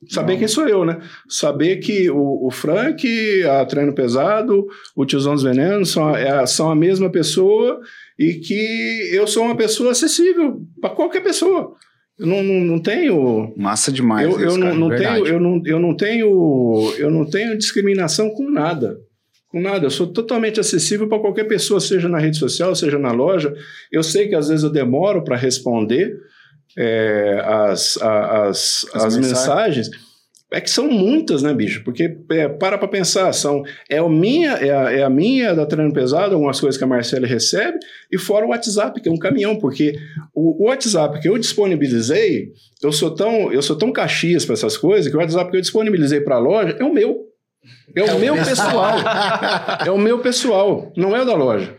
[0.08, 0.98] Saber quem sou eu, né?
[1.28, 3.06] Saber que o, o Frank,
[3.44, 4.66] a Treino Pesado,
[4.96, 7.80] o Tiozão dos Venenos são, a- é são a mesma pessoa
[8.18, 11.72] e que eu sou uma pessoa acessível para qualquer pessoa.
[12.18, 14.26] Eu não, não, não tenho Massa demais.
[14.28, 14.74] eu, eu não, cara.
[14.74, 15.14] não verdade.
[15.22, 18.96] tenho, eu, não, eu, não tenho, eu não tenho discriminação com nada.
[19.48, 19.86] Com nada.
[19.86, 23.52] Eu sou totalmente acessível para qualquer pessoa, seja na rede social, seja na loja.
[23.90, 26.14] Eu sei que às vezes eu demoro para responder
[26.76, 29.88] é, as, a- as, As as, mensagens.
[29.88, 29.90] mensagens.
[30.52, 31.82] É que são muitas, né, bicho?
[31.82, 35.66] Porque é, para para pensar, são, é, o minha, é, a, é a minha da
[35.66, 37.76] Treino Pesado, algumas coisas que a Marcela recebe,
[38.12, 39.96] e fora o WhatsApp, que é um caminhão, porque
[40.32, 44.76] o, o WhatsApp que eu disponibilizei, eu sou tão, eu sou tão caxias para essas
[44.76, 47.24] coisas que o WhatsApp que eu disponibilizei para a loja é o meu.
[47.96, 48.96] É o meu pessoal.
[49.86, 51.74] é o meu pessoal, não é o da loja.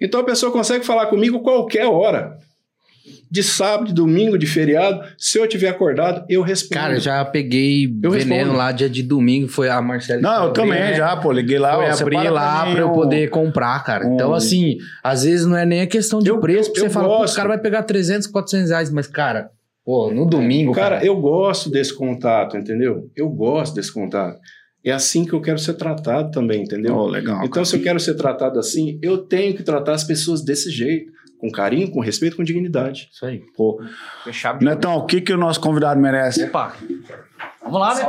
[0.00, 2.36] Então a pessoa consegue falar comigo qualquer hora.
[3.32, 5.00] De sábado, de domingo, de feriado.
[5.16, 6.78] Se eu tiver acordado, eu respondo.
[6.80, 8.58] Cara, eu já peguei Eu veneno respondo.
[8.58, 10.20] lá dia de domingo, foi a Marcela.
[10.20, 10.94] Não, eu também abri, né?
[10.96, 11.32] já, pô.
[11.32, 11.76] Liguei lá.
[11.76, 14.06] Foi ó, abrir separa lá pra eu poder comprar, cara.
[14.06, 16.86] um- Então, assim, às vezes não é nem a questão de Eu- preço, eu- você
[16.86, 19.48] eu falar, pô, o cara vai pegar 300, 400 reais, mas, cara,
[19.82, 20.96] pô, no domingo, cara.
[20.96, 23.10] Cara, eu gosto desse contato, entendeu?
[23.16, 24.38] Eu gosto desse contato.
[24.84, 26.94] É assim que eu quero ser tratado também, entendeu?
[26.96, 27.42] Ó, legal.
[27.44, 31.10] Então, se eu quero ser tratado assim, eu tenho que tratar as pessoas desse jeito.
[31.42, 33.08] Com carinho, com respeito, com dignidade.
[33.12, 33.40] Isso aí.
[33.56, 33.82] Pô.
[34.22, 34.64] Fechado.
[34.64, 36.44] Netão, o que, que o nosso convidado merece?
[36.44, 36.72] Opa.
[37.64, 38.04] Vamos lá, né?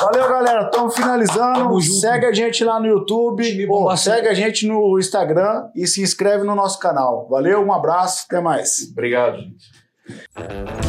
[0.00, 0.62] Valeu, galera.
[0.62, 1.58] Estamos finalizando.
[1.58, 2.00] Tamo junto.
[2.00, 3.66] Segue a gente lá no YouTube.
[3.66, 7.28] Pô, segue a gente no Instagram e se inscreve no nosso canal.
[7.28, 8.88] Valeu, um abraço, até mais.
[8.92, 10.87] Obrigado, gente.